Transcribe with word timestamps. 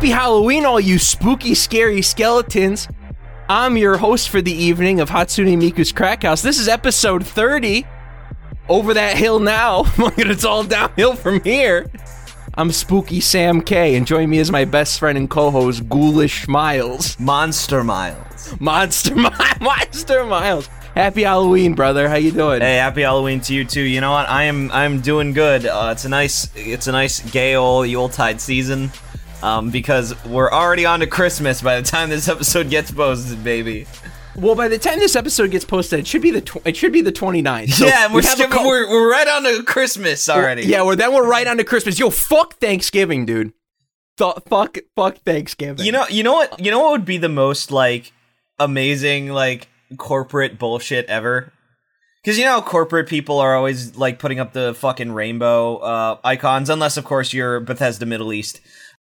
Happy 0.00 0.12
Halloween, 0.12 0.64
all 0.64 0.80
you 0.80 0.98
spooky, 0.98 1.54
scary 1.54 2.00
skeletons. 2.00 2.88
I'm 3.50 3.76
your 3.76 3.98
host 3.98 4.30
for 4.30 4.40
the 4.40 4.50
evening 4.50 4.98
of 4.98 5.10
Hatsune 5.10 5.58
Miku's 5.58 5.92
Crack 5.92 6.22
House. 6.22 6.40
This 6.40 6.58
is 6.58 6.68
episode 6.68 7.26
30. 7.26 7.86
Over 8.70 8.94
that 8.94 9.18
hill 9.18 9.40
now. 9.40 9.84
it's 10.16 10.46
all 10.46 10.64
downhill 10.64 11.16
from 11.16 11.42
here. 11.44 11.90
I'm 12.54 12.72
Spooky 12.72 13.20
Sam 13.20 13.60
K, 13.60 13.94
and 13.94 14.06
join 14.06 14.30
me 14.30 14.38
as 14.38 14.50
my 14.50 14.64
best 14.64 14.98
friend 14.98 15.18
and 15.18 15.28
co-host, 15.28 15.86
Ghoulish 15.90 16.48
Miles. 16.48 17.20
Monster 17.20 17.84
Miles. 17.84 18.58
Monster 18.58 19.14
Miles. 19.14 19.36
Monster 19.60 20.24
Miles. 20.24 20.66
Happy 20.94 21.24
Halloween, 21.24 21.74
brother. 21.74 22.08
How 22.08 22.16
you 22.16 22.32
doing? 22.32 22.62
Hey, 22.62 22.76
happy 22.76 23.02
Halloween 23.02 23.42
to 23.42 23.54
you 23.54 23.66
too. 23.66 23.82
You 23.82 24.00
know 24.00 24.12
what? 24.12 24.30
I 24.30 24.44
am 24.44 24.70
I'm 24.72 25.02
doing 25.02 25.34
good. 25.34 25.66
Uh, 25.66 25.90
it's 25.92 26.06
a 26.06 26.08
nice 26.08 26.50
it's 26.56 26.86
a 26.86 26.92
nice 26.92 27.20
gay 27.30 27.54
old 27.54 27.86
Yuletide 27.86 28.40
season. 28.40 28.90
Um, 29.42 29.70
because 29.70 30.22
we're 30.26 30.50
already 30.50 30.84
on 30.84 31.00
to 31.00 31.06
Christmas 31.06 31.62
by 31.62 31.80
the 31.80 31.86
time 31.86 32.10
this 32.10 32.28
episode 32.28 32.68
gets 32.68 32.90
posted, 32.90 33.42
baby. 33.42 33.86
Well, 34.36 34.54
by 34.54 34.68
the 34.68 34.78
time 34.78 34.98
this 34.98 35.16
episode 35.16 35.50
gets 35.50 35.64
posted, 35.64 35.98
it 36.00 36.06
should 36.06 36.22
be 36.22 36.30
the 36.30 36.40
tw- 36.40 36.64
it 36.64 36.76
should 36.76 36.92
be 36.92 37.00
the 37.00 37.12
29th. 37.12 37.72
So 37.72 37.86
yeah, 37.86 38.04
and 38.06 38.14
we're, 38.14 38.22
we 38.22 38.44
a 38.44 38.48
we're 38.48 38.88
we're 38.88 39.10
right 39.10 39.26
on 39.26 39.42
to 39.44 39.62
Christmas 39.62 40.28
already. 40.28 40.62
Yeah, 40.62 40.82
well, 40.82 40.96
then 40.96 41.12
we're 41.12 41.28
right 41.28 41.46
on 41.46 41.56
to 41.56 41.64
Christmas. 41.64 41.98
Yo, 41.98 42.10
fuck 42.10 42.54
Thanksgiving, 42.54 43.26
dude. 43.26 43.52
Th- 44.18 44.34
fuck, 44.48 44.78
fuck 44.94 45.16
Thanksgiving. 45.18 45.84
You 45.84 45.92
know, 45.92 46.06
you 46.08 46.22
know 46.22 46.34
what? 46.34 46.62
You 46.64 46.70
know 46.70 46.80
what 46.80 46.92
would 46.92 47.04
be 47.04 47.18
the 47.18 47.28
most 47.28 47.70
like 47.70 48.12
amazing 48.58 49.28
like 49.28 49.68
corporate 49.96 50.58
bullshit 50.58 51.06
ever? 51.06 51.52
Because 52.22 52.38
you 52.38 52.44
know, 52.44 52.52
how 52.52 52.60
corporate 52.60 53.08
people 53.08 53.38
are 53.40 53.56
always 53.56 53.96
like 53.96 54.18
putting 54.18 54.38
up 54.38 54.52
the 54.52 54.74
fucking 54.74 55.12
rainbow 55.12 55.76
uh, 55.78 56.18
icons, 56.22 56.70
unless 56.70 56.96
of 56.96 57.04
course 57.04 57.32
you're 57.32 57.60
Bethesda 57.60 58.06
Middle 58.06 58.32
East. 58.32 58.60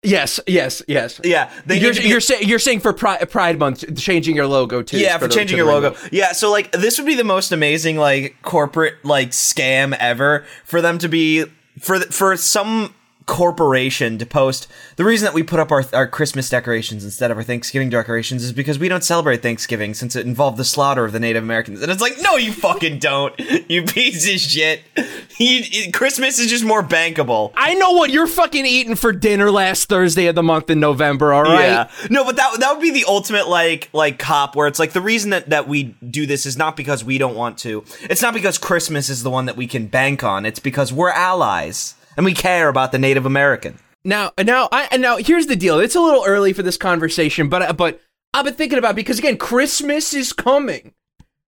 Yes, 0.03 0.41
yes, 0.47 0.83
yes. 0.89 1.21
Yeah, 1.23 1.51
You're, 1.69 1.93
be- 1.93 2.09
you're, 2.09 2.21
say, 2.21 2.41
you're 2.41 2.59
saying 2.59 2.81
for 2.81 2.95
Pride, 2.95 3.29
Pride 3.31 3.59
Month, 3.59 3.99
changing 3.99 4.35
your 4.35 4.47
logo 4.47 4.81
too. 4.83 4.99
yeah 4.99 5.19
for 5.19 5.29
the- 5.29 5.35
changing 5.35 5.59
your 5.59 5.67
logo. 5.67 5.95
Yeah, 6.11 6.33
so 6.33 6.51
like 6.51 6.73
this 6.73 6.97
would 6.99 7.07
be 7.07 7.15
the 7.17 7.25
most 7.25 7.53
amazing 7.53 7.99
like 7.99 8.37
corporate 8.43 8.95
like 9.05 9.31
scam 9.33 9.95
ever 10.01 10.45
for 10.65 10.81
them 10.81 10.97
to 10.99 11.09
be 11.09 11.45
for 11.81 11.99
for 12.01 12.35
some 12.39 12.95
corporation 13.31 14.19
to 14.19 14.27
post 14.27 14.67
the 14.97 15.05
reason 15.05 15.25
that 15.25 15.33
we 15.33 15.43
put 15.45 15.61
up 15.61 15.71
our 15.71 15.85
our 15.93 16.09
Christmas 16.09 16.49
decorations 16.51 17.05
instead 17.05 17.31
of 17.31 17.37
our 17.37 17.45
Thanksgiving 17.45 17.89
decorations 17.89 18.43
is 18.43 18.53
because 18.53 18.77
we 18.77 18.89
don't 18.89 19.05
celebrate 19.05 19.41
Thanksgiving 19.41 19.95
since 19.95 20.17
it 20.17 20.27
involved 20.27 20.57
the 20.57 20.65
slaughter 20.65 21.05
of 21.05 21.13
the 21.13 21.21
Native 21.21 21.45
Americans. 21.45 21.81
And 21.81 21.93
it's 21.93 22.03
like, 22.03 22.17
no, 22.21 22.37
you 22.37 22.53
fucking 22.53 22.99
don't, 22.99 23.33
you 23.71 23.85
piece 23.85 24.29
of 24.29 24.41
shit. 24.41 24.83
You, 25.39 25.63
it- 25.65 25.95
Christmas 25.95 26.39
is 26.39 26.49
just 26.51 26.65
more 26.65 26.83
bankable. 26.83 27.53
I 27.55 27.73
know 27.73 27.93
what 27.93 28.11
you're 28.11 28.27
fucking 28.27 28.67
eating 28.67 28.95
for 28.95 29.11
dinner 29.11 29.51
last 29.51 29.89
Thursday 29.89 30.27
of 30.27 30.35
the 30.35 30.43
month 30.43 30.69
in 30.69 30.81
November. 30.81 31.33
All 31.33 31.45
right. 31.45 31.65
Yeah. 31.65 31.91
No, 32.11 32.27
but 32.27 32.37
that 32.37 32.61
that 32.61 32.73
would 32.75 32.83
be 32.83 32.91
the 32.91 33.07
ultimate 33.09 33.49
like 33.49 33.89
like 33.95 34.19
cop 34.19 34.55
where 34.55 34.67
it's 34.67 34.79
like 34.79 34.93
the 34.93 35.01
reason 35.01 35.31
that 35.31 35.49
that 35.49 35.67
we 35.67 35.85
do 36.07 36.27
this 36.27 36.45
is 36.45 36.59
not 36.59 36.77
because 36.77 37.03
we 37.05 37.17
don't 37.17 37.37
want 37.37 37.57
to. 37.61 37.85
It's 38.03 38.21
not 38.21 38.35
because 38.35 38.59
Christmas 38.59 39.09
is 39.09 39.23
the 39.23 39.31
one 39.31 39.47
that 39.47 39.57
we 39.57 39.67
can 39.67 39.87
bank 39.87 40.23
on. 40.23 40.45
It's 40.45 40.61
because 40.61 40.93
we're 40.93 41.09
allies 41.11 41.95
and 42.21 42.27
we 42.27 42.35
care 42.35 42.69
about 42.69 42.93
the 42.93 42.99
Native 42.99 43.25
American. 43.25 43.79
Now, 44.05 44.33
now, 44.39 44.69
I 44.71 44.95
now 44.99 45.17
here's 45.17 45.47
the 45.47 45.57
deal. 45.57 45.79
It's 45.81 45.95
a 45.95 46.03
little 46.03 46.23
early 46.27 46.53
for 46.53 46.63
this 46.63 46.77
conversation, 46.77 47.49
but 47.49 47.63
uh, 47.63 47.73
but 47.73 47.99
I've 48.35 48.45
been 48.45 48.53
thinking 48.53 48.79
about 48.79 48.91
it 48.91 48.97
because 48.97 49.19
again, 49.19 49.39
Christmas 49.39 50.13
is 50.13 50.35
coming. 50.35 50.93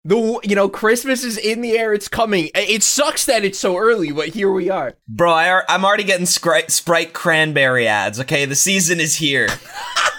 The 0.06 0.40
you 0.46 0.56
know 0.56 0.70
Christmas 0.70 1.26
is 1.26 1.38
in 1.38 1.60
the 1.60 1.78
air. 1.78 1.94
It's 1.94 2.08
coming. 2.08 2.52
It 2.56 2.84
sucks 2.84 3.26
that 3.26 3.44
it's 3.44 3.60
so 3.60 3.76
early, 3.76 4.14
but 4.14 4.30
here 4.30 4.50
we 4.50 4.70
are. 4.70 4.94
Bro, 5.10 5.34
I, 5.34 5.62
I'm 5.68 5.84
already 5.84 6.06
getting 6.06 6.26
Sprite, 6.26 6.72
Sprite 6.72 7.12
cranberry 7.12 7.86
ads. 7.86 8.22
Okay, 8.22 8.46
the 8.46 8.56
season 8.56 9.02
is 9.02 9.18
here. 9.18 9.50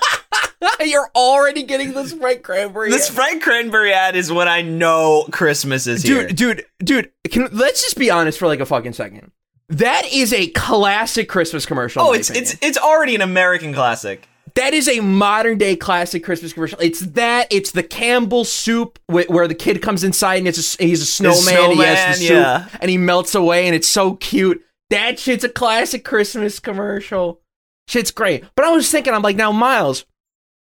You're 0.84 1.10
already 1.16 1.62
getting 1.62 1.94
the 1.94 2.06
Sprite 2.06 2.42
cranberry. 2.42 2.90
the 2.90 2.98
Sprite 2.98 3.40
cranberry 3.40 3.94
ad 3.94 4.16
is 4.16 4.30
when 4.30 4.48
I 4.48 4.60
know 4.60 5.26
Christmas 5.32 5.86
is 5.86 6.02
here. 6.02 6.26
dude, 6.26 6.36
dude, 6.36 6.66
dude. 6.84 7.10
Can, 7.30 7.48
let's 7.52 7.82
just 7.82 7.96
be 7.96 8.10
honest 8.10 8.38
for 8.38 8.46
like 8.48 8.60
a 8.60 8.66
fucking 8.66 8.92
second. 8.92 9.32
That 9.72 10.04
is 10.12 10.34
a 10.34 10.48
classic 10.48 11.30
Christmas 11.30 11.64
commercial. 11.64 12.02
oh, 12.02 12.12
it's 12.12 12.28
opinion. 12.28 12.52
it's 12.52 12.58
it's 12.62 12.78
already 12.78 13.14
an 13.14 13.22
American 13.22 13.72
classic. 13.72 14.28
that 14.54 14.74
is 14.74 14.86
a 14.86 15.00
modern 15.00 15.56
day 15.56 15.76
classic 15.76 16.22
Christmas 16.22 16.52
commercial. 16.52 16.78
It's 16.80 17.00
that. 17.00 17.46
It's 17.50 17.70
the 17.70 17.82
Campbell 17.82 18.44
soup 18.44 18.98
wh- 19.06 19.30
where 19.30 19.48
the 19.48 19.54
kid 19.54 19.80
comes 19.80 20.04
inside 20.04 20.36
and 20.36 20.48
it's 20.48 20.78
a, 20.78 20.84
he's 20.84 21.00
a 21.00 21.06
snowman. 21.06 21.70
and 21.70 21.72
he 21.72 21.78
has 21.84 22.18
the 22.18 22.26
soup 22.26 22.36
yeah. 22.36 22.68
and 22.82 22.90
he 22.90 22.98
melts 22.98 23.34
away 23.34 23.66
and 23.66 23.74
it's 23.74 23.88
so 23.88 24.16
cute. 24.16 24.62
That 24.90 25.18
shit's 25.18 25.42
a 25.42 25.48
classic 25.48 26.04
Christmas 26.04 26.60
commercial. 26.60 27.40
Shit's 27.88 28.10
great. 28.10 28.44
But 28.54 28.66
I 28.66 28.72
was 28.72 28.90
thinking, 28.90 29.14
I'm 29.14 29.22
like, 29.22 29.36
now 29.36 29.52
Miles. 29.52 30.04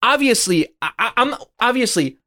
Obviously, 0.03 0.67
I, 0.83 1.11
I'm 1.17 1.33
obviously, 1.59 2.19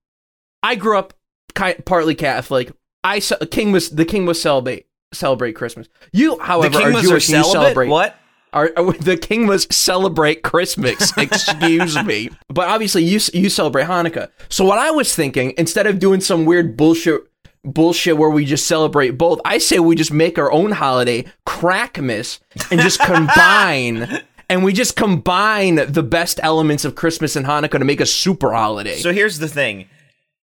I 0.65 0.75
grew 0.75 0.98
up 0.98 1.15
ki- 1.54 1.81
partly 1.84 2.16
Catholic. 2.16 2.72
I 3.04 3.21
ce- 3.21 3.34
king 3.53 3.71
was 3.71 3.91
the 3.91 4.04
king 4.04 4.27
was 4.27 4.43
celebrate 4.43 4.87
celebrate 5.16 5.53
Christmas. 5.54 5.88
You, 6.12 6.37
The 6.37 6.43
however, 6.44 6.78
king 6.78 6.94
are 6.97 7.03
Jewish. 7.03 7.28
you 7.28 7.43
celebrate 7.44 7.88
What? 7.88 8.16
are, 8.53 8.72
are- 8.77 8.93
the 9.00 9.16
king 9.16 9.47
was 9.47 9.66
celebrate 9.71 10.43
Christmas. 10.43 11.12
Excuse 11.19 12.03
me, 12.04 12.31
but 12.49 12.69
obviously 12.69 13.03
you 13.04 13.19
you 13.34 13.49
celebrate 13.50 13.87
Hanukkah. 13.87 14.31
So 14.49 14.65
what 14.65 14.78
I 14.78 14.91
was 14.91 15.15
thinking, 15.15 15.53
instead 15.59 15.87
of 15.87 15.99
doing 15.99 16.21
some 16.21 16.44
weird 16.44 16.77
bullshit 16.77 17.22
bullshit 17.65 18.16
where 18.16 18.31
we 18.31 18.44
just 18.44 18.66
celebrate 18.66 19.10
both, 19.19 19.41
I 19.44 19.59
say 19.59 19.78
we 19.81 19.97
just 19.97 20.12
make 20.12 20.38
our 20.38 20.53
own 20.53 20.71
holiday, 20.72 21.25
Crackmas, 21.47 22.38
and 22.71 22.81
just 22.81 23.00
combine. 23.47 24.22
And 24.48 24.62
we 24.62 24.72
just 24.72 24.94
combine 24.94 25.75
the 25.75 26.04
best 26.04 26.38
elements 26.41 26.84
of 26.84 26.94
Christmas 26.94 27.34
and 27.34 27.44
Hanukkah 27.47 27.81
to 27.81 27.84
make 27.84 28.00
a 28.00 28.06
super 28.06 28.53
holiday. 28.53 28.94
So 28.98 29.12
here's 29.12 29.41
the 29.41 29.48
thing. 29.48 29.88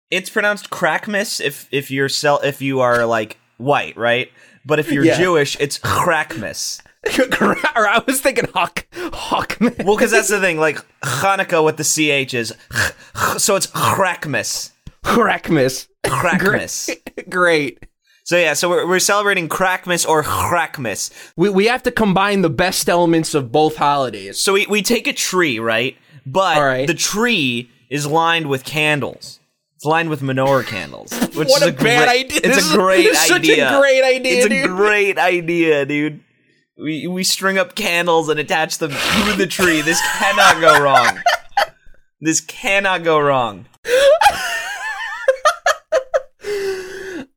It's 0.08 0.30
pronounced 0.30 0.70
Crackmas 0.70 1.40
if 1.44 1.66
if 1.72 1.90
you're 1.90 2.08
sel- 2.08 2.40
if 2.44 2.62
you 2.62 2.78
are 2.80 3.04
like 3.06 3.38
white, 3.56 3.96
right? 3.96 4.30
But 4.68 4.78
if 4.78 4.92
you're 4.92 5.04
Yeah. 5.04 5.18
Jewish, 5.18 5.56
it's 5.58 5.78
Chrakmas. 5.78 6.82
or 7.40 7.88
I 7.88 8.02
was 8.06 8.20
thinking 8.20 8.48
Hawk 8.52 8.86
Hawkman. 8.92 9.82
Well, 9.84 9.96
because 9.96 10.10
that's 10.10 10.28
the 10.28 10.40
thing. 10.40 10.58
Like 10.58 10.78
Hanukkah 11.00 11.64
with 11.64 11.78
the 11.78 11.84
ch 11.84 12.34
is, 12.34 12.52
so 13.38 13.56
it's 13.56 13.66
Chrakmas. 13.68 14.72
Crackmas. 15.02 15.88
Chrakmas. 16.04 16.94
Great. 17.30 17.82
So 18.24 18.36
yeah, 18.36 18.52
so 18.52 18.68
we're, 18.68 18.86
we're 18.86 18.98
celebrating 18.98 19.48
Crackmas 19.48 20.06
or 20.06 20.22
Chrakmas. 20.22 21.10
We, 21.34 21.48
we 21.48 21.66
have 21.66 21.82
to 21.84 21.90
combine 21.90 22.42
the 22.42 22.50
best 22.50 22.90
elements 22.90 23.32
of 23.32 23.50
both 23.50 23.76
holidays. 23.76 24.38
So 24.38 24.52
we, 24.52 24.66
we 24.66 24.82
take 24.82 25.06
a 25.06 25.14
tree, 25.14 25.58
right? 25.58 25.96
But 26.26 26.58
right. 26.58 26.86
the 26.86 26.92
tree 26.92 27.70
is 27.88 28.06
lined 28.06 28.50
with 28.50 28.64
candles. 28.64 29.37
It's 29.78 29.84
lined 29.84 30.10
with 30.10 30.22
menorah 30.22 30.66
candles. 30.66 31.12
Which 31.36 31.46
What 31.46 31.62
is 31.62 31.68
a 31.68 31.72
bad 31.72 32.08
great, 32.08 32.08
idea. 32.08 32.40
It's 32.42 32.56
This 32.56 32.72
a 32.72 32.76
great 32.76 33.06
is 33.06 33.16
such 33.28 33.30
a 33.48 33.52
idea. 33.52 33.78
great 33.78 34.02
idea, 34.02 34.44
It's 34.44 34.52
a 34.52 34.66
great 34.66 35.18
idea, 35.18 35.86
dude. 35.86 36.20
We 36.76 37.06
we 37.06 37.22
string 37.22 37.58
up 37.58 37.76
candles 37.76 38.28
and 38.28 38.40
attach 38.40 38.78
them 38.78 38.90
to 38.90 39.34
the 39.36 39.46
tree. 39.46 39.80
This 39.80 40.00
cannot 40.18 40.60
go 40.60 40.82
wrong. 40.82 41.20
This 42.20 42.40
cannot 42.40 43.04
go 43.04 43.20
wrong. 43.20 43.66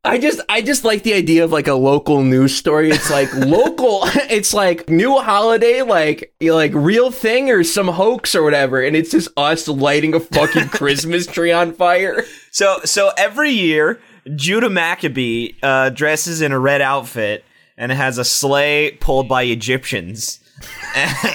I 0.04 0.18
just 0.18 0.42
I 0.50 0.64
just 0.64 0.84
like 0.84 1.04
the 1.04 1.14
idea 1.14 1.44
of 1.44 1.52
like 1.52 1.68
a 1.68 1.76
local 1.76 2.24
news 2.24 2.56
story. 2.56 2.90
It's 2.90 3.12
like 3.12 3.32
local 3.36 4.02
it's 4.32 4.54
like 4.54 4.90
new 4.90 5.20
holiday, 5.20 5.84
like 5.84 6.34
like 6.42 6.72
real 6.74 7.12
thing 7.12 7.52
or 7.52 7.64
some 7.64 7.88
hoax 7.88 8.34
or 8.34 8.42
whatever, 8.42 8.82
and 8.82 8.96
it's 8.96 9.12
just 9.12 9.30
us 9.38 9.68
lighting 9.68 10.16
a 10.16 10.20
fucking 10.20 10.70
Christmas 10.70 11.28
tree 11.28 11.52
on 11.52 11.74
fire. 11.74 12.26
So 12.50 12.80
so 12.84 13.12
every 13.16 13.52
year, 13.52 14.02
Judah 14.36 14.72
Maccabee 14.72 15.52
uh, 15.62 15.90
dresses 15.90 16.42
in 16.42 16.52
a 16.52 16.60
red 16.60 16.82
outfit 16.82 17.46
and 17.78 17.92
has 17.92 18.18
a 18.18 18.26
sleigh 18.26 18.98
pulled 19.00 19.30
by 19.30 19.44
Egyptians, 19.44 20.40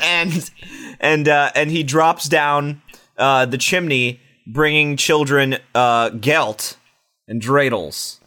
and 0.02 0.50
and 0.99 1.29
uh, 1.29 1.52
and 1.55 1.70
he 1.70 1.85
drops 1.85 2.29
down 2.29 2.82
uh, 3.17 3.46
the 3.46 3.58
chimney, 3.58 4.20
bringing 4.44 4.96
children 4.96 5.58
uh, 5.73 6.11
gelt 6.11 6.76
and 7.29 7.40
dreidels. 7.40 8.19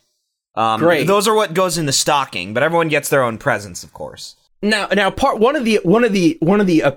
Um, 0.60 0.82
Great. 0.82 1.08
Those 1.08 1.26
are 1.26 1.34
what 1.34 1.54
goes 1.54 1.78
in 1.78 1.86
the 1.86 1.94
stocking, 1.94 2.54
but 2.54 2.64
everyone 2.64 2.90
gets 2.90 3.08
their 3.08 3.24
own 3.24 3.38
presents, 3.38 3.82
of 3.84 3.94
course. 3.94 4.36
Now 4.62 4.88
now 4.88 5.10
part 5.10 5.40
one 5.40 5.56
of 5.56 5.64
the 5.64 5.80
one 5.84 6.04
of 6.04 6.12
the 6.12 6.38
one 6.42 6.60
of 6.60 6.68
the 6.68 6.84
uh, 6.84 6.92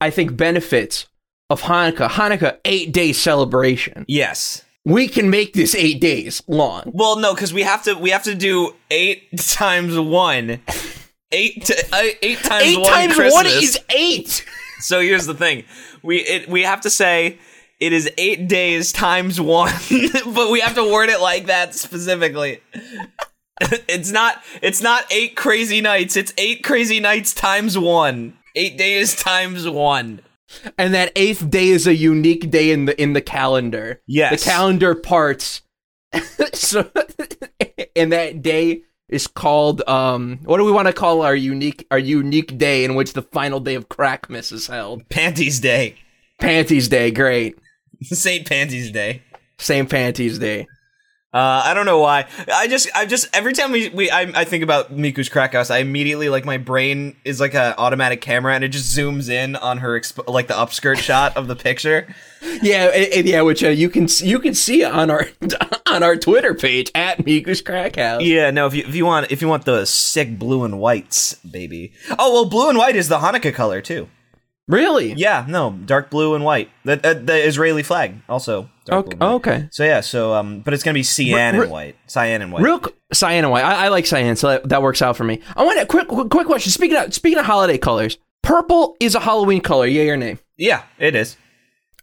I 0.00 0.08
think 0.08 0.34
benefits 0.34 1.06
of 1.50 1.60
Hanukkah, 1.62 2.08
Hanukkah 2.08 2.58
8-day 2.62 3.12
celebration. 3.12 4.06
Yes. 4.08 4.64
We 4.86 5.06
can 5.08 5.28
make 5.28 5.52
this 5.52 5.74
8 5.74 6.00
days 6.00 6.42
long. 6.48 6.84
Well, 6.86 7.18
no, 7.18 7.34
because 7.34 7.52
we 7.52 7.62
have 7.62 7.84
to 7.84 7.94
we 7.94 8.08
have 8.10 8.22
to 8.24 8.34
do 8.34 8.74
eight 8.90 9.38
times 9.38 9.98
one. 9.98 10.60
Eight 11.30 11.66
to, 11.66 11.86
uh, 11.92 12.02
eight 12.22 12.38
times 12.38 12.64
8 12.64 12.78
one 12.78 12.90
times 12.90 13.14
Christmas. 13.14 13.34
1 13.34 13.46
is 13.46 13.78
8. 13.90 14.46
So 14.80 15.00
here's 15.00 15.26
the 15.26 15.34
thing: 15.34 15.64
we 16.02 16.20
it, 16.20 16.48
we 16.48 16.62
have 16.62 16.80
to 16.80 16.90
say 16.90 17.38
it 17.82 17.92
is 17.92 18.08
eight 18.16 18.46
days 18.46 18.92
times 18.92 19.40
one, 19.40 19.74
but 20.26 20.52
we 20.52 20.60
have 20.60 20.76
to 20.76 20.84
word 20.84 21.08
it 21.08 21.20
like 21.20 21.46
that 21.46 21.74
specifically. 21.74 22.60
it's 23.88 24.12
not 24.12 24.40
it's 24.62 24.80
not 24.80 25.04
eight 25.10 25.34
crazy 25.34 25.80
nights. 25.80 26.16
It's 26.16 26.32
eight 26.38 26.62
crazy 26.62 27.00
nights 27.00 27.34
times 27.34 27.76
one. 27.76 28.38
Eight 28.54 28.78
days 28.78 29.16
times 29.16 29.68
one. 29.68 30.20
and 30.78 30.94
that 30.94 31.10
eighth 31.16 31.50
day 31.50 31.70
is 31.70 31.88
a 31.88 31.94
unique 31.96 32.52
day 32.52 32.70
in 32.70 32.84
the 32.84 33.02
in 33.02 33.14
the 33.14 33.20
calendar. 33.20 34.00
Yes. 34.06 34.44
the 34.44 34.50
calendar 34.50 34.94
parts. 34.94 35.62
so, 36.52 36.88
and 37.96 38.12
that 38.12 38.42
day 38.42 38.82
is 39.08 39.26
called 39.26 39.82
um. 39.88 40.38
What 40.44 40.58
do 40.58 40.64
we 40.64 40.70
want 40.70 40.86
to 40.86 40.92
call 40.92 41.22
our 41.22 41.34
unique 41.34 41.84
our 41.90 41.98
unique 41.98 42.56
day 42.58 42.84
in 42.84 42.94
which 42.94 43.14
the 43.14 43.22
final 43.22 43.58
day 43.58 43.74
of 43.74 43.88
Crackmas 43.88 44.52
is 44.52 44.68
held? 44.68 45.08
Panties 45.08 45.58
Day. 45.58 45.96
Panties 46.38 46.86
Day. 46.86 47.10
Great. 47.10 47.56
St. 48.14 48.46
Panties 48.48 48.90
Day. 48.90 49.22
St. 49.58 49.88
Panties 49.88 50.38
Day. 50.38 50.66
Uh, 51.34 51.62
I 51.64 51.72
don't 51.72 51.86
know 51.86 51.98
why. 51.98 52.26
I 52.52 52.68
just, 52.68 52.90
I 52.94 53.06
just 53.06 53.26
every 53.34 53.54
time 53.54 53.72
we, 53.72 53.88
we 53.88 54.10
I, 54.10 54.20
I 54.40 54.44
think 54.44 54.62
about 54.62 54.94
Miku's 54.94 55.30
crack 55.30 55.54
house, 55.54 55.70
I 55.70 55.78
immediately 55.78 56.28
like 56.28 56.44
my 56.44 56.58
brain 56.58 57.16
is 57.24 57.40
like 57.40 57.54
a 57.54 57.74
automatic 57.78 58.20
camera 58.20 58.54
and 58.54 58.62
it 58.62 58.68
just 58.68 58.94
zooms 58.94 59.30
in 59.30 59.56
on 59.56 59.78
her 59.78 59.98
exp- 59.98 60.28
like 60.30 60.48
the 60.48 60.52
upskirt 60.54 60.98
shot 61.02 61.34
of 61.38 61.48
the 61.48 61.56
picture. 61.56 62.06
Yeah, 62.60 62.88
it- 62.88 63.14
it- 63.14 63.26
yeah, 63.26 63.40
which 63.40 63.64
uh, 63.64 63.68
you 63.70 63.88
can 63.88 64.08
you 64.18 64.40
can 64.40 64.52
see 64.52 64.84
on 64.84 65.10
our 65.10 65.26
on 65.86 66.02
our 66.02 66.16
Twitter 66.16 66.52
page 66.52 66.90
at 66.94 67.24
Miku's 67.24 67.62
Crack 67.62 67.96
House. 67.96 68.22
Yeah, 68.22 68.50
no. 68.50 68.66
If 68.66 68.74
you 68.74 68.84
if 68.86 68.94
you 68.94 69.06
want 69.06 69.32
if 69.32 69.40
you 69.40 69.48
want 69.48 69.64
the 69.64 69.86
sick 69.86 70.38
blue 70.38 70.64
and 70.64 70.78
whites, 70.80 71.36
baby. 71.36 71.94
Oh 72.18 72.30
well, 72.34 72.44
blue 72.44 72.68
and 72.68 72.76
white 72.76 72.94
is 72.96 73.08
the 73.08 73.20
Hanukkah 73.20 73.54
color 73.54 73.80
too. 73.80 74.06
Really? 74.68 75.12
Yeah, 75.14 75.44
no, 75.48 75.72
dark 75.72 76.08
blue 76.10 76.34
and 76.34 76.44
white. 76.44 76.70
The 76.84 76.92
uh, 77.04 77.14
the 77.14 77.46
Israeli 77.46 77.82
flag 77.82 78.16
also. 78.28 78.70
Dark 78.84 79.06
Okay. 79.06 79.16
blue 79.16 79.26
and 79.26 79.34
white. 79.44 79.52
okay. 79.52 79.68
So 79.72 79.84
yeah, 79.84 80.00
so 80.00 80.34
um, 80.34 80.60
but 80.60 80.72
it's 80.72 80.82
gonna 80.82 80.94
be 80.94 81.02
cyan 81.02 81.56
Re- 81.56 81.62
and 81.62 81.70
white, 81.70 81.96
cyan 82.06 82.42
and 82.42 82.52
white. 82.52 82.62
Real 82.62 82.80
cyan 83.12 83.44
and 83.44 83.50
white. 83.50 83.64
I, 83.64 83.86
I 83.86 83.88
like 83.88 84.06
cyan, 84.06 84.36
so 84.36 84.48
that, 84.48 84.68
that 84.68 84.82
works 84.82 85.02
out 85.02 85.16
for 85.16 85.24
me. 85.24 85.40
I 85.56 85.64
want 85.64 85.80
a 85.80 85.86
quick 85.86 86.08
quick 86.08 86.30
quick 86.30 86.46
question. 86.46 86.70
Speaking 86.70 86.96
of 86.96 87.12
speaking 87.12 87.38
of 87.38 87.44
holiday 87.44 87.76
colors, 87.78 88.18
purple 88.42 88.96
is 89.00 89.14
a 89.14 89.20
Halloween 89.20 89.60
color. 89.60 89.86
Yay 89.86 90.08
or 90.08 90.16
nay? 90.16 90.38
Yeah, 90.56 90.82
it 90.98 91.14
is. 91.16 91.36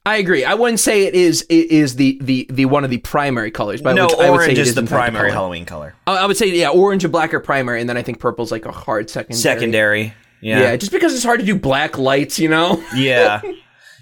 I 0.06 0.18
agree. 0.18 0.44
I 0.44 0.54
wouldn't 0.56 0.80
say 0.80 1.04
it 1.04 1.14
is 1.14 1.46
it 1.50 1.72
is 1.72 1.96
the 1.96 2.18
the, 2.22 2.48
the 2.50 2.66
one 2.66 2.84
of 2.84 2.90
the 2.90 2.98
primary 2.98 3.52
colors. 3.52 3.82
But 3.82 3.94
no, 3.94 4.08
which 4.08 4.18
I 4.20 4.30
would 4.30 4.42
say 4.42 4.52
is 4.54 4.76
the 4.76 4.82
in 4.82 4.88
fact 4.88 4.94
a 5.10 5.12
primary 5.12 5.30
color. 5.30 5.34
Halloween 5.40 5.66
color. 5.66 5.96
I 6.08 6.18
I 6.18 6.26
would 6.26 6.38
say 6.38 6.48
yeah, 6.48 6.70
orange 6.70 7.04
and 7.06 7.12
black 7.12 7.34
are 7.34 7.40
primary, 7.40 7.80
and 7.80 7.90
then 7.90 7.96
I 7.98 8.02
think 8.02 8.20
purple's 8.20 8.52
like 8.52 8.66
a 8.66 8.72
hard 8.72 9.10
secondary. 9.10 9.40
Secondary. 9.42 10.14
Yeah. 10.42 10.62
Yeah. 10.62 10.78
just 10.78 10.92
because 10.92 11.14
it's 11.14 11.24
hard 11.24 11.40
to 11.40 11.46
do 11.46 11.56
black 11.56 11.98
lights, 11.98 12.40
you 12.40 12.50
know. 12.50 12.84
Yeah. 12.96 13.42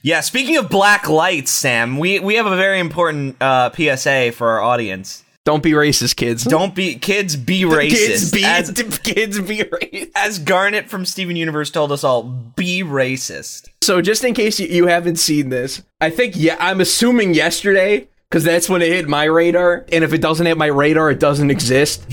Yeah, 0.04 0.22
speaking 0.22 0.56
of 0.58 0.70
black 0.70 1.10
lights, 1.10 1.52
Sam, 1.52 1.98
we, 1.98 2.20
we 2.20 2.36
have 2.36 2.46
a 2.46 2.56
very 2.56 2.80
important 2.80 3.36
uh, 3.42 3.72
PSA 3.72 4.32
for 4.32 4.48
our 4.52 4.62
audience. 4.62 5.24
Don't 5.44 5.64
be 5.64 5.72
racist, 5.72 6.16
kids. 6.16 6.44
Don't 6.44 6.76
be 6.76 6.96
kids 6.96 7.36
be 7.36 7.62
racist. 7.64 7.90
kids 7.90 8.32
be 8.32 8.44
as, 8.46 8.70
kids 9.04 9.40
be 9.40 9.60
racist. 9.60 10.12
as 10.16 10.40
Garnet 10.40 10.90
from 10.90 11.06
Steven 11.06 11.36
Universe 11.36 11.72
told 11.72 11.92
us 11.92 12.04
all, 12.04 12.24
be 12.24 12.84
racist. 12.84 13.70
So 13.82 14.02
just 14.02 14.24
in 14.24 14.34
case 14.34 14.60
you, 14.60 14.68
you 14.68 14.88
haven't 14.88 15.16
seen 15.18 15.50
this, 15.50 15.82
I 16.00 16.10
think 16.10 16.36
yeah, 16.38 16.58
I'm 16.60 16.80
assuming 16.80 17.34
yesterday 17.34 18.08
because 18.30 18.44
that's 18.44 18.70
when 18.70 18.82
it 18.82 18.90
hit 18.90 19.08
my 19.08 19.24
radar. 19.24 19.86
And 19.92 20.04
if 20.04 20.14
it 20.14 20.22
doesn't 20.22 20.46
hit 20.46 20.58
my 20.58 20.66
radar, 20.68 21.12
it 21.12 21.20
doesn't 21.20 21.50
exist. 21.50 22.06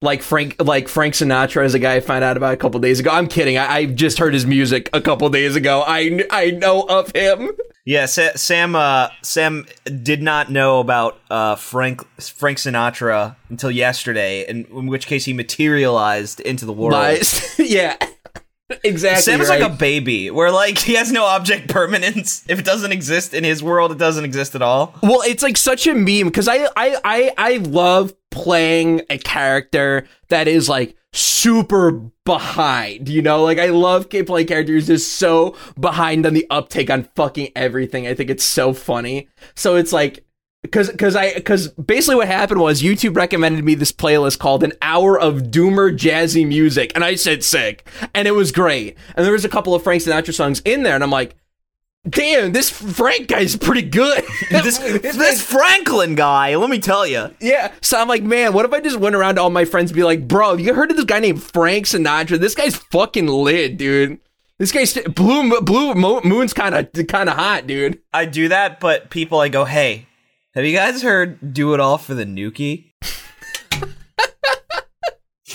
Like 0.00 0.22
Frank, 0.22 0.56
like 0.62 0.88
Frank 0.88 1.14
Sinatra 1.14 1.64
is 1.64 1.74
a 1.74 1.78
guy 1.78 1.96
I 1.96 2.00
found 2.00 2.24
out 2.24 2.36
about 2.36 2.54
a 2.54 2.56
couple 2.56 2.78
days 2.80 3.00
ago. 3.00 3.10
I'm 3.10 3.26
kidding. 3.26 3.58
I, 3.58 3.66
I 3.74 3.86
just 3.86 4.18
heard 4.18 4.32
his 4.34 4.46
music 4.46 4.88
a 4.92 5.00
couple 5.00 5.28
days 5.28 5.56
ago. 5.56 5.82
I 5.86 6.24
I 6.30 6.50
know 6.52 6.82
of 6.82 7.10
him. 7.14 7.50
Yeah, 7.84 8.04
Sa- 8.04 8.36
Sam 8.36 8.76
uh, 8.76 9.08
Sam 9.22 9.66
did 10.02 10.22
not 10.22 10.50
know 10.50 10.78
about 10.80 11.18
uh, 11.30 11.56
Frank 11.56 12.06
Frank 12.20 12.58
Sinatra 12.58 13.36
until 13.48 13.70
yesterday, 13.70 14.46
in, 14.46 14.66
in 14.66 14.86
which 14.86 15.06
case 15.06 15.24
he 15.24 15.32
materialized 15.32 16.40
into 16.40 16.66
the 16.66 16.72
world. 16.72 16.92
Yeah. 17.58 17.96
Exactly. 18.84 19.22
Sam 19.22 19.40
is 19.40 19.48
right. 19.48 19.60
like 19.60 19.70
a 19.70 19.74
baby, 19.74 20.30
where 20.30 20.50
like 20.50 20.78
he 20.78 20.94
has 20.94 21.10
no 21.10 21.24
object 21.24 21.68
permanence. 21.70 22.44
If 22.48 22.58
it 22.58 22.64
doesn't 22.64 22.92
exist 22.92 23.32
in 23.32 23.44
his 23.44 23.62
world, 23.62 23.92
it 23.92 23.98
doesn't 23.98 24.24
exist 24.24 24.54
at 24.54 24.62
all. 24.62 24.94
Well, 25.02 25.22
it's 25.22 25.42
like 25.42 25.56
such 25.56 25.86
a 25.86 25.94
meme 25.94 26.26
because 26.26 26.48
I, 26.48 26.68
I 26.76 26.96
I 27.04 27.32
I 27.38 27.56
love 27.58 28.14
playing 28.30 29.02
a 29.08 29.18
character 29.18 30.06
that 30.28 30.48
is 30.48 30.68
like 30.68 30.96
super 31.14 31.92
behind. 32.24 33.08
You 33.08 33.22
know, 33.22 33.42
like 33.42 33.58
I 33.58 33.68
love 33.68 34.10
playing 34.10 34.46
characters 34.46 34.88
just 34.88 35.14
so 35.14 35.56
behind 35.80 36.26
on 36.26 36.34
the 36.34 36.46
uptake 36.50 36.90
on 36.90 37.04
fucking 37.16 37.52
everything. 37.56 38.06
I 38.06 38.12
think 38.14 38.28
it's 38.28 38.44
so 38.44 38.72
funny. 38.72 39.28
So 39.54 39.76
it's 39.76 39.92
like. 39.92 40.24
Cause, 40.72 40.90
cause 40.98 41.14
I, 41.14 41.38
cause 41.40 41.68
basically 41.68 42.16
what 42.16 42.26
happened 42.26 42.60
was 42.60 42.82
YouTube 42.82 43.14
recommended 43.16 43.64
me 43.64 43.76
this 43.76 43.92
playlist 43.92 44.40
called 44.40 44.64
"An 44.64 44.72
Hour 44.82 45.18
of 45.18 45.44
Doomer 45.44 45.96
Jazzy 45.96 46.46
Music," 46.46 46.90
and 46.96 47.04
I 47.04 47.14
said 47.14 47.44
sick, 47.44 47.88
and 48.12 48.26
it 48.26 48.32
was 48.32 48.50
great. 48.50 48.96
And 49.14 49.24
there 49.24 49.32
was 49.32 49.44
a 49.44 49.48
couple 49.48 49.72
of 49.72 49.84
Frank 49.84 50.02
Sinatra 50.02 50.34
songs 50.34 50.60
in 50.64 50.82
there, 50.82 50.96
and 50.96 51.04
I'm 51.04 51.12
like, 51.12 51.36
"Damn, 52.08 52.50
this 52.50 52.70
Frank 52.70 53.28
guy's 53.28 53.56
pretty 53.56 53.82
good." 53.82 54.24
This 54.50 54.78
this 54.78 55.40
Franklin 55.40 56.16
guy, 56.16 56.56
let 56.56 56.70
me 56.70 56.80
tell 56.80 57.06
you. 57.06 57.32
Yeah. 57.40 57.72
So 57.80 58.00
I'm 58.00 58.08
like, 58.08 58.24
man, 58.24 58.52
what 58.52 58.64
if 58.64 58.72
I 58.72 58.80
just 58.80 58.98
went 58.98 59.14
around 59.14 59.36
to 59.36 59.42
all 59.42 59.50
my 59.50 59.64
friends 59.64 59.92
and 59.92 59.96
be 59.96 60.02
like, 60.02 60.26
bro, 60.26 60.54
you 60.54 60.74
heard 60.74 60.90
of 60.90 60.96
this 60.96 61.06
guy 61.06 61.20
named 61.20 61.40
Frank 61.40 61.86
Sinatra? 61.86 62.36
This 62.38 62.56
guy's 62.56 62.74
fucking 62.74 63.28
lit, 63.28 63.76
dude. 63.76 64.18
This 64.58 64.72
guy's 64.72 64.92
blue. 64.94 65.60
Blue 65.60 65.94
moon's 65.94 66.52
kind 66.52 66.74
of 66.74 66.90
kind 67.06 67.28
of 67.28 67.36
hot, 67.36 67.68
dude. 67.68 68.00
I 68.12 68.24
do 68.24 68.48
that, 68.48 68.80
but 68.80 69.08
people 69.10 69.38
I 69.38 69.50
go, 69.50 69.64
hey, 69.64 70.07
have 70.58 70.66
you 70.66 70.76
guys 70.76 71.02
heard 71.02 71.54
"Do 71.54 71.72
It 71.72 71.78
All 71.78 71.98
for 71.98 72.14
the 72.14 72.24
Nookie"? 72.24 72.90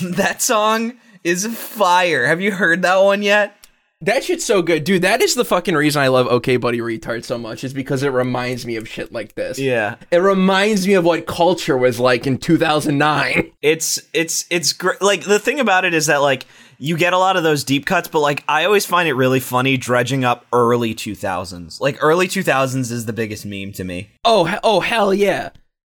that 0.00 0.40
song 0.40 0.94
is 1.22 1.46
fire. 1.46 2.26
Have 2.26 2.40
you 2.40 2.52
heard 2.52 2.80
that 2.82 2.96
one 2.96 3.22
yet? 3.22 3.54
That 4.00 4.24
shit's 4.24 4.46
so 4.46 4.62
good, 4.62 4.84
dude. 4.84 5.02
That 5.02 5.20
is 5.20 5.34
the 5.34 5.44
fucking 5.44 5.74
reason 5.74 6.00
I 6.00 6.08
love 6.08 6.26
OK 6.26 6.56
Buddy 6.56 6.78
Retard 6.78 7.22
so 7.24 7.36
much, 7.36 7.64
is 7.64 7.74
because 7.74 8.02
it 8.02 8.08
reminds 8.08 8.64
me 8.64 8.76
of 8.76 8.88
shit 8.88 9.12
like 9.12 9.34
this. 9.34 9.58
Yeah, 9.58 9.96
It 10.10 10.18
reminds 10.18 10.86
me 10.86 10.94
of 10.94 11.04
what 11.04 11.26
culture 11.26 11.76
was 11.76 12.00
like 12.00 12.26
in 12.26 12.38
2009. 12.38 13.52
it's 13.60 14.00
it's 14.14 14.46
it's 14.48 14.72
great. 14.72 15.02
Like 15.02 15.24
the 15.24 15.38
thing 15.38 15.60
about 15.60 15.84
it 15.84 15.92
is 15.92 16.06
that 16.06 16.22
like 16.22 16.46
you 16.78 16.96
get 16.96 17.12
a 17.12 17.18
lot 17.18 17.36
of 17.36 17.42
those 17.42 17.64
deep 17.64 17.86
cuts, 17.86 18.08
but 18.08 18.20
like 18.20 18.44
I 18.48 18.64
always 18.64 18.86
find 18.86 19.08
it 19.08 19.14
really 19.14 19.40
funny 19.40 19.76
dredging 19.76 20.24
up 20.24 20.46
early 20.52 20.94
two 20.94 21.14
thousands. 21.14 21.80
Like 21.80 21.98
early 22.00 22.28
two 22.28 22.42
thousands 22.42 22.90
is 22.90 23.06
the 23.06 23.12
biggest 23.12 23.46
meme 23.46 23.72
to 23.72 23.84
me. 23.84 24.10
Oh, 24.24 24.58
oh, 24.62 24.80
hell 24.80 25.12
yeah. 25.14 25.50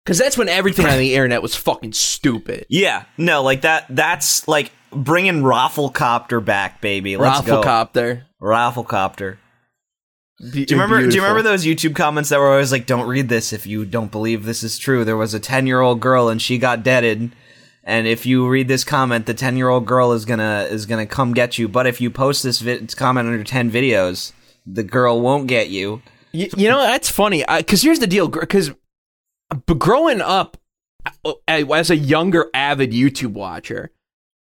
Because 0.03 0.19
that's 0.19 0.37
when 0.37 0.49
everything 0.49 0.85
on 0.85 0.99
the 0.99 1.15
internet 1.15 1.41
was 1.41 1.55
fucking 1.55 1.93
stupid. 1.93 2.67
Yeah, 2.69 3.05
no, 3.17 3.41
like 3.41 3.61
that. 3.61 3.85
That's 3.89 4.47
like 4.47 4.71
bringing 4.91 5.41
ROFLcopter 5.41 6.45
back, 6.45 6.79
baby. 6.79 7.17
Let's 7.17 7.41
go, 7.41 7.61
ROFLcopter. 7.61 8.23
ROFLcopter. 8.39 9.37
Do 10.51 10.59
you 10.59 10.65
remember? 10.71 11.07
Do 11.07 11.15
you 11.15 11.21
remember 11.21 11.41
those 11.41 11.65
YouTube 11.65 11.95
comments 11.95 12.29
that 12.29 12.39
were 12.39 12.51
always 12.51 12.71
like, 12.71 12.85
"Don't 12.85 13.07
read 13.07 13.29
this 13.29 13.53
if 13.53 13.65
you 13.65 13.85
don't 13.85 14.11
believe 14.11 14.43
this 14.43 14.63
is 14.63 14.77
true." 14.77 15.05
There 15.05 15.17
was 15.17 15.33
a 15.33 15.39
ten-year-old 15.39 16.01
girl 16.01 16.27
and 16.27 16.41
she 16.41 16.57
got 16.57 16.83
deaded, 16.83 17.31
and 17.85 18.07
if 18.07 18.25
you 18.25 18.47
read 18.47 18.67
this 18.67 18.83
comment, 18.83 19.27
the 19.27 19.33
ten-year-old 19.35 19.85
girl 19.85 20.11
is 20.11 20.25
gonna 20.25 20.67
is 20.69 20.85
gonna 20.87 21.05
come 21.05 21.33
get 21.33 21.57
you. 21.59 21.67
But 21.67 21.85
if 21.85 22.01
you 22.01 22.09
post 22.09 22.41
this 22.43 22.59
vi- 22.59 22.85
comment 22.95 23.27
under 23.27 23.43
ten 23.43 23.69
videos, 23.69 24.33
the 24.65 24.83
girl 24.83 25.21
won't 25.21 25.47
get 25.47 25.69
you. 25.69 26.01
You, 26.31 26.49
you 26.57 26.67
know 26.67 26.81
that's 26.81 27.09
funny 27.09 27.45
because 27.57 27.83
here's 27.83 27.99
the 27.99 28.07
deal. 28.07 28.27
Because 28.27 28.71
growing 29.77 30.19
up 30.19 30.57
uh, 31.23 31.33
as 31.47 31.91
a 31.91 31.95
younger 31.95 32.47
avid 32.55 32.91
YouTube 32.91 33.33
watcher, 33.33 33.91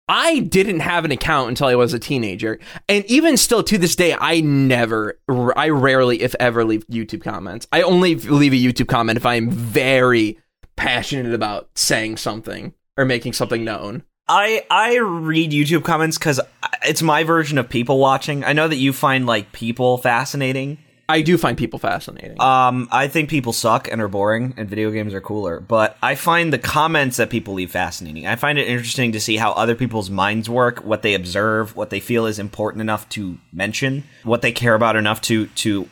I 0.08 0.40
didn't 0.40 0.80
have 0.80 1.04
an 1.04 1.12
account 1.12 1.50
until 1.50 1.68
I 1.68 1.76
was 1.76 1.94
a 1.94 2.00
teenager, 2.00 2.60
and 2.88 3.06
even 3.06 3.36
still 3.36 3.62
to 3.64 3.78
this 3.78 3.96
day, 3.96 4.16
I 4.20 4.40
never, 4.40 5.20
I 5.56 5.70
rarely, 5.70 6.22
if 6.22 6.34
ever, 6.40 6.64
leave 6.64 6.88
YouTube 6.88 7.24
comments. 7.24 7.68
I 7.72 7.82
only 7.82 8.16
leave 8.16 8.54
a 8.54 8.56
YouTube 8.56 8.88
comment 8.88 9.18
if 9.18 9.26
I'm 9.26 9.50
very 9.50 10.40
passionate 10.76 11.34
about 11.34 11.70
saying 11.76 12.18
something 12.18 12.74
or 12.98 13.06
making 13.06 13.34
something 13.34 13.64
known. 13.64 14.04
I 14.28 14.66
I 14.70 14.98
read 14.98 15.52
YouTube 15.52 15.84
comments 15.84 16.18
because 16.18 16.40
it's 16.84 17.02
my 17.02 17.24
version 17.24 17.58
of 17.58 17.70
people 17.70 18.00
watching. 18.00 18.44
I 18.44 18.54
know 18.54 18.68
that 18.68 18.78
you 18.78 18.94
find 18.94 19.26
like 19.26 19.52
people 19.52 19.98
fascinating. 19.98 20.78
I 21.10 21.22
do 21.22 21.38
find 21.38 21.58
people 21.58 21.80
fascinating. 21.80 22.40
Um, 22.42 22.88
I 22.90 23.10
think 23.10 23.30
people 23.30 23.52
suck 23.52 23.92
and 23.92 24.02
are 24.02 24.08
boring, 24.08 24.54
and 24.56 24.70
video 24.70 24.90
games 24.90 25.14
are 25.14 25.20
cooler. 25.20 25.60
But 25.60 25.98
I 26.02 26.16
find 26.16 26.54
the 26.54 26.58
comments 26.58 27.18
that 27.18 27.30
people 27.30 27.56
leave 27.56 27.72
fascinating. 27.72 28.26
I 28.26 28.38
find 28.38 28.58
it 28.58 28.68
interesting 28.70 29.12
to 29.12 29.20
see 29.20 29.36
how 29.36 29.52
other 29.52 29.76
people's 29.76 30.10
minds 30.10 30.50
work, 30.50 30.86
what 30.86 31.02
they 31.02 31.14
observe, 31.14 31.76
what 31.76 31.90
they 31.90 32.00
feel 32.00 32.26
is 32.26 32.40
important 32.40 32.82
enough 32.82 33.10
to 33.10 33.38
mention, 33.52 34.06
what 34.24 34.42
they 34.42 34.54
care 34.54 34.76
about 34.76 34.96
enough 34.96 35.20
to 35.24 35.48
to 35.48 35.90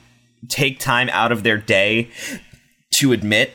take 0.48 0.79
time 0.79 1.10
out 1.10 1.34
of 1.34 1.43
their 1.43 1.58
day 1.58 2.10
to 2.96 3.12
admit. 3.12 3.53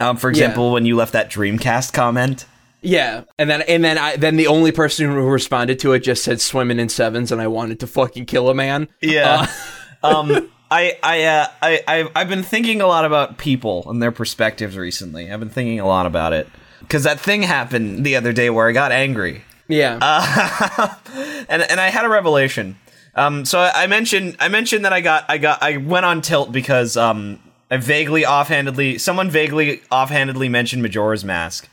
Um, 0.00 0.16
for 0.16 0.28
example, 0.28 0.72
when 0.72 0.84
you 0.84 0.96
left 0.96 1.12
that 1.12 1.30
Dreamcast 1.30 1.92
comment. 1.92 2.46
Yeah, 2.82 3.24
and 3.38 3.50
then 3.50 3.62
and 3.62 3.84
then 3.84 3.98
I 3.98 4.16
then 4.16 4.36
the 4.36 4.46
only 4.46 4.72
person 4.72 5.06
who 5.06 5.20
responded 5.22 5.78
to 5.80 5.92
it 5.92 6.00
just 6.00 6.22
said 6.22 6.40
swimming 6.40 6.78
in 6.78 6.88
sevens, 6.88 7.32
and 7.32 7.40
I 7.40 7.48
wanted 7.48 7.80
to 7.80 7.86
fucking 7.86 8.26
kill 8.26 8.48
a 8.48 8.54
man. 8.54 8.88
Yeah. 9.00 9.50
um, 10.02 10.50
I 10.70 10.98
I 11.02 11.24
uh, 11.24 11.46
I 11.62 11.80
I 11.88 12.10
I've 12.14 12.28
been 12.28 12.42
thinking 12.42 12.80
a 12.80 12.86
lot 12.86 13.04
about 13.04 13.38
people 13.38 13.88
and 13.88 14.02
their 14.02 14.12
perspectives 14.12 14.76
recently. 14.76 15.30
I've 15.30 15.40
been 15.40 15.48
thinking 15.48 15.80
a 15.80 15.86
lot 15.86 16.06
about 16.06 16.32
it 16.32 16.48
because 16.80 17.04
that 17.04 17.20
thing 17.20 17.42
happened 17.42 18.04
the 18.04 18.16
other 18.16 18.32
day 18.32 18.50
where 18.50 18.68
I 18.68 18.72
got 18.72 18.92
angry, 18.92 19.42
Yeah, 19.68 19.98
uh, 20.00 20.94
and 21.48 21.62
and 21.62 21.80
I 21.80 21.88
had 21.88 22.04
a 22.04 22.08
revelation. 22.08 22.78
Um, 23.14 23.44
so 23.44 23.60
I, 23.60 23.84
I 23.84 23.86
mentioned 23.86 24.36
I 24.40 24.48
mentioned 24.48 24.84
that 24.84 24.92
I 24.92 25.00
got 25.00 25.24
I 25.28 25.38
got 25.38 25.62
I 25.62 25.78
went 25.78 26.04
on 26.04 26.20
tilt 26.20 26.52
because 26.52 26.96
um 26.96 27.38
I 27.70 27.76
vaguely 27.78 28.26
offhandedly 28.26 28.98
someone 28.98 29.30
vaguely 29.30 29.82
offhandedly 29.90 30.48
mentioned 30.48 30.82
Majora's 30.82 31.24
Mask. 31.24 31.68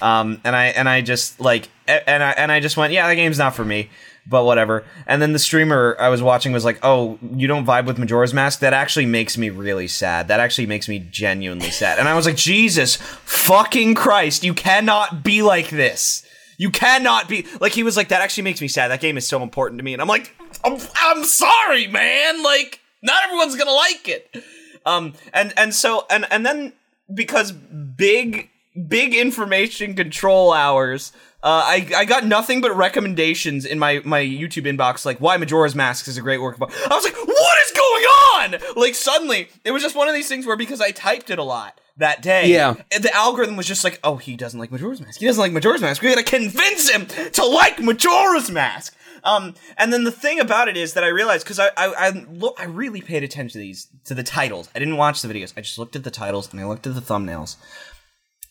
Um, 0.00 0.40
and 0.44 0.54
I 0.54 0.66
and 0.66 0.88
I 0.88 1.00
just 1.00 1.40
like 1.40 1.68
and 1.86 2.22
I 2.22 2.30
and 2.32 2.52
I 2.52 2.60
just 2.60 2.76
went, 2.76 2.92
yeah, 2.92 3.06
that 3.06 3.14
game's 3.14 3.38
not 3.38 3.54
for 3.54 3.64
me, 3.64 3.90
but 4.26 4.44
whatever. 4.44 4.84
And 5.06 5.22
then 5.22 5.32
the 5.32 5.38
streamer 5.38 5.96
I 5.98 6.08
was 6.08 6.22
watching 6.22 6.52
was 6.52 6.64
like, 6.64 6.78
oh, 6.82 7.18
you 7.34 7.46
don't 7.46 7.66
vibe 7.66 7.86
with 7.86 7.98
Majora's 7.98 8.34
Mask? 8.34 8.60
That 8.60 8.72
actually 8.72 9.06
makes 9.06 9.38
me 9.38 9.50
really 9.50 9.88
sad. 9.88 10.28
That 10.28 10.40
actually 10.40 10.66
makes 10.66 10.88
me 10.88 10.98
genuinely 11.10 11.70
sad. 11.70 11.98
And 11.98 12.08
I 12.08 12.14
was 12.14 12.26
like, 12.26 12.36
Jesus 12.36 12.96
fucking 12.96 13.94
Christ, 13.94 14.44
you 14.44 14.54
cannot 14.54 15.22
be 15.22 15.42
like 15.42 15.70
this. 15.70 16.24
You 16.58 16.70
cannot 16.70 17.28
be 17.28 17.46
like 17.60 17.72
he 17.72 17.82
was 17.82 17.96
like 17.96 18.08
that. 18.08 18.22
Actually 18.22 18.44
makes 18.44 18.60
me 18.60 18.68
sad. 18.68 18.88
That 18.88 19.00
game 19.00 19.16
is 19.16 19.26
so 19.26 19.42
important 19.42 19.78
to 19.78 19.84
me, 19.84 19.94
and 19.94 20.02
I'm 20.02 20.08
like, 20.08 20.36
I'm, 20.64 20.78
I'm 20.96 21.24
sorry, 21.24 21.88
man. 21.88 22.42
Like, 22.42 22.78
not 23.02 23.24
everyone's 23.24 23.56
gonna 23.56 23.72
like 23.72 24.06
it. 24.06 24.44
Um, 24.86 25.14
and 25.32 25.52
and 25.56 25.74
so 25.74 26.06
and 26.08 26.26
and 26.30 26.46
then 26.46 26.72
because 27.12 27.50
big 27.50 28.50
big 28.88 29.14
information 29.14 29.94
control 29.94 30.52
hours. 30.52 31.12
Uh, 31.42 31.60
I, 31.64 31.90
I 31.96 32.04
got 32.04 32.24
nothing 32.24 32.60
but 32.60 32.74
recommendations 32.76 33.64
in 33.64 33.78
my, 33.78 34.00
my 34.04 34.20
YouTube 34.20 34.64
inbox, 34.64 35.04
like 35.04 35.18
why 35.18 35.36
Majora's 35.36 35.74
Mask 35.74 36.06
is 36.06 36.16
a 36.16 36.20
great 36.22 36.40
work 36.40 36.54
of 36.54 36.62
art. 36.62 36.72
I 36.88 36.94
was 36.94 37.02
like, 37.04 37.16
what 37.16 37.58
is 37.66 37.72
going 37.72 38.04
on? 38.04 38.80
Like 38.80 38.94
suddenly, 38.94 39.48
it 39.64 39.72
was 39.72 39.82
just 39.82 39.96
one 39.96 40.08
of 40.08 40.14
these 40.14 40.28
things 40.28 40.46
where 40.46 40.56
because 40.56 40.80
I 40.80 40.92
typed 40.92 41.30
it 41.30 41.38
a 41.40 41.42
lot 41.42 41.80
that 41.96 42.22
day, 42.22 42.46
Yeah. 42.46 42.74
the 42.90 43.12
algorithm 43.14 43.56
was 43.56 43.66
just 43.66 43.82
like, 43.84 43.98
oh, 44.04 44.16
he 44.16 44.36
doesn't 44.36 44.58
like 44.58 44.70
Majora's 44.70 45.00
Mask. 45.00 45.18
He 45.20 45.26
doesn't 45.26 45.40
like 45.40 45.52
Majora's 45.52 45.82
Mask. 45.82 46.00
We 46.00 46.08
gotta 46.08 46.22
convince 46.22 46.88
him 46.88 47.06
to 47.06 47.44
like 47.44 47.80
Majora's 47.80 48.50
Mask. 48.50 48.96
Um, 49.24 49.54
and 49.76 49.92
then 49.92 50.04
the 50.04 50.10
thing 50.12 50.40
about 50.40 50.68
it 50.68 50.76
is 50.76 50.94
that 50.94 51.04
I 51.04 51.08
realized 51.08 51.44
because 51.44 51.58
I 51.60 51.66
I 51.76 51.92
I, 52.08 52.10
look, 52.32 52.56
I 52.58 52.64
really 52.64 53.00
paid 53.02 53.22
attention 53.22 53.52
to 53.52 53.58
these 53.58 53.88
to 54.04 54.14
the 54.14 54.22
titles. 54.22 54.68
I 54.74 54.78
didn't 54.78 54.96
watch 54.96 55.22
the 55.22 55.28
videos. 55.28 55.52
I 55.56 55.60
just 55.60 55.78
looked 55.78 55.94
at 55.94 56.02
the 56.04 56.10
titles 56.10 56.50
and 56.52 56.60
I 56.60 56.66
looked 56.66 56.86
at 56.86 56.94
the 56.94 57.00
thumbnails. 57.00 57.56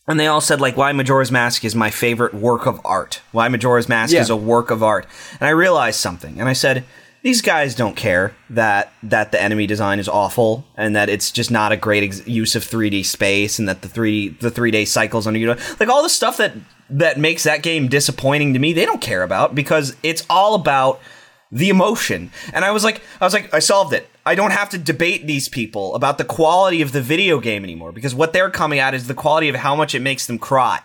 And 0.07 0.19
they 0.19 0.27
all 0.27 0.41
said 0.41 0.59
like 0.61 0.75
why 0.77 0.91
Majora's 0.91 1.31
Mask 1.31 1.63
is 1.63 1.75
my 1.75 1.89
favorite 1.89 2.33
work 2.33 2.65
of 2.65 2.81
art. 2.83 3.21
Why 3.31 3.47
Majora's 3.47 3.87
Mask 3.87 4.13
Yeah. 4.13 4.21
is 4.21 4.29
a 4.29 4.35
work 4.35 4.71
of 4.71 4.81
art. 4.83 5.05
And 5.39 5.47
I 5.47 5.51
realized 5.51 5.99
something. 5.99 6.39
And 6.39 6.49
I 6.49 6.53
said 6.53 6.83
these 7.23 7.41
guys 7.41 7.75
don't 7.75 7.95
care 7.95 8.33
that 8.49 8.91
that 9.03 9.31
the 9.31 9.41
enemy 9.41 9.67
design 9.67 9.99
is 9.99 10.09
awful 10.09 10.65
and 10.75 10.95
that 10.95 11.07
it's 11.07 11.29
just 11.31 11.51
not 11.51 11.71
a 11.71 11.77
great 11.77 12.03
ex- 12.03 12.25
use 12.27 12.55
of 12.55 12.63
3D 12.63 13.05
space 13.05 13.59
and 13.59 13.69
that 13.69 13.83
the 13.83 13.87
3 13.87 14.29
the 14.39 14.49
3 14.49 14.71
day 14.71 14.85
cycles 14.85 15.27
under 15.27 15.39
you 15.39 15.55
like 15.79 15.87
all 15.89 16.01
the 16.01 16.09
stuff 16.09 16.37
that 16.37 16.53
that 16.89 17.19
makes 17.19 17.43
that 17.43 17.61
game 17.61 17.87
disappointing 17.87 18.53
to 18.53 18.59
me 18.59 18.73
they 18.73 18.85
don't 18.85 19.01
care 19.01 19.21
about 19.23 19.53
because 19.53 19.95
it's 20.01 20.25
all 20.29 20.55
about 20.55 20.99
the 21.51 21.69
emotion. 21.69 22.31
And 22.53 22.63
I 22.65 22.71
was 22.71 22.83
like, 22.83 23.01
I 23.19 23.25
was 23.25 23.33
like, 23.33 23.53
I 23.53 23.59
solved 23.59 23.93
it. 23.93 24.09
I 24.25 24.35
don't 24.35 24.51
have 24.51 24.69
to 24.69 24.77
debate 24.77 25.25
these 25.25 25.49
people 25.49 25.95
about 25.95 26.17
the 26.17 26.25
quality 26.25 26.81
of 26.81 26.91
the 26.91 27.01
video 27.01 27.39
game 27.39 27.63
anymore 27.63 27.91
because 27.91 28.13
what 28.13 28.33
they're 28.33 28.51
coming 28.51 28.79
at 28.79 28.93
is 28.93 29.07
the 29.07 29.13
quality 29.13 29.49
of 29.49 29.55
how 29.55 29.75
much 29.75 29.95
it 29.95 30.01
makes 30.01 30.27
them 30.27 30.37
cry. 30.37 30.81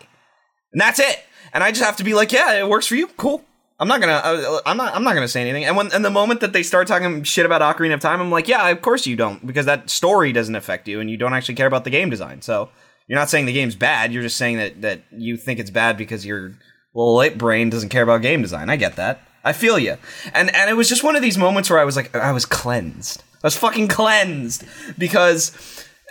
And 0.72 0.80
that's 0.80 0.98
it. 0.98 1.22
And 1.52 1.62
I 1.62 1.70
just 1.70 1.84
have 1.84 1.96
to 1.96 2.04
be 2.04 2.14
like, 2.14 2.32
yeah, 2.32 2.58
it 2.58 2.68
works 2.68 2.86
for 2.86 2.96
you. 2.96 3.06
Cool. 3.08 3.44
I'm 3.78 3.88
not 3.88 4.00
gonna, 4.00 4.12
uh, 4.12 4.60
I'm 4.64 4.78
not, 4.78 4.94
I'm 4.94 5.04
not 5.04 5.14
gonna 5.14 5.28
say 5.28 5.42
anything. 5.42 5.66
And 5.66 5.76
when, 5.76 5.92
and 5.92 6.04
the 6.04 6.10
moment 6.10 6.40
that 6.40 6.54
they 6.54 6.62
start 6.62 6.88
talking 6.88 7.22
shit 7.24 7.44
about 7.44 7.60
Ocarina 7.60 7.94
of 7.94 8.00
Time, 8.00 8.20
I'm 8.20 8.30
like, 8.30 8.48
yeah, 8.48 8.68
of 8.68 8.80
course 8.80 9.06
you 9.06 9.16
don't, 9.16 9.46
because 9.46 9.66
that 9.66 9.90
story 9.90 10.32
doesn't 10.32 10.54
affect 10.54 10.88
you, 10.88 10.98
and 10.98 11.10
you 11.10 11.18
don't 11.18 11.34
actually 11.34 11.56
care 11.56 11.66
about 11.66 11.84
the 11.84 11.90
game 11.90 12.08
design. 12.08 12.40
So 12.40 12.70
you're 13.06 13.18
not 13.18 13.28
saying 13.28 13.44
the 13.44 13.52
game's 13.52 13.74
bad. 13.74 14.12
You're 14.12 14.22
just 14.22 14.38
saying 14.38 14.56
that 14.56 14.80
that 14.80 15.02
you 15.12 15.36
think 15.36 15.60
it's 15.60 15.70
bad 15.70 15.98
because 15.98 16.24
your 16.24 16.54
little 16.94 17.16
late 17.16 17.36
brain 17.36 17.68
doesn't 17.68 17.90
care 17.90 18.02
about 18.02 18.22
game 18.22 18.40
design. 18.40 18.70
I 18.70 18.76
get 18.76 18.96
that. 18.96 19.20
I 19.44 19.52
feel 19.52 19.78
you. 19.78 19.96
And 20.32 20.54
and 20.54 20.70
it 20.70 20.74
was 20.74 20.88
just 20.88 21.04
one 21.04 21.14
of 21.14 21.22
these 21.22 21.36
moments 21.38 21.68
where 21.68 21.78
I 21.78 21.84
was 21.84 21.96
like, 21.96 22.14
I 22.14 22.32
was 22.32 22.46
cleansed. 22.46 23.22
I 23.42 23.46
was 23.46 23.56
fucking 23.56 23.88
cleansed 23.88 24.64
because 24.98 25.52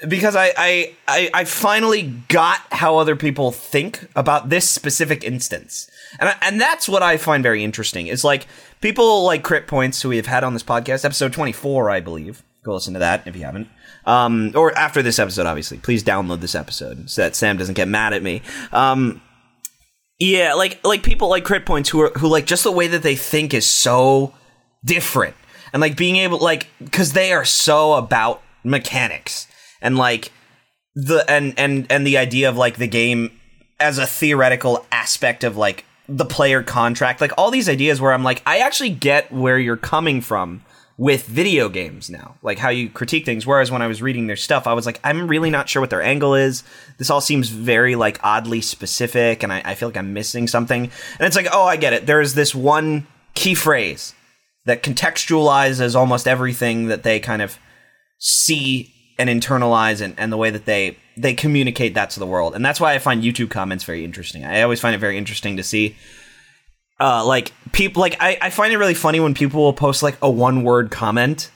because 0.07 0.35
I 0.35 0.53
I 0.57 0.95
I, 1.07 1.29
I 1.33 1.43
finally 1.45 2.13
got 2.27 2.61
how 2.71 2.97
other 2.97 3.15
people 3.15 3.51
think 3.51 4.07
about 4.15 4.49
this 4.49 4.69
specific 4.69 5.23
instance. 5.23 5.89
And 6.19 6.29
I, 6.29 6.35
and 6.41 6.61
that's 6.61 6.87
what 6.87 7.03
I 7.03 7.17
find 7.17 7.43
very 7.43 7.63
interesting. 7.63 8.07
Is 8.07 8.23
like 8.23 8.47
people 8.81 9.23
like 9.23 9.43
Crit 9.43 9.67
Points 9.67 10.01
who 10.01 10.09
we 10.09 10.17
have 10.17 10.27
had 10.27 10.43
on 10.43 10.53
this 10.53 10.63
podcast, 10.63 11.05
episode 11.05 11.33
24, 11.33 11.89
I 11.89 11.99
believe. 11.99 12.43
Go 12.63 12.73
listen 12.73 12.93
to 12.93 12.99
that 12.99 13.27
if 13.27 13.35
you 13.35 13.43
haven't. 13.43 13.67
Um, 14.05 14.51
or 14.55 14.75
after 14.77 15.01
this 15.01 15.19
episode, 15.19 15.45
obviously. 15.45 15.77
Please 15.77 16.03
download 16.03 16.41
this 16.41 16.55
episode 16.55 17.09
so 17.09 17.21
that 17.21 17.35
Sam 17.35 17.57
doesn't 17.57 17.75
get 17.75 17.87
mad 17.87 18.13
at 18.13 18.23
me. 18.23 18.41
Um, 18.71 19.21
yeah, 20.19 20.53
like 20.53 20.79
like 20.85 21.03
people 21.03 21.29
like 21.29 21.43
crit 21.43 21.65
points 21.65 21.89
who 21.89 22.01
are 22.01 22.09
who 22.11 22.27
like 22.27 22.45
just 22.45 22.63
the 22.63 22.71
way 22.71 22.87
that 22.87 23.03
they 23.03 23.15
think 23.15 23.53
is 23.53 23.67
so 23.69 24.33
different, 24.83 25.35
and 25.75 25.81
like 25.81 25.97
being 25.97 26.15
able 26.15 26.39
like 26.39 26.67
because 26.81 27.11
they 27.11 27.33
are 27.33 27.43
so 27.43 27.95
about 27.95 28.41
mechanics 28.63 29.45
and 29.81 29.97
like 29.97 30.31
the 30.95 31.25
and 31.29 31.53
and 31.57 31.85
and 31.89 32.07
the 32.07 32.17
idea 32.17 32.47
of 32.47 32.55
like 32.55 32.77
the 32.77 32.87
game 32.87 33.29
as 33.77 33.97
a 33.97 34.07
theoretical 34.07 34.85
aspect 34.89 35.43
of 35.43 35.57
like 35.57 35.83
the 36.07 36.23
player 36.23 36.63
contract, 36.63 37.19
like 37.19 37.33
all 37.37 37.51
these 37.51 37.67
ideas 37.67 37.99
where 37.99 38.13
I'm 38.13 38.23
like 38.23 38.41
I 38.45 38.59
actually 38.59 38.91
get 38.91 39.29
where 39.33 39.59
you're 39.59 39.75
coming 39.75 40.21
from 40.21 40.63
with 40.97 41.25
video 41.25 41.67
games 41.67 42.09
now, 42.09 42.37
like 42.41 42.57
how 42.57 42.69
you 42.69 42.89
critique 42.89 43.25
things. 43.25 43.45
Whereas 43.45 43.69
when 43.69 43.81
I 43.81 43.87
was 43.87 44.01
reading 44.01 44.27
their 44.27 44.37
stuff, 44.37 44.67
I 44.67 44.71
was 44.71 44.85
like, 44.85 45.01
I'm 45.03 45.27
really 45.27 45.49
not 45.49 45.67
sure 45.67 45.81
what 45.81 45.89
their 45.89 46.01
angle 46.01 46.35
is. 46.35 46.63
This 46.99 47.09
all 47.09 47.19
seems 47.19 47.49
very 47.49 47.95
like 47.95 48.17
oddly 48.23 48.61
specific, 48.61 49.43
and 49.43 49.51
I, 49.51 49.61
I 49.65 49.75
feel 49.75 49.89
like 49.89 49.97
I'm 49.97 50.13
missing 50.13 50.47
something. 50.47 50.83
And 50.83 51.27
it's 51.27 51.35
like, 51.35 51.49
oh, 51.51 51.65
I 51.65 51.75
get 51.75 51.91
it. 51.91 52.05
There's 52.05 52.33
this 52.33 52.55
one 52.55 53.07
key 53.33 53.55
phrase 53.55 54.13
that 54.65 54.83
contextualizes 54.83 55.95
almost 55.95 56.27
everything 56.27 56.87
that 56.87 57.03
they 57.03 57.19
kind 57.19 57.41
of 57.41 57.57
see 58.17 58.91
and 59.17 59.29
internalize, 59.29 60.01
and, 60.01 60.13
and 60.19 60.31
the 60.31 60.37
way 60.37 60.49
that 60.49 60.65
they 60.65 60.97
they 61.17 61.33
communicate 61.33 61.93
that 61.93 62.09
to 62.09 62.19
the 62.19 62.25
world. 62.25 62.55
And 62.55 62.65
that's 62.65 62.79
why 62.79 62.93
I 62.93 62.99
find 62.99 63.23
YouTube 63.23 63.49
comments 63.49 63.83
very 63.83 64.03
interesting. 64.03 64.43
I 64.43 64.61
always 64.61 64.81
find 64.81 64.93
it 64.93 64.99
very 64.99 65.17
interesting 65.17 65.55
to 65.57 65.63
see 65.63 65.95
uh, 66.99 67.25
like 67.25 67.53
people 67.71 68.01
like 68.01 68.17
I, 68.19 68.37
I 68.41 68.49
find 68.49 68.73
it 68.73 68.77
really 68.77 68.93
funny 68.93 69.19
when 69.19 69.33
people 69.33 69.61
will 69.61 69.73
post 69.73 70.03
like 70.03 70.17
a 70.21 70.29
one 70.29 70.63
word 70.63 70.91
comment 70.91 71.51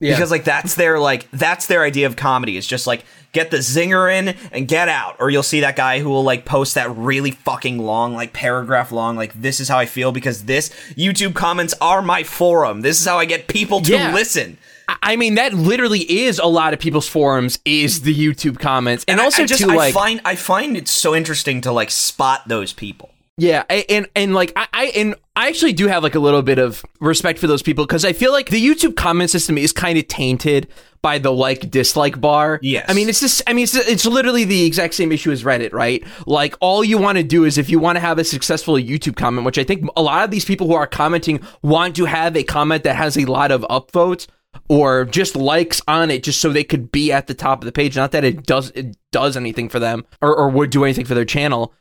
Yeah. 0.00 0.14
because 0.14 0.30
like 0.30 0.44
that's 0.44 0.76
their 0.76 0.98
like 1.00 1.28
that's 1.32 1.66
their 1.66 1.82
idea 1.82 2.06
of 2.06 2.14
comedy 2.14 2.56
is 2.56 2.66
just 2.66 2.86
like 2.86 3.04
get 3.32 3.50
the 3.50 3.56
zinger 3.58 4.10
in 4.16 4.28
and 4.52 4.68
get 4.68 4.88
out 4.88 5.16
or 5.18 5.28
you'll 5.28 5.42
see 5.42 5.60
that 5.60 5.74
guy 5.74 5.98
who 5.98 6.08
will 6.08 6.22
like 6.22 6.44
post 6.44 6.76
that 6.76 6.88
really 6.96 7.32
fucking 7.32 7.78
long 7.78 8.14
like 8.14 8.32
paragraph 8.32 8.92
long 8.92 9.16
like 9.16 9.32
this 9.34 9.58
is 9.58 9.68
how 9.68 9.76
i 9.76 9.86
feel 9.86 10.12
because 10.12 10.44
this 10.44 10.68
youtube 10.96 11.34
comments 11.34 11.74
are 11.80 12.00
my 12.00 12.22
forum 12.22 12.82
this 12.82 13.00
is 13.00 13.06
how 13.06 13.18
i 13.18 13.24
get 13.24 13.48
people 13.48 13.80
to 13.82 13.92
Yeah. 13.92 14.14
listen 14.14 14.56
I- 14.90 14.96
I 15.02 15.16
mean, 15.16 15.34
that 15.34 15.52
literally 15.52 16.00
is 16.22 16.38
a 16.38 16.46
lot 16.46 16.72
of 16.72 16.78
people's 16.80 17.06
forums. 17.06 17.58
Is 17.66 18.00
the 18.02 18.14
YouTube 18.14 18.58
comments, 18.58 19.04
and, 19.06 19.20
I- 19.20 19.24
also 19.24 19.42
I, 19.42 19.46
just 19.46 19.60
too, 19.62 19.70
i 19.70 19.74
like, 19.74 19.92
find 19.92 20.18
i 20.24 20.34
find 20.34 20.78
it 20.78 20.88
so 20.88 21.14
interesting 21.14 21.60
to 21.62 21.72
like 21.72 21.90
spot 21.90 22.48
those 22.48 22.72
people 22.72 23.10
Yeah, 23.38 23.62
and 23.88 24.08
and 24.16 24.34
like 24.34 24.52
I, 24.56 24.66
I 24.72 24.84
and 24.96 25.14
I 25.36 25.46
actually 25.46 25.72
do 25.72 25.86
have 25.86 26.02
like 26.02 26.16
a 26.16 26.18
little 26.18 26.42
bit 26.42 26.58
of 26.58 26.84
respect 27.00 27.38
for 27.38 27.46
those 27.46 27.62
people 27.62 27.86
because 27.86 28.04
I 28.04 28.12
feel 28.12 28.32
like 28.32 28.50
the 28.50 28.64
YouTube 28.64 28.96
comment 28.96 29.30
system 29.30 29.56
is 29.56 29.72
kind 29.72 29.96
of 29.96 30.08
tainted 30.08 30.66
by 31.02 31.18
the 31.18 31.30
like 31.30 31.70
dislike 31.70 32.20
bar. 32.20 32.58
Yes. 32.62 32.86
I 32.88 32.94
mean 32.94 33.08
it's 33.08 33.20
just 33.20 33.40
I 33.46 33.52
mean 33.52 33.62
it's 33.62 33.76
it's 33.76 34.04
literally 34.04 34.42
the 34.42 34.64
exact 34.64 34.94
same 34.94 35.12
issue 35.12 35.30
as 35.30 35.44
Reddit, 35.44 35.72
right? 35.72 36.04
Like 36.26 36.56
all 36.60 36.82
you 36.82 36.98
want 36.98 37.16
to 37.18 37.22
do 37.22 37.44
is 37.44 37.58
if 37.58 37.70
you 37.70 37.78
want 37.78 37.94
to 37.94 38.00
have 38.00 38.18
a 38.18 38.24
successful 38.24 38.74
YouTube 38.74 39.14
comment, 39.14 39.46
which 39.46 39.58
I 39.58 39.62
think 39.62 39.88
a 39.96 40.02
lot 40.02 40.24
of 40.24 40.32
these 40.32 40.44
people 40.44 40.66
who 40.66 40.74
are 40.74 40.88
commenting 40.88 41.40
want 41.62 41.94
to 41.94 42.06
have 42.06 42.36
a 42.36 42.42
comment 42.42 42.82
that 42.82 42.96
has 42.96 43.16
a 43.16 43.24
lot 43.24 43.52
of 43.52 43.62
upvotes 43.70 44.26
or 44.68 45.04
just 45.04 45.36
likes 45.36 45.80
on 45.86 46.10
it 46.10 46.24
just 46.24 46.40
so 46.40 46.50
they 46.50 46.64
could 46.64 46.90
be 46.90 47.12
at 47.12 47.28
the 47.28 47.34
top 47.34 47.62
of 47.62 47.66
the 47.66 47.72
page 47.72 47.94
not 47.96 48.10
that 48.12 48.24
it 48.24 48.44
does 48.44 48.70
it 48.70 48.96
does 49.12 49.36
anything 49.36 49.68
for 49.68 49.78
them 49.78 50.04
or, 50.20 50.34
or 50.34 50.48
would 50.48 50.70
do 50.70 50.84
anything 50.84 51.04
for 51.04 51.14
their 51.14 51.24
channel 51.24 51.72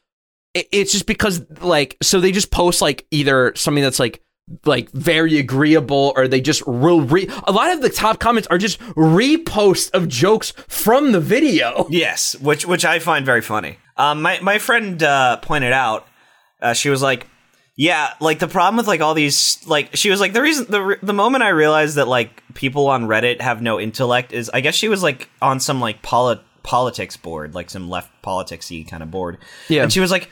it's 0.54 0.92
just 0.92 1.06
because 1.06 1.46
like 1.62 1.98
so 2.01 2.20
they 2.20 2.32
just 2.32 2.51
post 2.51 2.82
like 2.82 3.06
either 3.12 3.54
something 3.56 3.84
that's 3.84 4.00
like 4.00 4.22
like 4.66 4.89
very 4.92 5.38
agreeable 5.38 6.13
or 6.16 6.27
they 6.27 6.39
just 6.39 6.63
real 6.66 7.01
re- 7.01 7.30
a 7.46 7.51
lot 7.51 7.72
of 7.74 7.82
the 7.82 7.89
top 7.89 8.20
comments 8.20 8.48
are 8.48 8.58
just 8.58 8.80
reposts 8.96 9.92
of 9.92 10.08
jokes 10.08 10.54
from 10.68 11.12
the 11.12 11.20
video 11.20 11.86
Yes, 11.89 12.36
which 12.39 12.66
which 12.66 12.86
I 12.86 13.00
find 13.00 13.25
very 13.25 13.42
funny. 13.42 13.77
Um, 13.98 14.22
my 14.22 14.39
my 14.42 14.58
friend 14.58 15.01
uh, 15.04 15.38
pointed 15.38 15.74
out, 15.74 16.08
uh, 16.62 16.74
she 16.74 16.89
was 16.89 17.01
like, 17.01 17.27
"Yeah, 17.75 18.13
like 18.22 18.39
the 18.39 18.48
problem 18.48 18.77
with 18.77 18.88
like 18.88 19.01
all 19.01 19.13
these 19.13 19.66
like 19.68 19.96
she 19.96 20.10
was 20.10 20.20
like 20.20 20.34
the 20.34 20.42
reason 20.42 20.68
the 20.70 20.98
the 21.01 21.13
moment 21.13 21.44
I 21.44 21.50
realized 21.50 21.96
that 21.96 22.08
like 22.08 22.42
people 22.54 22.88
on 22.88 23.06
Reddit 23.06 23.42
have 23.42 23.62
no 23.62 23.80
intellect 23.80 24.32
is 24.34 24.50
I 24.54 24.62
guess 24.62 24.75
she 24.75 24.88
was 24.88 25.04
like 25.04 25.30
on 25.42 25.60
some 25.60 25.82
like 25.82 26.01
poli- 26.01 26.39
politics 26.68 27.16
board, 27.18 27.56
like 27.56 27.70
some 27.70 27.90
left 27.90 28.12
politicsy 28.22 28.88
kind 28.88 29.02
of 29.02 29.10
board, 29.10 29.38
Yeah. 29.70 29.84
and 29.84 29.92
she 29.94 30.00
was 30.02 30.12
like." 30.12 30.30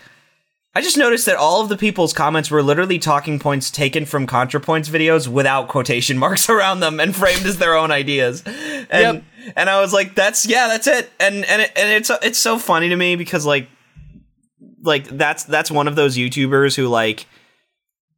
I 0.78 0.82
just 0.82 0.98
noticed 0.98 1.26
that 1.28 1.38
all 1.38 1.62
of 1.62 1.70
the 1.70 1.78
people's 1.78 2.12
comments 2.12 2.52
were 2.52 2.62
literally 2.62 3.00
talking 3.00 3.40
points 3.40 3.72
taken 3.72 4.06
from 4.06 4.28
ContraPoints 4.28 4.90
videos 4.90 5.26
without 5.26 5.70
quotation 5.70 6.18
marks 6.26 6.50
around 6.50 6.82
them 6.82 7.00
and 7.00 7.16
framed 7.16 7.46
as 7.46 7.60
their 7.60 7.78
own 7.78 7.92
ideas. 7.92 8.44
And 8.46 8.90
Yep. 8.92 9.24
and 9.56 9.70
I 9.70 9.80
was 9.80 9.94
like, 9.94 10.16
that's 10.16 10.46
yeah, 10.46 10.68
that's 10.68 10.86
it. 10.88 11.10
And 11.18 11.46
and 11.46 11.62
it, 11.62 11.72
and 11.78 11.90
it's 11.94 12.10
it's 12.22 12.38
so 12.38 12.60
funny 12.60 12.90
to 12.90 12.96
me 12.98 13.16
because 13.16 13.46
like 13.46 13.70
like 14.84 15.08
that's 15.08 15.46
that's 15.46 15.72
one 15.72 15.88
of 15.88 15.96
those 15.96 16.18
YouTubers 16.18 16.76
who 16.76 16.90
like 16.90 17.26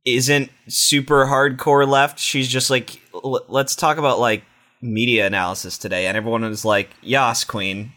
isn't 0.03 0.49
super 0.67 1.27
hardcore 1.27 1.87
left. 1.87 2.17
She's 2.17 2.47
just 2.47 2.71
like, 2.71 2.99
let's 3.47 3.75
talk 3.75 3.97
about 3.99 4.19
like 4.19 4.41
media 4.81 5.27
analysis 5.27 5.77
today, 5.77 6.07
and 6.07 6.17
everyone 6.17 6.43
is 6.43 6.65
like, 6.65 6.89
"Yas, 7.03 7.43
queen, 7.43 7.93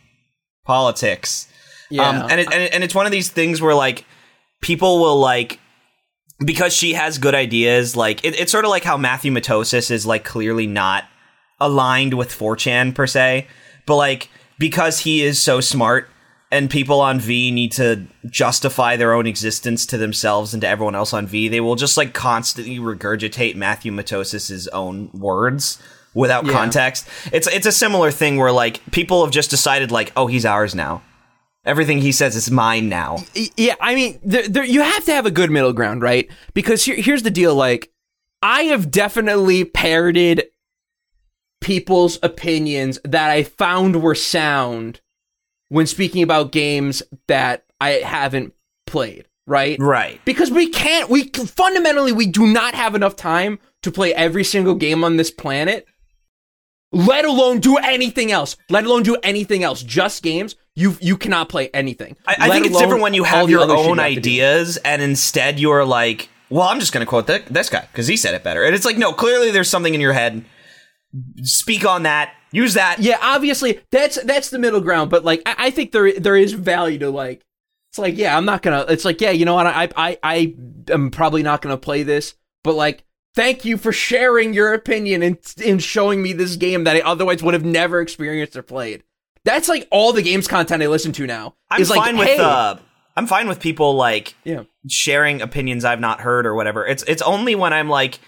politics." 0.71 1.49
Yeah. 1.91 2.09
Um, 2.09 2.31
and, 2.31 2.41
it, 2.41 2.53
and 2.53 2.63
it, 2.63 2.73
and 2.73 2.85
it's 2.85 2.95
one 2.95 3.07
of 3.07 3.13
these 3.13 3.29
things 3.29 3.61
where 3.61 3.75
like 3.75 4.05
people 4.61 5.01
will 5.01 5.19
like 5.19 5.59
because 6.45 6.73
she 6.73 6.95
has 6.95 7.19
good 7.19 7.35
ideas. 7.35 7.97
Like 7.97 8.25
it, 8.25 8.39
it's 8.39 8.53
sort 8.53 8.65
of 8.65 8.71
like 8.71 8.85
how 8.85 8.97
Matthew 8.97 9.33
Matosis 9.33 9.91
is 9.91 10.07
like 10.07 10.25
clearly 10.25 10.67
not 10.67 11.05
aligned 11.61 12.15
with 12.15 12.31
4chan 12.31 12.95
per 12.95 13.07
se, 13.07 13.47
but 13.87 13.97
like 13.97 14.31
because 14.59 15.01
he 15.01 15.23
is 15.23 15.43
so 15.43 15.61
smart 15.61 16.09
and 16.53 16.71
people 16.71 17.01
on 17.01 17.21
V 17.21 17.51
need 17.51 17.73
to 17.73 18.07
justify 18.29 18.97
their 18.97 19.13
own 19.13 19.27
existence 19.27 19.87
to 19.87 19.99
themselves 19.99 20.55
and 20.55 20.61
to 20.63 20.69
everyone 20.69 20.95
else 20.95 21.13
on 21.13 21.27
V, 21.27 21.49
they 21.49 21.61
will 21.61 21.77
just 21.77 21.97
like 21.97 22.15
constantly 22.15 22.79
regurgitate 22.79 23.57
Matthew 23.57 23.93
Matosis's 23.93 24.69
own 24.69 25.11
words 25.13 25.83
without 26.15 26.45
Yeah. 26.47 26.53
context. 26.53 27.07
It's 27.33 27.47
it's 27.47 27.67
a 27.67 27.73
similar 27.73 28.11
thing 28.11 28.37
where 28.37 28.53
like 28.53 28.81
people 28.91 29.25
have 29.25 29.33
just 29.33 29.51
decided 29.51 29.91
like, 29.91 30.13
oh, 30.17 30.27
he's 30.27 30.45
ours 30.45 30.75
now. 30.75 31.03
Everything 31.65 31.99
he 31.99 32.11
says 32.13 32.37
is 32.37 32.51
mine 32.51 32.89
now. 32.89 33.19
Yeah, 33.57 33.75
I 33.83 33.95
mean, 33.95 34.19
there, 34.25 34.49
there, 34.49 34.65
you 34.65 34.81
have 34.81 35.05
to 35.05 35.13
have 35.13 35.27
a 35.27 35.31
good 35.31 35.51
middle 35.51 35.75
ground, 35.75 36.01
right? 36.01 36.31
Because 36.55 36.85
here, 36.85 36.97
here's 36.97 37.23
the 37.23 37.31
deal: 37.31 37.55
like, 37.55 37.91
I 38.43 38.63
have 38.63 38.91
definitely 38.91 39.65
parroted 39.67 40.45
people's 41.61 42.19
opinions 42.23 42.99
that 43.05 43.31
I 43.31 43.43
found 43.43 44.03
were 44.03 44.15
sound 44.15 45.01
when 45.69 45.87
speaking 45.87 46.23
about 46.23 46.53
games 46.53 47.03
that 47.29 47.65
I 47.81 47.91
haven't 48.03 48.55
played, 48.87 49.27
right? 49.47 49.79
Right. 49.79 50.21
Because 50.25 50.51
we 50.51 50.69
can't, 50.69 51.11
we 51.11 51.25
fundamentally 51.29 52.13
we 52.13 52.27
do 52.27 52.47
not 52.47 52.75
have 52.75 52.95
enough 52.95 53.17
time 53.17 53.59
to 53.83 53.91
play 53.93 54.15
every 54.15 54.45
single 54.45 54.75
game 54.75 55.05
on 55.05 55.17
this 55.19 55.31
planet. 55.31 55.87
Let 56.93 57.25
alone 57.25 57.61
do 57.61 57.77
anything 57.77 58.33
else. 58.33 58.57
Let 58.69 58.85
alone 58.85 59.03
do 59.03 59.17
anything 59.23 59.63
else. 59.63 59.83
Just 59.83 60.23
games. 60.23 60.57
You 60.75 60.97
you 61.01 61.17
cannot 61.17 61.49
play 61.49 61.69
anything. 61.73 62.17
I, 62.27 62.37
I 62.41 62.49
think 62.51 62.67
it's 62.67 62.79
different 62.79 63.03
when 63.03 63.15
you 63.15 63.25
have 63.25 63.51
your 63.51 63.61
own 63.61 63.69
you 63.69 63.95
have 63.95 63.99
ideas 63.99 64.77
and 64.79 65.03
instead 65.03 65.61
you're 65.61 65.85
like, 65.85 66.29
well, 66.49 66.67
I'm 66.67 66.81
just 66.81 66.93
going 66.93 67.05
to 67.05 67.09
quote 67.09 67.27
th- 67.27 67.45
this 67.47 67.69
guy 67.69 67.87
because 67.93 68.07
he 68.07 68.17
said 68.17 68.35
it 68.35 68.43
better. 68.43 68.65
And 68.65 68.75
it's 68.75 68.85
like, 68.85 68.99
no, 68.99 69.13
clearly 69.13 69.51
there's 69.51 69.71
something 69.71 69.95
in 69.95 70.01
your 70.01 70.13
head. 70.13 70.45
Speak 71.43 71.85
on 71.87 72.05
that. 72.05 72.35
Use 72.53 72.75
that. 72.75 72.99
Yeah, 72.99 73.19
obviously 73.23 73.81
that's 73.91 74.21
that's 74.25 74.51
the 74.51 74.59
middle 74.59 74.81
ground, 74.81 75.11
but 75.11 75.25
like 75.25 75.43
I, 75.47 75.55
I 75.59 75.71
think 75.71 75.93
there 75.93 76.13
there 76.19 76.37
is 76.37 76.53
value 76.53 76.99
to 76.99 77.11
like 77.11 77.43
it's 77.91 77.99
like 77.99 78.17
yeah, 78.17 78.37
I'm 78.37 78.45
not 78.45 78.63
gonna 78.63 78.85
it's 78.89 79.05
like 79.05 79.21
yeah, 79.21 79.31
you 79.31 79.45
know 79.45 79.55
what 79.55 79.67
I 79.67 79.89
I 79.97 80.19
I 80.23 80.55
am 80.89 81.11
probably 81.11 81.45
not 81.45 81.63
gonna 81.63 81.77
play 81.77 82.03
this, 82.03 82.35
but 82.65 82.75
like 82.75 83.05
thank 83.35 83.65
you 83.65 83.77
for 83.77 83.93
sharing 83.93 84.55
your 84.55 84.75
opinion 84.75 85.23
and 85.23 85.39
and 85.65 85.83
showing 85.83 86.23
me 86.23 86.33
this 86.33 86.57
game 86.57 86.85
that 86.85 86.97
I 86.97 87.01
otherwise 87.01 87.43
would 87.43 87.55
have 87.55 87.65
never 87.65 88.01
experienced 88.01 88.57
or 88.57 88.63
played. 88.63 89.05
That's 89.45 89.69
like 89.69 89.89
all 89.91 90.13
the 90.13 90.23
games 90.23 90.47
content 90.49 90.83
I 90.83 90.87
listen 90.87 91.13
to 91.13 91.27
now. 91.27 91.55
I'm 91.71 91.81
is 91.81 91.91
like, 91.91 92.01
fine 92.01 92.19
with 92.19 92.29
hey, 92.29 92.39
uh, 92.39 92.77
I'm 93.17 93.27
fine 93.27 93.49
with 93.49 93.61
people 93.61 93.95
like 93.95 94.35
yeah. 94.45 94.65
sharing 94.89 95.43
opinions 95.43 95.85
I've 95.85 96.01
not 96.01 96.21
heard 96.21 96.47
or 96.47 96.55
whatever. 96.55 96.87
It's 96.87 97.03
it's 97.05 97.23
only 97.23 97.55
when 97.55 97.73
I'm 97.73 97.89
like, 97.89 98.19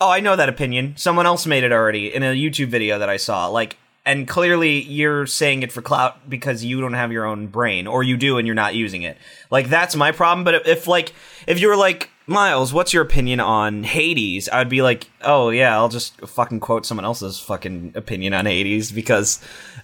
oh, 0.00 0.10
I 0.10 0.20
know 0.20 0.36
that 0.36 0.48
opinion. 0.48 0.94
Someone 0.96 1.26
else 1.26 1.46
made 1.46 1.64
it 1.64 1.72
already 1.72 2.14
in 2.14 2.22
a 2.22 2.34
YouTube 2.34 2.68
video 2.68 2.98
that 2.98 3.08
I 3.08 3.16
saw. 3.16 3.48
Like, 3.48 3.76
and 4.04 4.26
clearly 4.28 4.82
you're 4.82 5.26
saying 5.26 5.62
it 5.62 5.72
for 5.72 5.82
clout 5.82 6.28
because 6.28 6.64
you 6.64 6.80
don't 6.80 6.94
have 6.94 7.12
your 7.12 7.24
own 7.24 7.48
brain, 7.48 7.86
or 7.86 8.02
you 8.02 8.16
do 8.16 8.38
and 8.38 8.46
you're 8.46 8.54
not 8.54 8.74
using 8.74 9.02
it. 9.02 9.16
Like 9.50 9.68
that's 9.68 9.96
my 9.96 10.12
problem. 10.12 10.44
But 10.44 10.54
if, 10.54 10.66
if 10.66 10.86
like 10.86 11.14
if 11.46 11.60
you 11.60 11.68
were 11.68 11.76
like 11.76 12.10
Miles, 12.30 12.72
what's 12.72 12.92
your 12.92 13.02
opinion 13.02 13.40
on 13.40 13.82
Hades? 13.82 14.48
I'd 14.48 14.68
be 14.68 14.82
like, 14.82 15.10
oh 15.22 15.50
yeah, 15.50 15.76
I'll 15.76 15.88
just 15.88 16.16
fucking 16.20 16.60
quote 16.60 16.86
someone 16.86 17.04
else's 17.04 17.40
fucking 17.40 17.94
opinion 17.96 18.34
on 18.34 18.46
Hades 18.46 18.92
because 18.92 19.40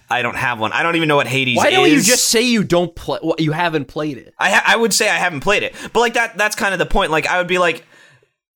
I 0.09 0.21
don't 0.21 0.37
have 0.37 0.57
one. 0.57 0.71
I 0.71 0.81
don't 0.81 0.95
even 0.95 1.09
know 1.09 1.17
what 1.17 1.27
Hades 1.27 1.57
Why 1.57 1.71
don't 1.71 1.89
you 1.89 2.01
just 2.01 2.29
say 2.29 2.41
you 2.41 2.63
don't 2.63 2.95
play? 2.95 3.19
Well, 3.21 3.35
you 3.37 3.51
haven't 3.51 3.89
played 3.89 4.17
it. 4.17 4.33
I 4.39 4.51
ha- 4.51 4.63
I 4.65 4.77
would 4.77 4.93
say 4.93 5.09
I 5.09 5.15
haven't 5.15 5.41
played 5.41 5.61
it, 5.61 5.75
but 5.91 5.99
like 5.99 6.13
that 6.13 6.37
that's 6.37 6.55
kind 6.55 6.71
of 6.71 6.79
the 6.79 6.85
point. 6.85 7.11
Like 7.11 7.27
I 7.27 7.37
would 7.37 7.47
be 7.47 7.57
like, 7.57 7.83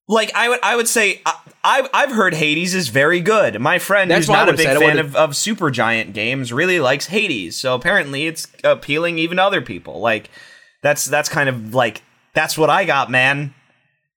like 0.08 0.34
I 0.36 0.48
would 0.48 0.60
I 0.64 0.78
would 0.78 0.88
say 0.88 1.22
I, 1.26 1.36
I 1.62 1.90
I've 1.94 2.12
heard 2.12 2.34
Hades 2.34 2.74
is 2.74 2.88
very 2.88 3.20
good. 3.20 3.60
My 3.60 3.78
friend 3.78 4.10
That's 4.10 4.28
who's 4.28 4.34
not 4.34 4.48
a 4.48 4.54
big. 4.54 4.68
Fan 4.68 5.00
of, 5.00 5.18
of 5.18 5.32
Supergiant 5.32 6.14
Games 6.14 6.54
really 6.54 6.80
likes 6.80 7.08
Hades, 7.08 7.58
so 7.58 7.76
apparently 7.76 8.26
it's 8.26 8.48
appealing 8.64 9.20
even 9.20 9.36
to 9.36 9.44
other 9.44 9.60
people. 9.60 10.00
Like 10.00 10.30
that's 10.82 11.04
that's 11.04 11.28
kind 11.28 11.50
of 11.50 11.76
like 11.76 12.04
that's 12.34 12.58
what 12.58 12.70
I 12.70 12.86
got, 12.86 13.12
man. 13.12 13.54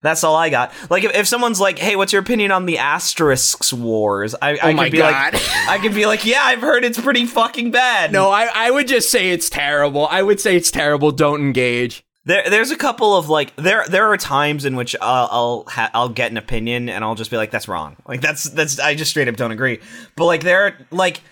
That's 0.05 0.23
all 0.23 0.37
I 0.37 0.51
got. 0.51 0.71
Like 0.91 1.03
if, 1.03 1.15
if 1.17 1.27
someone's 1.27 1.59
like, 1.59 1.79
"Hey, 1.79 1.97
what's 1.97 2.13
your 2.13 2.21
opinion 2.21 2.53
on 2.53 2.67
the 2.67 2.77
Asterisks 2.77 3.73
Wars?" 3.73 4.35
I, 4.41 4.53
oh 4.53 4.59
I 4.63 4.73
Oh 4.75 4.77
could 4.85 4.93
be 4.93 4.99
God. 4.99 5.33
like, 5.33 5.43
I 5.69 5.79
could 5.79 5.95
be 5.95 6.05
like, 6.05 6.27
"Yeah, 6.27 6.43
I've 6.43 6.61
heard 6.61 6.85
it's 6.85 7.01
pretty 7.01 7.25
fucking 7.25 7.71
bad." 7.71 8.13
No, 8.13 8.31
I 8.31 8.51
I 8.55 8.71
would 8.71 8.87
just 8.87 9.11
say 9.11 9.31
it's 9.31 9.49
terrible. 9.49 10.07
I 10.07 10.23
would 10.23 10.39
say 10.41 10.57
it's 10.57 10.71
terrible. 10.71 11.11
Don't 11.11 11.41
engage. 11.41 12.05
There, 12.27 12.49
there's 12.51 12.71
a 12.71 12.77
couple 12.77 13.17
of 13.17 13.31
like 13.31 13.57
there. 13.57 13.85
There 13.89 14.07
are 14.13 14.19
times 14.19 14.67
in 14.67 14.77
which 14.77 14.95
I'll 15.01 15.29
I'll, 15.33 15.65
ha- 15.69 15.91
I'll 15.95 16.09
get 16.11 16.31
an 16.31 16.37
opinion 16.37 16.91
and 16.91 17.03
I'll 17.03 17.15
just 17.15 17.31
be 17.31 17.39
like, 17.39 17.51
"That's 17.51 17.67
wrong." 17.67 17.97
Like 18.07 18.21
that's 18.21 18.45
that's 18.45 18.79
I 18.79 18.95
just 18.95 19.11
straight 19.11 19.29
up 19.29 19.37
don't 19.37 19.53
agree. 19.53 19.81
But 20.17 20.27
like 20.27 20.43
there, 20.43 20.67
are, 20.67 20.75
like 20.91 21.23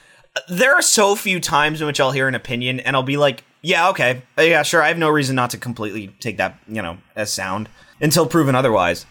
there 0.48 0.74
are 0.74 0.82
so 0.82 1.14
few 1.14 1.40
times 1.40 1.82
in 1.82 1.86
which 1.86 2.00
I'll 2.00 2.10
hear 2.12 2.26
an 2.26 2.34
opinion 2.34 2.80
and 2.80 2.96
I'll 2.96 3.02
be 3.02 3.18
like, 3.18 3.44
"Yeah, 3.60 3.90
okay, 3.90 4.22
yeah, 4.38 4.62
sure." 4.62 4.82
I 4.82 4.88
have 4.88 4.98
no 4.98 5.10
reason 5.10 5.36
not 5.36 5.50
to 5.50 5.58
completely 5.58 6.08
take 6.20 6.38
that 6.38 6.58
you 6.66 6.80
know 6.80 6.96
as 7.16 7.30
sound 7.30 7.68
until 8.02 8.26
proven 8.26 8.54
otherwise. 8.54 9.06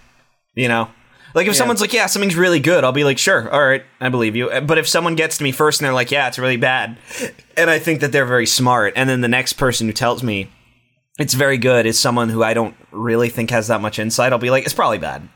You 0.53 0.67
know, 0.67 0.89
like 1.33 1.47
if 1.47 1.55
someone's 1.55 1.81
like, 1.81 1.93
"Yeah, 1.93 2.05
something's 2.05 2.35
really 2.35 2.59
good," 2.59 2.83
I'll 2.83 2.91
be 2.91 3.03
like, 3.05 3.17
"Sure, 3.17 3.49
all 3.49 3.65
right, 3.65 3.83
I 3.99 4.09
believe 4.09 4.35
you." 4.35 4.49
But 4.61 4.77
if 4.77 4.87
someone 4.87 5.15
gets 5.15 5.37
to 5.37 5.43
me 5.43 5.51
first 5.51 5.79
and 5.79 5.85
they're 5.85 5.93
like, 5.93 6.11
"Yeah, 6.11 6.27
it's 6.27 6.37
really 6.37 6.57
bad," 6.57 6.97
and 7.57 7.69
I 7.69 7.79
think 7.79 8.01
that 8.01 8.11
they're 8.11 8.25
very 8.25 8.45
smart, 8.45 8.93
and 8.95 9.09
then 9.09 9.21
the 9.21 9.27
next 9.27 9.53
person 9.53 9.87
who 9.87 9.93
tells 9.93 10.21
me 10.21 10.51
it's 11.19 11.33
very 11.33 11.57
good 11.57 11.85
is 11.85 11.99
someone 11.99 12.29
who 12.29 12.43
I 12.43 12.53
don't 12.53 12.75
really 12.91 13.29
think 13.29 13.49
has 13.51 13.67
that 13.67 13.81
much 13.81 13.99
insight. 13.99 14.31
I'll 14.31 14.39
be 14.39 14.49
like, 14.49 14.65
it's 14.65 14.73
probably 14.73 14.97
bad. 14.97 15.27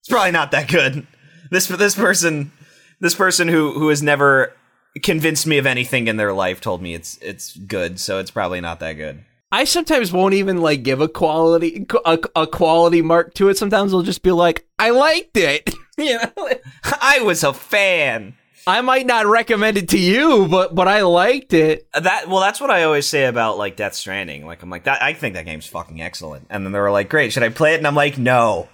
It's 0.00 0.08
probably 0.08 0.30
not 0.30 0.50
that 0.52 0.68
good. 0.68 1.06
This 1.50 1.66
this 1.66 1.94
person, 1.94 2.52
this 3.00 3.14
person 3.14 3.48
who 3.48 3.72
who 3.72 3.88
has 3.88 4.02
never 4.02 4.54
convinced 5.02 5.46
me 5.46 5.58
of 5.58 5.66
anything 5.66 6.08
in 6.08 6.16
their 6.16 6.32
life 6.32 6.60
told 6.60 6.82
me 6.82 6.94
it's 6.94 7.18
it's 7.18 7.56
good, 7.56 8.00
so 8.00 8.18
it's 8.18 8.30
probably 8.30 8.60
not 8.60 8.80
that 8.80 8.94
good. 8.94 9.24
I 9.50 9.64
sometimes 9.64 10.12
won't 10.12 10.34
even 10.34 10.58
like 10.58 10.82
give 10.82 11.00
a 11.00 11.08
quality 11.08 11.86
a, 12.04 12.18
a 12.36 12.46
quality 12.46 13.00
mark 13.00 13.34
to 13.34 13.48
it. 13.48 13.56
Sometimes 13.56 13.94
I'll 13.94 14.02
just 14.02 14.22
be 14.22 14.30
like, 14.30 14.66
I 14.78 14.90
liked 14.90 15.36
it. 15.36 15.72
you 15.98 16.18
know, 16.18 16.48
I 17.00 17.20
was 17.22 17.42
a 17.44 17.54
fan. 17.54 18.34
I 18.66 18.82
might 18.82 19.06
not 19.06 19.24
recommend 19.24 19.78
it 19.78 19.88
to 19.90 19.98
you, 19.98 20.46
but 20.46 20.74
but 20.74 20.86
I 20.86 21.00
liked 21.00 21.54
it. 21.54 21.88
Uh, 21.94 22.00
that 22.00 22.28
well, 22.28 22.40
that's 22.40 22.60
what 22.60 22.70
I 22.70 22.82
always 22.82 23.06
say 23.06 23.24
about 23.24 23.56
like 23.56 23.76
Death 23.76 23.94
Stranding. 23.94 24.44
Like 24.44 24.62
I'm 24.62 24.68
like 24.68 24.84
that. 24.84 25.02
I 25.02 25.14
think 25.14 25.34
that 25.34 25.46
game's 25.46 25.66
fucking 25.66 26.02
excellent. 26.02 26.46
And 26.50 26.66
then 26.66 26.72
they 26.72 26.78
were 26.78 26.90
like, 26.90 27.08
"Great, 27.08 27.32
should 27.32 27.42
I 27.42 27.48
play 27.48 27.72
it?" 27.72 27.78
And 27.78 27.86
I'm 27.86 27.94
like, 27.94 28.18
"No, 28.18 28.68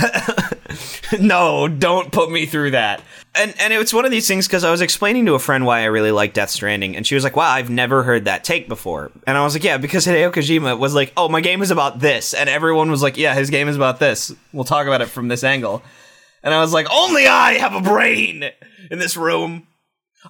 no, 1.18 1.68
don't 1.68 2.12
put 2.12 2.30
me 2.30 2.44
through 2.44 2.72
that." 2.72 3.02
And 3.34 3.54
and 3.60 3.72
it's 3.72 3.94
one 3.94 4.04
of 4.04 4.10
these 4.10 4.26
things 4.26 4.48
because 4.48 4.64
I 4.64 4.72
was 4.72 4.80
explaining 4.80 5.26
to 5.26 5.34
a 5.34 5.38
friend 5.38 5.64
why 5.64 5.82
I 5.82 5.84
really 5.84 6.10
like 6.10 6.32
Death 6.32 6.50
Stranding, 6.50 6.96
and 6.96 7.06
she 7.06 7.14
was 7.14 7.22
like, 7.22 7.36
"Wow, 7.36 7.48
I've 7.50 7.70
never 7.70 8.02
heard 8.02 8.24
that 8.24 8.42
take 8.42 8.68
before." 8.68 9.12
And 9.24 9.38
I 9.38 9.44
was 9.44 9.54
like, 9.54 9.62
"Yeah, 9.62 9.78
because 9.78 10.04
Hideo 10.04 10.32
Kojima 10.32 10.76
was 10.78 10.94
like, 10.94 11.12
oh, 11.16 11.28
my 11.28 11.40
game 11.40 11.62
is 11.62 11.70
about 11.70 12.00
this,' 12.00 12.34
and 12.34 12.48
everyone 12.48 12.90
was 12.90 13.02
like, 13.02 13.16
"Yeah, 13.16 13.34
his 13.34 13.48
game 13.50 13.68
is 13.68 13.76
about 13.76 14.00
this. 14.00 14.32
We'll 14.52 14.64
talk 14.64 14.88
about 14.88 15.00
it 15.00 15.06
from 15.06 15.28
this 15.28 15.44
angle." 15.44 15.82
And 16.42 16.52
I 16.52 16.60
was 16.60 16.72
like, 16.72 16.88
"Only 16.90 17.28
I 17.28 17.54
have 17.54 17.74
a 17.74 17.80
brain 17.80 18.50
in 18.90 18.98
this 18.98 19.16
room." 19.16 19.68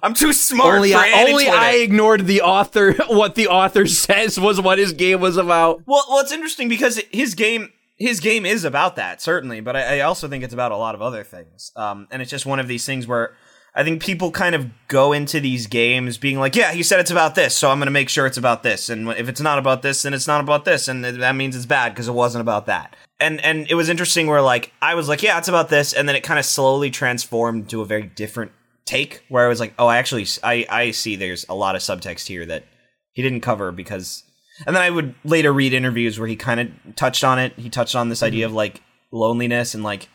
I'm 0.01 0.13
too 0.13 0.31
smart 0.31 0.75
Only 0.75 0.91
for 0.91 0.99
I, 0.99 1.25
only 1.27 1.47
I 1.47 1.71
ignored 1.73 2.25
the 2.25 2.41
author. 2.41 2.93
What 3.07 3.35
the 3.35 3.47
author 3.47 3.85
says 3.87 4.39
was 4.39 4.61
what 4.61 4.77
his 4.77 4.93
game 4.93 5.19
was 5.19 5.37
about. 5.37 5.81
Well, 5.85 6.05
well, 6.07 6.19
it's 6.19 6.31
interesting 6.31 6.69
because 6.69 7.01
his 7.11 7.35
game, 7.35 7.71
his 8.01 8.19
game 8.19 8.45
is 8.45 8.63
about 8.63 8.95
that 8.95 9.21
certainly, 9.21 9.61
but 9.61 9.75
I, 9.75 9.97
I 9.97 9.99
also 10.01 10.27
think 10.27 10.43
it's 10.43 10.53
about 10.53 10.71
a 10.71 10.77
lot 10.77 10.95
of 10.95 11.01
other 11.01 11.23
things. 11.23 11.71
Um, 11.75 12.07
and 12.11 12.21
it's 12.21 12.31
just 12.31 12.45
one 12.45 12.59
of 12.59 12.67
these 12.67 12.85
things 12.85 13.07
where 13.07 13.33
I 13.73 13.83
think 13.83 14.01
people 14.01 14.31
kind 14.31 14.53
of 14.53 14.69
go 14.87 15.13
into 15.13 15.39
these 15.39 15.67
games 15.67 16.17
being 16.17 16.39
like, 16.39 16.55
"Yeah, 16.55 16.73
he 16.73 16.83
said 16.83 16.99
it's 16.99 17.11
about 17.11 17.35
this, 17.35 17.55
so 17.55 17.69
I'm 17.69 17.79
going 17.79 17.85
to 17.87 17.91
make 17.91 18.09
sure 18.09 18.25
it's 18.25 18.37
about 18.37 18.63
this." 18.63 18.89
And 18.89 19.07
if 19.09 19.29
it's 19.29 19.39
not 19.39 19.59
about 19.59 19.81
this, 19.81 20.01
then 20.01 20.13
it's 20.13 20.27
not 20.27 20.41
about 20.41 20.65
this, 20.65 20.87
and 20.87 21.05
that 21.05 21.35
means 21.35 21.55
it's 21.55 21.65
bad 21.65 21.93
because 21.93 22.09
it 22.09 22.13
wasn't 22.13 22.41
about 22.41 22.65
that. 22.65 22.95
And 23.19 23.39
and 23.41 23.67
it 23.69 23.75
was 23.75 23.87
interesting 23.87 24.27
where 24.27 24.41
like 24.41 24.73
I 24.81 24.95
was 24.95 25.07
like, 25.07 25.23
"Yeah, 25.23 25.37
it's 25.37 25.47
about 25.47 25.69
this," 25.69 25.93
and 25.93 26.07
then 26.09 26.17
it 26.17 26.23
kind 26.23 26.39
of 26.39 26.45
slowly 26.45 26.89
transformed 26.91 27.69
to 27.69 27.81
a 27.81 27.85
very 27.85 28.03
different 28.03 28.51
take 28.85 29.23
where 29.29 29.45
I 29.45 29.49
was 29.49 29.61
like, 29.61 29.73
"Oh, 29.79 29.87
I 29.87 29.97
actually 29.97 30.27
I 30.43 30.65
I 30.69 30.91
see 30.91 31.15
there's 31.15 31.45
a 31.47 31.55
lot 31.55 31.75
of 31.75 31.81
subtext 31.81 32.27
here 32.27 32.45
that 32.47 32.65
he 33.13 33.21
didn't 33.21 33.41
cover 33.41 33.71
because 33.71 34.23
and 34.65 34.75
then 34.75 34.83
I 34.83 34.89
would 34.89 35.15
later 35.23 35.51
read 35.53 35.73
interviews 35.73 36.19
where 36.19 36.27
he 36.27 36.35
kind 36.35 36.59
of 36.59 36.95
touched 36.95 37.23
on 37.23 37.39
it. 37.39 37.53
He 37.57 37.69
touched 37.69 37.95
on 37.95 38.09
this 38.09 38.23
idea 38.23 38.45
of 38.45 38.53
like 38.53 38.81
loneliness 39.11 39.73
and 39.73 39.83
like 39.83 40.07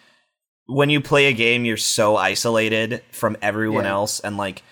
when 0.69 0.91
you 0.91 1.01
play 1.01 1.27
a 1.27 1.33
game, 1.33 1.65
you're 1.65 1.77
so 1.77 2.17
isolated 2.17 3.03
from 3.13 3.37
everyone 3.41 3.85
Yeah. 3.85 3.93
else, 3.93 4.19
and 4.21 4.37
like 4.37 4.63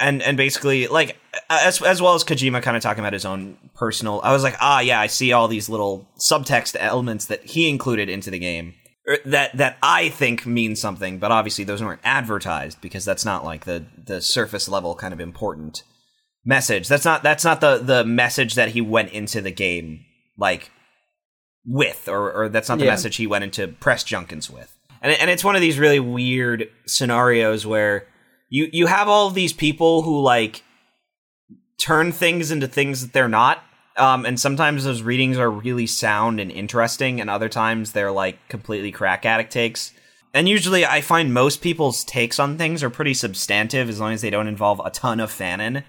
and 0.00 0.20
and 0.22 0.36
basically 0.36 0.88
like 0.88 1.16
as 1.48 1.80
as 1.82 2.02
well 2.02 2.14
as 2.14 2.24
Kojima 2.24 2.62
kind 2.62 2.76
of 2.76 2.82
talking 2.82 3.00
about 3.00 3.12
his 3.12 3.24
own 3.24 3.56
personal. 3.74 4.20
I 4.24 4.32
was 4.32 4.42
like, 4.42 4.56
ah, 4.60 4.80
yeah, 4.80 5.00
I 5.00 5.06
see 5.06 5.32
all 5.32 5.46
these 5.48 5.68
little 5.68 6.08
subtext 6.18 6.76
elements 6.80 7.26
that 7.26 7.44
he 7.44 7.68
included 7.68 8.08
into 8.08 8.30
the 8.30 8.38
game 8.38 8.74
er, 9.08 9.18
that 9.26 9.56
that 9.56 9.76
I 9.82 10.08
think 10.08 10.46
mean 10.46 10.74
something, 10.74 11.18
but 11.18 11.30
obviously 11.30 11.62
those 11.64 11.82
weren't 11.82 12.00
advertised 12.02 12.80
because 12.80 13.04
that's 13.04 13.24
not 13.24 13.44
like 13.44 13.64
the 13.64 13.84
the 13.96 14.20
surface 14.20 14.68
level 14.68 14.94
kind 14.96 15.14
of 15.14 15.20
important 15.20 15.84
message. 16.46 16.88
That's 16.88 17.04
not 17.04 17.22
that's 17.22 17.44
not 17.44 17.60
the 17.60 17.76
the 17.78 18.04
message 18.04 18.54
that 18.54 18.70
he 18.70 18.80
went 18.80 19.10
into 19.10 19.42
the 19.42 19.50
game 19.50 20.04
like 20.38 20.70
with, 21.66 22.08
or 22.08 22.32
or 22.32 22.48
that's 22.48 22.68
not 22.70 22.78
the 22.78 22.84
Yeah. 22.86 22.92
message 22.92 23.16
he 23.16 23.26
went 23.26 23.44
into 23.44 23.68
press 23.68 24.04
junkets 24.04 24.48
with. 24.48 24.74
And 25.02 25.12
and 25.12 25.28
it's 25.30 25.44
one 25.44 25.56
of 25.56 25.60
these 25.60 25.78
really 25.78 26.00
weird 26.00 26.68
scenarios 26.86 27.66
where 27.66 28.06
you 28.48 28.68
you 28.72 28.86
have 28.86 29.08
all 29.08 29.26
of 29.26 29.34
these 29.34 29.52
people 29.52 30.02
who 30.02 30.20
like 30.22 30.62
turn 31.78 32.12
things 32.12 32.50
into 32.50 32.66
things 32.68 33.02
that 33.02 33.12
they're 33.12 33.28
not. 33.28 33.62
Um, 33.98 34.26
and 34.26 34.38
sometimes 34.38 34.84
those 34.84 35.00
readings 35.02 35.38
are 35.38 35.50
really 35.50 35.86
sound 35.86 36.38
and 36.38 36.50
interesting, 36.50 37.18
and 37.20 37.30
other 37.30 37.48
times 37.48 37.92
they're 37.92 38.12
like 38.12 38.38
completely 38.48 38.92
crack 38.92 39.24
addict 39.24 39.50
takes. 39.52 39.92
And 40.34 40.46
usually, 40.50 40.84
I 40.84 41.00
find 41.00 41.32
most 41.32 41.62
people's 41.62 42.04
takes 42.04 42.38
on 42.38 42.58
things 42.58 42.82
are 42.82 42.90
pretty 42.90 43.14
substantive 43.14 43.88
as 43.88 43.98
long 43.98 44.12
as 44.12 44.20
they 44.20 44.28
don't 44.28 44.48
involve 44.48 44.82
a 44.84 44.90
ton 44.90 45.18
of 45.18 45.30
fanon. 45.32 45.82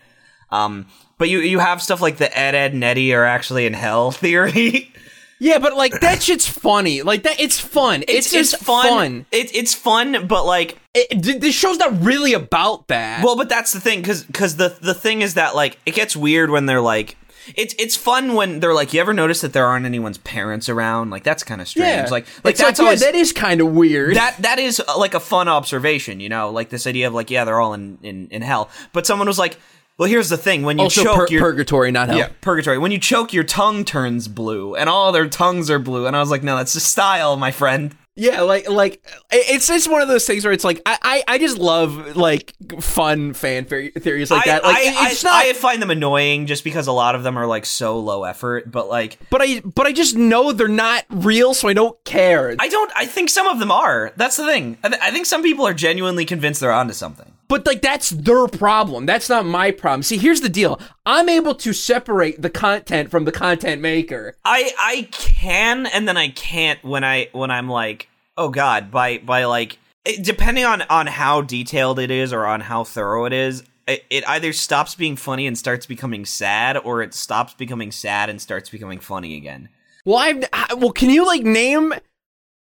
Um, 0.51 0.88
but 1.17 1.29
you 1.29 1.39
you 1.39 1.60
have 1.60 1.81
stuff 1.81 2.01
like 2.01 2.17
the 2.17 2.38
Ed 2.38 2.55
Edd 2.55 2.73
and 2.73 2.83
Eddy 2.83 3.13
are 3.13 3.25
actually 3.25 3.65
in 3.65 3.73
hell 3.73 4.12
theory. 4.23 4.91
Yeah, 5.39 5.60
but 5.60 5.77
like 5.77 5.99
that 6.01 6.23
shit's 6.23 6.47
funny. 6.47 7.03
Like 7.03 7.23
that, 7.23 7.39
it's 7.39 7.60
fun. 7.60 8.03
It's, 8.07 8.31
just 8.31 8.57
fun. 8.57 9.27
It, 9.31 9.55
it's 9.55 9.75
fun, 9.75 10.25
but 10.25 10.45
like 10.47 10.79
It, 10.95 11.21
th- 11.23 11.39
this 11.41 11.53
show's 11.53 11.77
not 11.77 12.01
really 12.01 12.33
about 12.33 12.88
that. 12.88 13.23
Well, 13.23 13.36
but 13.36 13.47
that's 13.47 13.71
the 13.71 13.79
thing, 13.79 14.01
because 14.01 14.23
because 14.23 14.55
the 14.55 14.75
the 14.81 14.95
thing 14.95 15.21
is 15.21 15.36
that 15.36 15.53
like 15.55 15.77
it 15.86 15.93
gets 15.93 16.15
weird 16.15 16.49
when 16.49 16.65
they're 16.65 16.81
like. 16.81 17.17
It's 17.55 17.73
it's 17.79 17.95
fun 17.95 18.33
when 18.33 18.60
they're 18.60 18.73
like, 18.73 18.93
you 18.93 18.99
ever 18.99 19.13
notice 19.13 19.39
that 19.39 19.53
there 19.53 19.65
aren't 19.65 19.86
anyone's 19.86 20.17
parents 20.17 20.67
around? 20.67 21.12
Like 21.12 21.23
that's 21.23 21.43
kind 21.43 21.62
of 21.62 21.67
strange. 21.69 21.88
yeah, 21.88 22.01
Like 22.12 22.27
like 22.43 22.51
It's 22.55 22.62
that's 22.62 22.77
yeah, 22.79 22.86
always 22.86 22.99
that 22.99 23.15
is 23.15 23.31
kind 23.31 23.62
of 23.62 23.67
weird. 23.73 24.17
that 24.17 24.36
that 24.39 24.60
is 24.60 24.81
uh, 24.81 24.97
like 24.97 25.13
a 25.13 25.19
fun 25.21 25.47
observation, 25.47 26.19
you 26.19 26.27
know, 26.27 26.49
like 26.49 26.67
this 26.67 26.86
idea 26.86 27.07
of 27.07 27.13
like 27.13 27.31
yeah 27.31 27.45
they're 27.45 27.62
all 27.62 27.73
in 27.73 27.99
in, 28.03 28.27
in 28.31 28.41
hell. 28.41 28.69
But 28.91 29.05
someone 29.07 29.29
was 29.29 29.39
like, 29.39 29.57
well 29.97 30.10
here's 30.10 30.29
the 30.29 30.38
thing 30.38 30.63
when 30.63 30.77
you 30.77 30.86
also 30.86 31.03
choke 31.03 31.15
pur- 31.15 31.27
your 31.29 31.41
purgatory, 31.41 31.91
not 31.91 32.10
hell. 32.10 32.17
yeah 32.17 32.29
purgatory 32.41 32.77
when 32.77 32.91
you 32.91 32.99
choke 32.99 33.33
your 33.33 33.43
tongue 33.43 33.83
turns 33.86 34.27
blue 34.27 34.75
and 34.75 34.89
all 34.89 35.12
their 35.12 35.27
tongues 35.27 35.69
are 35.69 35.79
blue 35.79 36.05
and 36.05 36.15
I 36.15 36.19
was 36.19 36.29
like 36.31 36.43
no 36.43 36.57
that's 36.57 36.73
just 36.73 36.89
style 36.89 37.38
my 37.38 37.51
friend. 37.51 37.95
Yeah, 38.19 38.41
like 38.41 38.67
like 38.67 39.05
it's 39.31 39.69
it's 39.69 39.88
one 39.88 40.01
of 40.01 40.07
those 40.07 40.25
things 40.25 40.43
where 40.43 40.51
it's 40.51 40.63
like 40.63 40.81
I 40.88 40.97
I, 41.03 41.23
I 41.36 41.38
just 41.38 41.60
love 41.60 42.17
like 42.17 42.51
fun 42.79 43.36
fan 43.36 43.65
theories 43.65 44.31
like 44.31 44.45
that. 44.45 44.63
Like 44.63 44.75
I, 44.75 45.12
it's 45.12 45.23
I, 45.23 45.29
not. 45.29 45.45
I 45.45 45.53
find 45.53 45.79
them 45.79 45.91
annoying 45.91 46.47
just 46.47 46.63
because 46.63 46.88
a 46.88 46.91
lot 46.91 47.13
of 47.13 47.21
them 47.21 47.38
are 47.38 47.45
like 47.45 47.67
so 47.67 47.99
low 47.99 48.23
effort, 48.23 48.71
but 48.71 48.89
like 48.89 49.19
but 49.29 49.43
I 49.43 49.60
but 49.60 49.86
I 49.86 49.91
just 49.91 50.15
know 50.15 50.51
they're 50.51 50.67
not 50.67 51.05
real, 51.12 51.53
so 51.53 51.67
I 51.67 51.73
don't 51.73 51.95
care. 52.05 52.55
I 52.57 52.67
don't. 52.67 52.91
I 52.95 53.05
think 53.05 53.29
some 53.29 53.45
of 53.45 53.60
them 53.60 53.71
are. 53.71 54.12
That's 54.15 54.38
the 54.38 54.47
thing. 54.47 54.79
I, 54.83 54.89
th- 54.89 55.01
I 55.01 55.12
think 55.12 55.27
some 55.27 55.43
people 55.43 55.67
are 55.67 55.75
genuinely 55.75 56.25
convinced 56.25 56.60
they're 56.60 56.71
onto 56.71 56.93
something. 56.95 57.31
But 57.47 57.65
like 57.65 57.81
that's 57.81 58.10
their 58.10 58.47
problem. 58.47 59.05
That's 59.05 59.29
not 59.29 59.45
my 59.45 59.71
problem. 59.71 60.03
See, 60.03 60.17
here's 60.17 60.41
the 60.41 60.49
deal. 60.49 60.79
I'm 61.05 61.29
able 61.29 61.55
to 61.55 61.71
separate 61.73 62.41
the 62.41 62.49
content 62.49 63.10
from 63.10 63.25
the 63.25 63.31
content 63.31 63.81
maker. 63.81 64.36
I 64.43 64.71
I 64.77 65.07
can, 65.12 65.86
and 65.86 66.07
then 66.07 66.17
I 66.17 66.29
can't 66.29 66.83
when 66.83 67.03
I 67.03 67.29
when 67.31 67.49
I'm 67.49 67.69
like, 67.69 68.10
oh 68.36 68.49
god, 68.49 68.91
by 68.91 69.19
by 69.19 69.45
like 69.45 69.77
depending 70.21 70.65
on 70.65 70.81
on 70.83 71.07
how 71.07 71.41
detailed 71.41 71.99
it 71.99 72.12
is 72.12 72.33
or 72.33 72.45
on 72.45 72.62
how 72.62 72.83
thorough 72.83 73.25
it 73.25 73.33
is. 73.33 73.63
It, 73.88 74.03
it 74.10 74.27
either 74.27 74.51
stops 74.51 74.95
being 74.95 75.15
funny 75.15 75.47
and 75.47 75.57
starts 75.57 75.86
becoming 75.86 76.25
sad, 76.25 76.75
or 76.75 77.01
it 77.01 77.13
stops 77.13 77.53
becoming 77.53 77.93
sad 77.93 78.29
and 78.29 78.41
starts 78.41 78.69
becoming 78.69 78.99
funny 78.99 79.38
again. 79.38 79.69
Well, 80.03 80.17
I've 80.17 80.43
I- 80.51 80.73
well, 80.73 80.91
can 80.91 81.10
you 81.10 81.25
like 81.25 81.43
name 81.43 81.93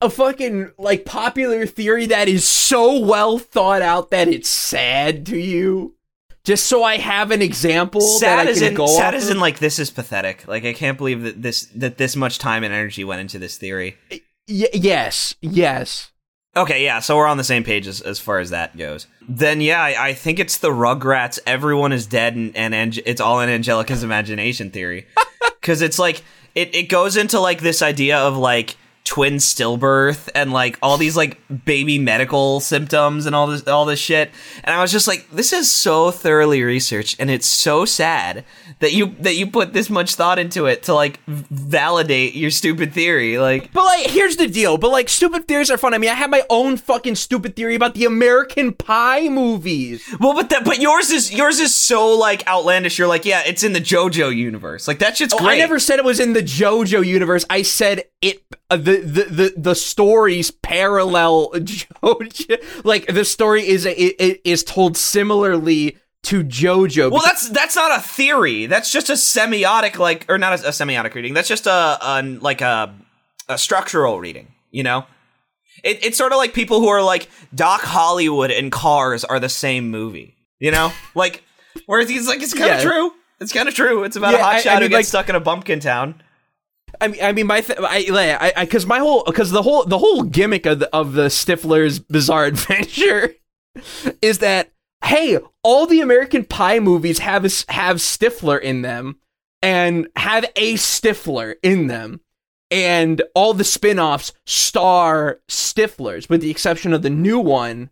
a 0.01 0.11
fucking 0.11 0.73
like 0.79 1.05
popular 1.05 1.67
theory 1.67 2.07
that 2.07 2.29
is 2.29 2.45
so 2.45 2.99
well 3.01 3.39
thought 3.39 3.83
out 3.83 4.11
that 4.11 4.29
it's 4.29 4.49
sad 4.49 5.27
to 5.27 5.39
you? 5.39 5.95
Just 6.45 6.67
so 6.67 6.83
I 6.83 6.97
have 6.97 7.31
an 7.31 7.43
example 7.43 8.01
that 8.01 8.19
sad 8.21 8.47
I 8.47 8.51
as 8.51 8.59
can 8.61 8.69
in 8.69 8.75
go 8.75 8.87
sad 8.87 9.15
as 9.15 9.29
in 9.29 9.39
like 9.39 9.59
this 9.59 9.79
is 9.79 9.91
pathetic. 9.91 10.47
Like 10.49 10.65
I 10.65 10.73
can't 10.73 10.97
believe 10.97 11.23
that 11.23 11.43
this 11.43 11.67
that 11.75 11.99
this 11.99 12.17
much 12.17 12.39
time 12.39 12.65
and 12.65 12.73
energy 12.73 13.05
went 13.05 13.21
into 13.21 13.39
this 13.39 13.59
theory. 13.59 13.97
Y- 14.11 14.69
yes, 14.73 15.35
yes. 15.43 16.11
Okay, 16.57 16.83
yeah, 16.83 16.99
so 16.99 17.17
we're 17.17 17.27
on 17.27 17.37
the 17.37 17.45
same 17.45 17.63
page 17.63 17.87
as, 17.87 18.01
as 18.01 18.19
far 18.19 18.41
as 18.41 18.51
that 18.51 18.77
goes. 18.77 19.07
Then, 19.29 19.61
yeah, 19.61 19.81
I, 19.81 20.09
I 20.09 20.15
think 20.15 20.41
it's 20.41 20.59
the 20.59 20.71
Rugrats. 20.71 21.39
Everyone 21.47 21.93
is 21.93 22.07
dead, 22.07 22.35
and, 22.35 22.57
and 22.57 22.75
Ange- 22.75 23.03
it's 23.07 23.21
all 23.21 23.39
in 23.41 23.49
Angelica's 23.49 24.03
imagination 24.03 24.71
theory. 24.71 25.07
Because 25.61 25.83
it's 25.83 25.99
like 25.99 26.23
it, 26.55 26.75
it 26.75 26.89
goes 26.89 27.19
into 27.19 27.39
like 27.41 27.61
this 27.61 27.83
idea 27.83 28.17
of 28.19 28.39
like 28.39 28.77
twin 29.09 29.37
stillbirth 29.37 30.29
and 30.35 30.53
like 30.53 30.79
all 30.83 30.99
these 30.99 31.17
like 31.17 31.39
baby 31.65 31.99
medical 31.99 32.61
symptoms 32.61 33.25
and 33.25 33.35
all 33.35 33.47
this 33.47 33.67
all 33.67 33.87
this 33.87 33.99
shit. 33.99 34.31
And 34.65 34.75
I 34.77 34.83
was 34.83 34.93
just 34.93 35.09
like, 35.09 35.27
this 35.31 35.51
is 35.55 35.73
so 35.73 36.11
thoroughly 36.11 36.63
researched, 36.63 37.17
and 37.19 37.31
it's 37.31 37.47
so 37.47 37.87
sad 37.87 38.45
that 38.81 38.93
you 38.93 39.17
that 39.21 39.35
you 39.35 39.47
put 39.47 39.73
this 39.73 39.89
much 39.89 40.15
thought 40.15 40.39
into 40.39 40.67
it 40.67 40.83
to 40.85 40.95
like 40.95 41.21
validate 41.27 42.35
your 42.35 42.51
stupid 42.51 42.93
theory. 42.93 43.39
Like, 43.39 43.73
But 43.73 43.85
like, 43.87 44.07
here's 44.11 44.37
the 44.37 44.47
deal. 44.47 44.77
But 44.77 44.91
like, 44.91 45.09
stupid 45.09 45.49
theories 45.49 45.71
are 45.71 45.79
fun. 45.79 45.95
I 45.95 45.99
mean, 45.99 46.11
I 46.11 46.15
have 46.15 46.29
my 46.31 46.43
own 46.51 46.77
fucking 46.77 47.15
stupid 47.15 47.57
theory 47.57 47.75
about 47.75 47.95
the 47.95 48.05
American 48.05 48.75
Pie 48.75 49.29
movies. 49.31 50.05
Well, 50.21 50.35
but 50.35 50.51
that, 50.51 50.65
but 50.67 50.81
yours 50.81 51.11
is 51.11 51.33
yours 51.33 51.61
is 51.61 51.75
so 51.75 52.15
like 52.15 52.47
outlandish. 52.47 52.99
You're 52.99 53.09
like, 53.09 53.25
yeah, 53.25 53.43
it's 53.47 53.63
in 53.65 53.73
the 53.73 53.81
JoJo 53.81 54.37
universe. 54.37 54.87
Like 54.87 54.99
that 54.99 55.17
shit's 55.17 55.33
Oh, 55.33 55.39
great. 55.39 55.55
I 55.55 55.59
never 55.59 55.79
said 55.79 55.99
it 55.99 56.05
was 56.05 56.21
in 56.21 56.35
the 56.35 56.43
JoJo 56.43 57.05
universe. 57.07 57.47
I 57.49 57.63
said 57.63 58.05
it. 58.21 58.43
Uh, 58.71 58.77
the, 58.77 58.98
the 59.01 59.25
the 59.25 59.55
the 59.57 59.75
stories 59.75 60.51
parallel 60.51 61.51
JoJo. 61.53 62.85
Like 62.85 63.07
the 63.07 63.25
story 63.25 63.67
is 63.67 63.85
it, 63.87 63.97
it 63.99 64.41
is 64.45 64.63
told 64.65 64.97
similarly 64.97 65.97
to 66.25 66.43
JoJo. 66.45 67.11
Well, 67.11 67.23
that's 67.23 67.49
that's 67.51 67.77
not 67.77 67.97
a 67.99 68.03
theory. 68.03 68.67
That's 68.67 68.91
just 68.93 69.09
a 69.11 69.15
semiotic, 69.15 69.99
like, 69.99 70.27
or 70.29 70.39
not 70.39 70.61
a, 70.61 70.69
a 70.69 70.71
semiotic 70.71 71.15
reading. 71.15 71.35
That's 71.35 71.49
just 71.49 71.67
a, 71.67 71.99
a 72.01 72.23
like 72.41 72.61
a 72.61 72.95
a 73.49 73.57
structural 73.59 74.21
reading. 74.21 74.49
You 74.71 74.83
know, 74.83 75.07
it, 75.85 76.05
it's 76.05 76.19
sort 76.19 76.33
of 76.33 76.39
like 76.39 76.53
people 76.55 76.81
who 76.81 76.89
are 76.89 77.03
like 77.03 77.29
Doc 77.55 77.81
Hollywood 77.83 78.51
and 78.51 78.71
Cars 78.73 79.25
are 79.25 79.41
the 79.41 79.49
same 79.49 79.91
movie. 79.91 80.37
You 80.59 80.71
know, 80.73 80.93
like 81.15 81.45
where 81.87 82.05
he's 82.05 82.27
like, 82.27 82.43
it's 82.43 82.53
kind 82.55 82.73
of 82.73 82.79
Yeah. 82.79 82.91
true. 82.91 83.13
It's 83.41 83.53
kind 83.53 83.69
of 83.69 83.75
true. 83.75 84.03
It's 84.03 84.17
about 84.17 84.33
Yeah, 84.33 84.41
a 84.41 84.55
hotshot 84.61 84.67
I 84.67 84.75
who 84.75 84.81
mean, 84.81 84.89
gets 84.91 84.93
like- 84.99 85.05
stuck 85.07 85.29
in 85.29 85.37
a 85.37 85.41
bumpkin 85.41 85.79
town. 85.79 86.21
I 87.01 87.09
mean, 87.09 87.23
I 87.23 87.33
mean, 87.33 87.47
my, 87.47 87.61
th- 87.61 87.79
I, 87.83 88.53
I, 88.57 88.65
because 88.65 88.87
my 88.87 88.99
whole, 88.99 89.23
because 89.25 89.51
the 89.51 89.63
whole, 89.63 89.85
the 89.85 89.99
whole 89.99 90.23
gimmick 90.23 90.67
of 90.67 90.81
the, 90.81 90.95
of 90.95 91.13
the 91.13 91.27
Stifler's 91.27 91.99
Bizarre 91.99 92.45
Adventure 92.47 93.35
is 94.21 94.39
that 94.39 94.73
hey, 95.05 95.39
all 95.63 95.87
the 95.87 96.01
American 96.01 96.45
Pie 96.45 96.81
movies 96.81 97.21
have 97.21 97.43
have 97.69 97.97
Stifler 97.97 98.61
in 98.61 98.83
them, 98.83 99.19
and 99.63 100.09
have 100.17 100.45
a 100.57 100.75
Stifler 100.75 101.55
in 101.63 101.87
them, 101.87 102.21
and 102.71 103.23
all 103.35 103.55
the 103.55 103.65
spin-offs 103.65 104.33
star 104.47 105.41
Stiflers, 105.49 106.29
with 106.29 106.41
the 106.41 106.51
exception 106.51 106.93
of 106.93 107.03
the 107.03 107.11
new 107.11 107.39
one, 107.39 107.91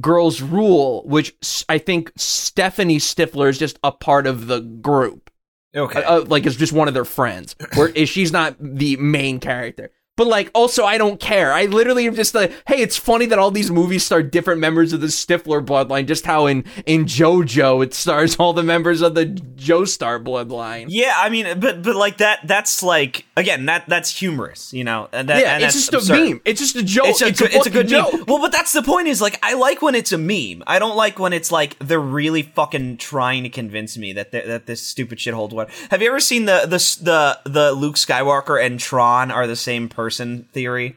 Girls 0.00 0.40
Rule, 0.40 1.02
which 1.06 1.34
I 1.68 1.78
think 1.78 2.12
Stephanie 2.16 2.98
Stifler 2.98 3.50
is 3.50 3.58
just 3.58 3.78
a 3.82 3.92
part 3.92 4.26
of 4.26 4.46
the 4.46 4.60
group 4.60 5.30
Okay. 5.78 6.02
uh, 6.02 6.22
like 6.22 6.46
it's 6.46 6.56
just 6.56 6.72
one 6.72 6.88
of 6.88 6.94
their 6.94 7.04
friends 7.04 7.54
where 7.74 7.94
she's 8.06 8.32
not 8.32 8.56
the 8.58 8.96
main 8.96 9.40
character 9.40 9.90
but 10.18 10.26
like 10.26 10.50
also 10.52 10.84
i 10.84 10.98
don't 10.98 11.18
care 11.18 11.54
i 11.54 11.64
literally 11.64 12.06
am 12.06 12.14
just 12.14 12.34
like 12.34 12.52
hey 12.66 12.82
it's 12.82 12.98
funny 12.98 13.24
that 13.24 13.38
all 13.38 13.50
these 13.50 13.70
movies 13.70 14.04
star 14.04 14.22
different 14.22 14.60
members 14.60 14.92
of 14.92 15.00
the 15.00 15.06
stifler 15.06 15.64
bloodline 15.64 16.06
just 16.06 16.26
how 16.26 16.44
in 16.44 16.62
in 16.84 17.06
jojo 17.06 17.82
it 17.82 17.94
stars 17.94 18.36
all 18.36 18.52
the 18.52 18.62
members 18.62 19.00
of 19.00 19.14
the 19.14 19.24
joestar 19.24 20.22
bloodline 20.22 20.86
Yeah, 20.88 21.14
I 21.16 21.28
mean, 21.28 21.60
but 21.60 21.82
but 21.82 21.96
like 21.96 22.18
that. 22.18 22.40
That's 22.44 22.82
like 22.82 23.24
again 23.36 23.66
that 23.66 23.88
that's 23.88 24.16
humorous, 24.16 24.72
you 24.72 24.84
know. 24.84 25.08
And 25.12 25.28
that, 25.28 25.40
yeah 25.40 25.54
and 25.54 25.64
it's 25.64 25.74
that's 25.74 26.06
just 26.06 26.10
a 26.10 26.12
meme 26.12 26.40
it's 26.44 26.60
just 26.60 26.76
a 26.76 26.82
joke 26.82 27.06
It's 27.08 27.20
a, 27.20 27.32
good, 27.32 27.52
it's 27.52 27.66
a 27.66 27.70
good 27.70 27.90
fucking 27.90 28.18
meme. 28.18 28.24
Well, 28.26 28.40
but 28.40 28.52
that's 28.52 28.72
the 28.72 28.82
point. 28.82 29.08
Is 29.08 29.20
like 29.20 29.38
I 29.42 29.54
like 29.54 29.82
when 29.82 29.94
it's 29.94 30.12
a 30.12 30.18
meme. 30.18 30.62
I 30.66 30.78
don't 30.78 30.96
like 30.96 31.18
when 31.18 31.32
it's 31.32 31.52
like 31.52 31.78
they're 31.78 32.00
really 32.00 32.42
fucking 32.42 32.98
trying 32.98 33.42
to 33.44 33.48
convince 33.48 33.96
me 33.96 34.12
that 34.14 34.32
that 34.32 34.66
this 34.66 34.80
stupid 34.80 35.20
shit 35.20 35.34
holds 35.34 35.54
water. 35.54 35.70
Have 35.90 36.02
you 36.02 36.08
ever 36.08 36.20
seen 36.20 36.44
the 36.46 36.62
the 36.62 36.78
the 37.04 37.50
the 37.50 37.72
Luke 37.72 37.96
Skywalker 37.96 38.64
and 38.64 38.78
Tron 38.80 39.30
are 39.30 39.46
the 39.46 39.56
same 39.56 39.88
person 39.88 40.07
theory? 40.52 40.96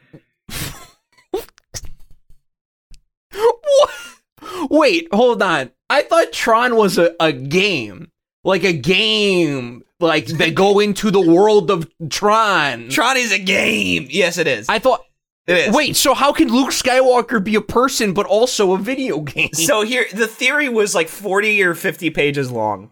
What? 3.32 4.70
Wait, 4.70 5.08
hold 5.12 5.42
on. 5.42 5.70
I 5.88 6.02
thought 6.02 6.32
Tron 6.32 6.76
was 6.76 6.98
a, 6.98 7.14
a 7.20 7.32
game. 7.32 8.10
Like 8.44 8.64
a 8.64 8.72
game. 8.72 9.84
Like 10.00 10.26
they 10.26 10.50
go 10.50 10.80
into 10.80 11.10
the 11.10 11.20
world 11.20 11.70
of 11.70 11.88
Tron. 12.10 12.88
Tron 12.88 13.16
is 13.16 13.32
a 13.32 13.38
game. 13.38 14.08
Yes, 14.10 14.36
it 14.38 14.46
is. 14.48 14.68
I 14.68 14.78
thought 14.78 15.04
It 15.46 15.68
is. 15.68 15.74
Wait, 15.74 15.96
so 15.96 16.14
how 16.14 16.32
can 16.32 16.48
Luke 16.48 16.70
Skywalker 16.70 17.42
be 17.42 17.54
a 17.54 17.60
person 17.60 18.12
but 18.12 18.26
also 18.26 18.72
a 18.72 18.78
video 18.78 19.20
game? 19.20 19.52
So 19.52 19.82
here, 19.82 20.06
the 20.12 20.26
theory 20.26 20.68
was 20.68 20.94
like 20.94 21.08
40 21.08 21.62
or 21.62 21.74
50 21.74 22.10
pages 22.10 22.50
long. 22.50 22.90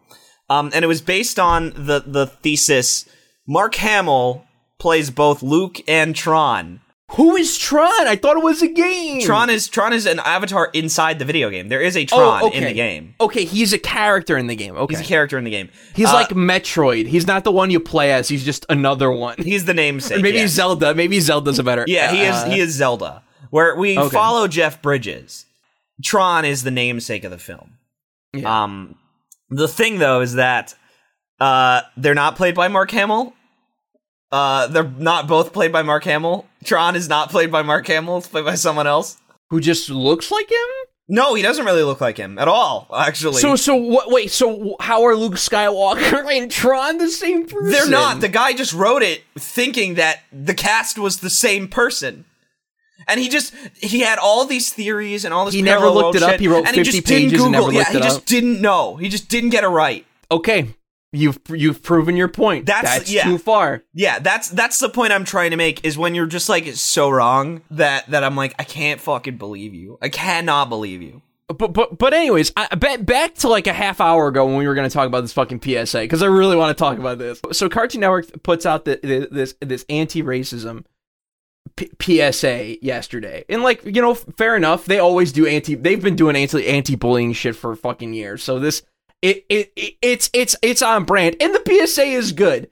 Um, 0.48 0.70
and 0.72 0.84
it 0.84 0.88
was 0.88 1.00
based 1.00 1.38
on 1.38 1.70
the, 1.76 2.02
the 2.06 2.26
thesis 2.26 3.08
Mark 3.46 3.74
Hamill 3.76 4.44
plays 4.80 5.10
both 5.10 5.42
Luke 5.42 5.80
and 5.86 6.16
Tron. 6.16 6.80
Who 7.14 7.34
is 7.34 7.58
Tron? 7.58 8.06
I 8.06 8.14
thought 8.14 8.36
it 8.36 8.42
was 8.44 8.62
a 8.62 8.68
game. 8.68 9.20
Tron 9.20 9.50
is 9.50 9.66
Tron 9.66 9.92
is 9.92 10.06
an 10.06 10.20
avatar 10.20 10.70
inside 10.72 11.18
the 11.18 11.24
video 11.24 11.50
game. 11.50 11.68
There 11.68 11.80
is 11.80 11.96
a 11.96 12.04
Tron 12.04 12.42
Oh, 12.42 12.46
okay. 12.46 12.58
in 12.58 12.64
the 12.64 12.72
game. 12.72 13.14
Okay, 13.20 13.44
he's 13.44 13.72
a 13.72 13.78
character 13.80 14.36
in 14.38 14.46
the 14.46 14.54
game. 14.54 14.76
Okay. 14.76 14.94
He's 14.94 15.04
a 15.04 15.08
character 15.08 15.36
in 15.36 15.42
the 15.42 15.50
game. 15.50 15.70
He's 15.94 16.08
Uh, 16.08 16.12
like 16.14 16.28
Metroid. 16.28 17.08
He's 17.08 17.26
not 17.26 17.42
the 17.42 17.50
one 17.50 17.70
you 17.72 17.80
play 17.80 18.12
as. 18.12 18.28
He's 18.28 18.44
just 18.44 18.64
another 18.68 19.10
one. 19.10 19.34
he's 19.42 19.64
the 19.64 19.74
namesake. 19.74 20.22
Maybe 20.22 20.38
yeah. 20.38 20.46
Zelda. 20.46 20.94
Maybe 20.94 21.18
Zelda's 21.18 21.58
a 21.58 21.64
better. 21.64 21.84
Yeah, 21.88 22.12
he 22.12 22.20
is. 22.22 22.34
uh, 22.36 22.44
He 22.48 22.60
is 22.60 22.70
Zelda. 22.74 23.24
Where 23.50 23.74
we 23.74 23.98
Okay. 23.98 24.08
follow 24.14 24.46
Jeff 24.46 24.80
Bridges. 24.80 25.46
Tron 26.04 26.44
is 26.44 26.62
the 26.62 26.70
namesake 26.70 27.24
of 27.24 27.32
the 27.32 27.38
film. 27.38 27.72
Yeah. 28.32 28.62
Um, 28.62 28.94
the 29.48 29.66
thing 29.66 29.98
though 29.98 30.20
is 30.20 30.34
that 30.34 30.76
uh, 31.40 31.80
they're 31.96 32.14
not 32.14 32.36
played 32.36 32.54
by 32.54 32.68
Mark 32.68 32.92
Hamill. 32.92 33.32
Uh, 34.32 34.66
they're 34.68 34.84
not 34.84 35.26
both 35.26 35.52
played 35.52 35.72
by 35.72 35.82
Mark 35.82 36.04
Hamill. 36.04 36.46
Tron 36.64 36.94
is 36.96 37.08
not 37.08 37.30
played 37.30 37.50
by 37.50 37.62
Mark 37.62 37.86
Hamill. 37.86 38.18
It's 38.18 38.28
played 38.28 38.44
by 38.44 38.54
someone 38.54 38.86
else. 38.86 39.16
who 39.50 39.60
just 39.60 39.90
looks 39.90 40.30
like 40.30 40.50
him. 40.50 40.66
No, 41.12 41.34
he 41.34 41.42
doesn't 41.42 41.64
really 41.64 41.82
look 41.82 42.00
like 42.00 42.16
him 42.16 42.38
at 42.38 42.46
all. 42.46 42.86
Actually, 42.96 43.40
So 43.40 43.56
so 43.56 43.74
what? 43.74 44.10
Wait. 44.12 44.30
So 44.30 44.76
how 44.78 45.02
are 45.02 45.16
Luke 45.16 45.34
Skywalker 45.34 46.32
and 46.38 46.48
Tron 46.48 46.98
the 46.98 47.08
same 47.08 47.48
person? 47.48 47.70
they're 47.72 47.88
not. 47.90 48.20
The 48.20 48.28
guy 48.28 48.52
just 48.52 48.72
wrote 48.72 49.02
it 49.02 49.22
thinking 49.36 49.94
that 49.94 50.20
the 50.32 50.54
cast 50.54 50.98
was 50.98 51.18
the 51.18 51.30
same 51.30 51.66
person. 51.66 52.26
And 53.08 53.18
he 53.18 53.28
just 53.28 53.52
he 53.78 54.00
had 54.00 54.20
all 54.20 54.44
these 54.44 54.72
theories 54.72 55.24
and 55.24 55.34
all 55.34 55.46
this. 55.46 55.54
He 55.54 55.62
never 55.62 55.88
looked 55.88 56.14
it 56.14 56.20
world 56.20 56.34
up. 56.34 56.38
He 56.40 56.46
wrote 56.46 56.66
and 56.68 56.76
50 56.76 56.82
just 56.84 57.06
didn't 57.06 57.30
pages 57.30 57.42
and 57.44 57.54
Google. 57.54 57.66
never 57.68 57.72
yeah, 57.72 57.78
looked 57.80 57.90
he 57.92 57.98
just 58.02 58.18
up. 58.20 58.24
didn't 58.26 58.60
know. 58.60 58.94
He 58.96 59.08
just 59.08 59.28
didn't 59.28 59.50
get 59.50 59.64
it 59.64 59.68
right. 59.68 60.06
okay. 60.30 60.68
You've 61.12 61.40
you've 61.48 61.82
proven 61.82 62.16
your 62.16 62.28
point. 62.28 62.66
That's- 62.66 62.98
That's 62.98 63.12
yeah. 63.12 63.24
too 63.24 63.38
far. 63.38 63.82
Yeah, 63.92 64.20
that's 64.20 64.48
that's 64.48 64.78
the 64.78 64.88
point 64.88 65.12
I'm 65.12 65.24
trying 65.24 65.50
to 65.50 65.56
make 65.56 65.84
is 65.84 65.98
when 65.98 66.14
you're 66.14 66.26
just 66.26 66.48
like 66.48 66.66
so 66.74 67.10
wrong 67.10 67.62
that 67.72 68.08
that 68.10 68.22
I'm 68.22 68.36
like 68.36 68.54
I 68.58 68.64
can't 68.64 69.00
fucking 69.00 69.36
believe 69.36 69.74
you. 69.74 69.98
I 70.00 70.08
cannot 70.08 70.68
believe 70.68 71.02
you. 71.02 71.22
But 71.48 71.72
but 71.72 71.98
but 71.98 72.14
anyways, 72.14 72.52
I, 72.56 72.72
back 72.76 73.04
back 73.04 73.34
to 73.36 73.48
like 73.48 73.66
a 73.66 73.72
half 73.72 74.00
hour 74.00 74.28
ago 74.28 74.46
when 74.46 74.54
we 74.56 74.68
were 74.68 74.74
going 74.76 74.88
to 74.88 74.92
talk 74.92 75.08
about 75.08 75.22
this 75.22 75.32
fucking 75.32 75.60
PSA 75.60 75.98
because 76.02 76.22
I 76.22 76.26
really 76.26 76.54
want 76.56 76.76
to 76.76 76.80
talk 76.80 76.96
about 76.96 77.18
this. 77.18 77.40
So 77.50 77.68
Cartoon 77.68 78.02
Network 78.02 78.44
puts 78.44 78.64
out 78.64 78.84
the, 78.84 79.00
the, 79.02 79.28
this 79.32 79.56
this 79.60 79.84
anti-racism 79.88 80.84
P- 81.74 81.90
PSA 82.30 82.84
yesterday, 82.84 83.44
and 83.48 83.64
like 83.64 83.84
you 83.84 84.00
know, 84.00 84.14
fair 84.14 84.54
enough. 84.54 84.86
They 84.86 85.00
always 85.00 85.32
do 85.32 85.44
anti. 85.46 85.74
They've 85.74 86.00
been 86.00 86.14
doing 86.14 86.36
anti 86.36 86.64
anti-bullying 86.68 87.32
shit 87.32 87.56
for 87.56 87.74
fucking 87.74 88.14
years. 88.14 88.44
So 88.44 88.60
this 88.60 88.82
it, 89.22 89.44
it 89.48 89.72
it 89.76 89.94
it's 90.00 90.30
it's 90.32 90.56
it's 90.62 90.82
on 90.82 91.04
brand, 91.04 91.36
and 91.40 91.54
the 91.54 91.86
PSA 91.86 92.04
is 92.04 92.32
good. 92.32 92.70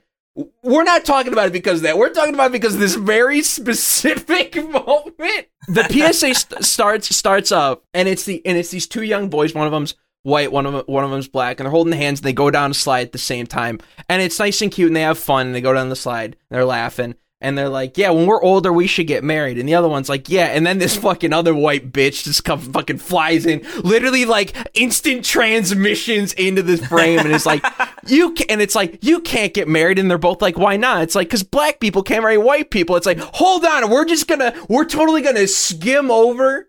We're 0.63 0.83
not 0.83 1.03
talking 1.05 1.33
about 1.33 1.47
it 1.47 1.53
because 1.53 1.79
of 1.79 1.83
that. 1.83 1.97
We're 1.97 2.13
talking 2.13 2.33
about 2.33 2.47
it 2.47 2.53
because 2.53 2.75
of 2.75 2.79
this 2.79 2.95
very 2.95 3.41
specific 3.43 4.55
moment. 4.69 5.47
The 5.67 5.83
PSA 5.89 6.33
st- 6.33 6.65
starts 6.65 7.15
starts 7.15 7.51
up, 7.51 7.83
and 7.93 8.07
it's 8.07 8.25
the 8.25 8.45
and 8.45 8.57
it's 8.57 8.71
these 8.71 8.87
two 8.87 9.03
young 9.03 9.29
boys. 9.29 9.53
One 9.53 9.67
of 9.67 9.71
them's 9.71 9.95
white, 10.23 10.51
one 10.51 10.65
of 10.65 10.73
them, 10.73 10.83
one 10.87 11.03
of 11.03 11.11
them's 11.11 11.27
black, 11.27 11.59
and 11.59 11.65
they're 11.65 11.71
holding 11.71 11.93
hands. 11.93 12.19
And 12.19 12.25
they 12.25 12.33
go 12.33 12.49
down 12.49 12.71
a 12.71 12.75
slide 12.75 13.07
at 13.07 13.11
the 13.11 13.17
same 13.17 13.45
time, 13.47 13.79
and 14.07 14.21
it's 14.21 14.39
nice 14.39 14.61
and 14.61 14.71
cute, 14.71 14.87
and 14.87 14.95
they 14.95 15.01
have 15.01 15.19
fun. 15.19 15.47
And 15.47 15.55
they 15.55 15.61
go 15.61 15.73
down 15.73 15.89
the 15.89 15.95
slide, 15.95 16.35
and 16.49 16.57
they're 16.57 16.65
laughing. 16.65 17.15
And 17.41 17.57
they're 17.57 17.69
like, 17.69 17.97
yeah, 17.97 18.09
when 18.09 18.25
we're 18.25 18.41
older, 18.41 18.73
we 18.73 18.85
should 18.85 19.07
get 19.07 19.23
married. 19.23 19.57
And 19.57 19.67
the 19.67 19.75
other 19.75 19.87
one's 19.87 20.09
like, 20.09 20.27
yeah. 20.27 20.47
And 20.47 20.67
then 20.67 20.77
this 20.77 20.97
mm. 20.97 21.01
fucking 21.01 21.31
other 21.31 21.55
white 21.55 21.91
bitch 21.93 22.23
just 22.25 22.43
come 22.43 22.59
fucking 22.59 22.97
flies 22.97 23.45
in, 23.45 23.65
literally 23.81 24.25
like 24.25 24.53
instant 24.73 25.23
transmissions 25.23 26.33
into 26.33 26.61
this 26.61 26.85
frame. 26.85 27.19
And 27.19 27.31
it's 27.31 27.45
like, 27.45 27.63
you 28.07 28.33
can, 28.33 28.47
and 28.49 28.61
it's 28.61 28.75
like, 28.75 29.01
you 29.01 29.21
can't 29.21 29.53
get 29.53 29.69
married. 29.69 29.99
And 29.99 30.11
they're 30.11 30.17
both 30.17 30.41
like, 30.41 30.57
why 30.57 30.75
not? 30.75 31.03
It's 31.03 31.15
like, 31.15 31.29
cause 31.29 31.43
black 31.43 31.79
people 31.79 32.03
can't 32.03 32.23
marry 32.23 32.37
white 32.37 32.71
people. 32.71 32.97
It's 32.97 33.05
like, 33.05 33.19
hold 33.19 33.63
on. 33.63 33.89
We're 33.89 34.05
just 34.05 34.27
gonna, 34.27 34.53
we're 34.67 34.85
totally 34.85 35.21
gonna 35.21 35.47
skim 35.47 36.11
over 36.11 36.68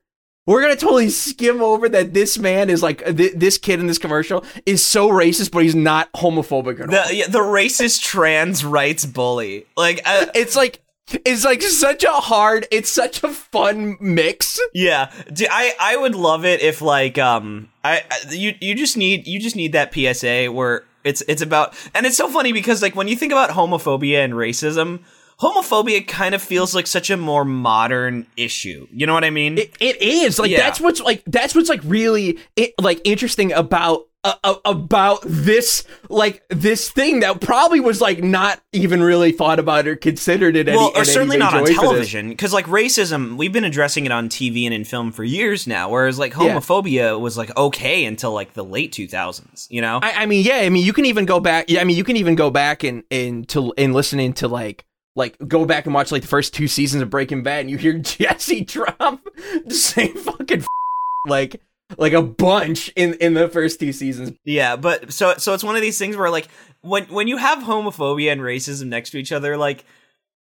we're 0.50 0.62
gonna 0.62 0.74
totally 0.74 1.08
skim 1.10 1.62
over 1.62 1.88
that 1.88 2.12
this 2.12 2.36
man 2.38 2.70
is 2.70 2.82
like 2.82 3.04
th- 3.16 3.34
this 3.36 3.56
kid 3.56 3.78
in 3.78 3.86
this 3.86 3.98
commercial 3.98 4.44
is 4.66 4.84
so 4.84 5.08
racist, 5.08 5.52
but 5.52 5.62
he's 5.62 5.76
not 5.76 6.12
homophobic 6.12 6.80
at 6.80 6.92
all. 6.92 7.08
The 7.08 7.14
yeah, 7.14 7.26
the 7.28 7.38
racist 7.38 8.02
trans 8.02 8.64
rights 8.64 9.06
bully. 9.06 9.66
Like 9.76 10.00
uh, 10.04 10.26
it's 10.34 10.56
like 10.56 10.82
it's 11.24 11.44
like 11.44 11.62
such 11.62 12.02
a 12.02 12.10
hard. 12.12 12.66
It's 12.72 12.90
such 12.90 13.22
a 13.22 13.28
fun 13.28 13.96
mix. 14.00 14.60
yeah, 14.74 15.12
D- 15.32 15.46
I 15.48 15.72
I 15.78 15.96
would 15.96 16.16
love 16.16 16.44
it 16.44 16.60
if 16.62 16.82
like 16.82 17.16
um 17.16 17.68
I, 17.84 18.02
I 18.10 18.32
you 18.32 18.54
you 18.60 18.74
just 18.74 18.96
need 18.96 19.28
you 19.28 19.38
just 19.38 19.54
need 19.54 19.72
that 19.72 19.94
PSA 19.94 20.50
where 20.50 20.82
it's 21.04 21.22
it's 21.28 21.42
about 21.42 21.74
and 21.94 22.06
it's 22.06 22.16
so 22.16 22.28
funny 22.28 22.52
because 22.52 22.82
like 22.82 22.96
when 22.96 23.06
you 23.06 23.14
think 23.14 23.30
about 23.30 23.50
homophobia 23.50 24.24
and 24.24 24.34
racism, 24.34 25.00
homophobia 25.40 26.06
kind 26.06 26.34
of 26.34 26.42
feels 26.42 26.74
like 26.74 26.86
such 26.86 27.10
a 27.10 27.16
more 27.16 27.44
modern 27.44 28.26
issue. 28.36 28.86
You 28.92 29.06
know 29.06 29.14
what 29.14 29.24
I 29.24 29.30
mean? 29.30 29.58
It, 29.58 29.74
it 29.80 30.00
is 30.02 30.38
like 30.38 30.50
Yeah. 30.50 30.58
that's 30.58 30.80
what's 30.80 31.00
like 31.00 31.22
that's 31.26 31.54
what's 31.54 31.68
like 31.68 31.80
really 31.84 32.38
like 32.80 33.00
interesting 33.04 33.52
about. 33.52 34.06
Uh, 34.22 34.34
uh, 34.44 34.54
about 34.66 35.20
this 35.24 35.82
like 36.10 36.42
this 36.50 36.90
thing 36.90 37.20
that 37.20 37.40
probably 37.40 37.80
was 37.80 38.02
like 38.02 38.22
not 38.22 38.60
even 38.70 39.02
really 39.02 39.32
thought 39.32 39.58
about 39.58 39.88
or 39.88 39.96
considered 39.96 40.56
it 40.56 40.68
any, 40.68 40.76
well, 40.76 40.92
or 40.94 41.06
certainly 41.06 41.38
not 41.38 41.54
on 41.54 41.62
way 41.62 41.68
for 41.68 41.72
this. 41.72 41.80
television, 41.80 42.28
because 42.28 42.52
like 42.52 42.66
racism, 42.66 43.38
we've 43.38 43.54
been 43.54 43.64
addressing 43.64 44.04
it 44.04 44.12
on 44.12 44.28
TV 44.28 44.66
and 44.66 44.74
in 44.74 44.84
film 44.84 45.10
for 45.10 45.24
years 45.24 45.66
now. 45.66 45.88
Whereas 45.88 46.18
like 46.18 46.32
Yeah. 46.32 46.54
homophobia 46.54 47.18
was 47.18 47.38
like 47.38 47.56
okay 47.56 48.04
until 48.04 48.32
like 48.34 48.52
the 48.52 48.62
late 48.62 48.92
two 48.92 49.08
thousands. 49.08 49.66
You 49.70 49.80
know? 49.80 50.00
I, 50.02 50.12
I 50.12 50.26
mean, 50.26 50.44
yeah. 50.44 50.56
I 50.56 50.68
mean, 50.68 50.84
you 50.84 50.92
can 50.92 51.06
even 51.06 51.24
go 51.24 51.40
back. 51.40 51.70
Yeah, 51.70 51.80
I 51.80 51.84
mean, 51.84 51.96
you 51.96 52.04
can 52.04 52.16
even 52.16 52.34
go 52.34 52.50
back 52.50 52.84
and 52.84 53.04
and 53.10 53.48
to 53.48 53.72
and 53.78 53.94
listening 53.94 54.34
to 54.34 54.48
like 54.48 54.84
like 55.16 55.36
go 55.46 55.64
back 55.64 55.86
and 55.86 55.94
watch 55.94 56.12
like 56.12 56.22
the 56.22 56.28
first 56.28 56.54
two 56.54 56.68
seasons 56.68 57.02
of 57.02 57.10
Breaking 57.10 57.42
Bad, 57.42 57.60
and 57.60 57.70
you 57.70 57.76
hear 57.76 57.92
Jesse 57.98 58.62
drop 58.64 59.20
the 59.66 59.74
same 59.74 60.14
fucking 60.16 60.64
like 61.26 61.60
like 61.98 62.12
a 62.12 62.22
bunch 62.22 62.88
in 62.96 63.14
in 63.14 63.34
the 63.34 63.48
first 63.48 63.80
two 63.80 63.92
seasons. 63.92 64.32
Yeah, 64.44 64.76
but 64.76 65.12
so 65.12 65.34
so 65.38 65.54
it's 65.54 65.64
one 65.64 65.76
of 65.76 65.82
these 65.82 65.98
things 65.98 66.16
where 66.16 66.30
like 66.30 66.48
when 66.82 67.04
when 67.06 67.26
you 67.28 67.36
have 67.36 67.58
homophobia 67.58 68.32
and 68.32 68.40
racism 68.40 68.86
next 68.86 69.10
to 69.10 69.18
each 69.18 69.32
other, 69.32 69.56
like 69.56 69.84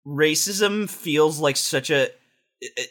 racism 0.06 0.88
feels 0.88 1.38
like 1.38 1.56
such 1.56 1.90
a 1.90 2.08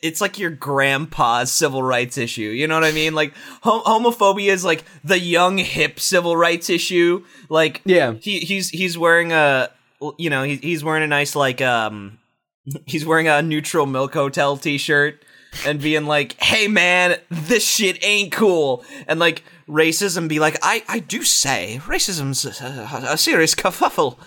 it's 0.04 0.22
like 0.22 0.38
your 0.38 0.52
grandpa's 0.52 1.52
civil 1.52 1.82
rights 1.82 2.18
issue. 2.18 2.42
You 2.42 2.68
know 2.68 2.76
what 2.76 2.84
I 2.84 2.92
mean? 2.92 3.16
Like 3.16 3.34
hom- 3.64 3.82
homophobia 3.84 4.50
is 4.52 4.64
like 4.64 4.84
the 5.04 5.18
young 5.18 5.58
hip 5.58 6.00
civil 6.00 6.38
rights 6.38 6.70
issue. 6.70 7.26
Like 7.50 7.82
Yeah. 7.86 8.14
he 8.14 8.40
he's 8.40 8.70
he's 8.70 8.98
wearing 9.00 9.32
a 9.32 9.72
you 10.18 10.30
know, 10.30 10.44
he, 10.44 10.56
he's 10.58 10.84
wearing 10.84 11.04
a 11.04 11.08
nice 11.08 11.36
like 11.36 11.62
um 11.62 12.20
he's 12.86 13.06
wearing 13.06 13.28
a 13.28 13.42
neutral 13.42 13.86
milk 13.86 14.14
hotel 14.14 14.58
t-shirt 14.58 15.24
and 15.66 15.80
being 15.82 16.06
like, 16.06 16.42
"Hey 16.42 16.68
man, 16.68 17.18
this 17.30 17.68
shit 17.68 18.04
ain't 18.04 18.32
cool." 18.32 18.84
And 19.08 19.20
like 19.20 19.44
racism 19.68 20.28
be 20.28 20.40
like, 20.40 20.58
"I 20.62 20.84
I 20.88 21.00
do 21.00 21.24
say 21.24 21.80
racism's 21.84 22.46
a, 22.62 23.12
a 23.14 23.18
serious 23.18 23.56
kerfuffle, 23.56 24.18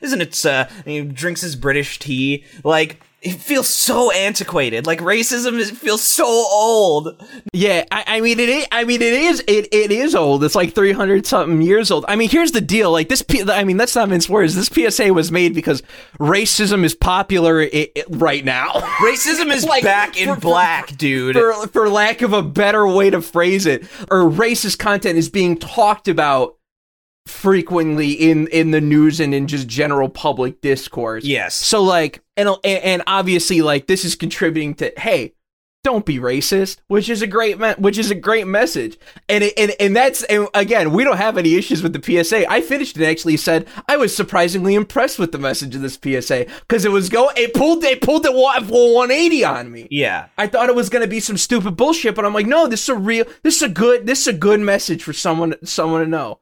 isn't 0.00 0.20
it?" 0.20 0.44
Uh, 0.44 0.66
and 0.84 0.86
he 0.86 1.00
drinks 1.02 1.40
his 1.40 1.56
British 1.56 1.98
tea. 1.98 2.44
Like 2.64 3.00
it 3.22 3.34
feels 3.34 3.68
so 3.68 4.10
antiquated. 4.10 4.86
Like 4.86 4.98
racism 5.00 5.58
is 5.58 5.70
feels 5.70 6.02
so 6.02 6.26
old. 6.26 7.22
Yeah, 7.52 7.84
I, 7.90 8.04
I 8.06 8.20
mean 8.20 8.40
it. 8.40 8.48
Is, 8.48 8.66
I 8.72 8.84
mean 8.84 9.00
it 9.00 9.12
is. 9.12 9.40
It, 9.46 9.68
it 9.72 9.92
is 9.92 10.14
old. 10.14 10.42
It's 10.42 10.54
like 10.56 10.74
three 10.74 10.92
hundred 10.92 11.24
something 11.26 11.62
years 11.62 11.90
old. 11.90 12.04
I 12.08 12.16
mean, 12.16 12.28
here's 12.28 12.52
the 12.52 12.60
deal. 12.60 12.90
Like 12.90 13.08
this. 13.08 13.22
P- 13.22 13.48
I 13.48 13.64
mean, 13.64 13.76
that's 13.76 13.94
not 13.94 14.08
mince 14.08 14.28
words. 14.28 14.54
This 14.54 14.66
PSA 14.68 15.12
was 15.14 15.30
made 15.30 15.54
because 15.54 15.82
racism 16.18 16.84
is 16.84 16.94
popular 16.94 17.62
i 17.62 17.88
i 17.96 18.02
right 18.10 18.44
now. 18.44 18.70
Racism 19.02 19.52
is 19.52 19.64
Like, 19.64 19.84
back 19.84 20.16
in 20.20 20.28
for- 20.28 20.34
for- 20.34 20.40
black, 20.40 20.96
dude. 20.96 21.36
for 21.36 21.66
for 21.68 21.88
lack 21.88 22.22
of 22.22 22.32
a 22.32 22.42
better 22.42 22.86
way 22.86 23.10
to 23.10 23.20
phrase 23.22 23.66
it, 23.66 23.82
or 24.10 24.22
racist 24.28 24.78
content 24.78 25.16
is 25.18 25.28
being 25.30 25.56
talked 25.56 26.08
about 26.08 26.56
frequently 27.26 28.12
in 28.12 28.46
in 28.48 28.70
the 28.70 28.80
news 28.80 29.20
and 29.20 29.34
in 29.34 29.46
just 29.46 29.68
general 29.68 30.08
public 30.08 30.60
discourse. 30.60 31.24
yes. 31.24 31.54
So 31.54 31.82
like, 31.82 32.22
and 32.36 32.50
and 32.64 33.02
obviously 33.06 33.62
like 33.62 33.86
this 33.86 34.04
is 34.04 34.14
contributing 34.14 34.74
to 34.74 34.92
hey, 34.96 35.34
don't 35.84 36.06
be 36.06 36.18
racist, 36.18 36.78
which 36.86 37.08
is 37.08 37.22
a 37.22 37.26
great 37.26 37.58
me- 37.58 37.74
which 37.78 37.98
is 37.98 38.10
a 38.10 38.14
great 38.14 38.46
message. 38.46 38.98
And 39.28 39.42
it, 39.44 39.54
and 39.56 39.72
and 39.80 39.96
that's 39.96 40.22
and 40.24 40.48
again, 40.54 40.92
we 40.92 41.02
don't 41.04 41.16
have 41.16 41.36
any 41.36 41.54
issues 41.54 41.82
with 41.82 41.92
the 41.92 42.24
PSA. 42.24 42.50
I 42.50 42.60
finished 42.60 42.96
it 42.96 43.02
and 43.02 43.10
actually 43.10 43.36
said 43.36 43.66
I 43.88 43.96
was 43.96 44.14
surprisingly 44.14 44.74
impressed 44.74 45.18
with 45.18 45.32
the 45.32 45.38
message 45.38 45.74
of 45.74 45.82
this 45.82 45.98
PSA 46.00 46.46
because 46.60 46.84
it 46.84 46.92
was 46.92 47.08
go 47.08 47.30
it 47.36 47.54
pulled 47.54 47.82
it 47.84 48.00
pulled 48.00 48.22
full 48.24 48.94
180 48.94 49.44
on 49.44 49.72
me. 49.72 49.88
Yeah. 49.90 50.26
I 50.38 50.46
thought 50.46 50.68
it 50.68 50.74
was 50.74 50.88
gonna 50.88 51.06
be 51.06 51.20
some 51.20 51.36
stupid 51.36 51.76
bullshit, 51.76 52.14
but 52.14 52.24
I'm 52.24 52.34
like, 52.34 52.46
no, 52.46 52.68
this 52.68 52.82
is 52.82 52.88
a 52.88 52.94
real, 52.94 53.24
this 53.42 53.56
is 53.56 53.62
a 53.62 53.68
good, 53.68 54.06
this 54.06 54.22
is 54.22 54.28
a 54.28 54.32
good 54.32 54.60
message 54.60 55.02
for 55.02 55.12
someone, 55.12 55.54
someone 55.64 56.02
to 56.02 56.06
know. 56.06 56.38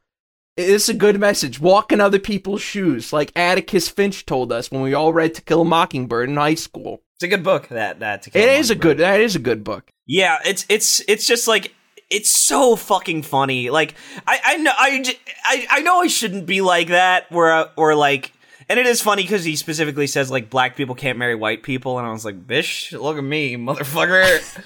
It's 0.56 0.88
a 0.88 0.94
good 0.94 1.18
message. 1.18 1.60
Walk 1.60 1.92
in 1.92 2.00
other 2.00 2.18
people's 2.18 2.60
shoes, 2.60 3.12
like 3.12 3.32
Atticus 3.36 3.88
Finch 3.88 4.26
told 4.26 4.52
us 4.52 4.70
when 4.70 4.82
we 4.82 4.94
all 4.94 5.12
read 5.12 5.34
To 5.34 5.42
Kill 5.42 5.62
a 5.62 5.64
Mockingbird 5.64 6.28
in 6.28 6.36
high 6.36 6.54
school. 6.54 7.02
It's 7.16 7.24
a 7.24 7.28
good 7.28 7.44
book. 7.44 7.68
That 7.68 8.00
that 8.00 8.22
to 8.22 8.30
Kill 8.30 8.42
It 8.42 8.48
is 8.58 8.70
a 8.70 8.74
good. 8.74 8.98
That 8.98 9.20
is 9.20 9.36
a 9.36 9.38
good 9.38 9.62
book. 9.62 9.90
Yeah, 10.06 10.38
it's 10.44 10.66
it's 10.68 11.00
it's 11.08 11.26
just 11.26 11.46
like 11.46 11.74
it's 12.10 12.30
so 12.30 12.76
fucking 12.76 13.22
funny. 13.22 13.70
Like 13.70 13.94
I 14.26 14.40
I 14.44 14.56
know 14.56 14.72
I 14.76 15.14
I, 15.44 15.66
I 15.70 15.80
know 15.82 16.00
I 16.00 16.08
shouldn't 16.08 16.46
be 16.46 16.60
like 16.60 16.88
that. 16.88 17.30
Where 17.30 17.70
or 17.76 17.94
like. 17.94 18.32
And 18.68 18.78
it 18.78 18.86
is 18.86 19.02
funny 19.02 19.22
because 19.22 19.42
he 19.42 19.56
specifically 19.56 20.06
says 20.06 20.30
like 20.30 20.48
black 20.48 20.76
people 20.76 20.94
can't 20.94 21.18
marry 21.18 21.34
white 21.34 21.64
people, 21.64 21.98
and 21.98 22.06
I 22.06 22.12
was 22.12 22.24
like, 22.24 22.46
"Bish, 22.46 22.92
look 22.92 23.18
at 23.18 23.24
me, 23.24 23.56
motherfucker." 23.56 24.60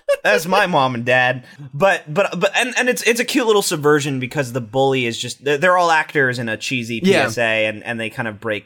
That's 0.23 0.45
my 0.45 0.67
mom 0.67 0.95
and 0.95 1.05
dad. 1.05 1.43
But 1.73 2.11
but 2.13 2.39
but 2.39 2.51
and, 2.55 2.73
and 2.77 2.89
it's 2.89 3.01
it's 3.03 3.19
a 3.19 3.25
cute 3.25 3.47
little 3.47 3.61
subversion 3.61 4.19
because 4.19 4.53
the 4.53 4.61
bully 4.61 5.05
is 5.05 5.17
just 5.17 5.43
they're, 5.43 5.57
they're 5.57 5.77
all 5.77 5.91
actors 5.91 6.39
in 6.39 6.49
a 6.49 6.57
cheesy 6.57 6.99
Yeah. 7.03 7.27
PSA, 7.29 7.41
and 7.41 7.83
and 7.83 7.99
they 7.99 8.09
kind 8.09 8.27
of 8.27 8.39
break 8.39 8.65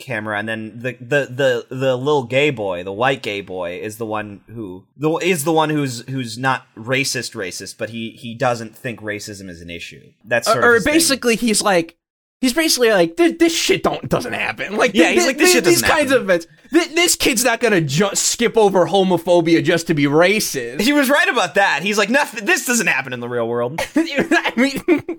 camera 0.00 0.36
and 0.36 0.48
then 0.48 0.72
the, 0.80 0.94
the 1.00 1.28
the 1.30 1.66
the 1.76 1.96
little 1.96 2.24
gay 2.24 2.50
boy 2.50 2.82
the 2.82 2.92
white 2.92 3.22
gay 3.22 3.40
boy 3.40 3.78
is 3.78 3.96
the 3.96 4.04
one 4.04 4.40
who 4.48 4.84
the 4.96 5.08
is 5.18 5.44
the 5.44 5.52
one 5.52 5.70
who's 5.70 6.00
who's 6.08 6.36
not 6.36 6.66
racist 6.74 7.32
racist 7.36 7.78
but 7.78 7.90
he 7.90 8.10
he 8.10 8.34
doesn't 8.34 8.74
think 8.76 8.98
racism 9.00 9.48
is 9.48 9.60
an 9.60 9.70
issue 9.70 10.10
that's 10.24 10.48
sort 10.48 10.64
or 10.64 10.70
of 10.70 10.74
his 10.74 10.84
thing. 10.84 10.92
basically, 10.94 11.36
he's 11.36 11.62
like, 11.62 11.96
he's 12.40 12.52
basically 12.52 12.90
like, 12.90 13.16
this, 13.16 13.34
this 13.38 13.56
shit 13.56 13.82
don't 13.82 14.08
doesn't 14.08 14.32
happen. 14.32 14.76
Like, 14.76 14.92
Yeah, 14.94 15.10
he's 15.10 15.26
like, 15.26 15.38
this 15.38 15.48
thi- 15.50 15.54
shit 15.56 15.64
these 15.64 15.80
doesn't 15.82 15.96
kinds 15.96 16.12
of 16.12 16.22
events. 16.22 16.46
thi- 16.70 16.94
This 16.94 17.16
kid's 17.16 17.44
not 17.44 17.60
gonna 17.60 17.80
just 17.80 18.24
skip 18.24 18.56
over 18.56 18.86
homophobia 18.86 19.62
just 19.64 19.86
to 19.88 19.94
be 19.94 20.04
racist. 20.04 20.80
he 20.80 20.92
was 20.92 21.08
right 21.10 21.28
about 21.28 21.54
that 21.56 21.82
he's 21.82 21.98
like 21.98 22.10
nothing 22.10 22.44
this 22.44 22.66
doesn't 22.66 22.86
happen 22.86 23.12
in 23.12 23.20
the 23.20 23.28
real 23.28 23.48
world 23.48 23.80
I 23.96 24.52
mean, 24.56 25.12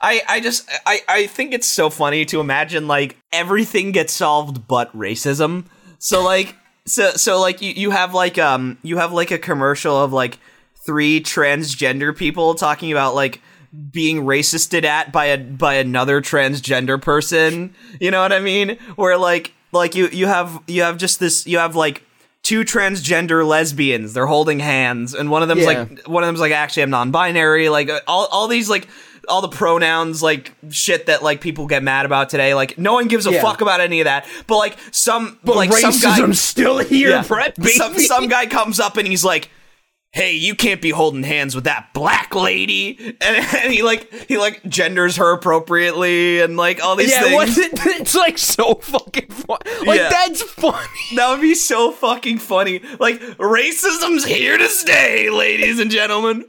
I, 0.00 0.22
I 0.28 0.40
just 0.40 0.68
I, 0.86 1.00
I 1.08 1.26
think 1.26 1.52
it's 1.54 1.66
so 1.66 1.90
funny 1.90 2.24
to 2.26 2.40
imagine 2.40 2.86
like 2.88 3.16
everything 3.32 3.92
gets 3.92 4.12
solved 4.12 4.66
but 4.68 4.94
racism. 4.96 5.66
So 5.98 6.22
like 6.24 6.54
so 6.86 7.10
so 7.12 7.40
like 7.40 7.62
you, 7.62 7.72
you 7.72 7.90
have 7.90 8.14
like 8.14 8.38
um 8.38 8.78
you 8.82 8.98
have 8.98 9.12
like 9.12 9.30
a 9.30 9.38
commercial 9.38 9.96
of 9.96 10.12
like 10.12 10.38
three 10.84 11.20
transgender 11.20 12.16
people 12.16 12.54
talking 12.54 12.92
about 12.92 13.14
like 13.14 13.40
being 13.90 14.22
racisted 14.22 14.84
at 14.84 15.12
by 15.12 15.26
a 15.26 15.38
by 15.38 15.74
another 15.74 16.20
transgender 16.20 17.00
person. 17.00 17.74
You 18.00 18.10
know 18.10 18.20
what 18.22 18.32
I 18.32 18.40
mean? 18.40 18.78
Where 18.96 19.16
like 19.18 19.52
like 19.72 19.94
you 19.94 20.08
you 20.08 20.26
have 20.26 20.60
you 20.66 20.82
have 20.82 20.96
just 20.98 21.20
this 21.20 21.46
you 21.46 21.58
have 21.58 21.76
like 21.76 22.02
two 22.42 22.60
transgender 22.62 23.44
lesbians 23.46 24.12
they're 24.14 24.26
holding 24.26 24.60
hands 24.60 25.14
and 25.14 25.30
one 25.32 25.42
of 25.42 25.48
them's 25.48 25.62
Yeah. 25.62 25.66
like 25.66 26.06
one 26.06 26.22
of 26.22 26.28
them's 26.28 26.38
like 26.38 26.52
actually 26.52 26.84
I'm 26.84 26.90
non-binary 26.90 27.68
like 27.68 27.88
uh, 27.88 28.00
all 28.06 28.26
all 28.30 28.46
these 28.46 28.70
like 28.70 28.86
all 29.28 29.40
the 29.42 29.48
pronouns 29.48 30.22
like 30.22 30.52
shit 30.70 31.06
that 31.06 31.24
like 31.24 31.40
people 31.40 31.66
get 31.66 31.82
mad 31.82 32.06
about 32.06 32.28
today 32.30 32.54
like 32.54 32.78
no 32.78 32.92
one 32.92 33.08
gives 33.08 33.26
a 33.26 33.32
Yeah. 33.32 33.42
fuck 33.42 33.60
about 33.62 33.80
any 33.80 33.98
of 34.00 34.04
that 34.04 34.28
but 34.46 34.58
like 34.58 34.76
some 34.92 35.40
but 35.42 35.56
like 35.56 35.72
some 35.72 35.98
guy 36.00 36.30
still 36.30 36.78
here, 36.78 37.10
yeah. 37.10 37.22
Some 37.22 37.98
some 37.98 38.28
guy 38.28 38.46
comes 38.46 38.78
up 38.78 38.96
and 38.96 39.08
he's 39.08 39.24
like 39.24 39.50
hey 40.16 40.32
you 40.32 40.54
can't 40.54 40.80
be 40.80 40.90
holding 40.90 41.22
hands 41.22 41.54
with 41.54 41.64
that 41.64 41.92
black 41.92 42.34
lady 42.34 42.96
and, 43.20 43.36
and 43.54 43.72
he 43.72 43.82
like 43.82 44.10
he 44.28 44.38
like 44.38 44.64
genders 44.66 45.16
her 45.16 45.32
appropriately 45.32 46.40
and 46.40 46.56
like 46.56 46.82
all 46.82 46.96
these 46.96 47.10
yeah, 47.10 47.22
things 47.22 47.34
what's 47.34 47.58
it? 47.58 47.70
It's 48.00 48.14
like 48.14 48.38
so 48.38 48.74
fucking 48.76 49.28
fun. 49.28 49.58
Like 49.86 49.98
Yeah. 50.00 50.08
that's 50.08 50.42
funny. 50.42 50.88
that 51.16 51.30
would 51.30 51.40
be 51.42 51.54
so 51.54 51.92
fucking 51.92 52.38
funny. 52.38 52.80
Like, 52.98 53.20
racism's 53.38 54.24
here 54.24 54.56
to 54.58 54.68
stay, 54.68 55.28
ladies 55.30 55.78
and 55.78 55.90
gentlemen. 55.90 56.46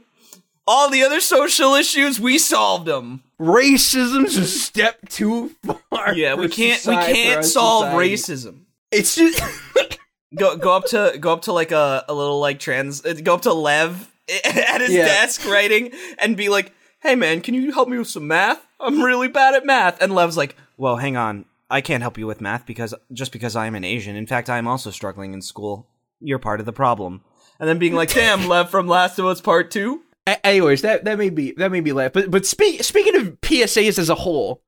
All 0.66 0.90
the 0.90 1.02
other 1.02 1.20
social 1.20 1.74
issues, 1.74 2.18
we 2.20 2.38
solved 2.38 2.86
them. 2.86 3.22
Racism's 3.40 4.36
a 4.36 4.46
step 4.46 5.08
too 5.08 5.50
far. 5.90 6.14
Yeah, 6.14 6.34
we 6.34 6.48
can't 6.48 6.84
we 6.86 6.94
can't 6.96 7.44
solve 7.44 7.84
society. 7.86 8.14
racism. 8.14 8.60
It's 8.90 9.14
just 9.14 9.40
Go 10.36 10.56
go 10.56 10.74
up 10.76 10.84
to 10.86 11.16
go 11.18 11.32
up 11.32 11.42
to 11.42 11.52
like 11.52 11.72
a, 11.72 12.04
a 12.08 12.14
little 12.14 12.38
like 12.40 12.58
trans 12.58 13.04
uh, 13.04 13.14
go 13.22 13.34
up 13.34 13.42
to 13.42 13.52
Lev 13.52 14.12
at 14.44 14.80
his 14.80 14.90
Yeah. 14.90 15.06
desk 15.06 15.46
writing 15.48 15.92
and 16.18 16.36
be 16.36 16.48
like, 16.48 16.72
"Hey 17.00 17.14
man, 17.14 17.40
can 17.40 17.54
you 17.54 17.72
help 17.72 17.88
me 17.88 17.98
with 17.98 18.08
some 18.08 18.26
math? 18.26 18.64
I'm 18.78 19.00
really 19.02 19.28
bad 19.28 19.54
at 19.54 19.64
math." 19.64 20.02
And 20.02 20.14
Lev's 20.14 20.36
like, 20.36 20.54
"Well, 20.76 20.96
hang 20.96 21.16
on. 21.16 21.46
I 21.70 21.80
can't 21.80 22.02
help 22.02 22.18
you 22.18 22.26
with 22.26 22.40
math 22.40 22.66
because 22.66 22.94
just 23.12 23.32
because 23.32 23.56
I 23.56 23.66
am 23.66 23.74
an 23.74 23.84
Asian. 23.84 24.16
In 24.16 24.26
fact, 24.26 24.50
I 24.50 24.58
am 24.58 24.66
also 24.68 24.90
struggling 24.90 25.32
in 25.32 25.40
school. 25.42 25.86
You're 26.20 26.38
part 26.38 26.60
of 26.60 26.66
the 26.66 26.72
problem." 26.72 27.22
And 27.58 27.68
then 27.68 27.78
being 27.78 27.94
like, 27.94 28.12
"Damn, 28.12 28.46
Lev 28.48 28.68
from 28.70 28.86
Last 28.86 29.18
of 29.18 29.24
Us 29.26 29.40
Part 29.40 29.70
2." 29.70 30.02
A- 30.26 30.46
anyways, 30.46 30.82
that 30.82 31.04
that 31.06 31.16
made 31.16 31.34
me 31.34 31.52
that 31.56 31.72
made 31.72 31.84
me 31.84 31.92
laugh. 31.92 32.12
But 32.12 32.30
but 32.30 32.44
speak, 32.44 32.84
speaking 32.84 33.16
of 33.16 33.40
PSAs 33.40 33.98
as 33.98 34.10
a 34.10 34.14
whole, 34.14 34.60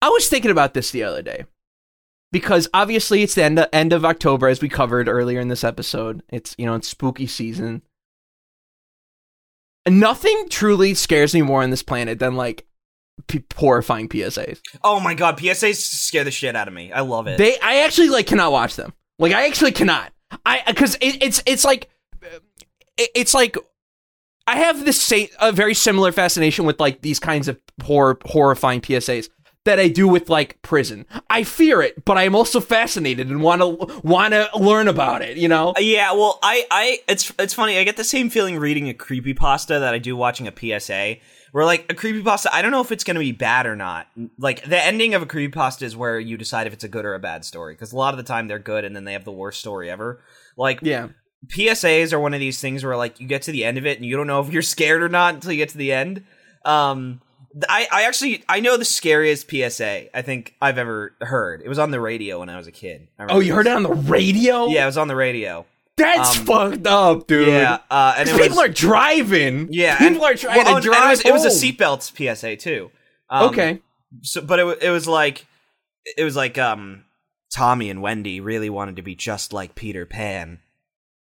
I 0.00 0.08
was 0.08 0.28
thinking 0.28 0.50
about 0.50 0.72
this 0.72 0.90
the 0.92 1.02
other 1.02 1.20
day 1.20 1.44
because 2.34 2.68
obviously 2.74 3.22
it's 3.22 3.36
the 3.36 3.44
end 3.44 3.60
of, 3.60 3.68
end 3.72 3.92
of 3.92 4.04
October 4.04 4.48
as 4.48 4.60
we 4.60 4.68
covered 4.68 5.06
earlier 5.06 5.38
in 5.38 5.46
this 5.46 5.62
episode. 5.62 6.20
It's 6.30 6.52
you 6.58 6.66
know 6.66 6.74
it's 6.74 6.88
spooky 6.88 7.28
season. 7.28 7.82
And 9.86 10.00
nothing 10.00 10.48
truly 10.48 10.94
scares 10.94 11.32
me 11.32 11.42
more 11.42 11.62
on 11.62 11.70
this 11.70 11.84
planet 11.84 12.18
than 12.18 12.34
like 12.34 12.66
p- 13.28 13.44
horrifying 13.54 14.08
PSAs. 14.08 14.60
Oh 14.82 14.98
my 14.98 15.14
god, 15.14 15.38
PSAs 15.38 15.76
scare 15.76 16.24
the 16.24 16.32
shit 16.32 16.56
out 16.56 16.66
of 16.66 16.74
me. 16.74 16.90
I 16.90 17.02
love 17.02 17.28
it. 17.28 17.38
They 17.38 17.56
I 17.60 17.82
actually 17.84 18.08
like 18.08 18.26
cannot 18.26 18.50
watch 18.50 18.74
them. 18.74 18.92
Like 19.20 19.32
I 19.32 19.46
actually 19.46 19.70
cannot. 19.70 20.12
I 20.44 20.60
because 20.66 20.96
it, 20.96 21.22
it's 21.22 21.40
it's 21.46 21.64
like 21.64 21.88
it, 22.96 23.10
it's 23.14 23.32
like 23.32 23.56
I 24.48 24.56
have 24.56 24.84
this 24.84 25.00
sa- 25.00 25.26
a 25.40 25.52
very 25.52 25.74
similar 25.74 26.10
fascination 26.10 26.64
with 26.64 26.80
like 26.80 27.00
these 27.00 27.20
kinds 27.20 27.46
of 27.46 27.60
horror 27.84 28.18
horrifying 28.24 28.80
PSAs 28.80 29.28
that 29.64 29.80
I 29.80 29.88
do 29.88 30.06
with 30.06 30.28
like 30.28 30.60
prison. 30.62 31.06
I 31.30 31.42
fear 31.44 31.82
it, 31.82 32.04
but 32.04 32.18
I 32.18 32.24
am 32.24 32.34
also 32.34 32.60
fascinated 32.60 33.28
and 33.30 33.42
want 33.42 33.62
to 33.62 34.00
want 34.02 34.34
to 34.34 34.48
learn 34.54 34.88
about 34.88 35.22
it. 35.22 35.36
You 35.36 35.48
know? 35.48 35.74
Yeah, 35.78 36.12
well, 36.12 36.38
I, 36.42 36.66
I, 36.70 36.98
it's, 37.08 37.32
it's 37.38 37.54
funny. 37.54 37.78
I 37.78 37.84
get 37.84 37.96
the 37.96 38.04
same 38.04 38.30
feeling 38.30 38.58
reading 38.58 38.88
a 38.88 38.94
creepy 38.94 39.34
pasta 39.34 39.78
that 39.78 39.94
I 39.94 39.98
do 39.98 40.16
watching 40.16 40.48
a 40.48 40.52
PSA. 40.52 41.16
Where 41.52 41.64
like 41.64 41.86
a 41.88 41.94
creepy 41.94 42.20
pasta, 42.20 42.52
I 42.52 42.62
don't 42.62 42.72
know 42.72 42.80
if 42.80 42.90
it's 42.90 43.04
going 43.04 43.14
to 43.14 43.20
be 43.20 43.30
bad 43.30 43.64
or 43.66 43.76
not. 43.76 44.08
Like 44.38 44.64
the 44.64 44.84
ending 44.84 45.14
of 45.14 45.22
a 45.22 45.26
creepypasta 45.26 45.82
is 45.82 45.96
where 45.96 46.18
you 46.18 46.36
decide 46.36 46.66
if 46.66 46.72
it's 46.72 46.82
a 46.82 46.88
good 46.88 47.04
or 47.04 47.14
a 47.14 47.20
bad 47.20 47.44
story. 47.44 47.74
Because 47.74 47.92
a 47.92 47.96
lot 47.96 48.12
of 48.12 48.18
the 48.18 48.24
time 48.24 48.48
they're 48.48 48.58
good, 48.58 48.84
and 48.84 48.96
then 48.96 49.04
they 49.04 49.12
have 49.12 49.24
the 49.24 49.30
worst 49.30 49.60
story 49.60 49.88
ever. 49.88 50.20
Like 50.56 50.80
Yeah. 50.82 51.10
PSAs 51.46 52.12
are 52.12 52.18
one 52.18 52.34
of 52.34 52.40
these 52.40 52.60
things 52.60 52.84
where 52.84 52.96
like 52.96 53.20
you 53.20 53.28
get 53.28 53.42
to 53.42 53.52
the 53.52 53.64
end 53.64 53.78
of 53.78 53.86
it 53.86 53.98
and 53.98 54.06
you 54.06 54.16
don't 54.16 54.26
know 54.26 54.40
if 54.40 54.52
you're 54.52 54.62
scared 54.62 55.02
or 55.02 55.08
not 55.08 55.34
until 55.34 55.52
you 55.52 55.58
get 55.58 55.68
to 55.68 55.78
the 55.78 55.92
end. 55.92 56.24
Um, 56.64 57.20
I, 57.68 57.86
I 57.90 58.02
actually 58.04 58.42
I 58.48 58.60
know 58.60 58.76
the 58.76 58.84
scariest 58.84 59.48
PSA 59.50 60.16
I 60.16 60.22
think 60.22 60.54
I've 60.60 60.78
ever 60.78 61.14
heard. 61.20 61.62
It 61.62 61.68
was 61.68 61.78
on 61.78 61.90
the 61.90 62.00
radio 62.00 62.40
when 62.40 62.48
I 62.48 62.56
was 62.56 62.66
a 62.66 62.72
kid. 62.72 63.08
Oh, 63.18 63.38
you 63.38 63.46
this. 63.46 63.54
heard 63.54 63.66
it 63.66 63.72
on 63.72 63.82
the 63.82 63.92
radio? 63.92 64.66
Yeah, 64.66 64.84
it 64.84 64.86
was 64.86 64.98
on 64.98 65.08
the 65.08 65.16
radio. 65.16 65.66
That's 65.96 66.38
Um, 66.38 66.46
fucked 66.46 66.86
up, 66.86 67.26
dude. 67.28 67.48
Yeah, 67.48 67.78
uh, 67.88 68.14
and 68.18 68.28
it 68.28 68.32
people 68.36 68.56
was, 68.56 68.68
are 68.68 68.72
driving. 68.72 69.68
yeah, 69.70 69.96
people 69.98 70.24
and, 70.24 70.34
are 70.34 70.36
trying 70.36 70.64
well, 70.64 70.74
to 70.76 70.80
drive. 70.80 71.20
It 71.24 71.32
was, 71.32 71.44
it 71.44 71.50
was 71.50 71.62
a 71.62 71.72
seatbelts 71.72 72.36
PSA 72.36 72.56
too. 72.56 72.90
Um, 73.30 73.50
okay. 73.50 73.80
so, 74.22 74.40
but 74.40 74.58
it 74.58 74.82
it 74.82 74.90
was 74.90 75.06
like 75.06 75.46
it 76.16 76.24
was 76.24 76.34
like 76.34 76.58
um 76.58 77.04
Tommy 77.52 77.90
and 77.90 78.02
Wendy 78.02 78.40
really 78.40 78.68
wanted 78.70 78.96
to 78.96 79.02
be 79.02 79.14
just 79.14 79.52
like 79.52 79.76
Peter 79.76 80.04
Pan 80.04 80.58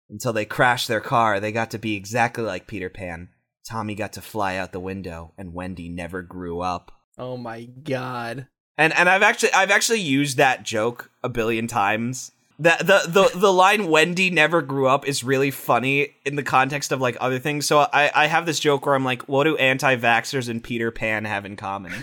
until 0.09 0.33
they 0.33 0.45
crashed 0.45 0.87
their 0.87 1.01
car. 1.01 1.39
They 1.39 1.51
got 1.51 1.69
to 1.71 1.77
be 1.77 1.95
exactly 1.95 2.43
like 2.43 2.65
Peter 2.65 2.89
Pan. 2.89 3.29
Tommy 3.65 3.95
got 3.95 4.13
to 4.13 4.21
fly 4.21 4.55
out 4.57 4.71
the 4.71 4.79
window, 4.79 5.33
and 5.37 5.53
Wendy 5.53 5.89
never 5.89 6.21
grew 6.21 6.59
up. 6.59 6.91
Oh 7.17 7.37
my 7.37 7.63
god. 7.63 8.47
And 8.77 8.93
and 8.93 9.07
I've 9.07 9.23
actually 9.23 9.53
I've 9.53 9.71
actually 9.71 10.01
used 10.01 10.37
that 10.37 10.63
joke 10.63 11.11
a 11.23 11.29
billion 11.29 11.67
times. 11.67 12.31
That 12.59 12.79
the 12.79 13.03
the 13.07 13.37
the 13.37 13.53
line 13.53 13.87
Wendy 13.87 14.29
never 14.29 14.61
grew 14.61 14.87
up 14.87 15.07
is 15.07 15.23
really 15.23 15.51
funny 15.51 16.15
in 16.25 16.35
the 16.35 16.43
context 16.43 16.91
of 16.91 17.01
like 17.01 17.17
other 17.19 17.39
things. 17.39 17.65
So 17.65 17.79
I 17.79 18.11
I 18.13 18.27
have 18.27 18.45
this 18.45 18.59
joke 18.59 18.85
where 18.85 18.95
I'm 18.95 19.05
like, 19.05 19.23
what 19.23 19.45
do 19.45 19.55
anti-vaxxers 19.57 20.49
and 20.49 20.63
Peter 20.63 20.91
Pan 20.91 21.25
have 21.25 21.45
in 21.45 21.55
common? 21.55 21.93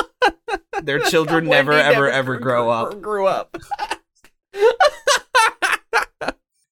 Their 0.82 1.00
children 1.00 1.46
never 1.46 1.72
Wendy 1.72 1.94
ever 1.94 2.10
ever 2.10 2.38
grow 2.38 2.70
up. 2.70 3.00
Grew 3.00 3.26
up. 3.26 3.56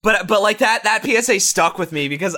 But 0.03 0.27
but 0.27 0.43
like 0.43 0.59
that 0.59 0.83
that 0.83 1.05
PSA 1.05 1.41
stuck 1.41 1.79
with 1.79 1.93
me 1.93 2.09
because 2.09 2.37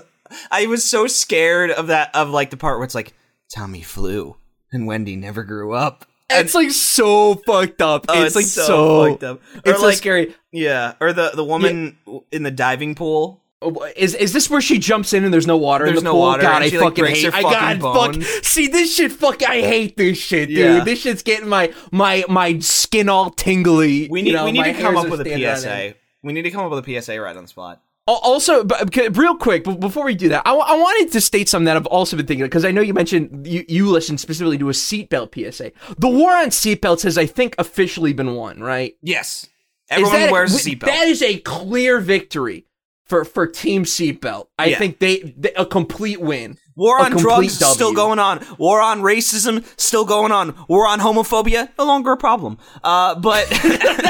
I 0.50 0.66
was 0.66 0.84
so 0.84 1.06
scared 1.06 1.70
of 1.70 1.88
that 1.88 2.14
of 2.14 2.30
like 2.30 2.51
the 2.51 2.57
part 2.57 2.78
where 2.78 2.84
it's 2.84 2.94
like 2.94 3.12
Tommy 3.55 3.82
flew 3.82 4.36
and 4.72 4.86
Wendy 4.86 5.16
never 5.16 5.44
grew 5.44 5.74
up. 5.74 6.07
It's 6.30 6.55
like 6.55 6.70
so 6.70 7.34
fucked 7.34 7.82
up. 7.82 8.07
Oh, 8.09 8.24
it's, 8.24 8.34
like 8.34 8.46
so, 8.46 9.11
fucked 9.11 9.24
up. 9.24 9.42
Or 9.57 9.70
It's 9.70 9.80
so 9.80 9.86
like 9.86 9.96
scary. 9.96 10.34
yeah, 10.53 10.94
or 11.01 11.12
the 11.12 11.30
the 11.34 11.44
woman 11.44 11.99
in 12.32 12.42
the 12.42 12.51
diving 12.51 12.94
pool. 12.94 13.42
Oh, 13.61 13.86
Is 13.96 14.14
is 14.14 14.32
this 14.32 14.51
where 14.51 14.61
she 14.61 14.78
jumps 14.78 15.12
in 15.12 15.24
and 15.24 15.32
there's 15.32 15.46
no 15.46 15.57
water 15.57 15.84
There's 15.84 15.99
in 15.99 16.05
the 16.05 16.09
no 16.11 16.12
pool? 16.14 16.20
water, 16.20 16.42
God, 16.42 16.62
I 16.62 16.68
she, 16.70 16.78
fucking 16.78 17.05
hate. 17.05 17.24
her 17.24 17.30
I 17.34 17.42
fucking 17.42 17.80
God, 17.80 18.14
fuck. 18.14 18.22
See 18.42 18.66
this 18.68 18.94
shit. 18.94 19.12
Fuck. 19.12 19.42
I 19.42 19.61
hate 19.61 19.96
this 19.96 20.18
shit, 20.18 20.49
dude. 20.49 20.59
Yeah. 20.59 20.84
This 20.84 21.01
shit's 21.03 21.22
getting 21.22 21.49
my 21.49 21.72
my 21.92 22.24
my 22.28 22.59
skin 22.59 23.09
all 23.09 23.30
tingly. 23.30 24.09
We 24.09 24.20
you 24.20 24.24
need 24.24 24.32
know, 24.32 24.44
we 24.46 24.53
need 24.53 24.64
to 24.64 24.74
come 24.74 24.96
up 24.96 25.09
with 25.09 25.20
a 25.20 25.57
PSA. 25.57 25.94
We 26.22 26.32
need 26.32 26.42
to 26.42 26.51
come 26.51 26.64
up 26.64 26.70
with 26.72 26.88
a 26.88 27.01
PSA 27.03 27.20
right 27.20 27.36
on 27.36 27.44
the 27.44 27.49
spot. 27.49 27.80
Al- 28.07 28.20
Also, 28.22 28.64
but, 28.64 28.94
real 29.16 29.34
quick, 29.36 29.64
before 29.64 30.05
we 30.05 30.14
do 30.14 30.28
that, 30.28 30.42
I, 30.46 30.50
w- 30.50 30.64
I 30.66 30.76
wanted 30.76 31.12
to 31.12 31.20
state 31.20 31.48
something 31.48 31.64
that 31.66 31.76
I've 31.76 31.86
also 31.86 32.16
been 32.16 32.26
thinking 32.26 32.44
because 32.46 32.64
I 32.64 32.70
know 32.70 32.80
you 32.82 32.92
mentioned 32.94 33.46
you, 33.46 33.64
you 33.68 33.90
listened 33.90 34.20
specifically 34.20 34.59
to 34.59 34.68
a 34.68 34.72
seatbelt 34.72 35.34
PSA. 35.34 35.72
The 35.98 36.09
war 36.09 36.32
on 36.36 36.48
seatbelts 36.48 37.02
has, 37.05 37.16
I 37.16 37.26
think, 37.26 37.55
officially 37.59 38.12
been 38.12 38.34
won, 38.34 38.61
right? 38.61 38.94
Yes. 39.02 39.46
Everyone 39.90 40.12
that 40.20 40.32
wears 40.32 40.55
a 40.55 40.59
seatbelt. 40.70 40.86
That 40.86 41.09
is 41.09 41.22
a 41.22 41.38
clear 41.40 42.00
victory 42.00 42.66
for 43.07 43.24
for 43.24 43.46
Team 43.46 43.84
Seatbelt. 43.84 44.46
I 44.59 44.66
Yeah. 44.66 44.78
think 44.78 44.98
they, 44.98 45.34
they 45.36 45.52
a 45.55 45.66
complete 45.66 46.20
win. 46.20 46.59
War 46.77 47.01
on 47.01 47.12
drugs 47.12 47.59
W. 47.59 47.75
still 47.75 47.93
going 47.95 48.18
on. 48.18 48.45
War 48.59 48.81
on 48.81 49.01
racism 49.01 49.64
still 49.79 50.05
going 50.05 50.33
on. 50.33 50.55
War 50.68 50.87
on 50.87 50.99
homophobia 51.01 51.68
no 51.79 51.85
longer 51.85 52.12
a 52.12 52.16
problem. 52.16 52.59
Uh, 52.83 53.14
but 53.14 53.47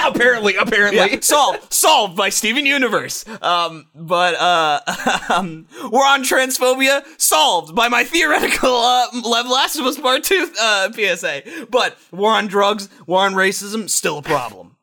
apparently, 0.05 0.57
apparently. 0.57 0.97
yeah, 0.97 1.21
solved 1.21 1.73
solved 1.73 2.17
by 2.17 2.31
Steven 2.31 2.65
Universe. 2.65 3.25
Um, 3.43 3.87
but 3.95 4.35
uh, 4.35 4.81
um, 5.29 5.67
War 5.91 6.07
on 6.07 6.23
transphobia 6.23 7.03
solved 7.21 7.75
by 7.75 7.89
my 7.89 8.05
theoretical 8.05 8.75
uh, 8.75 9.07
Last 9.23 9.79
of 9.79 9.85
Us 9.87 9.99
Part 9.99 10.25
Two 10.25 10.51
uh, 10.61 10.91
PSA. 10.93 11.43
But 11.71 11.99
war 12.12 12.33
on 12.33 12.47
drugs, 12.47 12.89
war 13.07 13.21
on 13.27 13.35
racism 13.35 13.91
still 13.91 14.19
a 14.19 14.23
problem. 14.23 14.77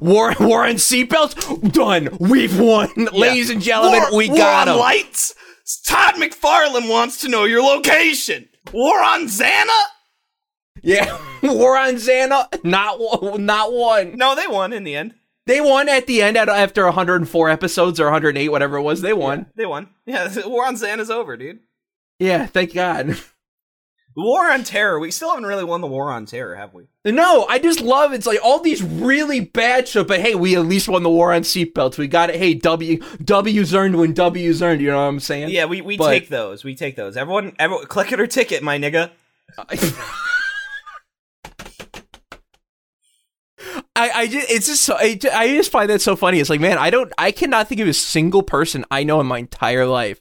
War 0.00 0.34
war 0.40 0.66
on 0.66 0.74
seatbelts 0.74 1.72
done. 1.72 2.08
We've 2.18 2.58
won, 2.58 2.88
ladies 3.12 3.50
and 3.50 3.60
gentlemen. 3.60 4.00
War, 4.10 4.16
we 4.16 4.28
war 4.28 4.38
got 4.38 4.68
on 4.68 4.74
him. 4.74 4.80
lights. 4.80 5.34
Todd 5.84 6.14
McFarlane 6.14 6.88
wants 6.88 7.20
to 7.20 7.28
know 7.28 7.44
your 7.44 7.62
location. 7.62 8.48
War 8.72 9.02
on 9.02 9.26
Xana. 9.26 9.82
Yeah, 10.82 11.18
war 11.42 11.76
on 11.76 11.94
Xana. 11.94 12.62
Not 12.64 12.98
one- 13.00 13.44
not 13.46 13.72
one. 13.72 14.16
No, 14.16 14.34
they 14.34 14.46
won 14.46 14.72
in 14.72 14.84
the 14.84 14.94
end. 14.94 15.14
They 15.46 15.60
won 15.60 15.88
at 15.88 16.06
the 16.06 16.22
end 16.22 16.36
at, 16.36 16.48
after 16.48 16.84
104 16.84 17.48
episodes 17.50 18.00
or 18.00 18.06
108, 18.06 18.48
whatever 18.48 18.76
it 18.78 18.82
was. 18.82 19.00
They 19.00 19.12
won. 19.12 19.46
They 19.56 19.66
won. 19.66 19.88
Yeah, 20.04 20.32
war 20.46 20.66
on 20.66 20.74
Xana's 20.76 21.10
over, 21.10 21.36
dude. 21.36 21.60
Yeah, 22.18 22.46
thank 22.46 22.74
God. 22.74 23.16
The 24.16 24.22
war 24.22 24.50
on 24.50 24.64
terror. 24.64 24.98
We 24.98 25.10
still 25.10 25.28
haven't 25.28 25.44
really 25.44 25.62
won 25.62 25.82
the 25.82 25.86
war 25.86 26.10
on 26.10 26.24
terror, 26.24 26.54
have 26.56 26.72
we? 26.72 26.84
No, 27.04 27.44
I 27.50 27.58
just 27.58 27.82
love 27.82 28.14
it's 28.14 28.26
like 28.26 28.38
all 28.42 28.60
these 28.60 28.82
really 28.82 29.40
bad 29.40 29.86
shows, 29.86 30.06
but 30.06 30.20
hey, 30.20 30.34
we 30.34 30.56
at 30.56 30.64
least 30.64 30.88
won 30.88 31.02
the 31.02 31.10
war 31.10 31.34
on 31.34 31.42
seatbelts. 31.42 31.98
We 31.98 32.08
got 32.08 32.30
it. 32.30 32.36
Hey, 32.36 32.54
W 32.54 32.98
W's 33.22 33.74
earned 33.74 33.96
when 33.96 34.14
W's 34.14 34.62
earned. 34.62 34.80
You 34.80 34.88
know 34.88 34.96
what 34.96 35.02
I'm 35.02 35.20
saying? 35.20 35.50
Yeah, 35.50 35.66
we, 35.66 35.82
we 35.82 35.98
But- 35.98 36.08
take 36.10 36.30
those. 36.30 36.64
We 36.64 36.74
take 36.74 36.96
those. 36.96 37.14
Everyone, 37.14 37.54
everyone, 37.58 37.84
click 37.86 38.10
it 38.10 38.18
or 38.18 38.26
ticket, 38.26 38.62
my 38.62 38.78
nigga. 38.78 39.10
I, 43.94 44.10
I 44.10 44.26
just, 44.26 44.50
it's 44.50 44.66
just 44.66 44.82
so, 44.82 44.94
I, 44.98 45.18
I 45.32 45.48
just 45.48 45.70
find 45.70 45.88
that 45.90 46.00
so 46.02 46.16
funny. 46.16 46.38
It's 46.40 46.50
like, 46.50 46.60
man, 46.60 46.76
I 46.78 46.90
don't, 46.90 47.12
I 47.18 47.32
cannot 47.32 47.68
think 47.68 47.80
of 47.80 47.88
a 47.88 47.92
single 47.94 48.42
person 48.42 48.84
I 48.90 49.04
know 49.04 49.20
in 49.20 49.26
my 49.26 49.38
entire 49.38 49.86
life 49.86 50.20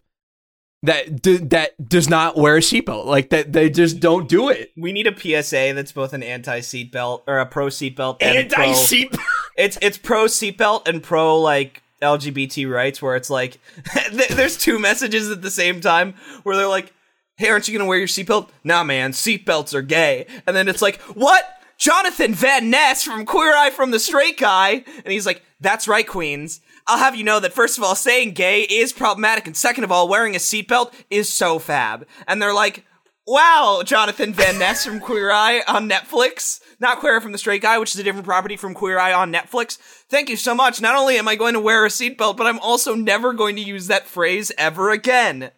that 0.85 1.21
d- 1.21 1.37
that 1.37 1.89
does 1.89 2.09
not 2.09 2.37
wear 2.37 2.57
a 2.57 2.59
seatbelt. 2.59 3.05
Like 3.05 3.29
that, 3.29 3.53
they 3.53 3.69
just 3.69 3.99
don't 3.99 4.27
do 4.27 4.49
it. 4.49 4.71
We 4.77 4.91
need 4.91 5.07
a 5.07 5.15
PSA 5.15 5.73
that's 5.73 5.91
both 5.91 6.13
an 6.13 6.23
anti 6.23 6.59
seatbelt 6.59 7.23
or 7.27 7.39
a 7.39 7.45
pro 7.45 7.67
seatbelt 7.67 8.17
and 8.21 8.37
Anti 8.53 8.73
seatbelt. 8.73 9.19
It's 9.57 9.77
it's 9.81 9.97
pro 9.97 10.25
seatbelt 10.25 10.87
and 10.87 11.01
pro 11.01 11.39
like 11.39 11.81
LGBT 12.01 12.71
rights, 12.71 13.01
where 13.01 13.15
it's 13.15 13.29
like 13.29 13.59
there's 14.29 14.57
two 14.57 14.79
messages 14.79 15.29
at 15.29 15.41
the 15.41 15.51
same 15.51 15.81
time 15.81 16.13
where 16.43 16.55
they're 16.55 16.67
like, 16.67 16.93
"Hey, 17.37 17.49
aren't 17.49 17.67
you 17.67 17.77
gonna 17.77 17.87
wear 17.87 17.99
your 17.99 18.07
seatbelt?" 18.07 18.49
Nah, 18.63 18.83
man, 18.83 19.11
seatbelts 19.11 19.73
are 19.73 19.81
gay. 19.81 20.27
And 20.45 20.55
then 20.55 20.67
it's 20.67 20.81
like, 20.81 21.01
"What?" 21.01 21.43
Jonathan 21.77 22.33
Van 22.33 22.69
Ness 22.69 23.03
from 23.03 23.25
Queer 23.25 23.53
Eye 23.53 23.69
from 23.69 23.91
the 23.91 23.99
Straight 23.99 24.37
Guy, 24.37 24.85
and 25.03 25.11
he's 25.11 25.25
like, 25.25 25.43
"That's 25.59 25.89
right, 25.89 26.07
Queens. 26.07 26.61
I'll 26.87 26.99
have 26.99 27.15
you 27.15 27.23
know 27.23 27.39
that 27.39 27.53
first 27.53 27.77
of 27.77 27.83
all, 27.83 27.95
saying 27.95 28.33
gay 28.33 28.61
is 28.61 28.93
problematic, 28.93 29.47
and 29.47 29.57
second 29.57 29.83
of 29.83 29.91
all, 29.91 30.07
wearing 30.07 30.35
a 30.35 30.39
seatbelt 30.39 30.93
is 31.09 31.31
so 31.31 31.59
fab." 31.59 32.05
And 32.27 32.41
they're 32.41 32.53
like, 32.53 32.85
Wow, 33.27 33.81
Jonathan 33.83 34.33
Van 34.33 34.59
Ness 34.59 34.85
from 34.85 34.99
Queer 34.99 35.31
Eye 35.31 35.63
on 35.67 35.89
Netflix. 35.89 36.59
Not 36.79 36.99
Queer 36.99 37.19
from 37.19 37.31
the 37.31 37.39
Straight 37.39 37.63
Guy, 37.63 37.79
which 37.79 37.95
is 37.95 37.99
a 37.99 38.03
different 38.03 38.27
property 38.27 38.55
from 38.55 38.75
Queer 38.75 38.99
Eye 38.99 39.13
on 39.13 39.33
Netflix. 39.33 39.77
Thank 40.09 40.29
you 40.29 40.37
so 40.37 40.53
much. 40.53 40.79
Not 40.79 40.95
only 40.95 41.17
am 41.17 41.27
I 41.27 41.35
going 41.35 41.55
to 41.55 41.59
wear 41.59 41.85
a 41.85 41.89
seatbelt, 41.89 42.37
but 42.37 42.45
I'm 42.45 42.59
also 42.59 42.93
never 42.93 43.33
going 43.33 43.55
to 43.55 43.63
use 43.63 43.87
that 43.87 44.05
phrase 44.05 44.51
ever 44.59 44.91
again. 44.91 45.49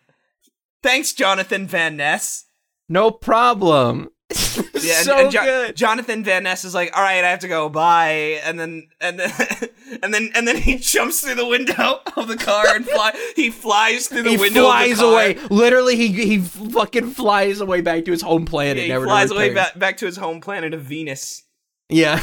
Thanks, 0.82 1.12
Jonathan 1.12 1.68
Van 1.68 1.98
Ness. 1.98 2.46
No 2.88 3.12
problem. 3.12 4.12
Yeah, 4.80 4.98
and- 4.98 5.06
so 5.06 5.18
and 5.18 5.32
Jo- 5.32 5.44
good. 5.44 5.76
Jonathan 5.76 6.24
Van 6.24 6.44
Ness 6.44 6.64
is 6.64 6.74
like, 6.74 6.96
"All 6.96 7.02
right, 7.02 7.24
I 7.24 7.30
have 7.30 7.40
to 7.40 7.48
go. 7.48 7.68
Bye." 7.70 8.40
And 8.44 8.60
then, 8.60 8.88
and 9.02 9.20
then, 9.20 9.32
and 10.04 10.14
then, 10.14 10.30
and 10.36 10.48
then 10.48 10.56
he 10.58 10.78
jumps 10.78 11.22
through 11.22 11.36
the 11.36 11.48
window 11.48 12.00
of 12.16 12.28
the 12.28 12.38
car 12.38 12.66
and 12.76 12.86
fly. 12.90 13.12
He 13.36 13.50
flies 13.50 14.08
through 14.08 14.24
the 14.24 14.32
he 14.32 14.38
window. 14.38 14.64
flies 14.66 14.92
of 14.94 14.98
the 14.98 15.04
car. 15.04 15.12
away. 15.14 15.38
Literally, 15.50 15.96
he 15.96 16.08
he 16.12 16.40
fucking 16.40 17.12
flies 17.12 17.60
away 17.60 17.82
back 17.82 18.06
to 18.06 18.12
his 18.12 18.22
home 18.22 18.46
planet. 18.46 18.78
Yeah, 18.78 18.84
he 18.84 18.90
never 18.90 19.06
flies 19.06 19.32
away 19.32 19.54
back 19.54 19.78
back 19.80 19.98
to 19.98 20.06
his 20.06 20.18
home 20.18 20.42
planet 20.42 20.74
of 20.74 20.82
Venus. 20.84 21.44
Yeah. 21.90 22.22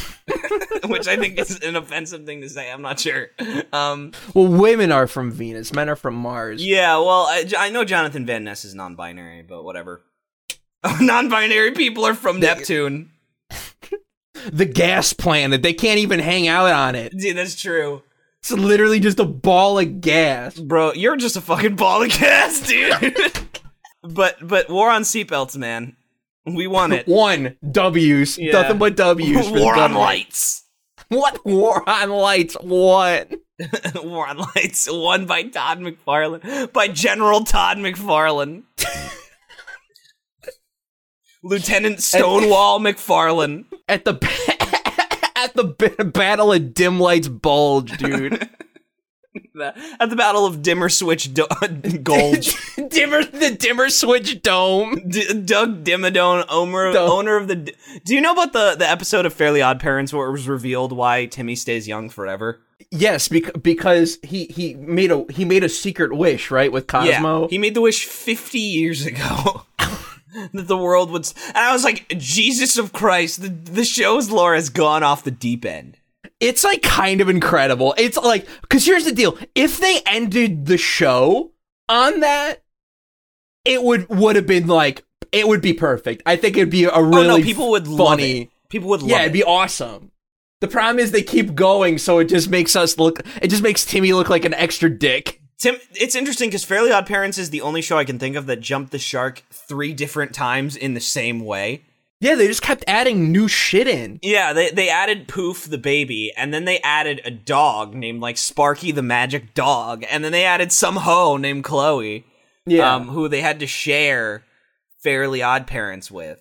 which 0.84 1.09
I 1.09 1.16
think 1.16 1.38
is 1.38 1.59
an 1.61 1.74
offensive 1.74 2.24
thing 2.26 2.42
to 2.42 2.48
say. 2.50 2.70
I'm 2.70 2.82
not 2.82 3.00
sure. 3.00 3.28
Um, 3.72 4.12
Well, 4.34 4.46
women 4.46 4.92
are 4.92 5.07
from 5.07 5.30
Venus. 5.32 5.72
Men 5.72 5.88
are 5.88 5.96
from 5.96 6.14
Mars. 6.14 6.64
yeah, 6.64 6.96
well, 6.98 7.26
I, 7.28 7.50
I 7.59 7.70
know 7.70 7.82
Jonathan 7.84 8.26
Van 8.26 8.44
Ness 8.44 8.64
is 8.66 8.74
non-binary, 8.74 9.42
but 9.42 9.64
whatever. 9.64 10.05
non-binary 11.01 11.72
people 11.72 12.05
are 12.05 12.14
from 12.14 12.41
Neptune. 12.41 13.11
The 14.53 14.66
gas 14.66 15.14
planet. 15.14 15.62
They 15.62 15.72
can't 15.72 15.99
even 16.01 16.20
hang 16.20 16.49
out 16.49 16.70
on 16.70 16.95
it. 16.95 17.16
Dude, 17.16 17.35
that's 17.37 17.59
true, 17.59 18.03
It's 18.41 18.51
literally 18.51 19.01
just 19.01 19.18
a 19.18 19.24
ball 19.24 19.78
of 19.78 20.03
gas. 20.03 20.59
bro. 20.59 20.93
You're 20.93 21.16
just 21.16 21.37
a 21.37 21.41
fucking 21.41 21.76
ball 21.76 22.03
of 22.03 22.11
gas, 22.11 22.61
dude. 22.66 23.16
but 24.03 24.37
but 24.47 24.68
war 24.68 24.91
on 24.91 25.01
seatbelts, 25.03 25.57
man. 25.57 25.97
We 26.45 26.66
won 26.66 26.93
it. 26.93 27.09
One 27.09 27.57
W's. 27.70 28.37
Yeah. 28.37 28.53
Nothing 28.53 28.76
but 28.78 28.97
W's. 28.97 29.49
War 29.49 29.76
on 29.76 29.95
lights. 29.95 30.64
What 31.09 31.45
war 31.47 31.89
on 31.89 32.11
lights? 32.11 32.55
What? 32.61 33.32
war 34.05 34.26
on 34.28 34.45
lights. 34.55 34.89
Won 34.91 35.24
by 35.24 35.45
Todd 35.45 35.78
McFarlane. 35.78 36.70
By 36.70 36.89
General 36.89 37.45
Todd 37.45 37.78
McFarlane. 37.78 38.64
Lieutenant 41.45 42.03
Stonewall 42.03 42.80
McFarlane. 42.80 43.64
At 43.88 44.05
the 44.05 44.12
at 45.36 45.55
the 45.55 45.64
ba- 45.64 46.05
battle 46.05 46.53
of 46.53 46.74
dim 46.74 46.99
lights 46.99 47.28
bulge, 47.28 47.97
dude. 47.99 48.49
At 50.01 50.11
the 50.11 50.16
Battle 50.16 50.47
of 50.47 50.62
Dimmer 50.62 50.88
Switch 50.88 51.32
Do- 51.34 51.47
Gulch. 52.05 52.55
dimmer 52.88 53.24
the 53.24 53.57
dimmer 53.59 53.88
switch 53.90 54.42
dome. 54.42 55.09
D- 55.09 55.42
Doug 55.45 55.82
Dimmadome, 55.84 56.45
owner, 56.49 56.92
Doug. 56.92 57.11
owner 57.11 57.36
of 57.36 57.49
the. 57.49 57.57
D- 57.57 57.74
Do 58.05 58.14
you 58.14 58.20
know 58.20 58.32
about 58.32 58.53
the, 58.53 58.76
the 58.78 58.88
episode 58.88 59.26
of 59.26 59.32
Fairly 59.34 59.61
Odd 59.61 59.80
Parents 59.80 60.12
where 60.12 60.28
it 60.28 60.32
was 60.32 60.47
revealed 60.49 60.92
why 60.92 61.26
Timmy 61.26 61.57
stays 61.57 61.88
young 61.88 62.11
forever? 62.11 62.61
Yes, 62.92 63.26
bec- 63.26 63.61
because 63.61 64.18
he 64.22 64.45
he 64.47 64.74
made 64.74 65.11
a 65.11 65.24
he 65.30 65.45
made 65.45 65.64
a 65.64 65.68
secret 65.68 66.12
wish, 66.16 66.53
right, 66.53 66.70
with 66.70 66.86
Cosmo. 66.86 67.42
Yeah, 67.42 67.49
he 67.51 67.59
made 67.59 67.74
the 67.74 67.80
wish 67.80 68.05
50 68.07 68.59
years 68.61 69.05
ago. 69.05 69.62
That 70.53 70.66
the 70.68 70.76
world 70.76 71.11
would. 71.11 71.22
s- 71.22 71.35
And 71.49 71.59
I 71.59 71.72
was 71.72 71.85
like, 71.85 72.09
Jesus 72.18 72.76
of 72.76 72.93
Christ, 72.93 73.43
the, 73.43 73.49
the 73.49 73.85
show's 73.85 74.30
lore 74.30 74.55
has 74.55 74.68
gone 74.70 75.03
off 75.03 75.24
the 75.24 75.30
deep 75.30 75.64
end. 75.64 75.97
it's 76.41 76.64
like 76.64 76.82
kind 76.82 77.20
of 77.20 77.28
incredible. 77.28 77.95
It's 77.99 78.16
like 78.16 78.47
because 78.62 78.85
here's 78.85 79.05
the 79.05 79.12
deal: 79.12 79.39
if 79.55 79.78
they 79.78 80.01
ended 80.07 80.66
the 80.66 80.76
show 80.78 81.53
on 81.89 82.20
that, 82.20 82.62
it 83.64 83.82
would 83.82 84.09
would 84.09 84.37
have 84.37 84.47
been 84.47 84.66
like 84.66 85.05
it 85.32 85.49
would 85.49 85.61
be 85.62 85.72
perfect. 85.72 86.22
I 86.26 86.37
think 86.37 86.57
it'd 86.57 86.70
be 86.70 86.85
a 86.85 87.03
really 87.03 87.26
oh 87.28 87.37
no, 87.39 87.43
people 87.43 87.70
would 87.70 87.87
love 87.89 88.09
funny. 88.09 88.43
it. 88.43 88.49
People 88.68 88.89
would 88.91 89.03
love 89.03 89.11
yeah, 89.11 89.18
it. 89.20 89.22
it'd 89.22 89.32
be 89.32 89.45
awesome. 89.45 90.11
The 90.61 90.68
problem 90.68 90.99
is 90.99 91.11
they 91.11 91.22
keep 91.22 91.55
going, 91.55 91.99
so 91.99 92.18
it 92.18 92.24
just 92.26 92.49
makes 92.49 92.74
us 92.74 92.99
look. 92.99 93.20
It 93.43 93.49
just 93.49 93.62
makes 93.62 93.85
Timmy 93.85 94.12
look 94.12 94.28
like 94.30 94.45
an 94.45 94.55
extra 94.55 94.89
dick. 94.89 95.41
Tim, 95.64 95.76
it's 95.94 96.14
interesting 96.14 96.50
because 96.50 96.62
Fairly 96.62 96.92
Odd 96.92 97.06
Parents 97.06 97.38
is 97.38 97.48
the 97.48 97.62
only 97.62 97.80
show 97.80 97.96
I 97.96 98.04
can 98.04 98.18
think 98.18 98.36
of 98.36 98.44
that 98.44 98.60
jumped 98.60 98.92
the 98.92 98.98
shark 98.98 99.42
three 99.50 99.94
different 99.94 100.34
times 100.34 100.76
in 100.76 100.92
the 100.92 101.00
same 101.00 101.40
way. 101.40 101.80
Yeah, 102.20 102.34
they 102.34 102.46
just 102.48 102.60
kept 102.60 102.84
adding 102.86 103.32
new 103.32 103.48
shit 103.48 103.88
in. 103.88 104.18
Yeah, 104.20 104.52
they 104.52 104.70
they 104.70 104.90
added 104.90 105.26
Poof 105.26 105.64
the 105.64 105.78
baby, 105.78 106.30
and 106.36 106.52
then 106.52 106.66
they 106.66 106.80
added 106.80 107.22
a 107.24 107.30
dog 107.30 107.94
named 107.94 108.20
like 108.20 108.36
Sparky 108.36 108.92
the 108.92 109.00
magic 109.02 109.54
dog, 109.54 110.04
and 110.10 110.22
then 110.22 110.32
they 110.32 110.44
added 110.44 110.70
some 110.70 110.96
hoe 110.96 111.38
named 111.38 111.64
Chloe, 111.64 112.26
Yeah. 112.66 112.94
um, 112.96 113.08
who 113.08 113.26
they 113.26 113.40
had 113.40 113.58
to 113.60 113.66
share 113.66 114.44
Fairly 115.02 115.40
Odd 115.42 115.66
Parents 115.66 116.10
with 116.10 116.40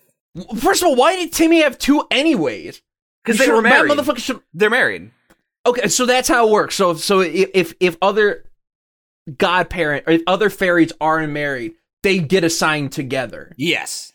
First 0.58 0.82
of 0.82 0.88
all, 0.88 0.96
why 0.96 1.16
did 1.16 1.32
Timmy 1.32 1.62
have 1.62 1.78
two 1.78 2.04
anyways? 2.10 2.82
because 3.24 3.38
they 3.38 3.50
were 3.50 3.62
married. 3.62 3.90
Motherfucker 3.90 4.18
should 4.18 4.40
They're 4.52 4.68
married. 4.68 5.12
Okay, 5.64 5.88
so 5.88 6.04
that's 6.04 6.28
how 6.28 6.46
it 6.46 6.52
works. 6.52 6.74
So 6.74 6.92
so 6.92 7.20
if, 7.20 7.72
if 7.80 7.96
other 8.02 8.43
godparent 9.38 10.04
or 10.06 10.12
if 10.14 10.22
other 10.26 10.50
fairies 10.50 10.92
aren't 11.00 11.32
married, 11.32 11.72
they 12.02 12.18
get 12.18 12.44
assigned 12.44 12.92
together. 12.92 13.52
Yes, 13.56 14.12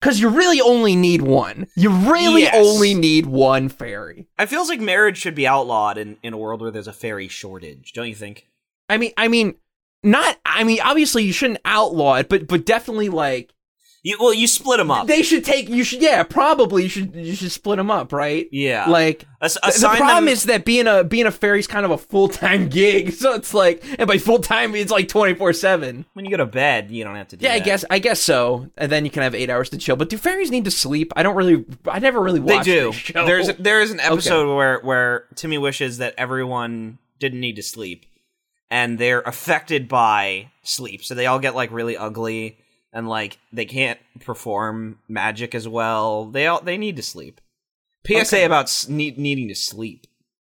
Because 0.00 0.20
you 0.20 0.28
really 0.28 0.60
only 0.60 0.94
need 0.96 1.22
one. 1.22 1.66
You 1.76 1.88
really 1.90 2.42
Yes. 2.42 2.54
only 2.56 2.92
need 2.94 3.24
one 3.26 3.68
fairy. 3.70 4.26
It 4.38 4.46
feels 4.50 4.68
like 4.68 4.78
marriage 4.80 5.16
should 5.18 5.34
be 5.34 5.46
outlawed 5.46 5.96
in 5.96 6.18
in 6.22 6.34
a 6.34 6.38
world 6.38 6.60
where 6.60 6.70
there's 6.70 6.86
a 6.86 6.92
fairy 6.92 7.26
shortage. 7.28 7.92
Don't 7.94 8.08
you 8.08 8.14
think? 8.14 8.46
I 8.90 8.98
mean, 8.98 9.12
I 9.16 9.28
mean, 9.28 9.54
not. 10.02 10.38
I 10.44 10.62
mean, 10.62 10.78
obviously 10.82 11.24
you 11.24 11.32
shouldn't 11.32 11.60
outlaw 11.64 12.16
it, 12.16 12.28
but 12.28 12.46
but 12.46 12.66
definitely 12.66 13.08
like 13.08 13.52
You, 14.06 14.18
well, 14.20 14.34
you 14.34 14.46
split 14.46 14.76
them 14.76 14.90
up. 14.90 15.06
they 15.06 15.22
should 15.22 15.46
take. 15.46 15.70
You 15.70 15.82
should, 15.82 16.02
yeah, 16.02 16.22
probably 16.24 16.82
you 16.82 16.88
should 16.90 17.14
you 17.16 17.34
should 17.34 17.50
split 17.50 17.78
them 17.78 17.90
up, 17.90 18.12
right? 18.12 18.46
yeah. 18.52 18.84
Like 18.86 19.20
the- 19.40 19.48
the 19.80 19.88
problem 19.96 20.26
them- 20.26 20.28
is 20.28 20.42
that 20.44 20.66
being 20.66 20.86
a 20.86 21.02
being 21.04 21.24
a 21.24 21.30
fairy's 21.30 21.66
kind 21.66 21.86
of 21.86 21.90
a 21.90 21.96
full 21.96 22.28
time 22.28 22.68
gig, 22.80 23.12
so 23.14 23.32
it's 23.32 23.54
like, 23.54 23.82
and 23.98 24.06
by 24.06 24.18
full 24.18 24.40
time 24.40 24.74
it's 24.74 24.92
like 24.92 25.08
twenty 25.08 25.32
four 25.32 25.54
seven. 25.54 26.04
when 26.12 26.26
you 26.26 26.30
go 26.30 26.36
to 26.36 26.44
bed, 26.44 26.90
you 26.90 27.02
don't 27.02 27.16
have 27.16 27.28
to 27.28 27.36
do 27.38 27.46
Yeah, 27.46 27.54
I 27.54 27.60
guess 27.60 27.82
I 27.88 27.98
guess 27.98 28.20
so, 28.20 28.68
and 28.76 28.92
then 28.92 29.06
you 29.06 29.10
can 29.10 29.22
have 29.22 29.34
eight 29.34 29.48
hours 29.48 29.70
to 29.70 29.78
chill. 29.78 29.96
But 29.96 30.10
do 30.10 30.18
fairies 30.18 30.50
need 30.50 30.66
to 30.66 30.70
sleep? 30.70 31.10
I 31.16 31.22
don't 31.22 31.34
really. 31.34 31.64
I 31.88 31.98
never 31.98 32.20
really 32.20 32.40
They 32.40 32.56
watched. 32.56 32.66
do. 32.66 32.92
There's 33.14 33.48
there 33.56 33.80
is 33.80 33.90
an 33.90 34.00
episode 34.00 34.54
where 34.54 34.80
where 34.80 35.24
Timmy 35.34 35.56
wishes 35.56 35.96
that 35.96 36.12
everyone 36.18 36.98
didn't 37.20 37.40
need 37.40 37.56
to 37.56 37.62
sleep, 37.62 38.04
and 38.70 38.98
they're 38.98 39.22
affected 39.22 39.88
by 39.88 40.50
sleep, 40.62 41.02
so 41.04 41.14
they 41.14 41.24
all 41.24 41.38
get 41.38 41.54
like 41.54 41.72
really 41.72 41.96
ugly 41.96 42.58
and 42.94 43.06
like 43.08 43.38
they 43.52 43.66
can't 43.66 43.98
perform 44.20 45.00
magic 45.08 45.54
as 45.54 45.68
well. 45.68 46.24
They 46.24 46.46
all 46.46 46.62
they 46.62 46.78
need 46.78 46.96
to 46.96 47.02
sleep. 47.02 47.40
PSA 48.06 48.36
Okay. 48.36 48.44
about 48.44 48.64
s- 48.64 48.88
need, 48.88 49.18
needing 49.18 49.48
to 49.48 49.54
sleep. 49.54 50.06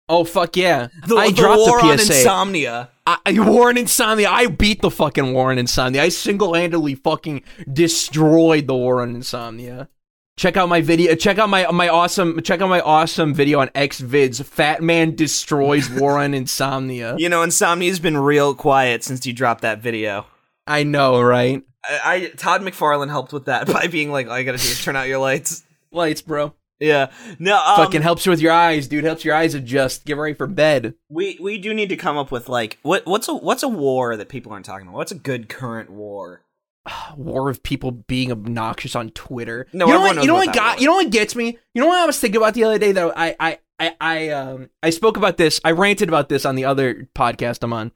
oh 0.08 0.24
fuck 0.24 0.56
yeah! 0.56 0.88
The, 1.06 1.16
I 1.16 1.28
the 1.28 1.34
dropped 1.34 1.58
war 1.58 1.80
the 1.80 1.86
on 1.88 1.92
insomnia. 1.94 2.90
I, 3.06 3.18
I 3.26 3.38
war 3.40 3.68
on 3.68 3.76
insomnia. 3.76 4.28
I 4.30 4.46
beat 4.46 4.80
the 4.82 4.90
fucking 4.90 5.32
war 5.32 5.50
on 5.50 5.58
insomnia. 5.58 6.02
I 6.02 6.08
single 6.10 6.54
handedly 6.54 6.94
fucking 6.94 7.42
destroyed 7.72 8.66
the 8.66 8.74
war 8.74 9.00
on 9.02 9.14
insomnia. 9.14 9.88
Check 10.36 10.58
out 10.58 10.68
my 10.68 10.82
video. 10.82 11.14
Check 11.14 11.38
out 11.38 11.48
my 11.48 11.66
my 11.72 11.88
awesome. 11.88 12.42
Check 12.42 12.60
out 12.60 12.68
my 12.68 12.80
awesome 12.82 13.32
video 13.32 13.60
on 13.60 13.68
XVids. 13.68 14.44
Fat 14.44 14.82
man 14.82 15.14
destroys 15.14 15.88
war 15.88 16.18
on 16.18 16.34
insomnia. 16.42 17.14
You 17.18 17.28
know, 17.30 17.42
insomnia's 17.42 17.98
been 18.00 18.18
real 18.18 18.54
quiet 18.54 19.02
since 19.02 19.24
you 19.24 19.32
dropped 19.32 19.62
that 19.62 19.78
video. 19.80 20.26
I 20.66 20.82
know, 20.82 21.22
right? 21.22 21.62
I, 21.88 22.32
Todd 22.36 22.62
McFarlane 22.62 23.08
helped 23.08 23.32
with 23.32 23.46
that 23.46 23.66
by 23.72 23.86
being 23.86 24.10
like, 24.10 24.28
all 24.28 24.38
you 24.38 24.44
gotta 24.44 24.58
do 24.58 24.68
is 24.68 24.82
turn 24.82 24.96
out 24.96 25.08
your 25.08 25.18
lights. 25.18 25.64
Lights, 25.92 26.22
bro. 26.22 26.54
Yeah. 26.78 27.10
No, 27.38 27.56
um, 27.56 27.76
fucking 27.76 28.02
helps 28.02 28.26
you 28.26 28.30
with 28.30 28.40
your 28.40 28.52
eyes, 28.52 28.86
dude. 28.86 29.04
Helps 29.04 29.24
your 29.24 29.34
eyes 29.34 29.54
adjust. 29.54 30.04
Get 30.04 30.16
ready 30.16 30.34
for 30.34 30.46
bed. 30.46 30.94
We 31.08 31.38
we 31.40 31.58
do 31.58 31.72
need 31.72 31.88
to 31.88 31.96
come 31.96 32.18
up 32.18 32.30
with 32.30 32.48
like 32.48 32.78
what 32.82 33.06
what's 33.06 33.28
a 33.28 33.34
what's 33.34 33.62
a 33.62 33.68
war 33.68 34.16
that 34.16 34.28
people 34.28 34.52
aren't 34.52 34.66
talking 34.66 34.86
about? 34.86 34.96
What's 34.96 35.12
a 35.12 35.16
good 35.16 35.48
current 35.48 35.90
war? 35.90 36.42
war 37.16 37.48
of 37.48 37.62
people 37.62 37.92
being 37.92 38.30
obnoxious 38.30 38.94
on 38.94 39.10
Twitter. 39.10 39.66
No, 39.72 39.86
you 39.86 39.92
know 39.92 40.00
what? 40.00 40.16
You 40.16 40.26
know 40.26 40.34
what 40.34 40.54
got? 40.54 40.76
was. 40.76 40.82
You 40.82 40.88
know 40.88 40.96
what 40.96 41.10
gets 41.10 41.34
me? 41.34 41.58
You 41.74 41.80
know 41.80 41.88
what 41.88 41.98
I 41.98 42.06
was 42.06 42.18
thinking 42.18 42.36
about 42.36 42.54
the 42.54 42.64
other 42.64 42.78
day 42.78 42.92
that 42.92 43.12
I 43.16 43.36
I 43.40 43.58
I 43.78 43.96
I 44.00 44.28
um 44.30 44.70
I 44.82 44.90
spoke 44.90 45.16
about 45.16 45.36
this. 45.38 45.60
I 45.64 45.70
ranted 45.70 46.08
about 46.08 46.28
this 46.28 46.44
on 46.44 46.56
the 46.56 46.66
other 46.66 47.08
podcast 47.14 47.62
I'm 47.62 47.72
on 47.72 47.92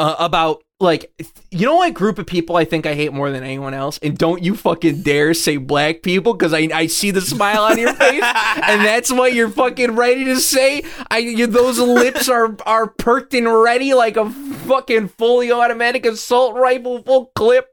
uh, 0.00 0.16
about 0.18 0.64
like 0.80 1.12
you 1.50 1.66
know 1.66 1.76
what 1.76 1.92
group 1.92 2.18
of 2.18 2.26
people 2.26 2.56
I 2.56 2.64
think 2.64 2.86
I 2.86 2.94
hate 2.94 3.12
more 3.12 3.30
than 3.30 3.44
anyone 3.44 3.74
else, 3.74 3.98
and 4.02 4.16
don't 4.16 4.42
you 4.42 4.56
fucking 4.56 5.02
dare 5.02 5.34
say 5.34 5.58
black 5.58 6.00
people 6.00 6.32
because 6.32 6.54
I 6.54 6.70
I 6.72 6.86
see 6.86 7.10
the 7.10 7.20
smile 7.20 7.64
on 7.64 7.78
your 7.78 7.92
face, 7.92 8.22
and 8.24 8.82
that's 8.82 9.12
what 9.12 9.34
you're 9.34 9.50
fucking 9.50 9.94
ready 9.94 10.24
to 10.24 10.40
say. 10.40 10.82
I 11.10 11.18
you, 11.18 11.46
those 11.46 11.78
lips 11.78 12.30
are 12.30 12.56
are 12.64 12.86
perked 12.86 13.34
and 13.34 13.46
ready 13.62 13.92
like 13.92 14.16
a 14.16 14.30
fucking 14.30 15.08
fully 15.08 15.52
automatic 15.52 16.06
assault 16.06 16.56
rifle, 16.56 17.02
full 17.02 17.26
clip 17.34 17.68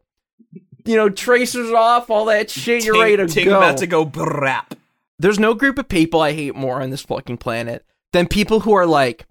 you 0.84 0.95
know, 0.95 1.09
tracers 1.09 1.71
off, 1.71 2.09
all 2.09 2.25
that 2.25 2.49
shit. 2.49 2.86
You're 2.86 2.99
ready 2.99 3.17
to 3.17 3.43
go. 3.43 3.57
about 3.57 3.78
to 3.78 3.88
go 3.88 4.05
brap. 4.05 4.71
There's 5.19 5.39
no 5.39 5.53
group 5.53 5.78
of 5.78 5.89
people 5.89 6.21
I 6.21 6.34
hate 6.34 6.55
more 6.55 6.82
on 6.82 6.91
this 6.91 7.01
fucking 7.01 7.38
planet 7.38 7.86
than 8.13 8.28
people 8.28 8.61
who 8.61 8.73
are 8.73 8.86
like, 8.86 9.25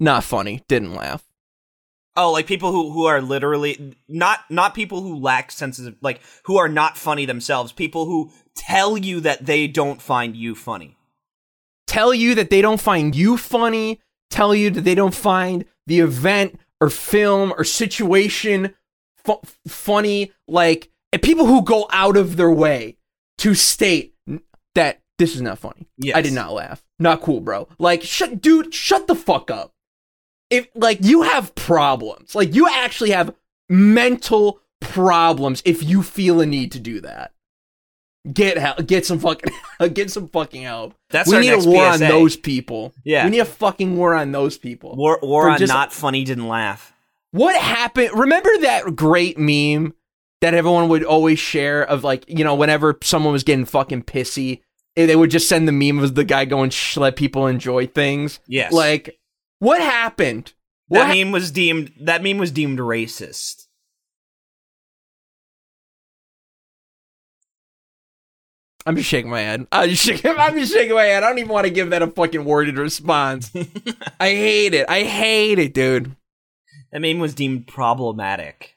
not 0.00 0.24
funny, 0.24 0.62
didn't 0.66 0.94
laugh. 0.94 1.24
Oh, 2.16 2.30
like 2.32 2.46
people 2.46 2.70
who 2.70 2.92
who 2.92 3.06
are 3.06 3.20
literally 3.20 3.96
not 4.08 4.40
not 4.48 4.74
people 4.74 5.02
who 5.02 5.16
lack 5.16 5.50
senses 5.50 5.86
of 5.86 5.96
like 6.00 6.20
who 6.44 6.56
are 6.58 6.68
not 6.68 6.96
funny 6.96 7.26
themselves. 7.26 7.72
People 7.72 8.06
who 8.06 8.30
tell 8.54 8.96
you 8.96 9.20
that 9.20 9.46
they 9.46 9.66
don't 9.66 10.00
find 10.00 10.36
you 10.36 10.54
funny. 10.54 10.96
Tell 11.86 12.14
you 12.14 12.34
that 12.36 12.50
they 12.50 12.62
don't 12.62 12.80
find 12.80 13.14
you 13.14 13.36
funny, 13.36 14.00
tell 14.30 14.54
you 14.54 14.70
that 14.70 14.82
they 14.82 14.94
don't 14.94 15.14
find 15.14 15.64
the 15.86 16.00
event 16.00 16.58
or 16.80 16.90
film 16.90 17.52
or 17.56 17.64
situation 17.64 18.74
fu- 19.24 19.40
funny, 19.66 20.32
like, 20.48 20.90
and 21.12 21.22
people 21.22 21.46
who 21.46 21.62
go 21.62 21.86
out 21.90 22.16
of 22.16 22.36
their 22.36 22.50
way 22.50 22.96
to 23.38 23.54
state 23.54 24.14
that 24.74 25.02
this 25.18 25.34
is 25.34 25.42
not 25.42 25.58
funny. 25.58 25.86
Yes. 25.98 26.16
I 26.16 26.22
did 26.22 26.32
not 26.32 26.52
laugh. 26.52 26.84
Not 26.98 27.20
cool, 27.20 27.40
bro. 27.40 27.68
Like, 27.78 28.02
shut, 28.02 28.40
dude, 28.40 28.74
shut 28.74 29.06
the 29.06 29.14
fuck 29.14 29.50
up. 29.50 29.73
If 30.50 30.68
like 30.74 30.98
you 31.00 31.22
have 31.22 31.54
problems, 31.54 32.34
like 32.34 32.54
you 32.54 32.68
actually 32.68 33.10
have 33.10 33.34
mental 33.68 34.60
problems 34.80 35.62
if 35.64 35.82
you 35.82 36.02
feel 36.02 36.40
a 36.40 36.46
need 36.46 36.72
to 36.72 36.80
do 36.80 37.00
that. 37.00 37.32
Get 38.32 38.56
help. 38.56 38.86
Get 38.86 39.04
some 39.04 39.18
fucking. 39.18 39.52
get 39.92 40.10
some 40.10 40.28
fucking 40.28 40.62
help. 40.62 40.94
That's 41.10 41.28
we 41.28 41.36
our 41.36 41.40
need 41.42 41.50
a 41.50 41.58
war 41.58 41.92
PSA. 41.92 42.04
on 42.04 42.10
those 42.10 42.36
people. 42.36 42.94
Yeah. 43.04 43.24
we 43.24 43.30
need 43.32 43.40
a 43.40 43.44
fucking 43.44 43.96
war 43.96 44.14
on 44.14 44.32
those 44.32 44.56
people. 44.56 44.96
War 44.96 45.18
war 45.22 45.50
on 45.50 45.58
just- 45.58 45.72
not 45.72 45.92
funny 45.92 46.24
didn't 46.24 46.48
laugh. 46.48 46.92
What 47.32 47.60
happened? 47.60 48.10
Remember 48.14 48.48
that 48.60 48.94
great 48.94 49.36
meme 49.36 49.94
that 50.40 50.54
everyone 50.54 50.88
would 50.88 51.04
always 51.04 51.38
share 51.38 51.82
of 51.82 52.04
like, 52.04 52.24
you 52.28 52.44
know, 52.44 52.54
whenever 52.54 52.96
someone 53.02 53.32
was 53.32 53.42
getting 53.42 53.64
fucking 53.64 54.04
pissy, 54.04 54.60
eh, 54.96 55.06
they 55.06 55.16
would 55.16 55.30
just 55.30 55.48
send 55.48 55.66
the 55.66 55.72
meme 55.72 55.98
of 55.98 56.14
the 56.14 56.22
guy 56.24 56.44
going, 56.44 56.70
let 56.96 57.16
people 57.16 57.46
enjoy 57.48 57.86
things. 57.88 58.38
Yes. 58.46 58.72
Like, 58.72 59.18
what 59.64 59.80
happened? 59.80 60.52
What 60.88 60.98
that 61.00 61.06
ha- 61.08 61.14
meme 61.14 61.32
was 61.32 61.50
deemed 61.50 61.92
that 62.00 62.22
meme 62.22 62.38
was 62.38 62.50
deemed 62.50 62.78
racist. 62.78 63.66
I'm 68.86 68.96
just 68.96 69.08
shaking 69.08 69.30
my 69.30 69.40
head. 69.40 69.66
I'm 69.72 69.88
just 69.88 70.04
shaking, 70.04 70.30
I'm 70.38 70.54
just 70.58 70.72
shaking 70.72 70.94
my 70.94 71.04
head. 71.04 71.22
I 71.22 71.28
don't 71.28 71.38
even 71.38 71.50
want 71.50 71.64
to 71.66 71.70
give 71.72 71.90
that 71.90 72.02
a 72.02 72.06
fucking 72.06 72.44
worded 72.44 72.76
response. 72.76 73.50
I 74.20 74.28
hate 74.30 74.74
it. 74.74 74.86
I 74.90 75.04
hate 75.04 75.58
it, 75.58 75.72
dude. 75.72 76.14
That 76.92 77.00
meme 77.00 77.18
was 77.18 77.34
deemed 77.34 77.66
problematic. 77.66 78.76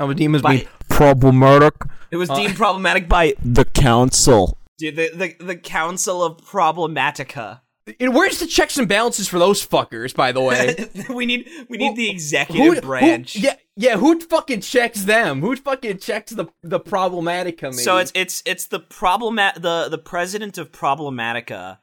I'm 0.00 0.10
a 0.10 0.14
demons 0.14 0.42
By- 0.42 0.56
being 0.56 0.68
problematic. 0.88 1.74
It 2.10 2.16
was 2.16 2.30
Uh, 2.30 2.36
deemed 2.36 2.56
problematic 2.56 3.08
by 3.08 3.34
The 3.44 3.64
council. 3.66 4.56
dude, 4.78 4.96
the, 4.96 5.10
the 5.14 5.44
the 5.44 5.56
Council 5.56 6.22
of 6.24 6.38
Problematica. 6.38 7.60
And 8.00 8.14
where's 8.14 8.38
the 8.40 8.46
checks 8.46 8.78
and 8.78 8.88
balances 8.88 9.28
for 9.28 9.38
those 9.38 9.64
fuckers, 9.66 10.14
by 10.14 10.32
the 10.32 10.40
way? 10.40 10.88
we 11.14 11.26
need 11.26 11.48
we 11.68 11.76
need 11.76 11.90
Who- 11.90 11.96
the 11.96 12.10
executive 12.10 12.82
branch. 12.82 13.36
yeah, 13.36 13.56
yeah. 13.76 13.96
Who 13.98 14.18
fucking 14.20 14.62
checks 14.62 15.04
them? 15.04 15.42
Who 15.42 15.54
fucking 15.56 15.98
checks 15.98 16.32
the 16.32 16.46
the 16.62 16.80
problematic 16.80 17.58
committee? 17.58 17.82
So 17.82 17.98
it's 17.98 18.10
it's 18.14 18.42
it's 18.46 18.66
the 18.66 18.80
problemat 18.80 19.60
the 19.60 19.88
the 19.90 19.98
president 19.98 20.56
of 20.56 20.72
Problematica, 20.72 21.78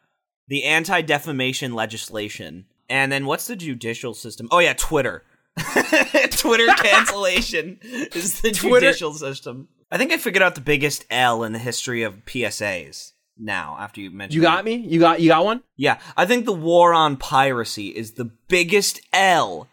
the 0.48 0.64
anti 0.64 1.02
defamation 1.02 1.74
legislation, 1.74 2.66
and 2.90 3.12
then 3.12 3.28
what's 3.28 3.46
the 3.46 3.56
judicial 3.56 4.16
system? 4.16 4.48
Oh 4.52 4.60
yeah, 4.60 4.74
Twitter. 4.74 5.24
Twitter 6.32 6.66
cancellation 6.78 7.78
is 7.84 8.42
the 8.42 8.52
Twitter- 8.52 8.88
judicial 8.88 9.14
system. 9.14 9.68
I 9.92 9.98
think 9.98 10.12
I 10.12 10.18
figured 10.18 10.42
out 10.42 10.56
the 10.56 10.62
biggest 10.62 11.06
L 11.12 11.44
in 11.44 11.52
the 11.52 11.60
history 11.60 12.02
of 12.02 12.26
PSAs. 12.26 13.11
Now, 13.38 13.78
after 13.80 14.02
you 14.02 14.12
mentioned, 14.12 14.36
you 14.36 14.42
got 14.42 14.64
me. 14.66 14.76
You 14.76 15.00
got 15.00 15.20
you 15.22 15.30
got 15.30 15.44
one. 15.46 15.64
yeah, 15.78 16.00
I 16.16 16.26
think 16.26 16.46
the 16.46 16.54
war 16.54 16.94
on 16.94 17.18
piracy 17.18 17.88
is 17.88 18.14
the 18.14 18.26
biggest 18.48 19.02
L 19.14 19.68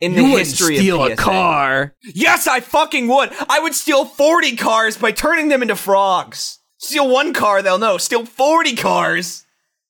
in 0.00 0.12
the 0.14 0.18
you 0.18 0.24
wouldn't 0.30 0.38
history 0.48 0.76
steal 0.76 1.04
of 1.04 1.12
a 1.12 1.16
car. 1.16 1.94
Yes, 2.02 2.46
I 2.46 2.60
fucking 2.60 3.08
would. 3.08 3.30
I 3.48 3.60
would 3.60 3.74
steal 3.74 4.04
40 4.04 4.56
cars 4.56 4.96
by 4.96 5.12
turning 5.12 5.48
them 5.48 5.62
into 5.62 5.76
frogs. 5.76 6.58
Steal 6.78 7.08
one 7.08 7.32
car, 7.32 7.60
they'll 7.62 7.78
know. 7.78 7.98
Steal 7.98 8.24
40 8.26 8.74
cars, 8.76 9.44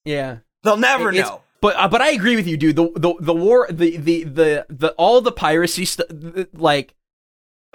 Yeah, 0.05 0.39
they'll 0.65 0.77
never 0.77 1.11
It's- 1.11 1.27
know. 1.29 1.41
But 1.61 1.77
uh, 1.77 1.87
but 1.87 2.01
I 2.03 2.11
agree 2.11 2.35
with 2.35 2.49
you, 2.49 2.57
dude. 2.57 2.75
The 2.75 2.91
the 2.97 3.15
the 3.21 3.33
war 3.35 3.69
the 3.71 3.97
the 3.97 4.25
the, 4.25 4.67
the 4.69 4.89
all 4.99 5.21
the 5.21 5.31
piracy 5.31 5.85
stuff 5.85 6.09
like 6.55 6.97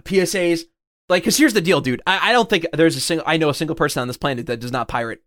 PSAs 0.03 0.63
like 1.09 1.23
because 1.23 1.37
here's 1.37 1.53
the 1.53 1.61
deal, 1.61 1.79
dude. 1.79 2.01
I, 2.05 2.29
I 2.29 2.31
don't 2.33 2.49
think 2.49 2.65
there's 2.73 2.97
a 2.97 2.99
single 2.99 3.23
I 3.25 3.37
know 3.37 3.47
a 3.47 3.53
single 3.53 3.77
person 3.77 4.01
on 4.01 4.07
this 4.09 4.17
planet 4.17 4.45
that 4.47 4.59
does 4.59 4.73
not 4.73 4.89
pirate 4.89 5.21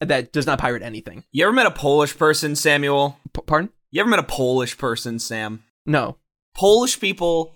that 0.00 0.32
does 0.32 0.46
not 0.46 0.58
pirate 0.58 0.82
anything. 0.82 1.24
You 1.32 1.44
ever 1.44 1.52
met 1.52 1.66
a 1.66 1.70
Polish 1.70 2.16
person, 2.16 2.54
Samuel? 2.56 3.18
P- 3.34 3.42
pardon? 3.46 3.70
You 3.90 4.00
ever 4.00 4.10
met 4.10 4.18
a 4.18 4.22
Polish 4.24 4.76
person, 4.78 5.18
Sam? 5.18 5.62
No. 5.86 6.16
Polish 6.54 7.00
people 7.00 7.54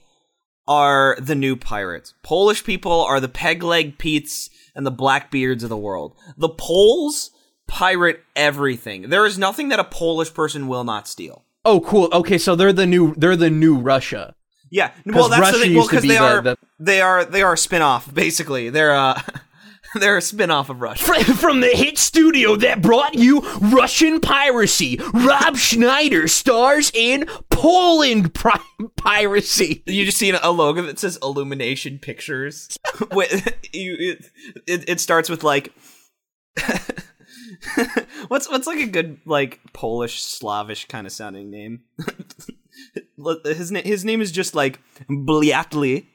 are 0.69 1.17
the 1.21 1.35
new 1.35 1.57
pirates. 1.57 2.15
Polish 2.23 2.65
people 2.65 3.03
are 3.03 3.21
the 3.21 3.29
peg 3.29 3.63
leg 3.63 3.99
Pete's 3.99 4.49
and 4.75 4.87
the 4.87 4.91
Blackbeards 4.91 5.63
of 5.65 5.69
the 5.71 5.77
world. 5.77 6.15
The 6.37 6.49
Poles 6.49 7.31
pirate 7.67 8.23
everything. 8.37 9.11
There 9.11 9.27
is 9.27 9.39
nothing 9.39 9.69
that 9.71 9.81
a 9.81 9.85
Polish 9.85 10.33
person 10.33 10.69
will 10.69 10.85
not 10.85 11.09
steal. 11.09 11.45
Oh, 11.65 11.81
cool. 11.81 12.09
Okay, 12.13 12.39
so 12.39 12.55
they're 12.57 12.73
the 12.73 12.87
new 12.87 13.15
they're 13.17 13.37
the 13.37 13.51
new 13.51 13.77
Russia. 13.77 14.35
Yeah, 14.71 14.93
well, 15.05 15.29
that's 15.29 15.41
Russia 15.41 15.59
the 15.59 15.65
thing. 15.65 15.75
Well, 15.77 15.87
because 15.87 16.03
be 16.03 16.09
they 16.09 16.15
the- 16.15 16.21
are 16.23 16.43
the- 16.43 16.57
they 16.79 17.01
are 17.03 17.25
they 17.25 17.43
are 17.43 17.53
a 17.55 17.59
spin-off 17.59 18.13
basically. 18.15 18.71
They're 18.71 18.95
uh 18.95 19.21
They're 19.95 20.19
a 20.19 20.23
spin-off 20.23 20.71
of 20.71 20.81
Rush. 20.81 21.03
From 21.03 21.61
the 21.61 21.69
hit 21.69 21.99
studio 21.99 22.55
that 22.57 22.81
brought 22.81 23.15
you 23.15 23.41
Russian 23.61 24.21
piracy, 24.21 25.01
Rob 25.13 25.57
Schneider 25.57 26.29
stars 26.29 26.93
in 26.95 27.29
Poland 27.51 28.33
pri- 28.35 28.61
piracy. 28.97 29.83
You 29.87 30.05
just 30.05 30.19
see 30.19 30.31
a 30.31 30.51
logo 30.51 30.83
that 30.83 30.99
says 31.01 31.19
Illumination 31.23 31.99
Pictures. 31.99 32.79
With 33.13 33.49
you, 33.73 33.97
it, 33.99 34.27
it, 34.67 34.89
it 34.89 35.01
starts 35.01 35.29
with 35.29 35.43
like, 35.43 35.73
what's 38.29 38.49
what's 38.49 38.67
like 38.67 38.79
a 38.79 38.87
good 38.87 39.19
like 39.25 39.61
Polish 39.73 40.23
Slavish 40.23 40.87
kind 40.87 41.07
of 41.07 41.13
sounding 41.13 41.51
name? 41.51 41.83
his 43.45 43.73
name 43.73 43.85
his 43.85 44.05
name 44.05 44.21
is 44.21 44.31
just 44.31 44.55
like 44.55 44.81
Bliatli. 45.09 46.07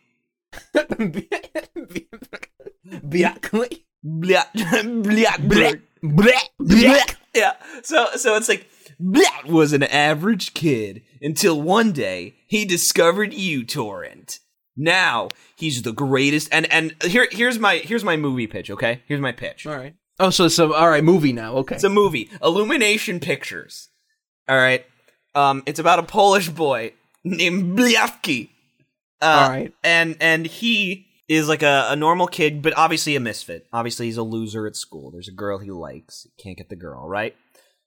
Biakli. 2.86 3.82
Bliat 4.06 4.52
Bliat 4.54 5.82
Blech, 6.04 6.50
blech. 6.62 7.16
Yeah. 7.34 7.54
So 7.84 8.08
so 8.16 8.36
it's 8.36 8.48
like 8.48 8.70
Blat 9.00 9.46
was 9.46 9.74
an 9.74 9.84
average 9.84 10.54
kid 10.54 11.02
until 11.22 11.62
one 11.62 11.92
day 11.92 12.36
he 12.48 12.66
discovered 12.66 13.32
uTorrent. 13.32 14.40
Now 14.78 15.30
he's 15.58 15.82
the 15.82 15.92
greatest 15.92 16.50
and 16.52 16.72
and 16.72 16.96
here 17.04 17.28
here's 17.32 17.58
my 17.58 17.78
here's 17.78 18.04
my 18.04 18.16
movie 18.16 18.48
pitch, 18.48 18.70
okay? 18.70 19.02
Here's 19.08 19.22
my 19.22 19.32
pitch. 19.32 19.66
All 19.66 19.76
right. 19.76 19.96
Oh, 20.20 20.30
so 20.30 20.46
it's 20.46 20.56
so 20.56 20.74
all 20.74 20.90
right, 20.90 21.04
movie 21.04 21.34
now. 21.34 21.56
Okay. 21.58 21.76
It's 21.76 21.84
a 21.84 21.90
movie. 21.90 22.30
Illumination 22.44 23.20
Pictures. 23.20 23.90
All 24.48 24.58
right. 24.58 24.86
Um 25.34 25.64
it's 25.66 25.80
about 25.80 26.00
a 26.00 26.04
Polish 26.04 26.50
boy 26.50 26.94
named 27.24 27.78
Bliawki. 27.78 28.50
Uh, 29.22 29.26
all 29.26 29.50
right. 29.50 29.74
And 29.84 30.18
and 30.20 30.46
he 30.46 31.05
is 31.28 31.48
like 31.48 31.64
a, 31.64 31.88
a 31.90 31.96
normal 31.96 32.28
kid, 32.28 32.62
but 32.62 32.78
obviously 32.78 33.16
a 33.16 33.20
misfit. 33.20 33.68
Obviously 33.74 34.06
he's 34.06 34.18
a 34.18 34.24
loser 34.24 34.68
at 34.68 34.76
school. 34.76 35.12
There's 35.12 35.28
a 35.28 35.34
girl 35.34 35.58
he 35.58 35.72
likes. 35.72 36.28
He 36.36 36.44
can't 36.44 36.58
get 36.58 36.70
the 36.70 36.76
girl, 36.76 37.08
right? 37.08 37.36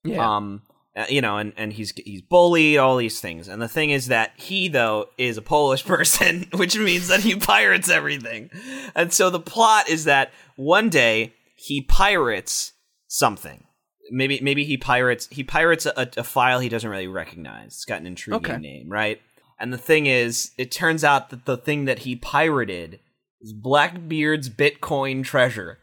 Yeah. 0.04 0.36
Um, 0.36 0.62
uh, 0.96 1.04
you 1.08 1.20
know, 1.20 1.36
and, 1.38 1.52
and 1.56 1.72
he's 1.72 1.92
he's 1.92 2.22
bullied, 2.22 2.78
all 2.78 2.96
these 2.96 3.20
things. 3.20 3.46
And 3.46 3.62
the 3.62 3.68
thing 3.68 3.90
is 3.90 4.08
that 4.08 4.32
he 4.36 4.66
though 4.68 5.06
is 5.16 5.36
a 5.36 5.42
Polish 5.42 5.84
person, 5.86 6.46
which 6.54 6.76
means 6.76 7.08
that 7.08 7.20
he 7.20 7.36
pirates 7.36 7.88
everything. 7.88 8.50
And 8.96 9.12
so 9.12 9.30
the 9.30 9.38
plot 9.40 9.88
is 9.88 10.04
that 10.04 10.32
one 10.56 10.88
day 10.88 11.34
he 11.54 11.82
pirates 11.82 12.72
something. 13.06 13.64
Maybe 14.10 14.40
maybe 14.40 14.64
he 14.64 14.76
pirates 14.76 15.28
he 15.30 15.44
pirates 15.44 15.86
a, 15.86 16.10
a 16.16 16.24
file 16.24 16.58
he 16.58 16.68
doesn't 16.68 16.88
really 16.90 17.06
recognize. 17.08 17.66
It's 17.74 17.84
got 17.84 18.00
an 18.00 18.06
intriguing 18.06 18.44
Okay. 18.50 18.58
name, 18.58 18.88
right? 18.88 19.20
And 19.60 19.72
the 19.72 19.78
thing 19.78 20.06
is, 20.06 20.52
it 20.56 20.70
turns 20.72 21.04
out 21.04 21.30
that 21.30 21.44
the 21.44 21.56
thing 21.56 21.84
that 21.84 22.00
he 22.00 22.16
pirated 22.16 23.00
is 23.40 23.52
Blackbeard's 23.52 24.48
Bitcoin 24.48 25.24
treasure. 25.24 25.78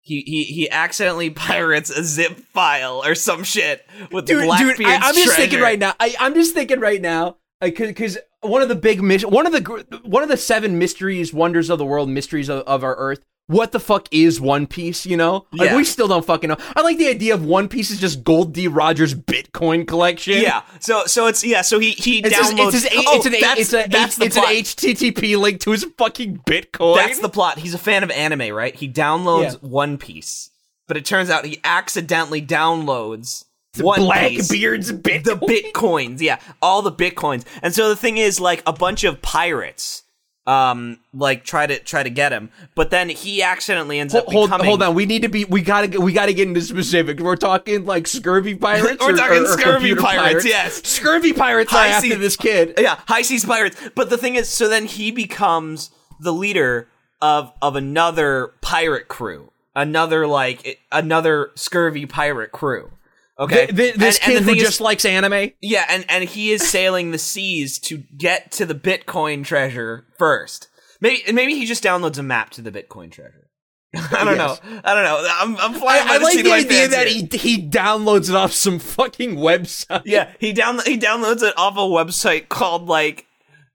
He, 0.00 0.20
he 0.20 0.44
he 0.44 0.70
accidentally 0.70 1.30
pirates 1.30 1.90
a 1.90 2.04
zip 2.04 2.38
file 2.52 3.02
or 3.04 3.14
some 3.14 3.42
shit 3.42 3.86
with 4.12 4.26
dude, 4.26 4.44
Blackbeard's 4.44 4.78
dude, 4.78 4.86
I, 4.86 5.08
I'm 5.08 5.14
just 5.14 5.36
thinking 5.36 5.60
right 5.60 5.78
now. 5.78 5.94
I, 5.98 6.14
I'm 6.20 6.34
just 6.34 6.54
thinking 6.54 6.80
right 6.80 7.00
now 7.00 7.36
uh, 7.62 7.70
because 7.70 8.18
one 8.42 8.60
of 8.60 8.68
the 8.68 8.74
big 8.74 9.02
mis- 9.02 9.24
one 9.24 9.46
of 9.46 9.52
the 9.52 10.00
one 10.04 10.22
of 10.22 10.28
the 10.28 10.36
seven 10.36 10.78
mysteries, 10.78 11.32
wonders 11.32 11.70
of 11.70 11.78
the 11.78 11.86
world, 11.86 12.08
mysteries 12.08 12.48
of, 12.48 12.62
of 12.66 12.84
our 12.84 12.94
Earth. 12.96 13.20
What 13.46 13.72
the 13.72 13.80
fuck 13.80 14.08
is 14.10 14.40
One 14.40 14.66
Piece? 14.66 15.04
You 15.04 15.18
know, 15.18 15.46
like 15.52 15.68
Yeah. 15.70 15.76
we 15.76 15.84
still 15.84 16.08
don't 16.08 16.24
fucking 16.24 16.48
know. 16.48 16.56
I 16.74 16.80
like 16.80 16.96
the 16.96 17.08
idea 17.08 17.34
of 17.34 17.44
One 17.44 17.68
Piece 17.68 17.90
is 17.90 18.00
just 18.00 18.24
Gold 18.24 18.54
D. 18.54 18.68
Rogers 18.68 19.14
Bitcoin 19.14 19.86
collection. 19.86 20.40
Yeah, 20.40 20.62
so 20.80 21.04
so 21.04 21.26
it's 21.26 21.44
yeah, 21.44 21.60
so 21.60 21.78
he 21.78 21.90
he 21.90 22.20
It's, 22.20 22.30
just, 22.34 22.52
downloads. 22.54 22.74
it's, 22.74 22.84
his, 22.88 23.04
oh, 23.06 23.16
it's 23.16 23.26
an 23.26 23.32
that's, 23.40 23.60
it's 23.60 23.72
a 23.74 23.86
that's 23.88 24.16
the 24.16 24.24
it's 24.24 24.36
an. 24.38 24.44
HTTP 24.44 25.38
link 25.38 25.60
to 25.60 25.72
his 25.72 25.84
fucking 25.98 26.38
Bitcoin. 26.46 26.96
That's 26.96 27.18
the 27.18 27.28
plot. 27.28 27.58
He's 27.58 27.74
a 27.74 27.78
fan 27.78 28.02
of 28.02 28.10
anime, 28.10 28.54
right? 28.54 28.74
He 28.74 28.88
downloads 28.88 29.52
Yeah. 29.62 29.68
One 29.68 29.98
Piece, 29.98 30.48
but 30.88 30.96
it 30.96 31.04
turns 31.04 31.28
out 31.28 31.44
he 31.44 31.60
accidentally 31.64 32.40
downloads 32.40 33.44
One. 33.78 34.00
Blackbeard's 34.00 34.90
Bitcoin. 34.90 35.24
the 35.24 35.34
bitcoins 35.36 36.20
yeah 36.20 36.38
all 36.62 36.80
the 36.80 36.92
bitcoins 36.92 37.44
and 37.60 37.74
so 37.74 37.88
the 37.88 37.96
thing 37.96 38.16
is 38.18 38.38
like 38.40 38.62
a 38.66 38.72
bunch 38.72 39.02
of 39.04 39.20
pirates 39.20 40.03
um 40.46 40.98
like 41.14 41.42
try 41.42 41.66
to 41.66 41.78
try 41.78 42.02
to 42.02 42.10
get 42.10 42.30
him 42.30 42.50
but 42.74 42.90
then 42.90 43.08
he 43.08 43.42
accidentally 43.42 43.98
ends 43.98 44.14
up 44.14 44.26
Hold, 44.26 44.50
becoming 44.50 44.66
hold 44.66 44.82
on. 44.82 44.94
We 44.94 45.06
need 45.06 45.22
to 45.22 45.28
be. 45.28 45.46
We 45.46 45.62
gotta. 45.62 45.98
We 45.98 46.12
gotta 46.12 46.34
get 46.34 46.46
into 46.48 46.60
specific 46.60 47.18
We're 47.20 47.36
talking 47.36 47.86
like 47.86 48.06
scurvy 48.06 48.54
pirates. 48.66 49.00
We're 49.00 49.14
or- 49.14 49.16
talking 49.16 49.38
or- 49.38 49.44
or 49.44 49.46
scurvy 49.58 49.88
computer 49.94 50.00
pirates, 50.02 50.44
yes. 50.44 50.82
scurvy 50.86 51.32
pirates 51.32 51.72
are 51.72 51.76
High 51.78 51.88
after 51.88 52.08
sea- 52.10 52.14
this 52.16 52.36
kid. 52.36 52.74
yeah 52.78 53.00
high 53.08 53.22
seas 53.22 53.44
pirates 53.46 53.76
but 53.94 54.10
the 54.10 54.18
thing 54.18 54.34
is 54.34 54.48
so 54.48 54.68
then 54.68 54.84
he 54.84 55.10
becomes 55.10 55.90
the 56.20 56.32
leader 56.32 56.88
of 57.22 57.50
of 57.62 57.74
another 57.74 58.52
pirate 58.60 59.08
crew 59.08 59.50
another 59.74 60.26
like 60.26 60.78
another 60.92 61.50
scurvy 61.54 62.04
pirate 62.04 62.52
crew 62.52 62.90
okay 63.38 63.66
Th- 63.66 63.76
th- 63.76 63.94
this 63.96 64.18
And- 64.18 64.24
and 64.24 64.32
kid 64.32 64.34
the 64.36 64.40
who 64.44 64.46
thing 64.50 64.56
is- 64.58 64.62
just 64.62 64.80
likes 64.80 65.04
anime. 65.04 65.50
Yeah, 65.60 65.84
and 65.88 66.04
and 66.08 66.24
he 66.24 66.52
is 66.52 66.66
sailing 66.68 67.10
the 67.10 67.18
seas 67.18 67.78
to 67.80 68.02
get 68.16 68.52
to 68.52 68.66
the 68.66 68.74
Bitcoin 68.74 69.44
treasure 69.44 70.06
first. 70.18 70.68
Maybe 71.00 71.32
maybe 71.32 71.54
he 71.54 71.66
just 71.66 71.82
downloads 71.84 72.18
a 72.18 72.22
map 72.22 72.50
to 72.50 72.62
the 72.62 72.70
Bitcoin 72.72 73.10
treasure. 73.12 73.48
I 73.96 74.24
don't 74.24 74.36
Yes. 74.36 74.60
know. 74.64 74.80
I 74.84 74.94
don't 74.94 75.04
know. 75.04 75.28
I'm 75.40 75.56
I'm 75.56 75.74
I, 75.76 75.78
flying 75.78 76.08
I 76.08 76.18
the 76.18 76.24
like 76.24 76.42
the 76.44 76.52
idea 76.52 76.88
that 76.88 77.06
here. 77.08 77.28
he 77.30 77.38
he 77.56 77.68
downloads 77.68 78.28
it 78.28 78.34
off 78.34 78.52
some 78.52 78.78
fucking 78.78 79.36
website. 79.36 80.02
Yeah, 80.04 80.32
he 80.40 80.52
down 80.52 80.80
he 80.84 80.98
downloads 80.98 81.42
it 81.42 81.54
off 81.56 81.76
a 81.76 81.80
website 81.80 82.48
called 82.48 82.86
like 82.88 83.26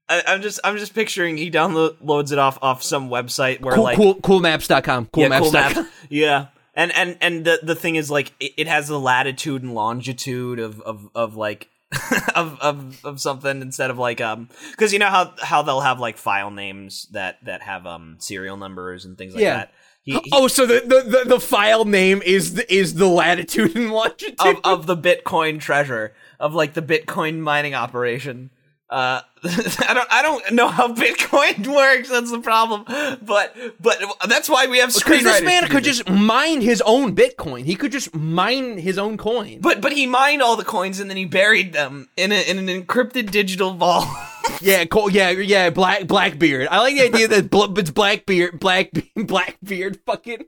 I, 0.10 0.24
I'm 0.28 0.42
just 0.42 0.60
I'm 0.64 0.78
just 0.78 0.94
picturing 0.94 1.38
he 1.38 1.50
downloads 1.52 2.32
it 2.34 2.40
off 2.40 2.58
off 2.62 2.84
some 2.84 3.10
website 3.10 3.62
where 3.62 3.76
Cool, 3.76 3.84
like 3.84 3.96
cool, 3.98 4.16
coolmaps.com. 4.16 5.10
yeah, 5.16 5.40
cool 5.40 5.52
map. 5.52 5.88
yeah. 6.10 6.48
And 6.80 6.92
and 6.96 7.18
and 7.20 7.46
the 7.46 7.60
the 7.62 7.76
thing 7.76 7.96
is 7.98 8.10
like 8.10 8.32
it, 8.40 8.54
it 8.58 8.68
has 8.68 8.88
the 8.88 9.00
latitude 9.00 9.64
and 9.64 9.74
longitude 9.76 10.60
of 10.60 10.80
of 10.82 11.10
of 11.14 11.36
like 11.36 11.68
of 12.36 12.58
of 12.62 13.04
of 13.04 13.20
something 13.20 13.62
instead 13.62 13.90
of 13.92 13.98
like 13.98 14.22
um 14.22 14.48
because 14.72 14.94
you 14.94 15.00
know 15.00 15.10
how 15.10 15.34
how 15.42 15.62
they'll 15.62 15.82
have 15.82 16.00
like 16.00 16.18
file 16.18 16.52
names 16.52 17.08
that 17.12 17.44
that 17.44 17.62
have 17.64 17.86
um 17.86 18.16
serial 18.20 18.56
numbers 18.58 19.04
and 19.06 19.18
things 19.18 19.34
like 19.34 19.42
Yeah. 19.44 19.54
that. 19.58 19.74
He, 20.04 20.14
he- 20.14 20.32
Oh, 20.34 20.48
so 20.48 20.66
the, 20.66 20.80
the, 20.80 21.02
the, 21.20 21.24
the 21.36 21.40
file 21.40 21.84
name 21.84 22.22
is 22.26 22.54
the, 22.54 22.74
is 22.74 22.94
the 22.96 23.08
latitude 23.08 23.76
and 23.76 23.92
longitude. 24.00 24.36
of 24.40 24.62
of 24.64 24.86
the 24.86 24.96
Bitcoin 24.96 25.60
treasure 25.60 26.14
of 26.40 26.54
like 26.56 26.74
the 26.76 26.82
Bitcoin 26.82 27.40
mining 27.40 27.76
operation. 27.76 28.52
Uh, 28.90 29.22
I 29.44 29.92
don't 29.94 30.08
I 30.12 30.22
don't 30.24 30.52
know 30.52 30.68
how 30.68 30.92
Bitcoin 30.94 31.68
works. 31.76 32.10
That's 32.10 32.32
the 32.32 32.40
problem. 32.40 32.86
But 33.22 33.56
but 33.80 34.02
that's 34.28 34.50
why 34.50 34.66
we 34.68 34.80
have 34.80 34.94
because 34.94 35.24
this 35.24 35.42
man 35.44 35.68
could 35.68 35.84
just 35.84 36.10
mine 36.10 36.62
his 36.62 36.82
own 36.82 37.16
Bitcoin. 37.16 37.66
He 37.66 37.76
could 37.76 37.92
just 37.92 38.16
mine 38.16 38.80
his 38.80 38.98
own 38.98 39.18
coin. 39.18 39.60
But 39.62 39.80
but 39.80 39.94
he 39.94 40.08
mined 40.08 40.42
all 40.42 40.56
the 40.56 40.66
coins 40.66 41.00
and 41.00 41.10
then 41.10 41.18
he 41.18 41.26
buried 41.26 41.72
them 41.74 42.10
in 42.18 42.32
a, 42.32 42.42
in 42.50 42.58
an 42.58 42.68
encrypted 42.68 43.32
digital 43.32 43.74
vault. 43.74 44.08
Yeah, 44.62 44.84
cool. 44.86 45.12
Yeah, 45.12 45.30
yeah. 45.30 45.70
Black 45.70 46.08
Blackbeard. 46.08 46.68
I 46.70 46.80
like 46.80 46.96
the 46.96 47.04
idea 47.04 47.28
that 47.28 47.50
bl- 47.52 47.78
it's 47.78 47.92
Blackbeard, 47.92 48.60
Black 48.60 48.90
Blackbeard, 49.16 50.00
fucking 50.06 50.46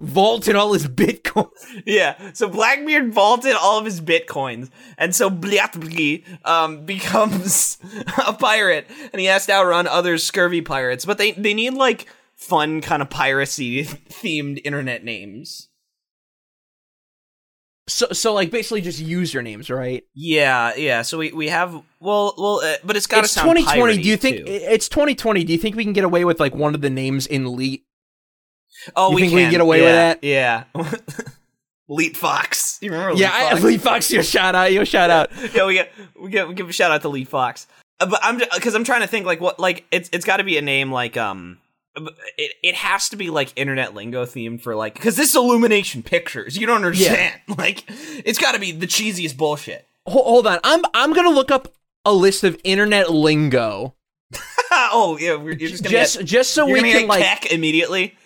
vaulted 0.00 0.56
all 0.56 0.72
his 0.72 0.86
Bitcoin. 0.86 1.50
yeah. 1.86 2.32
So 2.32 2.48
Blackbeard 2.48 3.12
vaulted 3.12 3.54
all 3.54 3.78
of 3.78 3.84
his 3.84 4.00
bitcoins, 4.00 4.70
and 4.98 5.14
so 5.14 5.30
Bliatbli 5.30 6.24
um 6.44 6.84
becomes 6.84 7.78
a 8.26 8.32
pirate, 8.32 8.86
and 9.12 9.20
he 9.20 9.26
has 9.26 9.46
to 9.46 9.52
outrun 9.52 9.86
other 9.86 10.18
scurvy 10.18 10.62
pirates. 10.62 11.04
But 11.04 11.18
they 11.18 11.32
they 11.32 11.54
need 11.54 11.74
like 11.74 12.06
fun 12.34 12.80
kind 12.80 13.02
of 13.02 13.10
piracy 13.10 13.84
themed 13.84 14.60
internet 14.64 15.04
names. 15.04 15.68
So, 17.88 18.08
so 18.10 18.34
like 18.34 18.50
basically 18.50 18.80
just 18.80 19.00
usernames, 19.00 19.74
right? 19.74 20.02
Yeah, 20.12 20.74
yeah. 20.74 21.02
So 21.02 21.18
we, 21.18 21.30
we 21.30 21.48
have 21.48 21.72
well 22.00 22.34
well, 22.36 22.60
uh, 22.64 22.74
but 22.82 22.96
it's 22.96 23.06
got 23.06 23.18
to 23.18 23.22
It's 23.24 23.32
sound 23.32 23.56
2020. 23.56 24.02
Do 24.02 24.08
you 24.08 24.16
think 24.16 24.38
too. 24.38 24.44
it's 24.46 24.88
2020? 24.88 25.44
Do 25.44 25.52
you 25.52 25.58
think 25.58 25.76
we 25.76 25.84
can 25.84 25.92
get 25.92 26.02
away 26.02 26.24
with 26.24 26.40
like 26.40 26.54
one 26.54 26.74
of 26.74 26.80
the 26.80 26.90
names 26.90 27.26
in 27.28 27.54
Leet? 27.54 27.84
Oh, 28.94 29.10
You 29.10 29.14
we 29.14 29.20
think 29.22 29.30
can 29.30 29.36
we 29.36 29.42
can 29.42 29.50
get 29.50 29.60
away 29.60 29.80
with 29.80 29.88
yeah, 29.88 30.14
that? 30.14 30.24
Yeah. 30.24 30.64
Leet 31.88 32.16
Fox. 32.16 32.78
You 32.80 32.90
remember? 32.92 33.16
Yeah, 33.16 33.30
Leet 33.30 33.34
I, 33.34 33.50
Fox? 33.50 33.62
Lee 33.62 33.78
Fox, 33.78 34.12
your 34.12 34.22
shout 34.22 34.54
out, 34.54 34.72
your 34.72 34.84
shout 34.84 35.10
out. 35.10 35.30
yeah, 35.54 35.66
we 35.66 35.74
get 35.74 35.92
we 36.20 36.30
get 36.30 36.48
we 36.48 36.54
give 36.54 36.68
a 36.68 36.72
shout 36.72 36.90
out 36.90 37.02
to 37.02 37.08
Lee 37.08 37.24
Fox. 37.24 37.66
Uh, 38.00 38.06
but 38.06 38.20
I'm 38.22 38.38
because 38.38 38.74
I'm 38.74 38.84
trying 38.84 39.02
to 39.02 39.06
think 39.06 39.26
like 39.26 39.40
what 39.40 39.58
like 39.58 39.84
it's 39.90 40.10
it's 40.12 40.24
got 40.24 40.38
to 40.38 40.44
be 40.44 40.58
a 40.58 40.62
name 40.62 40.92
like 40.92 41.16
um 41.16 41.58
it 42.36 42.52
it 42.62 42.74
has 42.74 43.08
to 43.10 43.16
be 43.16 43.30
like 43.30 43.52
internet 43.56 43.94
lingo 43.94 44.26
themed 44.26 44.60
for 44.60 44.74
like 44.74 44.94
because 44.94 45.16
this 45.16 45.30
is 45.30 45.36
Illumination 45.36 46.02
Pictures. 46.02 46.58
You 46.58 46.66
don't 46.66 46.84
understand. 46.84 47.40
Like 47.56 47.84
it's 47.88 48.38
got 48.38 48.52
to 48.52 48.60
be 48.60 48.72
the 48.72 48.86
cheesiest 48.86 49.36
bullshit. 49.36 49.86
Ho- 50.06 50.22
hold 50.22 50.46
on, 50.46 50.58
I'm 50.64 50.82
I'm 50.92 51.12
gonna 51.12 51.30
look 51.30 51.50
up 51.50 51.72
a 52.04 52.12
list 52.12 52.44
of 52.44 52.60
internet 52.64 53.10
lingo 53.10 53.94
oh 54.92 55.18
yeah, 55.20 55.36
we're, 55.36 55.52
you're 55.52 55.70
just 55.70 55.82
gonna 55.82 55.96
just 55.96 56.18
get, 56.18 56.26
just 56.26 56.50
so 56.52 56.66
we 56.66 56.80
can 56.80 57.06
like 57.06 57.52
immediately. 57.52 58.16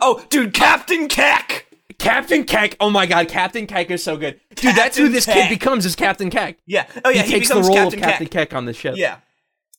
Oh, 0.00 0.24
dude, 0.30 0.54
Captain 0.54 1.08
Keck. 1.08 1.66
Captain 1.98 2.44
Keck. 2.44 2.76
Oh 2.80 2.90
my 2.90 3.06
god, 3.06 3.28
Captain 3.28 3.66
Keck 3.66 3.90
is 3.90 4.02
so 4.02 4.16
good, 4.16 4.40
dude. 4.56 4.74
that's 4.74 4.96
who 4.96 5.08
this 5.08 5.24
Keck. 5.24 5.34
kid 5.34 5.48
becomes 5.48 5.86
is 5.86 5.94
Captain 5.94 6.30
Keck. 6.30 6.58
Yeah. 6.66 6.86
Oh 7.04 7.10
yeah, 7.10 7.22
he 7.22 7.30
takes 7.30 7.48
the 7.48 7.54
becomes 7.54 7.68
role 7.68 7.76
Captain 7.76 7.98
of 7.98 8.04
Captain 8.04 8.26
Keck. 8.26 8.50
Keck. 8.50 8.56
on 8.56 8.64
the 8.64 8.72
ship. 8.72 8.96
Yeah. 8.96 9.18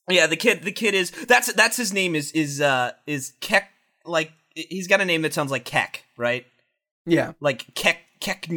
Yeah, 0.09 0.27
the 0.27 0.37
kid 0.37 0.63
the 0.63 0.71
kid 0.71 0.93
is 0.93 1.11
that's 1.11 1.51
that's 1.53 1.75
his 1.77 1.91
name 1.93 2.15
is 2.15 2.31
is 2.31 2.61
uh 2.61 2.91
is 3.07 3.33
Keck 3.41 3.71
like 4.05 4.31
he's 4.55 4.87
got 4.87 5.01
a 5.01 5.05
name 5.05 5.21
that 5.23 5.33
sounds 5.33 5.51
like 5.51 5.65
Keck, 5.65 6.05
right? 6.17 6.45
Yeah. 7.05 7.33
Like 7.39 7.73
Keck 7.75 7.99
Keck. 8.19 8.47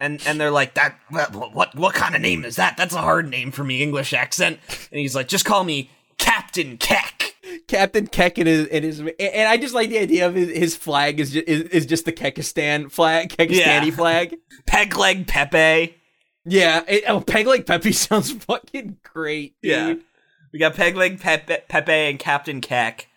And 0.00 0.20
and 0.26 0.40
they're 0.40 0.50
like 0.50 0.74
that. 0.74 0.98
What, 1.10 1.54
what 1.54 1.74
what 1.76 1.94
kind 1.94 2.14
of 2.14 2.20
name 2.20 2.44
is 2.44 2.56
that? 2.56 2.76
That's 2.76 2.94
a 2.94 3.00
hard 3.00 3.28
name 3.30 3.52
for 3.52 3.62
me, 3.62 3.82
English 3.82 4.12
accent. 4.12 4.58
And 4.90 4.98
he's 5.00 5.14
like, 5.14 5.28
just 5.28 5.44
call 5.44 5.62
me 5.64 5.90
Captain 6.18 6.76
Keck. 6.78 7.34
Captain 7.68 8.06
Keck 8.06 8.38
and 8.38 8.46
his, 8.48 8.68
and 8.68 8.84
his 8.84 9.00
and 9.00 9.48
I 9.48 9.56
just 9.56 9.74
like 9.74 9.90
the 9.90 9.98
idea 9.98 10.26
of 10.26 10.34
his, 10.34 10.50
his 10.50 10.76
flag 10.76 11.20
is 11.20 11.32
just, 11.32 11.46
is, 11.48 11.62
is 11.62 11.86
just 11.86 12.04
the 12.04 12.12
Kekistan 12.12 12.90
flag, 12.90 13.30
Kekistani 13.30 13.86
Yeah. 13.86 13.90
flag. 13.90 14.36
Peg 14.66 14.96
leg 14.96 15.26
Pepe. 15.26 15.96
Yeah, 16.44 16.82
it, 16.88 17.04
oh, 17.06 17.20
Peg 17.20 17.46
Leg 17.46 17.66
Pepe 17.66 17.92
sounds 17.92 18.32
fucking 18.32 18.98
great, 19.04 19.54
dude. 19.62 19.70
Yeah. 19.70 19.94
We 20.52 20.58
got 20.58 20.74
Peg 20.74 20.96
leg 20.96 21.20
Pepe, 21.20 21.58
Pepe 21.68 21.92
and 21.92 22.18
Captain 22.18 22.60
Keck. 22.60 23.08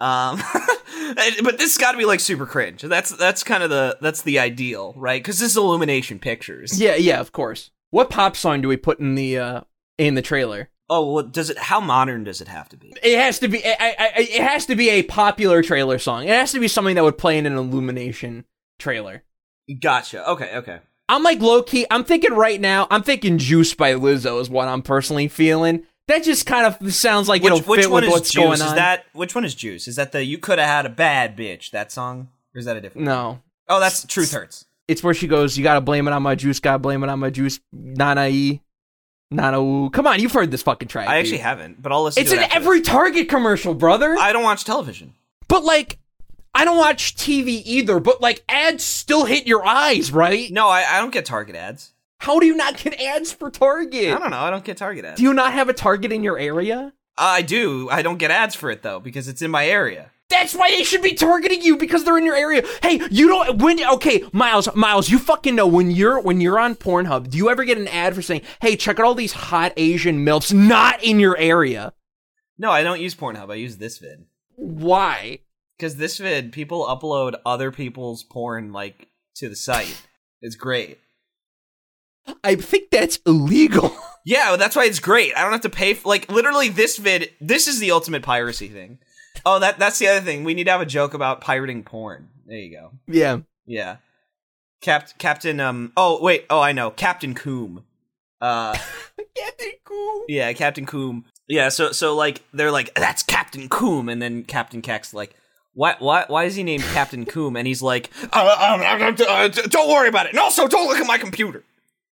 Um, 0.00 0.40
but 1.44 1.58
this 1.58 1.76
got 1.76 1.92
to 1.92 1.98
be 1.98 2.04
like 2.06 2.20
super 2.20 2.46
cringe. 2.46 2.82
That's 2.82 3.10
that's 3.10 3.42
kind 3.42 3.62
of 3.62 3.70
the 3.70 3.98
that's 4.00 4.22
the 4.22 4.38
ideal, 4.38 4.94
right? 4.96 5.22
Because 5.22 5.38
this 5.40 5.50
is 5.52 5.56
Illumination 5.56 6.18
Pictures. 6.18 6.80
Yeah, 6.80 6.94
yeah, 6.94 7.20
of 7.20 7.32
course. 7.32 7.70
What 7.90 8.08
pop 8.08 8.36
song 8.36 8.60
do 8.62 8.68
we 8.68 8.76
put 8.76 8.98
in 9.00 9.14
the 9.14 9.38
uh 9.38 9.60
in 9.98 10.14
the 10.14 10.22
trailer? 10.22 10.70
Oh, 10.92 11.12
well, 11.12 11.22
does 11.24 11.48
it? 11.50 11.56
How 11.58 11.80
modern 11.80 12.24
does 12.24 12.40
it 12.40 12.48
have 12.48 12.68
to 12.70 12.76
be? 12.76 12.92
It 13.02 13.16
has 13.18 13.38
to 13.38 13.48
be. 13.48 13.64
I, 13.64 13.94
I, 13.98 14.12
it 14.18 14.42
has 14.42 14.66
to 14.66 14.74
be 14.74 14.90
a 14.90 15.02
popular 15.04 15.62
trailer 15.62 15.98
song. 16.00 16.24
It 16.24 16.30
has 16.30 16.50
to 16.52 16.58
be 16.60 16.66
something 16.68 16.96
that 16.96 17.04
would 17.04 17.16
play 17.16 17.38
in 17.38 17.46
an 17.46 17.56
Illumination 17.56 18.44
trailer. 18.78 19.22
Gotcha. 19.80 20.28
Okay. 20.30 20.56
Okay. 20.56 20.80
I'm 21.08 21.22
like 21.22 21.40
low 21.40 21.62
key. 21.62 21.86
I'm 21.90 22.04
thinking 22.04 22.32
right 22.34 22.60
now. 22.60 22.86
I'm 22.90 23.02
thinking 23.02 23.38
"Juice" 23.38 23.72
by 23.74 23.94
Lizzo 23.94 24.40
is 24.40 24.50
what 24.50 24.68
I'm 24.68 24.82
personally 24.82 25.28
feeling. 25.28 25.84
That 26.08 26.24
just 26.24 26.44
kind 26.44 26.66
of 26.66 26.92
sounds 26.92 27.28
like 27.28 27.42
Which, 27.44 27.52
it'll 27.52 27.64
which 27.68 27.82
fit 27.82 27.90
one 27.90 28.02
with 28.02 28.08
is 28.08 28.10
what's 28.12 28.30
Juice? 28.32 28.42
going 28.42 28.52
Is 28.54 28.74
that 28.74 29.04
which 29.12 29.34
one 29.36 29.44
is 29.44 29.54
Juice? 29.54 29.86
Is 29.86 29.94
that 29.96 30.10
the 30.10 30.24
you 30.24 30.38
could 30.38 30.58
have 30.58 30.68
had 30.68 30.86
a 30.86 30.88
bad 30.88 31.36
bitch 31.36 31.70
that 31.70 31.92
song, 31.92 32.28
or 32.54 32.58
is 32.58 32.64
that 32.64 32.76
a 32.76 32.80
different? 32.80 33.04
no, 33.06 33.40
Oh, 33.68 33.78
that's 33.78 34.04
Truth 34.06 34.32
Hurts. 34.32 34.66
it's 34.88 35.04
where 35.04 35.14
she 35.14 35.28
goes. 35.28 35.56
You 35.56 35.62
gotta 35.62 35.80
blame 35.80 36.08
it 36.08 36.12
on 36.12 36.22
my 36.24 36.34
juice. 36.34 36.58
Gotta 36.58 36.80
blame 36.80 37.04
it 37.04 37.08
on 37.10 37.20
my 37.20 37.30
juice. 37.30 37.60
Nana 37.72 38.26
e, 38.28 38.60
nana 39.30 39.60
ooh. 39.60 39.90
Come 39.90 40.06
on, 40.06 40.20
you've 40.20 40.32
heard 40.32 40.50
this 40.50 40.62
fucking 40.62 40.88
track. 40.88 41.08
I 41.08 41.16
dude. 41.16 41.26
actually 41.26 41.38
haven't, 41.42 41.82
but 41.82 41.92
I'll 41.92 42.04
listen. 42.04 42.20
It's 42.20 42.30
to 42.30 42.36
in 42.36 42.42
it 42.44 42.54
every 42.54 42.80
Target 42.80 43.28
commercial, 43.28 43.74
brother. 43.74 44.16
I 44.18 44.32
don't 44.32 44.42
watch 44.44 44.64
television. 44.64 45.14
but 45.48 45.64
like, 45.64 45.98
I 46.54 46.64
don't 46.64 46.78
watch 46.78 47.14
TV 47.16 47.62
either. 47.64 48.00
But 48.00 48.20
like, 48.20 48.42
ads 48.48 48.82
still 48.84 49.24
hit 49.24 49.46
your 49.46 49.64
eyes, 49.64 50.10
right? 50.12 50.50
No, 50.50 50.68
I, 50.68 50.96
I 50.96 51.00
don't 51.00 51.12
get 51.12 51.24
Target 51.24 51.54
ads. 51.56 51.92
How 52.18 52.38
do 52.38 52.46
you 52.46 52.54
not 52.54 52.76
get 52.76 53.00
ads 53.00 53.32
for 53.32 53.50
Target? 53.50 54.14
I 54.14 54.18
don't 54.18 54.30
know. 54.30 54.40
I 54.40 54.50
don't 54.50 54.64
get 54.64 54.76
Target 54.76 55.04
ads. 55.04 55.16
Do 55.18 55.22
you 55.22 55.32
not 55.32 55.52
have 55.52 55.68
a 55.68 55.72
Target 55.72 56.12
in 56.12 56.22
your 56.22 56.38
area? 56.38 56.92
Uh, 57.16 57.22
I 57.22 57.42
do. 57.42 57.88
I 57.90 58.02
don't 58.02 58.18
get 58.18 58.30
ads 58.30 58.54
for 58.54 58.70
it 58.70 58.82
though 58.82 59.00
because 59.00 59.28
it's 59.28 59.42
in 59.42 59.50
my 59.50 59.66
area. 59.66 60.10
That's 60.30 60.54
why 60.54 60.70
they 60.70 60.84
should 60.84 61.02
be 61.02 61.14
targeting 61.14 61.60
you 61.62 61.76
because 61.76 62.04
they're 62.04 62.16
in 62.16 62.24
your 62.24 62.36
area. 62.36 62.64
Hey, 62.82 63.00
you 63.10 63.28
don't 63.28 63.60
when 63.60 63.84
okay, 63.84 64.22
Miles, 64.32 64.68
Miles, 64.74 65.10
you 65.10 65.18
fucking 65.18 65.54
know 65.54 65.66
when 65.66 65.90
you're 65.90 66.20
when 66.20 66.40
you're 66.40 66.58
on 66.58 66.76
Pornhub, 66.76 67.30
do 67.30 67.36
you 67.36 67.50
ever 67.50 67.64
get 67.64 67.78
an 67.78 67.88
ad 67.88 68.14
for 68.14 68.22
saying, 68.22 68.42
"Hey, 68.60 68.76
check 68.76 68.98
out 68.98 69.06
all 69.06 69.14
these 69.14 69.32
hot 69.32 69.72
Asian 69.76 70.24
milfs 70.24 70.52
not 70.52 71.02
in 71.02 71.18
your 71.18 71.36
area"? 71.36 71.92
No, 72.58 72.70
I 72.70 72.82
don't 72.82 73.00
use 73.00 73.14
Pornhub. 73.14 73.50
I 73.50 73.56
use 73.56 73.78
this 73.78 73.98
vid 73.98 74.26
Why? 74.54 75.40
because 75.76 75.96
this 75.96 76.18
vid 76.18 76.52
people 76.52 76.86
upload 76.86 77.34
other 77.46 77.72
people's 77.72 78.22
porn 78.22 78.72
like 78.72 79.08
to 79.36 79.48
the 79.48 79.56
site. 79.56 80.06
It's 80.42 80.56
great. 80.56 80.98
I 82.44 82.54
think 82.54 82.90
that's 82.90 83.18
illegal. 83.26 83.94
Yeah, 84.22 84.56
that's 84.56 84.76
why 84.76 84.84
it's 84.84 84.98
great. 85.00 85.34
I 85.34 85.40
don't 85.40 85.52
have 85.52 85.62
to 85.62 85.70
pay 85.70 85.94
for 85.94 86.10
like 86.10 86.30
literally 86.30 86.68
this 86.68 86.98
vid. 86.98 87.30
This 87.40 87.66
is 87.66 87.78
the 87.78 87.90
ultimate 87.90 88.22
piracy 88.22 88.68
thing. 88.68 88.98
Oh, 89.44 89.58
that 89.58 89.78
that's 89.78 89.98
the 89.98 90.08
other 90.08 90.20
thing. 90.20 90.44
We 90.44 90.54
need 90.54 90.64
to 90.64 90.70
have 90.72 90.80
a 90.80 90.86
joke 90.86 91.14
about 91.14 91.40
pirating 91.40 91.82
porn. 91.82 92.28
There 92.46 92.58
you 92.58 92.70
go. 92.76 92.92
yeah. 93.06 93.38
Yeah. 93.66 93.96
Cap- 94.80 95.18
Captain 95.18 95.60
um 95.60 95.92
oh 95.96 96.22
wait, 96.22 96.46
oh 96.50 96.60
I 96.60 96.72
know. 96.72 96.90
Captain 96.90 97.34
Coom. 97.34 97.84
Uh 98.40 98.76
Captain 99.36 99.72
Cool. 99.84 100.24
yeah, 100.28 100.52
Captain 100.52 100.86
Coom. 100.86 101.24
Yeah, 101.48 101.68
so 101.68 101.92
so 101.92 102.14
like 102.14 102.42
they're 102.52 102.70
like 102.70 102.94
that's 102.94 103.22
Captain 103.22 103.68
Coom 103.68 104.08
and 104.08 104.20
then 104.22 104.44
Captain 104.44 104.82
Keck's 104.82 105.12
like 105.14 105.34
why, 105.72 105.94
why, 105.98 106.24
why 106.26 106.44
is 106.44 106.56
he 106.56 106.62
named 106.64 106.82
Captain 106.82 107.24
Coom? 107.24 107.54
And 107.56 107.66
he's 107.66 107.80
like, 107.80 108.10
uh, 108.32 108.72
um, 108.74 108.80
uh, 108.80 109.24
uh, 109.24 109.48
don't 109.48 109.88
worry 109.88 110.08
about 110.08 110.26
it. 110.26 110.30
And 110.30 110.38
also, 110.38 110.66
don't 110.66 110.88
look 110.88 110.98
at 110.98 111.06
my 111.06 111.16
computer. 111.16 111.62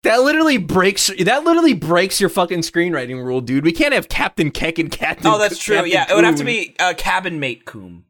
That 0.06 0.22
literally 0.22 0.56
breaks 0.56 1.08
that 1.08 1.44
literally 1.44 1.74
breaks 1.74 2.20
your 2.20 2.30
fucking 2.30 2.60
screenwriting 2.60 3.24
rule, 3.24 3.40
dude. 3.40 3.64
We 3.64 3.72
can't 3.72 3.92
have 3.92 4.08
Captain 4.08 4.50
Keck 4.52 4.78
and 4.78 4.90
Captain 4.90 5.26
Oh, 5.26 5.38
that's 5.38 5.58
true. 5.58 5.76
Captain 5.76 5.92
yeah, 5.92 6.06
it 6.08 6.14
would 6.14 6.24
have 6.24 6.36
to 6.36 6.44
be 6.44 6.76
uh, 6.78 6.94
Cabin 6.96 7.40
Mate 7.40 7.64
Coom. 7.64 8.04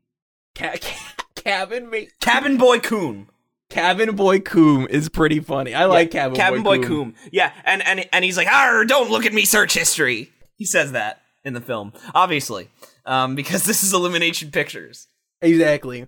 Ca- 0.54 0.76
ca- 0.80 1.24
cabin 1.34 1.88
mate 1.88 2.12
Cabin 2.20 2.56
Boy 2.58 2.80
Coom. 2.80 3.28
Cabin 3.70 4.14
Boy 4.14 4.40
Coom 4.40 4.86
is 4.88 5.08
pretty 5.08 5.40
funny. 5.40 5.74
I 5.74 5.86
like 5.86 6.10
Cabin, 6.10 6.36
Cabin 6.36 6.62
Boy, 6.62 6.78
Boy 6.78 6.86
Coom. 6.86 7.14
Yeah, 7.32 7.52
and 7.64 7.82
and 7.86 8.06
and 8.12 8.24
he's 8.24 8.36
like, 8.36 8.48
"Arr, 8.48 8.84
don't 8.84 9.10
look 9.10 9.26
at 9.26 9.32
me 9.32 9.44
search 9.44 9.74
history." 9.74 10.30
He 10.56 10.64
says 10.64 10.92
that 10.92 11.22
in 11.44 11.54
the 11.54 11.60
film, 11.60 11.92
obviously, 12.14 12.68
um, 13.04 13.34
because 13.34 13.64
this 13.66 13.82
is 13.82 13.92
Illumination 13.92 14.50
Pictures. 14.50 15.08
Exactly. 15.40 16.06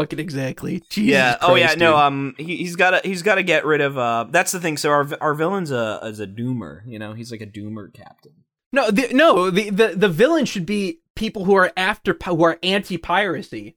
Fucking 0.00 0.18
exactly. 0.18 0.82
Jesus 0.88 1.10
yeah. 1.10 1.36
oh 1.40 1.54
yeah. 1.54 1.66
Christ, 1.66 1.78
No. 1.78 1.96
Um. 1.96 2.34
He, 2.38 2.56
he's 2.58 2.76
got 2.76 2.90
to. 2.90 3.08
He's 3.08 3.22
got 3.22 3.36
to 3.36 3.42
get 3.42 3.64
rid 3.64 3.80
of. 3.80 3.98
Uh. 3.98 4.26
That's 4.30 4.52
the 4.52 4.60
thing. 4.60 4.76
So 4.76 4.90
our 4.90 5.08
our 5.20 5.34
villain's 5.34 5.70
a 5.70 6.00
is 6.04 6.20
a 6.20 6.26
doomer. 6.26 6.82
You 6.86 6.98
know. 6.98 7.12
He's 7.14 7.30
like 7.32 7.40
a 7.40 7.46
doomer 7.46 7.92
captain. 7.92 8.32
no, 8.72 8.90
the, 8.90 9.08
no. 9.12 9.50
The, 9.50 9.70
the 9.70 9.88
the 9.96 10.08
villain 10.08 10.44
should 10.44 10.66
be 10.66 11.00
people 11.14 11.44
who 11.44 11.54
are 11.54 11.72
after 11.76 12.16
who 12.24 12.42
are 12.44 12.58
anti 12.62 12.96
piracy. 12.96 13.76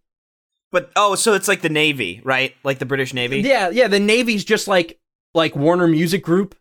But 0.72 0.92
oh, 0.96 1.16
so 1.16 1.34
it's 1.34 1.48
like 1.48 1.62
the 1.62 1.70
Navy, 1.70 2.22
right? 2.24 2.56
Like 2.64 2.80
the 2.80 2.86
British 2.86 3.14
Navy. 3.14 3.42
Yeah, 3.42 3.70
yeah. 3.70 3.88
The 3.88 4.00
Navy's 4.00 4.46
just 4.46 4.68
like 4.68 5.00
like 5.34 5.56
Warner 5.56 5.88
Music 5.88 6.24
Group. 6.24 6.56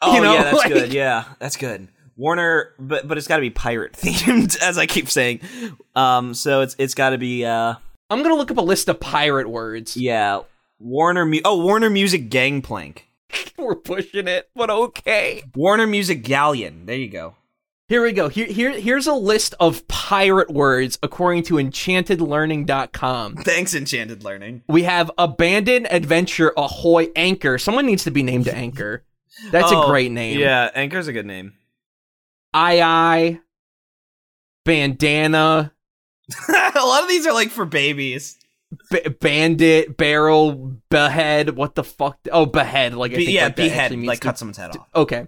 Oh 0.00 0.14
you 0.14 0.22
know, 0.22 0.32
yeah, 0.32 0.42
that's 0.44 0.56
like- 0.58 0.68
good. 0.72 0.92
Yeah, 0.94 1.24
that's 1.38 1.56
good. 1.56 1.88
Warner, 2.16 2.74
but 2.78 3.08
but 3.08 3.18
it's 3.18 3.26
got 3.26 3.36
to 3.36 3.40
be 3.42 3.50
pirate 3.50 3.92
themed, 4.00 4.60
as 4.62 4.78
I 4.78 4.86
keep 4.86 5.08
saying. 5.10 5.40
Um. 5.94 6.32
So 6.34 6.60
it's 6.60 6.76
it's 6.78 6.94
got 6.94 7.10
to 7.10 7.18
be. 7.18 7.44
Uh. 7.44 7.74
I'm 8.10 8.22
gonna 8.22 8.34
look 8.34 8.50
up 8.50 8.58
a 8.58 8.62
list 8.62 8.88
of 8.88 9.00
pirate 9.00 9.48
words. 9.48 9.96
Yeah. 9.96 10.40
Warner. 10.78 11.24
Mu- 11.26 11.40
oh, 11.44 11.62
Warner 11.62 11.90
Music 11.90 12.30
Gangplank. 12.30 13.06
We're 13.58 13.74
pushing 13.76 14.26
it, 14.28 14.48
but 14.56 14.70
okay. 14.70 15.42
Warner 15.54 15.86
Music 15.86 16.22
Galleon. 16.24 16.86
There 16.86 16.96
you 16.96 17.08
go. 17.08 17.36
Here 17.88 18.02
we 18.02 18.12
go. 18.12 18.28
Here, 18.28 18.46
here, 18.46 18.70
here's 18.72 19.06
a 19.08 19.12
list 19.14 19.54
of 19.60 19.86
pirate 19.88 20.48
words 20.50 20.96
according 21.02 21.42
to 21.44 21.54
enchantedlearning.com. 21.54 23.36
Thanks, 23.38 23.74
Enchanted 23.74 24.22
Learning. 24.24 24.62
We 24.68 24.84
have 24.84 25.10
abandon, 25.18 25.86
adventure, 25.90 26.52
ahoy, 26.56 27.08
anchor. 27.16 27.58
Someone 27.58 27.86
needs 27.86 28.04
to 28.04 28.10
be 28.12 28.22
named 28.22 28.48
Anchor. 28.48 29.02
That's 29.50 29.72
a 29.72 29.76
Oh, 29.76 29.88
great 29.88 30.12
name. 30.12 30.38
Yeah, 30.38 30.70
Anchor's 30.74 31.08
a 31.08 31.12
good 31.12 31.26
name. 31.26 31.54
I 32.54 32.80
I 32.80 33.40
bandana, 34.64 35.72
a 36.48 36.84
lot 36.86 37.02
of 37.02 37.08
these 37.08 37.26
are 37.26 37.32
like 37.32 37.50
for 37.50 37.64
babies. 37.64 38.36
b- 38.90 39.08
bandit, 39.20 39.96
barrel, 39.96 40.76
behead. 40.90 41.50
What 41.56 41.74
the 41.74 41.84
fuck? 41.84 42.18
Oh, 42.30 42.46
behead. 42.46 42.94
Like 42.94 43.12
I 43.12 43.16
Be- 43.16 43.24
yeah, 43.32 43.44
like 43.44 43.56
behead, 43.56 43.92
like 43.92 44.20
to- 44.20 44.26
cut 44.26 44.38
someone's 44.38 44.56
head 44.58 44.76
off. 44.76 44.88
Okay. 44.94 45.26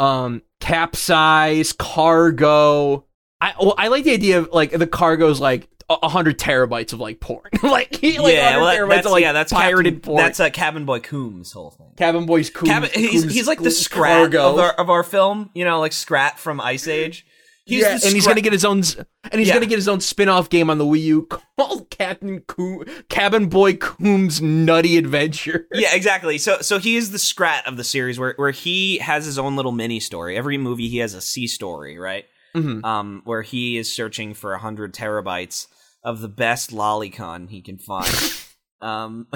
Um, 0.00 0.42
capsize, 0.60 1.72
cargo. 1.72 3.04
I 3.40 3.54
well, 3.60 3.74
I 3.78 3.88
like 3.88 4.04
the 4.04 4.12
idea 4.12 4.38
of 4.38 4.50
like 4.52 4.70
the 4.70 4.86
cargo's 4.86 5.40
like 5.40 5.68
a 5.90 5.96
a 6.02 6.08
hundred 6.08 6.38
terabytes 6.38 6.92
of 6.92 7.00
like 7.00 7.20
porn, 7.20 7.50
like, 7.62 7.94
he, 7.96 8.18
like 8.18 8.34
yeah, 8.34 8.58
well, 8.58 8.88
that's 8.88 9.06
of 9.06 9.12
like 9.12 9.22
yeah, 9.22 9.32
that's 9.32 9.52
pirated 9.52 9.94
Captain, 9.94 10.00
porn. 10.12 10.22
That's 10.22 10.40
uh, 10.40 10.50
Cabin 10.50 10.84
Boy 10.84 11.00
Coombs' 11.00 11.52
whole 11.52 11.70
thing. 11.70 11.92
Cabin 11.96 12.26
Boys. 12.26 12.50
Coons, 12.50 12.68
Cabin, 12.70 12.90
he's, 12.92 13.22
Coons- 13.22 13.34
he's 13.34 13.46
like 13.46 13.60
the 13.62 13.70
Scrat 13.70 14.18
cargo. 14.32 14.52
of 14.52 14.58
our, 14.58 14.72
of 14.72 14.90
our 14.90 15.02
film, 15.02 15.50
you 15.54 15.64
know, 15.64 15.78
like 15.80 15.92
Scrat 15.92 16.38
from 16.38 16.60
Ice 16.60 16.86
Age. 16.88 17.24
He's 17.68 17.82
yeah, 17.82 17.92
and 18.02 18.14
he's 18.14 18.26
gonna 18.26 18.40
get 18.40 18.54
his 18.54 18.64
own, 18.64 18.78
and 18.78 19.38
he's 19.38 19.48
Yeah. 19.48 19.54
gonna 19.54 19.66
get 19.66 19.76
his 19.76 19.88
own 19.88 20.00
spin-off 20.00 20.48
game 20.48 20.70
on 20.70 20.78
the 20.78 20.84
Wii 20.86 21.02
U 21.02 21.22
called 21.26 21.90
Captain 21.98 22.40
Coo- 22.40 22.84
Cabin 23.10 23.50
Boy 23.50 23.74
Coombs 23.76 24.40
Nutty 24.40 24.96
Adventure. 24.96 25.66
yeah, 25.74 25.94
exactly. 25.94 26.38
So 26.38 26.58
so 26.62 26.78
he 26.78 26.96
is 26.96 27.10
the 27.10 27.18
Scrat 27.18 27.66
of 27.66 27.76
the 27.76 27.84
series, 27.84 28.18
where 28.18 28.32
where 28.36 28.52
he 28.52 28.96
has 28.98 29.26
his 29.26 29.38
own 29.38 29.54
little 29.54 29.72
mini 29.72 30.00
story. 30.00 30.34
Every 30.36 30.56
movie 30.56 30.88
he 30.88 30.96
has 30.98 31.12
a 31.12 31.20
C 31.20 31.46
story, 31.46 31.98
right? 31.98 32.24
Mhm. 32.56 32.82
Um, 32.84 33.20
where 33.24 33.42
he 33.42 33.76
is 33.76 33.92
searching 33.94 34.32
for 34.32 34.56
hundred 34.56 34.94
terabytes 34.94 35.66
of 36.02 36.22
the 36.22 36.28
best 36.28 36.70
lolicon 36.70 37.50
he 37.50 37.60
can 37.60 37.76
find. 37.76 38.08
um, 38.80 39.26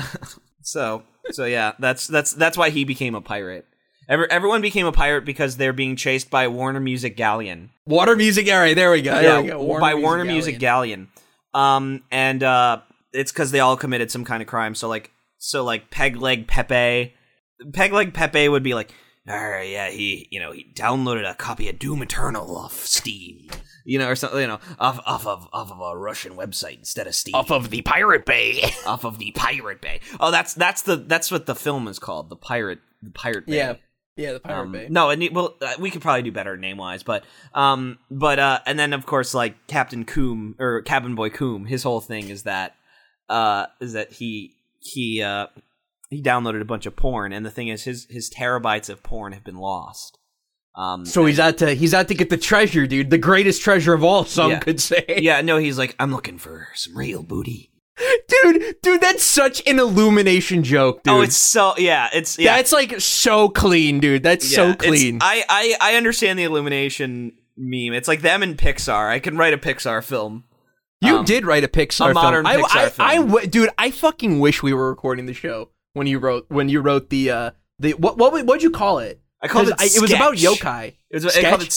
so 0.63 1.03
so 1.33 1.45
yeah, 1.45 1.73
that's 1.79 2.07
that's 2.07 2.33
that's 2.33 2.57
why 2.57 2.71
he 2.71 2.85
became 2.85 3.15
a 3.15 3.21
pirate. 3.21 3.67
Every, 4.13 4.31
everyone 4.31 4.61
became 4.61 4.85
a 4.85 4.93
pirate 4.93 5.25
because 5.25 5.57
they're 5.57 5.73
being 5.73 5.97
chased 5.97 6.29
by 6.29 6.47
Warner 6.47 6.81
Music 6.81 7.17
Galleon. 7.17 7.71
Water 7.87 8.15
music. 8.15 8.47
All 8.53 8.59
right, 8.59 8.77
there 8.77 8.91
we 8.91 9.01
go. 9.01 9.15
There 9.15 9.41
we 9.41 9.49
go. 9.49 9.81
by 9.81 9.95
Warner 9.95 10.27
Music 10.27 10.59
Galleon. 10.59 11.09
Galleon. 11.55 11.77
Um, 11.77 12.03
and 12.11 12.43
uh, 12.43 12.83
it's 13.15 13.33
because 13.33 13.53
they 13.53 13.61
all 13.61 13.75
committed 13.79 14.11
some 14.11 14.27
kind 14.27 14.43
of 14.43 14.49
crime. 14.49 14.75
So 14.75 14.87
like, 14.87 15.13
so 15.39 15.65
like 15.65 15.91
Peg 15.91 16.19
Leg 16.19 16.47
Pepe, 16.47 17.15
Peg 17.73 17.93
Leg 17.95 18.13
Pepe 18.13 18.51
would 18.51 18.63
be 18.63 18.75
like, 18.75 18.93
all 19.27 19.49
right, 19.49 19.71
yeah, 19.71 19.89
he, 19.89 20.29
you 20.31 20.41
know, 20.41 20.53
he 20.53 20.67
downloaded 20.75 21.27
a 21.27 21.35
copy 21.35 21.71
of 21.71 21.79
Doom 21.79 22.03
Eternal 22.03 22.55
off 22.55 22.85
Steam, 22.85 23.49
you 23.87 23.99
know, 23.99 24.11
or 24.11 24.15
something, 24.15 24.41
you 24.41 24.47
know, 24.47 24.61
off 24.79 25.01
off 25.07 25.27
of 25.27 25.49
off 25.55 25.73
of 25.73 25.81
a 25.81 25.97
Russian 25.97 26.35
website 26.35 26.77
instead 26.77 27.07
of 27.07 27.15
Steam, 27.15 27.35
Off 27.35 27.51
of 27.51 27.71
the 27.71 27.81
Pirate 27.81 28.27
Bay. 28.27 28.75
off 28.87 29.07
of 29.07 29.19
the 29.19 29.31
Pirate 29.31 29.81
Bay. 29.81 30.01
Oh, 30.21 30.31
that's 30.31 30.53
that's 30.53 30.83
the 30.83 30.97
that's 30.97 31.31
what 31.31 31.47
the 31.47 31.55
film 31.55 31.89
is 31.89 31.99
called, 31.99 32.29
the 32.29 32.37
Pirate 32.37 32.81
the 33.01 33.11
Pirate 33.11 33.47
Bay. 33.47 33.57
yeah. 33.57 33.75
Yeah, 34.17 34.33
the 34.35 34.41
Pirate 34.41 34.63
Um, 34.63 34.73
Bay. 34.73 34.87
No, 34.91 35.09
and 35.11 35.23
it- 35.23 35.33
well, 35.33 35.57
uh, 35.63 35.73
we 35.79 35.91
could 35.91 36.03
probably 36.03 36.23
do 36.23 36.33
better 36.33 36.57
name 36.57 36.77
wise, 36.77 37.03
but 37.03 37.25
um, 37.55 37.99
but 38.11 38.39
uh, 38.39 38.61
and 38.67 38.79
then 38.79 38.93
of 38.93 39.07
course 39.07 39.33
like 39.35 39.67
Captain 39.69 40.05
Coom 40.05 40.55
or 40.59 40.83
Cabin 40.83 41.15
Boy 41.15 41.31
Coom, 41.31 41.67
his 41.67 41.83
whole 41.83 42.01
thing 42.01 42.29
is 42.29 42.43
that 42.43 42.75
uh 43.31 43.67
is 43.81 43.95
that 43.95 44.13
he 44.13 44.53
he 44.81 45.23
uh 45.23 45.47
he 46.11 46.23
downloaded 46.23 46.61
a 46.61 46.65
bunch 46.67 46.85
of 46.85 46.95
porn, 46.95 47.33
and 47.33 47.47
the 47.47 47.51
thing 47.51 47.69
is 47.69 47.85
his 47.85 48.07
his 48.11 48.29
terabytes 48.31 48.91
of 48.91 49.03
porn 49.03 49.33
have 49.33 49.45
been 49.45 49.57
lost. 49.57 50.19
Um, 50.75 51.05
So 51.07 51.25
he's 51.25 51.41
out 51.41 51.57
to 51.59 51.75
he's 51.75 51.95
out 51.95 52.09
to 52.09 52.15
get 52.15 52.29
the 52.29 52.37
treasure, 52.37 52.87
dude. 52.87 53.09
The 53.11 53.17
greatest 53.19 53.63
treasure 53.63 53.95
of 53.95 54.05
all, 54.05 54.25
some 54.27 54.51
Yeah. 54.53 54.59
could 54.59 54.81
say. 54.81 55.05
yeah, 55.23 55.41
no, 55.41 55.57
he's 55.57 55.79
like, 55.79 55.95
I'm 55.99 56.13
looking 56.13 56.37
for 56.39 56.69
some 56.75 56.97
real 56.97 57.23
booty. 57.23 57.71
Dude, 57.99 58.77
dude, 58.83 59.01
that's 59.01 59.23
such 59.23 59.63
an 59.69 59.79
illumination 59.79 60.63
joke, 60.65 61.03
dude. 61.03 61.13
Oh, 61.15 61.21
it's 61.21 61.37
so 61.37 61.75
yeah, 61.77 62.09
it's 62.13 62.39
yeah, 62.39 62.57
That's 62.57 62.73
like 62.73 63.01
so 63.01 63.49
clean, 63.49 64.01
dude. 64.01 64.23
That's 64.23 64.51
yeah, 64.51 64.57
so 64.57 64.75
clean. 64.75 65.19
I, 65.21 65.45
I 65.49 65.77
I 65.93 65.97
understand 65.97 66.39
the 66.39 66.45
illumination 66.45 67.33
meme. 67.57 67.93
It's 67.93 68.09
like 68.09 68.23
them 68.23 68.43
and 68.43 68.57
Pixar. 68.57 69.11
I 69.11 69.19
can 69.19 69.37
write 69.37 69.53
a 69.53 69.59
Pixar 69.59 70.03
film. 70.03 70.45
you 71.03 71.19
um, 71.19 71.25
did 71.25 71.45
write 71.45 71.65
a 71.65 71.69
Pixar 71.69 72.13
a 72.13 72.15
modern 72.15 72.47
film. 72.47 72.65
I- 72.65 72.69
Pixar 72.69 72.77
I, 72.77 72.89
film. 72.89 73.09
I 73.09 73.17
w- 73.17 73.47
dude, 73.47 73.71
I 73.77 73.91
fucking 73.91 74.41
wish 74.41 74.63
we 74.63 74.73
were 74.73 74.89
recording 74.89 75.27
the 75.27 75.35
show 75.35 75.69
when 75.93 76.07
you 76.07 76.19
wrote 76.19 76.47
when 76.49 76.69
you 76.71 76.81
wrote 76.81 77.11
the 77.11 77.31
uh 77.31 77.51
the 77.79 77.93
what 77.93 78.17
what 78.17 78.33
would- 78.33 78.63
you 78.63 78.71
call 78.71 78.99
it? 79.01 79.21
I 79.43 79.49
called 79.49 79.69
it. 79.69 79.75
I- 79.79 79.87
it 79.87 80.01
was 80.01 80.13
about 80.13 80.37
yokai. 80.37 80.93
It 81.11 81.25
was 81.25 81.37
I 81.37 81.43
called 81.43 81.63
Sketch? 81.63 81.67
it 81.67 81.73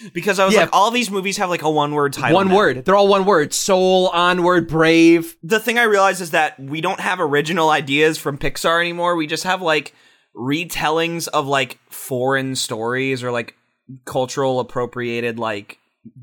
sketch 0.00 0.12
because 0.12 0.38
I 0.38 0.44
was 0.44 0.54
Yeah. 0.54 0.60
like, 0.62 0.70
all 0.72 0.90
these 0.90 1.10
movies 1.10 1.38
have 1.38 1.48
like 1.48 1.62
a 1.62 1.70
one 1.70 1.92
word 1.94 2.12
title. 2.12 2.36
One 2.36 2.48
now. 2.48 2.56
word. 2.56 2.84
They're 2.84 2.94
all 2.96 3.08
one 3.08 3.24
word. 3.24 3.52
Soul, 3.54 4.08
onward, 4.08 4.68
brave. 4.68 5.36
The 5.42 5.58
thing 5.58 5.78
I 5.78 5.84
realized 5.84 6.20
is 6.20 6.30
that 6.32 6.60
we 6.60 6.80
don't 6.80 7.00
have 7.00 7.18
original 7.20 7.70
ideas 7.70 8.18
from 8.18 8.36
Pixar 8.38 8.80
anymore. 8.80 9.16
We 9.16 9.26
just 9.26 9.44
have 9.44 9.62
like 9.62 9.94
retellings 10.36 11.28
of 11.28 11.46
like 11.46 11.78
foreign 11.90 12.54
stories 12.56 13.22
or 13.22 13.30
like 13.30 13.54
cultural 14.04 14.60
appropriated 14.60 15.38
like 15.38 15.78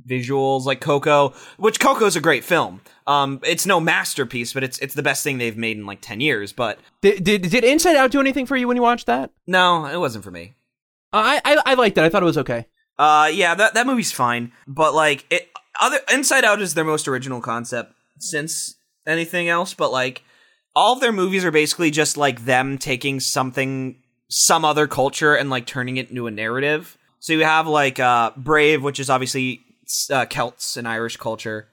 visuals 0.07 0.65
like 0.65 0.82
Coco, 0.82 1.34
which 1.57 1.80
Coco's 1.80 2.15
a 2.15 2.21
great 2.21 2.43
film. 2.43 2.82
Um 3.05 3.39
it's 3.43 3.65
no 3.65 3.80
masterpiece, 3.80 4.53
but 4.53 4.63
it's 4.63 4.78
it's 4.80 4.95
the 4.95 5.03
best 5.03 5.23
thing 5.23 5.38
they've 5.38 5.57
made 5.57 5.78
in 5.78 5.86
like 5.86 5.99
10 6.01 6.19
years, 6.19 6.51
but 6.51 6.80
Did, 7.01 7.23
did 7.23 7.41
did 7.43 7.63
Inside 7.63 7.95
Out 7.95 8.11
do 8.11 8.19
anything 8.19 8.45
for 8.45 8.55
you 8.57 8.67
when 8.67 8.75
you 8.78 8.84
watched 8.84 9.05
that? 9.07 9.32
no, 9.45 9.86
it 9.86 9.97
wasn't 9.97 10.23
for 10.23 10.32
me. 10.32 10.55
I 11.18 11.41
I, 11.43 11.61
I 11.65 11.74
liked 11.76 11.97
it. 11.97 12.03
I 12.03 12.09
thought 12.09 12.24
it 12.24 12.28
was 12.28 12.38
okay. 12.39 12.65
Uh, 12.99 13.30
yeah, 13.32 13.53
that 13.55 13.74
that 13.76 13.86
movie's 13.86 14.11
fine, 14.11 14.51
but 14.68 14.93
like 14.93 15.26
it, 15.30 15.49
other 15.80 15.99
Inside 16.11 16.43
Out 16.43 16.61
is 16.61 16.74
their 16.74 16.84
most 16.84 17.07
original 17.07 17.41
concept 17.41 17.93
since 18.20 18.76
anything 19.05 19.47
else. 19.49 19.74
But 19.76 19.91
like, 19.91 20.24
all 20.76 20.93
of 20.93 20.99
their 21.01 21.11
movies 21.11 21.45
are 21.45 21.51
basically 21.51 21.91
just 21.91 22.18
like 22.18 22.45
them 22.45 22.78
taking 22.80 23.20
something, 23.20 24.01
some 24.30 24.65
other 24.65 24.88
culture, 24.88 25.36
and 25.36 25.49
like 25.49 25.65
turning 25.68 25.97
it 25.97 26.09
into 26.09 26.26
a 26.28 26.32
narrative. 26.32 26.97
So 27.20 27.34
you 27.34 27.43
have 27.43 27.68
like 27.68 27.99
uh, 27.99 28.32
Brave, 28.36 28.82
which 28.84 28.99
is 28.99 29.09
obviously 29.09 29.61
uh, 30.11 30.26
Celts 30.26 30.76
and 30.78 30.88
Irish 30.88 31.18
culture. 31.18 31.68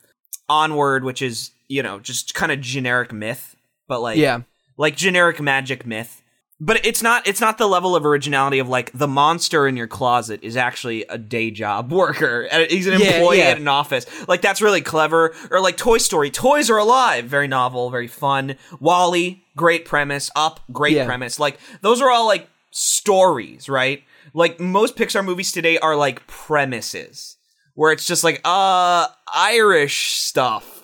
Onward, 0.48 1.04
which 1.04 1.22
is 1.22 1.52
you 1.68 1.82
know 1.82 1.98
just 2.00 2.34
kind 2.34 2.52
of 2.52 2.60
generic 2.60 3.12
myth, 3.12 3.56
but 3.88 4.00
like 4.02 4.18
Yeah. 4.18 4.42
like 4.76 4.94
generic 4.94 5.40
magic 5.40 5.86
myth 5.86 6.20
but 6.64 6.84
it's 6.86 7.02
not 7.02 7.26
it's 7.26 7.40
not 7.40 7.58
the 7.58 7.66
level 7.68 7.94
of 7.94 8.06
originality 8.06 8.58
of 8.58 8.68
like 8.68 8.90
the 8.92 9.06
monster 9.08 9.66
in 9.68 9.76
your 9.76 9.86
closet 9.86 10.40
is 10.42 10.56
actually 10.56 11.04
a 11.08 11.18
day 11.18 11.50
job 11.50 11.92
worker 12.00 12.48
he's 12.70 12.86
an 12.86 13.00
Yeah, 13.00 13.10
employee 13.16 13.38
yeah. 13.38 13.44
at 13.50 13.58
an 13.58 13.68
office 13.68 14.06
like 14.28 14.40
that's 14.40 14.62
really 14.62 14.80
clever 14.80 15.34
or 15.50 15.60
like 15.60 15.76
toy 15.76 15.98
story 15.98 16.30
toys 16.30 16.70
are 16.70 16.78
alive 16.78 17.26
very 17.26 17.48
novel 17.48 17.90
very 17.90 18.06
fun 18.08 18.56
WALL-E 18.80 19.42
great 19.56 19.84
premise 19.84 20.30
up 20.34 20.60
great 20.72 20.94
Yeah. 20.96 21.06
premise 21.06 21.38
like 21.38 21.58
those 21.82 22.00
are 22.00 22.10
all 22.10 22.26
like 22.26 22.48
stories 22.70 23.68
right 23.68 24.02
like 24.32 24.58
most 24.60 24.96
pixar 24.96 25.24
movies 25.24 25.52
today 25.52 25.78
are 25.78 25.96
like 25.96 26.26
premises 26.26 27.36
where 27.74 27.92
it's 27.92 28.06
just 28.06 28.24
like 28.24 28.40
uh 28.44 29.06
irish 29.34 30.12
stuff 30.22 30.82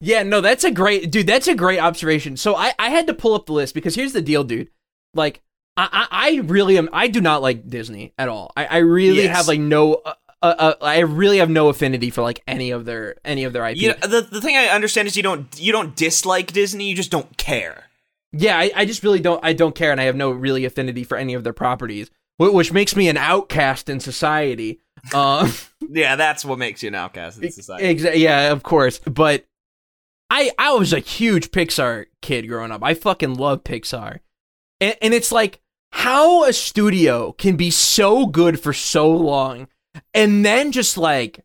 Yeah, 0.00 0.22
no, 0.22 0.40
that's 0.40 0.62
a 0.62 0.70
great 0.70 1.10
dude. 1.10 1.26
That's 1.26 1.48
a 1.48 1.56
great 1.56 1.80
observation. 1.80 2.36
So 2.36 2.54
I, 2.54 2.72
I 2.78 2.90
had 2.90 3.08
to 3.08 3.14
pull 3.14 3.34
up 3.34 3.46
the 3.46 3.52
list 3.52 3.74
because 3.74 3.96
here's 3.96 4.12
the 4.12 4.22
deal, 4.22 4.44
dude. 4.44 4.68
Like 5.14 5.42
I, 5.76 5.88
I, 6.10 6.28
I 6.30 6.36
really 6.40 6.76
am. 6.78 6.88
I 6.92 7.08
do 7.08 7.20
not 7.20 7.42
like 7.42 7.68
Disney 7.68 8.12
at 8.18 8.28
all. 8.28 8.52
I, 8.56 8.66
I 8.66 8.76
really 8.78 9.22
Yes. 9.24 9.36
have 9.36 9.48
like 9.48 9.60
no. 9.60 9.94
Uh, 9.94 10.14
uh, 10.40 10.54
uh, 10.58 10.74
I 10.82 11.00
really 11.00 11.38
have 11.38 11.50
no 11.50 11.68
affinity 11.68 12.10
for 12.10 12.22
like 12.22 12.42
any 12.46 12.70
of 12.70 12.84
their 12.84 13.16
any 13.24 13.42
of 13.44 13.52
their 13.52 13.66
IP. 13.66 13.76
you 13.76 13.88
know, 13.88 13.94
the, 14.02 14.20
the 14.20 14.40
thing 14.40 14.56
i 14.56 14.66
understand 14.66 15.08
is 15.08 15.16
you 15.16 15.22
don't 15.24 15.48
you 15.58 15.72
don't 15.72 15.96
dislike 15.96 16.52
disney 16.52 16.88
you 16.88 16.94
just 16.94 17.10
don't 17.10 17.36
care 17.36 17.86
Yeah, 18.32 18.56
I, 18.56 18.70
I 18.76 18.84
just 18.84 19.02
really 19.02 19.18
don't. 19.18 19.44
I 19.44 19.52
don't 19.52 19.74
care, 19.74 19.90
and 19.90 20.00
I 20.00 20.04
have 20.04 20.14
no 20.14 20.30
really 20.30 20.64
affinity 20.64 21.02
for 21.02 21.16
any 21.18 21.34
of 21.34 21.42
their 21.42 21.52
properties, 21.54 22.08
which 22.38 22.72
makes 22.72 22.94
me 22.94 23.08
an 23.08 23.16
outcast 23.16 23.88
in 23.88 23.98
society. 24.00 24.78
Um, 25.14 25.52
Yeah, 25.90 26.14
that's 26.16 26.44
what 26.44 26.58
makes 26.58 26.82
you 26.82 26.88
an 26.88 26.94
outcast 26.94 27.42
in 27.42 27.50
society. 27.50 27.84
exa- 27.94 28.16
yeah, 28.18 28.52
of 28.52 28.62
course. 28.62 29.00
But 29.00 29.44
I 30.30 30.50
I 30.58 30.72
was 30.74 30.92
a 30.92 30.98
huge 31.00 31.50
Pixar 31.50 32.06
kid 32.22 32.46
growing 32.46 32.70
up. 32.70 32.84
I 32.84 32.94
fucking 32.94 33.34
love 33.34 33.64
Pixar, 33.64 34.18
and, 34.80 34.96
and 35.02 35.14
it's 35.14 35.32
like 35.32 35.60
how 35.92 36.44
a 36.44 36.52
studio 36.52 37.32
can 37.32 37.56
be 37.56 37.70
so 37.70 38.26
good 38.26 38.60
for 38.60 38.72
so 38.72 39.10
long, 39.10 39.68
and 40.14 40.44
then 40.44 40.72
just 40.72 40.96
like 40.98 41.44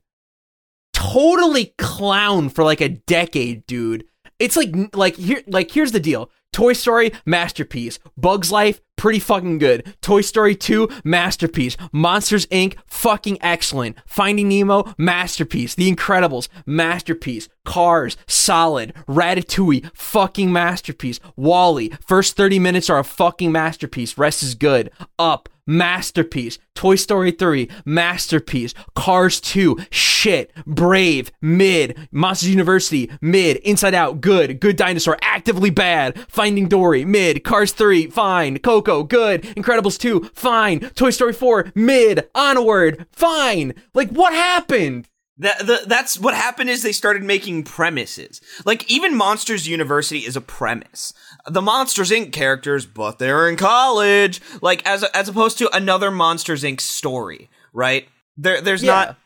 totally 0.93 1.73
clown 1.77 2.49
for 2.49 2.63
like 2.63 2.81
a 2.81 2.89
decade, 2.89 3.65
dude. 3.65 4.05
It's 4.39 4.57
like 4.57 4.95
like 4.95 5.15
here 5.15 5.41
like 5.47 5.71
here's 5.71 5.91
the 5.91 5.99
deal. 5.99 6.29
Toy 6.53 6.73
Story 6.73 7.11
masterpiece. 7.25 7.99
Bugs 8.15 8.51
Life 8.51 8.79
pretty 8.95 9.19
fucking 9.19 9.57
good. 9.57 9.93
Toy 10.01 10.21
Story 10.21 10.55
2 10.55 10.87
masterpiece. 11.03 11.75
Monsters 11.91 12.45
Inc 12.45 12.75
fucking 12.85 13.37
excellent. 13.41 13.97
Finding 14.05 14.47
Nemo 14.47 14.93
masterpiece. 14.97 15.75
The 15.75 15.91
Incredibles 15.91 16.47
masterpiece. 16.65 17.49
Cars 17.65 18.15
solid. 18.27 18.93
Ratatouille 19.07 19.89
fucking 19.93 20.53
masterpiece. 20.53 21.19
WALL-E 21.35 21.91
first 22.05 22.37
30 22.37 22.59
minutes 22.59 22.89
are 22.89 22.99
a 22.99 23.03
fucking 23.03 23.51
masterpiece. 23.51 24.17
Rest 24.17 24.43
is 24.43 24.55
good. 24.55 24.91
Up 25.19 25.49
masterpiece. 25.65 26.59
Toy 26.75 26.95
Story 26.95 27.31
3, 27.31 27.69
masterpiece. 27.85 28.73
Cars 28.95 29.39
2, 29.41 29.77
shit. 29.89 30.51
Brave, 30.65 31.31
mid. 31.41 32.07
Monsters 32.11 32.49
University, 32.49 33.09
mid. 33.21 33.57
Inside 33.57 33.93
Out, 33.93 34.21
good. 34.21 34.59
Good 34.59 34.75
Dinosaur, 34.75 35.17
actively 35.21 35.69
bad. 35.69 36.19
Finding 36.29 36.67
Dory, 36.67 37.05
mid. 37.05 37.43
Cars 37.43 37.71
3, 37.71 38.07
fine. 38.07 38.59
Coco, 38.59 39.03
good. 39.03 39.43
Incredibles 39.43 39.99
2, 39.99 40.31
fine. 40.33 40.79
Toy 40.91 41.09
Story 41.09 41.33
4, 41.33 41.71
mid. 41.75 42.27
Onward, 42.35 43.05
fine. 43.11 43.73
Like, 43.93 44.09
what 44.09 44.33
happened? 44.33 45.07
That, 45.37 45.59
the, 45.59 45.81
that's 45.87 46.19
what 46.19 46.35
happened 46.35 46.69
is 46.69 46.83
they 46.83 46.91
started 46.91 47.23
making 47.23 47.63
premises. 47.63 48.39
Like 48.65 48.89
even 48.89 49.15
Monsters 49.15 49.67
University 49.67 50.19
is 50.19 50.35
a 50.35 50.41
premise. 50.41 51.13
The 51.47 51.61
Monsters 51.61 52.09
Inc. 52.11 52.31
characters, 52.31 52.85
but 52.85 53.19
they're 53.19 53.49
in 53.49 53.57
college. 53.57 54.41
Like 54.61 54.85
as 54.87 55.03
as 55.05 55.27
opposed 55.27 55.57
to 55.57 55.75
another 55.75 56.09
Monsters 56.11 56.63
Inc. 56.63 56.79
story, 56.81 57.49
right? 57.73 58.07
There 58.37 58.61
there's 58.61 58.83
Yeah. 58.83 58.91
not 58.93 59.17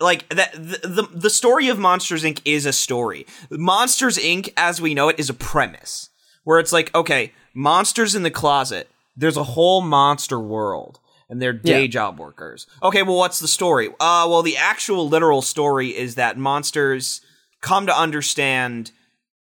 like 0.00 0.28
that 0.30 0.52
the, 0.52 0.88
the 0.88 1.08
the 1.14 1.30
story 1.30 1.68
of 1.68 1.78
Monsters 1.78 2.22
Inc. 2.24 2.40
is 2.44 2.66
a 2.66 2.72
story. 2.72 3.26
Monsters 3.50 4.18
Inc. 4.18 4.52
as 4.56 4.80
we 4.80 4.94
know 4.94 5.08
it 5.08 5.18
is 5.18 5.30
a 5.30 5.34
premise 5.34 6.10
where 6.44 6.58
it's 6.58 6.72
like 6.72 6.94
okay, 6.94 7.32
monsters 7.54 8.14
in 8.14 8.22
the 8.24 8.30
closet. 8.30 8.90
There's 9.16 9.36
a 9.36 9.44
whole 9.44 9.80
monster 9.80 10.38
world 10.40 10.98
and 11.30 11.40
they're 11.40 11.52
day 11.54 11.82
Yeah. 11.82 11.86
job 11.88 12.18
workers. 12.18 12.66
Okay, 12.82 13.02
well, 13.02 13.16
what's 13.16 13.38
the 13.40 13.48
story? 13.48 13.88
Uh, 13.88 14.26
well, 14.28 14.42
the 14.42 14.56
actual 14.58 15.08
literal 15.08 15.40
story 15.40 15.96
is 15.96 16.16
that 16.16 16.36
monsters 16.36 17.22
come 17.62 17.86
to 17.86 17.96
understand 17.98 18.90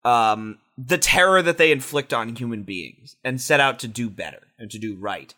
um, 0.05 0.59
the 0.77 0.97
terror 0.97 1.41
that 1.41 1.57
they 1.57 1.71
inflict 1.71 2.13
on 2.13 2.35
human 2.35 2.63
beings 2.63 3.15
and 3.23 3.39
set 3.39 3.59
out 3.59 3.79
to 3.79 3.87
do 3.87 4.09
better 4.09 4.47
and 4.57 4.71
to 4.71 4.79
do 4.79 4.95
right. 4.95 5.33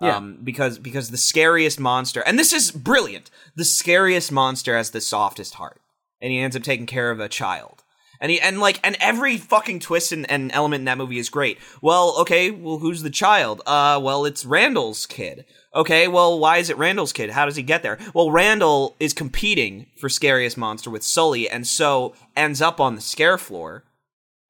Yeah. 0.00 0.16
Um, 0.16 0.38
because 0.42 0.78
because 0.78 1.10
the 1.10 1.18
scariest 1.18 1.78
monster, 1.78 2.22
and 2.22 2.38
this 2.38 2.54
is 2.54 2.70
brilliant, 2.70 3.30
the 3.54 3.66
scariest 3.66 4.32
monster 4.32 4.74
has 4.74 4.90
the 4.90 5.00
softest 5.00 5.54
heart, 5.54 5.80
and 6.22 6.32
he 6.32 6.38
ends 6.38 6.56
up 6.56 6.62
taking 6.62 6.86
care 6.86 7.10
of 7.10 7.20
a 7.20 7.28
child. 7.28 7.82
And 8.18 8.30
he 8.30 8.40
and 8.40 8.60
like 8.60 8.80
and 8.82 8.96
every 9.00 9.36
fucking 9.36 9.80
twist 9.80 10.12
and, 10.12 10.30
and 10.30 10.50
element 10.52 10.80
in 10.80 10.84
that 10.86 10.98
movie 10.98 11.18
is 11.18 11.30
great. 11.30 11.58
Well, 11.80 12.14
okay, 12.20 12.50
well 12.50 12.78
who's 12.78 13.02
the 13.02 13.10
child? 13.10 13.62
Uh 13.66 14.00
well 14.02 14.24
it's 14.24 14.44
Randall's 14.44 15.06
kid. 15.06 15.46
Okay, 15.74 16.06
well 16.08 16.38
why 16.38 16.58
is 16.58 16.68
it 16.68 16.78
Randall's 16.78 17.14
kid? 17.14 17.30
How 17.30 17.46
does 17.46 17.56
he 17.56 17.62
get 17.62 17.82
there? 17.82 17.98
Well, 18.14 18.30
Randall 18.30 18.94
is 19.00 19.14
competing 19.14 19.86
for 19.98 20.10
scariest 20.10 20.58
monster 20.58 20.90
with 20.90 21.02
Sully 21.02 21.48
and 21.48 21.66
so 21.66 22.14
ends 22.36 22.60
up 22.60 22.78
on 22.78 22.94
the 22.94 23.00
scare 23.00 23.38
floor 23.38 23.84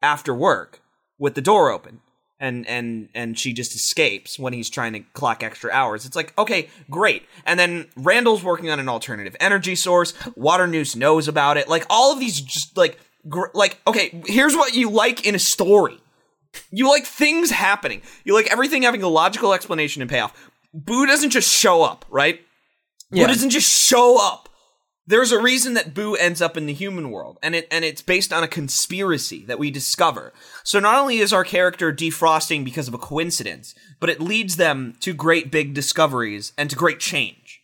after 0.03 0.35
work 0.35 0.81
with 1.19 1.35
the 1.35 1.43
door 1.43 1.71
open. 1.71 2.01
and 2.43 2.67
and 2.67 3.09
and 3.15 3.39
she 3.39 3.53
just 3.53 3.75
escapes 3.75 4.39
when 4.39 4.55
he's 4.55 4.71
trying 4.71 4.95
to 4.95 5.01
clock 5.13 5.43
extra 5.43 5.71
hours. 5.71 6.07
It's 6.07 6.17
like, 6.17 6.33
okay, 6.39 6.69
great. 6.91 7.25
And 7.45 7.61
then 7.61 7.89
Randall's 7.97 8.43
working 8.43 8.71
on 8.71 8.81
an 8.81 8.89
alternative 8.89 9.37
energy 9.41 9.75
source. 9.75 10.15
Waternoose 10.37 10.97
knows 10.97 11.29
about 11.29 11.59
it. 11.59 11.69
Like 11.69 11.85
all 11.91 12.13
of 12.15 12.19
these 12.19 12.41
just 12.41 12.77
like 12.79 12.99
gr- 13.29 13.53
like 13.53 13.79
okay, 13.87 14.23
here's 14.27 14.57
what 14.57 14.75
you 14.75 14.89
like 14.91 15.27
in 15.27 15.35
a 15.35 15.39
story. 15.39 15.99
You 16.73 16.89
like 16.89 17.05
things 17.05 17.51
happening. 17.51 18.03
You 18.25 18.35
like 18.35 18.51
everything 18.51 18.83
having 18.83 19.03
a 19.03 19.09
logical 19.09 19.53
explanation 19.53 20.01
and 20.03 20.11
payoff. 20.11 20.33
Boo 20.73 21.05
doesn't 21.07 21.31
just 21.31 21.53
show 21.53 21.83
up, 21.83 22.05
right? 22.11 22.41
Yeah. 23.11 23.25
Boo 23.27 23.33
doesn't 23.33 23.51
just 23.51 23.69
show 23.71 24.19
up. 24.19 24.49
There's 25.11 25.33
a 25.33 25.43
reason 25.43 25.75
that 25.75 25.93
Boo 25.93 26.15
ends 26.15 26.41
up 26.41 26.57
in 26.57 26.67
the 26.67 26.73
human 26.73 27.11
world, 27.11 27.37
and 27.43 27.57
it 27.57 27.67
and 27.73 27.85
it's 27.85 28.01
based 28.01 28.33
on 28.33 28.45
a 28.45 28.49
conspiracy 28.49 29.45
that 29.47 29.59
we 29.59 29.73
discover. 29.73 30.33
So 30.63 30.79
not 30.79 31.01
only 31.01 31.19
is 31.19 31.33
our 31.33 31.43
character 31.43 31.93
defrosting 31.93 32.65
because 32.65 32.87
of 32.87 32.95
a 32.95 32.99
coincidence, 32.99 33.75
but 33.99 34.09
it 34.09 34.21
leads 34.21 34.55
them 34.55 34.95
to 35.01 35.13
great 35.13 35.51
big 35.51 35.75
discoveries 35.75 36.53
and 36.57 36.71
to 36.71 36.77
great 36.77 37.01
change. 37.01 37.61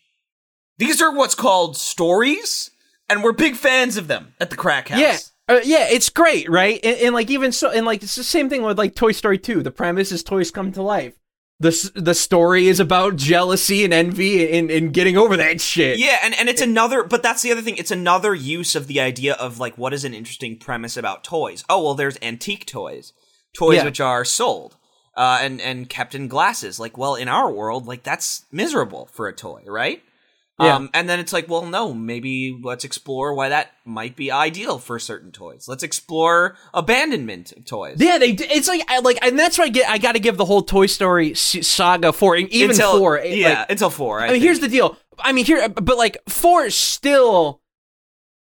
These 0.79 1.01
are 1.01 1.15
what's 1.15 1.37
called 1.37 1.77
stories, 1.77 2.73
and 3.09 3.23
we're 3.23 3.31
big 3.31 3.55
fans 3.55 3.97
of 3.97 4.09
them 4.09 4.35
at 4.41 4.51
the 4.51 4.57
Crack 4.57 4.89
House. 4.89 4.99
Yeah. 4.99 5.19
Uh, 5.49 5.61
yeah, 5.63 5.87
it's 5.89 6.09
great, 6.09 6.51
right? 6.51 6.81
And, 6.83 6.99
and 6.99 7.15
like 7.15 7.31
even 7.31 7.53
so, 7.53 7.71
and 7.71 7.87
like 7.87 8.03
it's 8.03 8.17
the 8.17 8.25
same 8.25 8.51
thing 8.51 8.65
with 8.65 8.77
like 8.77 8.97
Toy 8.97 9.13
Story 9.13 9.39
2. 9.39 9.63
The 9.63 9.71
premise 9.71 10.11
is 10.11 10.25
toys 10.25 10.51
come 10.51 10.73
to 10.73 10.83
life. 10.83 11.15
The 11.59 11.91
the 11.95 12.15
story 12.15 12.67
is 12.69 12.81
about 12.81 13.17
jealousy 13.17 13.83
and 13.83 13.95
envy 13.95 14.59
and, 14.59 14.71
and 14.71 14.93
getting 14.93 15.17
over 15.17 15.39
that 15.39 15.61
shit. 15.61 15.99
Yeah, 15.99 16.19
and, 16.23 16.35
and 16.39 16.51
it's 16.51 16.61
another, 16.61 17.03
but 17.03 17.23
that's 17.23 17.41
the 17.41 17.51
other 17.51 17.63
thing. 17.63 17.79
It's 17.79 17.91
another 17.91 18.35
use 18.35 18.75
of 18.77 18.89
the 18.89 19.01
idea 19.01 19.33
of 19.35 19.59
like, 19.59 19.79
what 19.79 19.95
is 19.95 20.05
an 20.05 20.13
interesting 20.13 20.59
premise 20.59 20.99
about 20.99 21.25
toys? 21.25 21.65
Oh, 21.71 21.83
well, 21.83 21.95
there's 21.95 22.19
antique 22.21 22.67
toys, 22.67 23.15
toys 23.57 23.77
Yeah. 23.77 23.85
which 23.85 24.01
are 24.01 24.23
sold 24.23 24.77
uh, 25.17 25.39
and 25.41 25.59
and 25.63 25.89
kept 25.89 26.15
in 26.15 26.29
glasses. 26.29 26.79
Like, 26.79 26.99
well, 26.99 27.15
in 27.15 27.27
our 27.29 27.51
world, 27.51 27.87
like 27.87 28.03
that's 28.03 28.45
miserable 28.53 29.09
for 29.13 29.27
a 29.27 29.33
toy, 29.35 29.63
right? 29.67 30.03
Yeah. 30.59 30.77
Um, 30.77 30.89
and 30.95 31.07
then 31.07 31.21
it's 31.21 31.35
like, 31.35 31.49
well, 31.51 31.67
no, 31.67 31.93
maybe 31.93 32.59
let's 32.63 32.85
explore 32.85 33.35
why 33.35 33.51
that 33.51 33.73
might 33.85 34.17
be 34.17 34.33
ideal 34.33 34.79
for 34.79 34.99
certain 34.99 35.31
toys. 35.31 35.67
Let's 35.69 35.83
explore 35.83 36.57
abandonment 36.73 37.53
of 37.53 37.67
toys. 37.67 37.97
Yeah, 38.01 38.17
they. 38.17 38.31
It's 38.31 38.67
like, 38.67 38.81
I, 38.89 39.01
like, 39.01 39.19
and 39.23 39.39
that's 39.39 39.59
why 39.59 39.65
I 39.65 39.69
get. 39.69 39.91
I 39.91 39.99
got 39.99 40.13
to 40.13 40.19
give 40.19 40.39
the 40.39 40.47
whole 40.47 40.63
Toy 40.63 40.87
Story 40.87 41.35
saga 41.35 42.11
four, 42.15 42.37
even 42.37 42.71
until, 42.71 42.99
four. 42.99 43.19
it, 43.19 43.37
yeah, 43.37 43.61
like, 43.61 43.71
until 43.73 43.91
four. 43.91 44.21
I, 44.21 44.29
I 44.29 44.33
mean, 44.33 44.41
here's 44.41 44.61
the 44.61 44.69
deal. 44.69 44.97
I 45.19 45.33
mean, 45.33 45.45
here, 45.45 45.69
but 45.69 45.99
like 45.99 46.17
four 46.27 46.71
still 46.71 47.61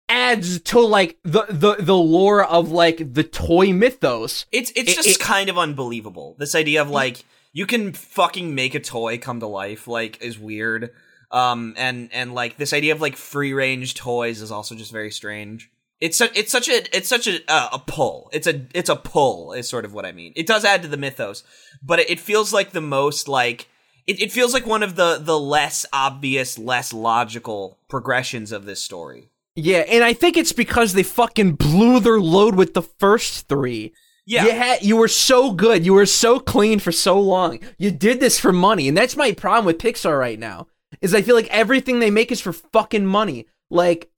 adds 0.07 0.59
to 0.61 0.79
like 0.79 1.17
the 1.23 1.45
the 1.49 1.75
the 1.79 1.95
lore 1.95 2.43
of 2.43 2.71
like 2.71 3.13
the 3.13 3.23
toy 3.23 3.71
mythos. 3.71 4.45
It's 4.51 4.71
it's 4.75 4.93
It- 4.93 4.95
just 4.95 5.09
it- 5.09 5.19
kind 5.19 5.49
of 5.49 5.57
unbelievable. 5.57 6.35
This 6.39 6.55
idea 6.55 6.81
of 6.81 6.89
like 6.89 7.23
you 7.53 7.65
can 7.65 7.93
fucking 7.93 8.55
make 8.55 8.73
a 8.75 8.79
toy 8.79 9.17
come 9.17 9.39
to 9.41 9.47
life 9.47 9.87
like 9.87 10.21
is 10.23 10.39
weird. 10.39 10.91
Um 11.31 11.75
and 11.77 12.09
and 12.11 12.33
like 12.33 12.57
this 12.57 12.73
idea 12.73 12.93
of 12.93 13.01
like 13.01 13.15
free 13.15 13.53
range 13.53 13.93
toys 13.93 14.41
is 14.41 14.51
also 14.51 14.75
just 14.75 14.91
very 14.91 15.11
strange. 15.11 15.69
It's 15.99 16.17
such 16.17 16.35
it's 16.37 16.51
such 16.51 16.69
a 16.69 16.95
it's 16.95 17.09
such 17.09 17.27
a 17.27 17.39
uh, 17.47 17.69
a 17.73 17.79
pull. 17.79 18.29
It's 18.31 18.47
a 18.47 18.65
it's 18.73 18.89
a 18.89 18.95
pull 18.95 19.53
is 19.53 19.67
sort 19.67 19.85
of 19.85 19.93
what 19.93 20.05
I 20.05 20.11
mean. 20.11 20.33
It 20.35 20.47
does 20.47 20.63
add 20.63 20.81
to 20.83 20.87
the 20.87 20.97
mythos, 20.97 21.43
but 21.83 21.99
it, 21.99 22.09
it 22.09 22.19
feels 22.19 22.53
like 22.53 22.71
the 22.71 22.81
most 22.81 23.27
like 23.27 23.67
it, 24.07 24.19
it 24.21 24.31
feels 24.31 24.53
like 24.53 24.65
one 24.65 24.81
of 24.81 24.95
the 24.95 25.19
the 25.21 25.39
less 25.39 25.85
obvious, 25.91 26.57
less 26.57 26.93
logical 26.93 27.77
progressions 27.89 28.51
of 28.51 28.65
this 28.65 28.81
story. 28.81 29.29
Yeah, 29.55 29.79
and 29.79 30.03
I 30.03 30.13
think 30.13 30.37
it's 30.37 30.53
because 30.53 30.93
they 30.93 31.03
fucking 31.03 31.53
blew 31.55 31.99
their 31.99 32.19
load 32.19 32.55
with 32.55 32.73
the 32.73 32.81
first 32.81 33.47
three. 33.47 33.93
Yeah. 34.25 34.45
You 34.45 34.51
had 34.51 34.83
you 34.83 34.95
were 34.95 35.07
so 35.07 35.51
good, 35.51 35.85
you 35.85 35.93
were 35.93 36.05
so 36.05 36.39
clean 36.39 36.79
for 36.79 36.91
so 36.91 37.19
long. 37.19 37.59
You 37.77 37.91
did 37.91 38.19
this 38.19 38.39
for 38.39 38.53
money, 38.53 38.87
and 38.87 38.97
that's 38.97 39.17
my 39.17 39.31
problem 39.33 39.65
with 39.65 39.79
Pixar 39.79 40.17
right 40.17 40.39
now. 40.39 40.67
Is 41.01 41.15
I 41.15 41.21
feel 41.21 41.35
like 41.35 41.47
everything 41.49 41.99
they 41.99 42.11
make 42.11 42.31
is 42.31 42.41
for 42.41 42.53
fucking 42.53 43.05
money. 43.05 43.47
Like, 43.69 44.09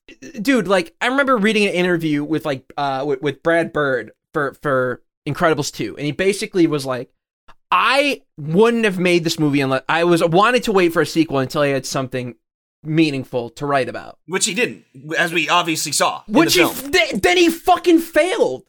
dude, 0.41 0.67
like 0.67 0.95
I 1.01 1.07
remember 1.07 1.38
reading 1.38 1.65
an 1.65 1.73
interview 1.73 2.23
with 2.23 2.45
like 2.45 2.71
uh 2.77 3.03
with, 3.07 3.21
with 3.21 3.43
Brad 3.43 3.71
Bird 3.73 4.11
for 4.34 4.53
for 4.61 5.01
Incredibles 5.27 5.71
2, 5.73 5.97
and 5.97 6.05
he 6.05 6.11
basically 6.11 6.67
was 6.67 6.86
like 6.86 7.11
I 7.71 8.23
wouldn't 8.38 8.86
have 8.86 8.99
made 8.99 9.23
this 9.23 9.39
movie 9.39 9.61
unless 9.61 9.84
I 9.88 10.03
was 10.03 10.23
wanted 10.23 10.63
to 10.63 10.71
wait 10.71 10.91
for 10.91 11.01
a 11.01 11.05
sequel 11.05 11.39
until 11.39 11.61
I 11.61 11.67
had 11.67 11.86
something 11.86 12.36
meaningful 12.84 13.49
to 13.51 13.65
write 13.65 13.88
about. 13.88 14.19
Which 14.25 14.45
he 14.45 14.53
didn't, 14.53 14.86
as 15.17 15.32
we 15.32 15.47
obviously 15.47 15.91
saw 15.91 16.23
Which 16.27 16.55
the 16.55 16.67
he 16.67 16.91
th- 16.91 17.21
then 17.21 17.38
he 17.38 17.49
fucking 17.49 17.99
failed. 17.99 18.63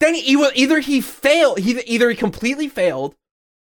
Then 0.00 0.14
he 0.14 0.36
either 0.56 0.80
he 0.80 1.00
failed, 1.00 1.60
he 1.60 1.80
either 1.82 2.10
he 2.10 2.16
completely 2.16 2.68
failed, 2.68 3.14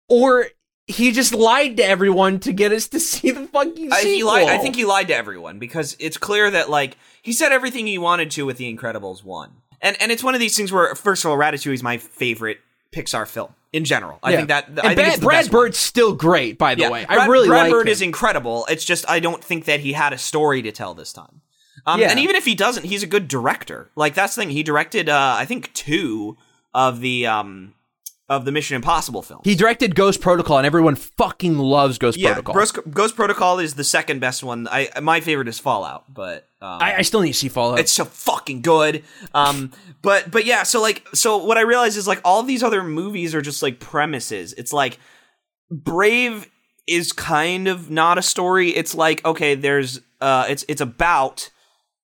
or 0.09 0.47
he 0.87 1.11
just 1.11 1.33
lied 1.33 1.77
to 1.77 1.83
everyone 1.85 2.39
to 2.39 2.53
get 2.53 2.71
us 2.71 2.87
to 2.89 2.99
see 3.01 3.31
the 3.31 3.45
fucking 3.47 3.91
I, 3.91 4.01
sequel. 4.01 4.27
lied, 4.27 4.47
I 4.47 4.57
think 4.57 4.75
he 4.75 4.85
lied 4.85 5.09
to 5.09 5.15
everyone 5.15 5.59
because 5.59 5.95
it's 5.99 6.17
clear 6.17 6.49
that 6.51 6.69
like 6.69 6.97
he 7.21 7.33
said 7.33 7.51
everything 7.51 7.85
he 7.87 7.97
wanted 7.97 8.31
to 8.31 8.45
with 8.45 8.57
The 8.57 8.73
Incredibles 8.73 9.23
one, 9.23 9.51
and 9.81 9.95
and 10.01 10.11
it's 10.11 10.23
one 10.23 10.33
of 10.33 10.39
these 10.39 10.55
things 10.55 10.71
where 10.71 10.95
first 10.95 11.25
of 11.25 11.31
all, 11.31 11.37
Ratatouille 11.37 11.73
is 11.73 11.83
my 11.83 11.97
favorite 11.97 12.59
Pixar 12.95 13.27
film 13.27 13.53
in 13.73 13.83
general. 13.83 14.17
I 14.23 14.31
Yeah. 14.31 14.37
think 14.37 14.47
that 14.47 14.67
And 14.69 14.79
I 14.79 14.95
think 14.95 15.15
the 15.19 15.25
Brad 15.25 15.39
best 15.43 15.53
one. 15.53 15.61
Bird's 15.63 15.77
still 15.77 16.13
great, 16.13 16.57
by 16.57 16.73
the 16.75 16.83
Yeah, 16.83 16.89
way. 16.89 17.05
Brad, 17.05 17.19
I 17.19 17.25
really 17.27 17.47
like 17.49 17.53
Brad 17.57 17.63
like 17.63 17.71
Bird 17.71 17.87
him. 17.87 17.91
is 17.91 18.01
incredible. 18.01 18.65
It's 18.69 18.85
just 18.85 19.07
I 19.09 19.19
don't 19.19 19.43
think 19.43 19.65
that 19.65 19.81
he 19.81 19.91
had 19.93 20.13
a 20.13 20.17
story 20.17 20.61
to 20.61 20.71
tell 20.71 20.93
this 20.93 21.11
time. 21.11 21.41
Um, 21.85 21.99
Yeah. 21.99 22.09
and 22.09 22.19
even 22.19 22.35
if 22.37 22.45
he 22.45 22.55
doesn't, 22.55 22.85
he's 22.85 23.03
a 23.03 23.07
good 23.07 23.27
director. 23.27 23.89
Like 23.95 24.13
that's 24.15 24.35
the 24.35 24.41
thing. 24.41 24.51
He 24.51 24.63
directed, 24.63 25.09
uh, 25.09 25.35
I 25.37 25.43
think, 25.45 25.73
two 25.73 26.37
of 26.73 27.01
the 27.01 27.27
um 27.27 27.73
of 28.29 28.43
the 28.43 28.51
Mission 28.51 28.75
Impossible 28.75 29.21
film. 29.21 29.41
He 29.43 29.55
directed 29.55 29.95
Ghost 29.95 30.19
Protocol, 30.19 30.57
and 30.57 30.65
everyone 30.65 30.95
fucking 30.95 31.57
loves 31.57 31.97
Ghost 31.97 32.17
yeah, 32.17 32.33
Protocol. 32.33 32.55
Ghost, 32.55 32.79
Ghost 32.91 33.15
Protocol 33.15 33.59
is 33.59 33.75
the 33.75 33.83
second 33.83 34.19
best 34.19 34.43
one. 34.43 34.67
I 34.69 34.89
my 35.01 35.21
favorite 35.21 35.47
is 35.47 35.59
Fallout, 35.59 36.13
but 36.13 36.47
um, 36.61 36.81
I, 36.81 36.97
I 36.97 37.01
still 37.03 37.21
need 37.21 37.31
to 37.31 37.37
see 37.37 37.47
Fallout. 37.47 37.79
it's 37.79 37.93
so 37.93 38.05
fucking 38.05 38.61
good. 38.61 39.03
Um, 39.33 39.71
but 40.01 40.29
but 40.29 40.45
yeah, 40.45 40.63
so 40.63 40.81
like 40.81 41.07
so 41.13 41.37
what 41.37 41.57
I 41.57 41.61
realize 41.61 41.95
is 41.95 42.07
like 42.07 42.19
all 42.25 42.43
these 42.43 42.63
other 42.63 42.83
movies 42.83 43.33
are 43.33 43.41
just 43.41 43.63
like 43.63 43.79
premises. 43.79 44.53
It's 44.53 44.73
like 44.73 44.99
Brave 45.71 46.49
is 46.85 47.13
kind 47.13 47.67
of 47.67 47.89
not 47.89 48.17
a 48.17 48.21
story. 48.21 48.69
It's 48.71 48.93
like 48.93 49.23
okay, 49.25 49.55
there's 49.55 50.01
uh, 50.19 50.47
it's 50.49 50.65
it's 50.67 50.81
about 50.81 51.49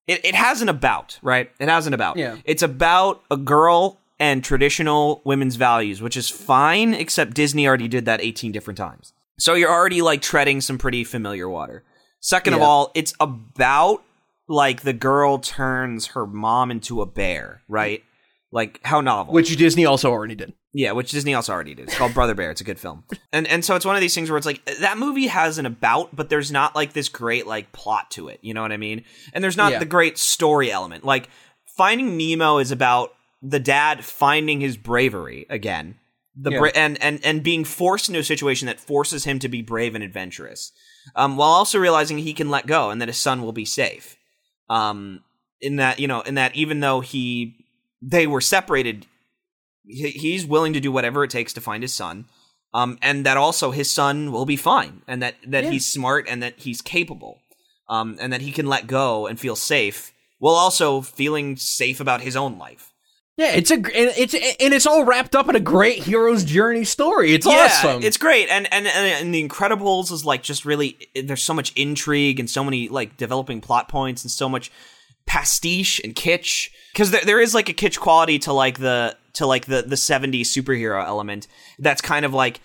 it. 0.08 0.24
It 0.24 0.36
has 0.36 0.62
an 0.62 0.70
about 0.70 1.20
right. 1.22 1.52
It 1.60 1.68
has 1.68 1.86
an 1.86 1.94
about. 1.94 2.16
Yeah. 2.16 2.38
It's 2.46 2.64
about 2.64 3.24
a 3.30 3.36
girl 3.36 4.00
and 4.24 4.44
traditional 4.44 5.22
women's 5.26 5.56
values, 5.58 6.02
which 6.02 6.16
is 6.18 6.30
fine. 6.30 6.94
Except 6.94 7.34
Disney 7.34 7.68
already 7.68 7.88
did 7.88 8.06
that 8.06 8.22
18 8.22 8.52
different 8.52 8.78
times. 8.78 9.14
So 9.40 9.54
you're 9.56 9.72
already 9.72 10.02
like 10.02 10.22
treading 10.22 10.62
some 10.62 10.78
pretty 10.78 11.04
familiar 11.04 11.50
water. 11.50 11.84
Second 12.20 12.54
of 12.54 12.62
all, 12.62 12.92
it's 12.96 13.14
about 13.20 14.02
like 14.48 14.82
the 14.82 14.94
girl 14.94 15.40
turns 15.40 16.08
her 16.08 16.26
mom 16.26 16.72
into 16.72 17.02
a 17.02 17.06
bear, 17.06 17.62
right? 17.68 18.02
Like 18.52 18.80
how 18.84 19.02
novel. 19.02 19.34
which 19.34 19.56
Disney 19.58 19.86
also 19.86 20.12
already 20.12 20.36
did. 20.36 20.54
yeah, 20.74 20.92
which 20.94 21.12
Disney 21.12 21.34
also 21.34 21.52
already 21.52 21.74
did. 21.76 21.88
It's 21.88 21.98
called 21.98 22.14
Brother 22.14 22.36
Bear. 22.36 22.52
It's 22.52 22.62
a 22.62 22.64
good 22.64 22.80
film. 22.80 23.04
And 23.34 23.48
and 23.48 23.66
so 23.66 23.76
it's 23.76 23.86
one 23.86 23.96
of 23.96 24.02
these 24.02 24.14
things 24.16 24.30
where 24.30 24.38
it's 24.38 24.46
like 24.46 24.64
that 24.80 24.98
movie 24.98 25.28
has 25.28 25.58
an 25.58 25.66
about, 25.66 26.16
but 26.16 26.30
there's 26.30 26.52
not 26.52 26.76
like 26.76 26.94
this 26.94 27.10
great 27.10 27.46
like 27.48 27.72
plot 27.74 28.12
to 28.12 28.28
it. 28.30 28.40
You 28.42 28.54
know 28.54 28.62
what 28.62 28.72
I 28.72 28.78
mean? 28.78 29.04
And 29.34 29.44
there's 29.44 29.58
not 29.58 29.72
Yeah. 29.72 29.80
the 29.80 29.86
great 29.98 30.18
story 30.18 30.72
element. 30.72 31.04
Like 31.04 31.30
Finding 31.76 32.16
Nemo 32.18 32.60
is 32.60 32.72
about 32.72 33.10
the 33.46 33.60
dad 33.60 34.06
finding 34.06 34.62
his 34.62 34.78
bravery 34.78 35.46
again. 35.50 36.00
The 36.36 36.52
Yeah. 36.52 36.60
bra- 36.60 36.72
and 36.74 37.00
and 37.04 37.24
and 37.24 37.44
being 37.44 37.64
forced 37.64 38.08
into 38.08 38.20
a 38.20 38.24
situation 38.24 38.66
that 38.66 38.80
forces 38.80 39.26
him 39.26 39.38
to 39.40 39.48
be 39.50 39.62
brave 39.62 39.94
and 39.94 40.04
adventurous, 40.04 40.72
um, 41.16 41.38
while 41.38 41.50
also 41.52 41.78
realizing 41.78 42.18
he 42.18 42.34
can 42.34 42.50
let 42.50 42.66
go 42.66 42.90
and 42.90 43.00
that 43.02 43.08
his 43.10 43.18
son 43.20 43.44
will 43.44 43.52
be 43.52 43.66
safe. 43.66 44.16
Um, 44.70 45.24
in 45.62 45.76
that 45.76 46.00
you 46.00 46.08
know, 46.08 46.22
in 46.22 46.34
that 46.36 46.56
even 46.56 46.80
though 46.80 47.02
he 47.02 47.56
they 48.02 48.26
were 48.26 48.42
separated, 48.42 49.06
he, 49.86 50.10
he's 50.10 50.46
willing 50.46 50.74
to 50.74 50.80
do 50.80 50.92
whatever 50.92 51.24
it 51.24 51.30
takes 51.30 51.54
to 51.54 51.62
find 51.62 51.84
his 51.84 51.94
son. 51.94 52.26
Um, 52.74 52.98
and 53.04 53.24
that 53.28 53.38
also 53.38 53.70
his 53.70 53.92
son 53.92 54.32
will 54.32 54.46
be 54.48 54.56
fine, 54.56 55.04
and 55.08 55.22
that 55.22 55.36
that 55.46 55.66
Yeah. 55.66 55.70
he's 55.72 55.86
smart 55.86 56.26
and 56.28 56.42
that 56.42 56.56
he's 56.58 56.82
capable, 56.82 57.42
um, 57.88 58.18
and 58.20 58.34
that 58.34 58.42
he 58.42 58.52
can 58.52 58.66
let 58.66 58.88
go 58.88 59.28
and 59.28 59.40
feel 59.40 59.56
safe, 59.56 60.12
while 60.40 60.56
also 60.56 61.02
feeling 61.02 61.58
safe 61.58 62.00
about 62.00 62.22
his 62.22 62.36
own 62.36 62.58
life. 62.58 62.90
Yeah, 63.36 63.54
it's 63.54 63.72
a 63.72 63.76
and 63.76 63.86
it's 63.86 64.36
and 64.36 64.74
it's 64.74 64.86
all 64.86 65.06
wrapped 65.06 65.36
up 65.36 65.50
in 65.50 65.56
a 65.56 65.60
great 65.60 66.04
hero's 66.04 66.44
journey 66.44 66.84
story. 66.84 67.34
It's 67.34 67.48
awesome. 67.48 68.04
It's 68.04 68.18
great, 68.18 68.48
and, 68.50 68.72
and 68.72 68.86
and 68.86 69.26
and 69.26 69.34
the 69.34 69.48
Incredibles 69.48 70.12
is 70.12 70.24
like 70.24 70.44
just 70.44 70.66
really. 70.66 70.98
There's 71.16 71.42
so 71.42 71.54
much 71.56 71.74
intrigue 71.76 72.40
and 72.40 72.48
so 72.48 72.64
many 72.64 72.90
like 72.90 73.18
developing 73.18 73.60
plot 73.60 73.90
points 73.90 74.24
and 74.24 74.30
so 74.30 74.48
much 74.48 74.72
pastiche 75.26 76.00
and 76.04 76.16
kitsch 76.16 76.70
because 76.92 77.12
there 77.12 77.22
there 77.26 77.40
is 77.40 77.56
like 77.56 77.70
a 77.70 77.74
kitsch 77.74 78.00
quality 78.00 78.38
to 78.40 78.54
like 78.54 78.78
the 78.80 79.16
to 79.34 79.46
like 79.46 79.66
the 79.66 79.82
the 79.82 79.96
70s 79.96 80.42
superhero 80.42 81.04
element 81.06 81.48
that's 81.80 82.02
kind 82.02 82.26
of 82.26 82.34
like 82.34 82.60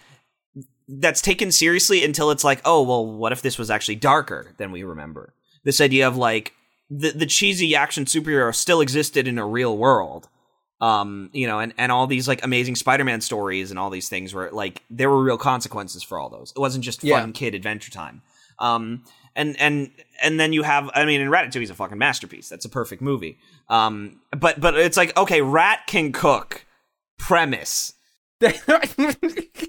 that's 0.88 1.20
taken 1.20 1.52
seriously 1.52 2.04
until 2.04 2.30
it's 2.30 2.42
like 2.42 2.60
oh 2.64 2.82
well 2.82 3.06
what 3.06 3.32
if 3.32 3.42
this 3.42 3.58
was 3.58 3.70
actually 3.70 3.94
darker 3.94 4.54
than 4.58 4.72
we 4.72 4.82
remember 4.82 5.34
this 5.64 5.80
idea 5.80 6.08
of 6.08 6.16
like 6.16 6.52
the 6.90 7.12
the 7.12 7.26
cheesy 7.26 7.76
action 7.76 8.04
superhero 8.04 8.52
still 8.52 8.80
existed 8.80 9.28
in 9.28 9.38
a 9.38 9.46
real 9.46 9.76
world 9.78 10.28
um 10.80 11.28
you 11.32 11.46
know 11.46 11.58
and 11.58 11.74
and 11.78 11.90
all 11.90 12.06
these 12.06 12.28
like 12.28 12.44
amazing 12.44 12.76
spider-man 12.76 13.20
stories 13.20 13.70
and 13.70 13.78
all 13.78 13.90
these 13.90 14.08
things 14.08 14.32
where 14.34 14.50
like 14.52 14.82
there 14.90 15.10
were 15.10 15.22
real 15.22 15.38
consequences 15.38 16.02
for 16.02 16.18
all 16.18 16.28
those 16.28 16.52
it 16.56 16.58
wasn't 16.60 16.84
just 16.84 17.00
fun 17.00 17.08
Yeah. 17.08 17.26
kid 17.32 17.54
adventure 17.54 17.90
time 17.90 18.22
um 18.60 19.02
and 19.34 19.58
and 19.60 19.90
and 20.22 20.38
then 20.38 20.52
you 20.52 20.62
have 20.62 20.88
i 20.94 21.04
mean 21.04 21.20
and 21.20 21.30
ratatouille's 21.30 21.70
a 21.70 21.74
fucking 21.74 21.98
masterpiece 21.98 22.48
that's 22.48 22.64
a 22.64 22.68
perfect 22.68 23.02
movie 23.02 23.38
um 23.68 24.20
but 24.38 24.60
but 24.60 24.76
it's 24.78 24.96
like 24.96 25.16
okay 25.16 25.40
rat 25.42 25.80
can 25.88 26.12
cook 26.12 26.64
premise 27.18 27.94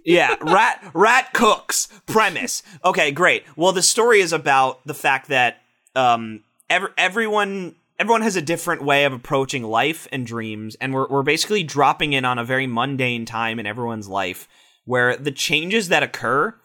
yeah, 0.05 0.35
rat 0.41 0.91
rat 0.93 1.33
cooks 1.33 1.87
premise. 2.05 2.61
Okay, 2.85 3.09
great. 3.11 3.43
Well, 3.55 3.71
the 3.71 3.81
story 3.81 4.19
is 4.21 4.31
about 4.31 4.85
the 4.85 4.93
fact 4.93 5.29
that 5.29 5.57
um 5.95 6.43
ev- 6.69 6.93
everyone 6.95 7.73
everyone 7.99 8.21
has 8.21 8.37
a 8.37 8.41
different 8.41 8.81
way 8.81 9.03
of 9.03 9.13
approaching 9.13 9.63
life 9.63 10.07
and 10.11 10.25
dreams, 10.25 10.75
and 10.79 10.93
we're 10.93 11.07
we're 11.07 11.23
basically 11.23 11.63
dropping 11.63 12.13
in 12.13 12.25
on 12.25 12.39
a 12.39 12.45
very 12.45 12.65
mundane 12.65 13.25
time 13.25 13.59
in 13.59 13.65
everyone's 13.65 14.07
life 14.07 14.47
where 14.85 15.15
the 15.17 15.31
changes 15.31 15.89
that 15.89 16.01
occur 16.01 16.55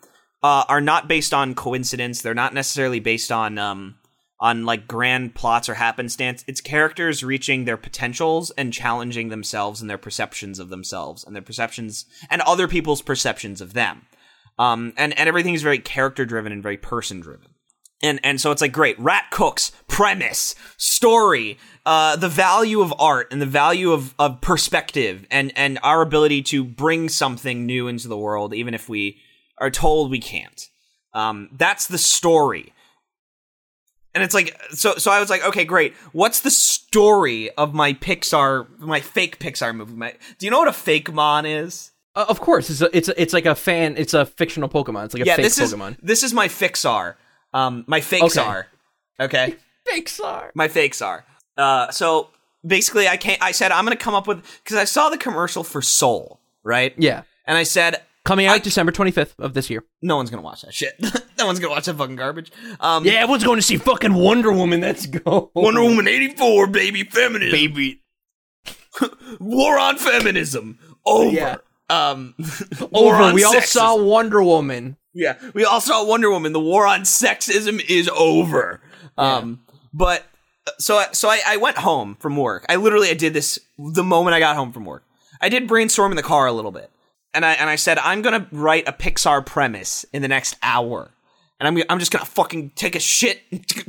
uh, 0.42 0.64
are 0.68 0.80
not 0.80 1.08
based 1.08 1.34
on 1.34 1.54
coincidence. 1.54 2.22
They're 2.22 2.34
not 2.34 2.54
necessarily 2.54 3.00
based 3.00 3.32
on 3.32 3.58
um 3.58 3.96
on 4.40 4.64
like 4.64 4.86
grand 4.86 5.34
plots 5.34 5.68
or 5.68 5.74
happenstance. 5.74 6.44
It's 6.46 6.60
characters 6.60 7.24
reaching 7.24 7.64
their 7.64 7.76
potentials 7.76 8.50
and 8.52 8.72
challenging 8.72 9.28
themselves 9.28 9.80
and 9.80 9.88
their 9.88 9.98
perceptions 9.98 10.58
of 10.58 10.68
themselves 10.68 11.24
and 11.24 11.34
their 11.34 11.42
perceptions 11.42 12.06
and 12.30 12.42
other 12.42 12.68
people's 12.68 13.02
perceptions 13.02 13.60
of 13.60 13.72
them. 13.72 14.06
Um, 14.58 14.92
and 14.96 15.18
and 15.18 15.28
everything 15.28 15.54
is 15.54 15.62
very 15.62 15.78
character 15.78 16.24
driven 16.24 16.52
and 16.52 16.62
very 16.62 16.76
person 16.76 17.20
driven. 17.20 17.53
And 18.02 18.20
and 18.22 18.40
so 18.40 18.50
it's 18.50 18.60
like 18.60 18.72
great. 18.72 18.98
Rat 18.98 19.30
cooks 19.30 19.72
premise 19.88 20.54
story 20.76 21.58
uh, 21.86 22.16
the 22.16 22.28
value 22.28 22.80
of 22.80 22.94
art 22.98 23.28
and 23.30 23.42
the 23.42 23.46
value 23.46 23.92
of, 23.92 24.14
of 24.18 24.40
perspective 24.40 25.26
and 25.30 25.52
and 25.56 25.78
our 25.82 26.02
ability 26.02 26.42
to 26.42 26.64
bring 26.64 27.08
something 27.08 27.66
new 27.66 27.88
into 27.88 28.08
the 28.08 28.16
world 28.16 28.54
even 28.54 28.74
if 28.74 28.88
we 28.88 29.18
are 29.58 29.70
told 29.70 30.10
we 30.10 30.18
can't. 30.18 30.68
Um, 31.12 31.48
that's 31.52 31.86
the 31.86 31.98
story. 31.98 32.72
And 34.14 34.24
it's 34.24 34.34
like 34.34 34.58
so 34.70 34.94
so 34.94 35.10
I 35.10 35.20
was 35.20 35.28
like 35.30 35.44
okay 35.44 35.64
great. 35.64 35.94
What's 36.12 36.40
the 36.40 36.50
story 36.50 37.50
of 37.50 37.74
my 37.74 37.92
Pixar 37.92 38.78
my 38.78 39.00
fake 39.00 39.38
Pixar 39.38 39.74
movie? 39.74 39.94
My, 39.94 40.14
do 40.38 40.46
you 40.46 40.50
know 40.50 40.60
what 40.60 40.68
a 40.68 40.72
fake 40.72 41.12
mon 41.12 41.46
is? 41.46 41.90
Uh, 42.16 42.24
of 42.28 42.40
course, 42.40 42.70
it's 42.70 42.80
a, 42.80 42.96
it's 42.96 43.08
a, 43.08 43.20
it's 43.20 43.32
like 43.32 43.44
a 43.44 43.56
fan. 43.56 43.96
It's 43.98 44.14
a 44.14 44.24
fictional 44.24 44.68
Pokemon. 44.68 45.06
It's 45.06 45.14
like 45.14 45.24
a 45.24 45.26
yeah 45.26 45.36
fake 45.36 45.46
this 45.46 45.58
Pokemon. 45.58 45.90
is 45.92 45.96
this 46.00 46.22
is 46.22 46.32
my 46.32 46.46
Fixar 46.46 47.16
um 47.54 47.84
my 47.86 48.00
Fakesar 48.00 48.64
okay 49.18 49.56
Fakes 49.86 50.18
are 50.20 50.50
my 50.54 50.68
fakes 50.68 51.00
are. 51.02 51.24
Uh, 51.58 51.90
so 51.90 52.28
basically, 52.66 53.06
I 53.06 53.16
can't. 53.18 53.40
I 53.42 53.52
said 53.52 53.70
I'm 53.70 53.84
gonna 53.84 53.96
come 53.96 54.14
up 54.14 54.26
with 54.26 54.42
because 54.64 54.76
I 54.78 54.84
saw 54.84 55.08
the 55.10 55.18
commercial 55.18 55.62
for 55.62 55.82
Soul, 55.82 56.40
right? 56.62 56.94
Yeah, 56.96 57.22
And 57.46 57.56
I 57.58 57.62
said 57.64 58.00
coming 58.24 58.46
out 58.46 58.54
I- 58.54 58.58
December 58.60 58.92
twenty 58.92 59.10
fifth 59.10 59.38
of 59.38 59.52
this 59.52 59.68
year. 59.68 59.84
no 60.00 60.16
one's 60.16 60.30
gonna 60.30 60.42
watch 60.42 60.62
that 60.62 60.72
shit. 60.72 60.94
no 61.38 61.44
one's 61.46 61.60
gonna 61.60 61.72
watch 61.74 61.84
that 61.84 61.96
fucking 61.96 62.16
garbage. 62.16 62.50
Um, 62.80 63.04
Yeah, 63.04 63.12
everyone's 63.20 63.44
going 63.44 63.58
to 63.58 63.62
see 63.62 63.76
fucking 63.76 64.14
Wonder 64.14 64.50
Woman. 64.52 64.80
Let's 64.80 65.04
go. 65.24 65.50
Wonder 65.54 65.82
Woman 65.82 66.08
'84, 66.08 66.66
baby, 66.68 67.04
feminism, 67.04 67.52
baby. 67.52 68.00
war 69.38 69.78
on 69.78 69.98
feminism, 69.98 70.78
over. 71.04 71.30
Yeah. 71.30 71.56
Um, 71.90 72.34
Over. 72.94 73.16
on 73.16 73.34
We 73.34 73.44
all 73.44 73.52
sexism. 73.54 73.66
saw 73.66 74.02
Wonder 74.02 74.42
Woman. 74.42 74.96
Yeah, 75.14 75.36
we 75.54 75.64
all 75.64 75.80
saw 75.80 76.04
Wonder 76.04 76.30
Woman. 76.30 76.52
The 76.52 76.60
war 76.60 76.86
on 76.86 77.02
sexism 77.02 77.80
is 77.88 78.08
over. 78.08 78.80
Um, 79.16 79.60
but 79.92 80.24
so 80.78 80.96
I- 80.98 81.12
so 81.12 81.28
I, 81.28 81.40
I 81.46 81.56
went 81.56 81.78
home 81.78 82.16
from 82.18 82.36
work. 82.36 82.66
I 82.68 82.76
literally 82.76 83.10
I 83.10 83.14
did 83.14 83.32
this 83.32 83.58
the 83.78 84.02
moment 84.02 84.34
I 84.34 84.40
got 84.40 84.56
home 84.56 84.72
from 84.72 84.84
work. 84.84 85.04
I 85.40 85.48
did 85.48 85.68
brainstorm 85.68 86.10
in 86.12 86.16
the 86.16 86.22
car 86.22 86.46
a 86.46 86.52
little 86.52 86.72
bit, 86.72 86.90
and 87.32 87.44
I 87.44 87.52
and 87.52 87.70
I 87.70 87.76
said 87.76 87.98
I'm 87.98 88.22
gonna 88.22 88.48
write 88.50 88.88
a 88.88 88.92
Pixar 88.92 89.44
premise 89.46 90.04
in 90.12 90.22
the 90.22 90.28
next 90.28 90.56
hour, 90.62 91.10
and 91.60 91.68
I'm 91.68 91.82
I'm 91.88 91.98
just 91.98 92.10
gonna 92.10 92.24
fucking 92.24 92.70
take 92.74 92.96
a 92.96 93.00
shit, 93.00 93.40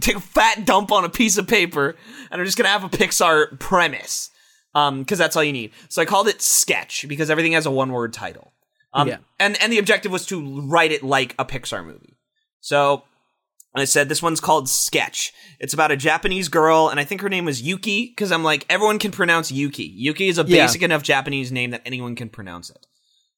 take 0.01 0.17
a 0.17 0.19
fat 0.21 0.65
dump 0.65 0.91
on 0.91 1.05
a 1.05 1.09
piece 1.09 1.37
of 1.37 1.47
paper, 1.47 1.95
and 2.29 2.39
I'm 2.41 2.45
just 2.45 2.57
gonna 2.57 2.69
have 2.69 2.83
a 2.83 2.89
Pixar 2.89 3.59
premise. 3.59 4.29
Um, 4.75 4.99
because 4.99 5.17
that's 5.17 5.37
all 5.37 5.43
you 5.43 5.53
need. 5.53 5.71
So 5.87 6.01
I 6.01 6.05
called 6.05 6.27
it 6.27 6.41
Sketch 6.41 7.07
because 7.07 7.29
everything 7.29 7.53
has 7.53 7.65
a 7.65 7.71
one 7.71 7.93
word 7.93 8.11
title. 8.11 8.51
Um, 8.95 9.07
Yeah. 9.09 9.17
and 9.39 9.61
and 9.61 9.71
the 9.71 9.77
objective 9.77 10.11
was 10.11 10.25
to 10.27 10.61
write 10.61 10.91
it 10.91 11.03
like 11.03 11.35
a 11.37 11.45
Pixar 11.45 11.85
movie. 11.85 12.17
So 12.61 13.03
I 13.75 13.83
said 13.85 14.07
this 14.07 14.21
one's 14.23 14.39
called 14.39 14.69
Sketch. 14.69 15.33
It's 15.59 15.73
about 15.73 15.91
a 15.91 15.97
Japanese 15.97 16.47
girl, 16.47 16.87
and 16.87 16.99
I 16.99 17.03
think 17.03 17.19
her 17.21 17.27
name 17.29 17.43
was 17.45 17.61
Yuki 17.61 18.07
because 18.07 18.31
I'm 18.31 18.43
like 18.43 18.65
everyone 18.69 18.97
can 18.99 19.11
pronounce 19.11 19.51
Yuki. 19.51 19.83
Yuki 19.83 20.29
is 20.29 20.39
a 20.39 20.43
Yeah. 20.47 20.65
basic 20.65 20.81
enough 20.81 21.03
Japanese 21.03 21.51
name 21.51 21.71
that 21.71 21.81
anyone 21.85 22.15
can 22.15 22.29
pronounce 22.29 22.69
it. 22.69 22.87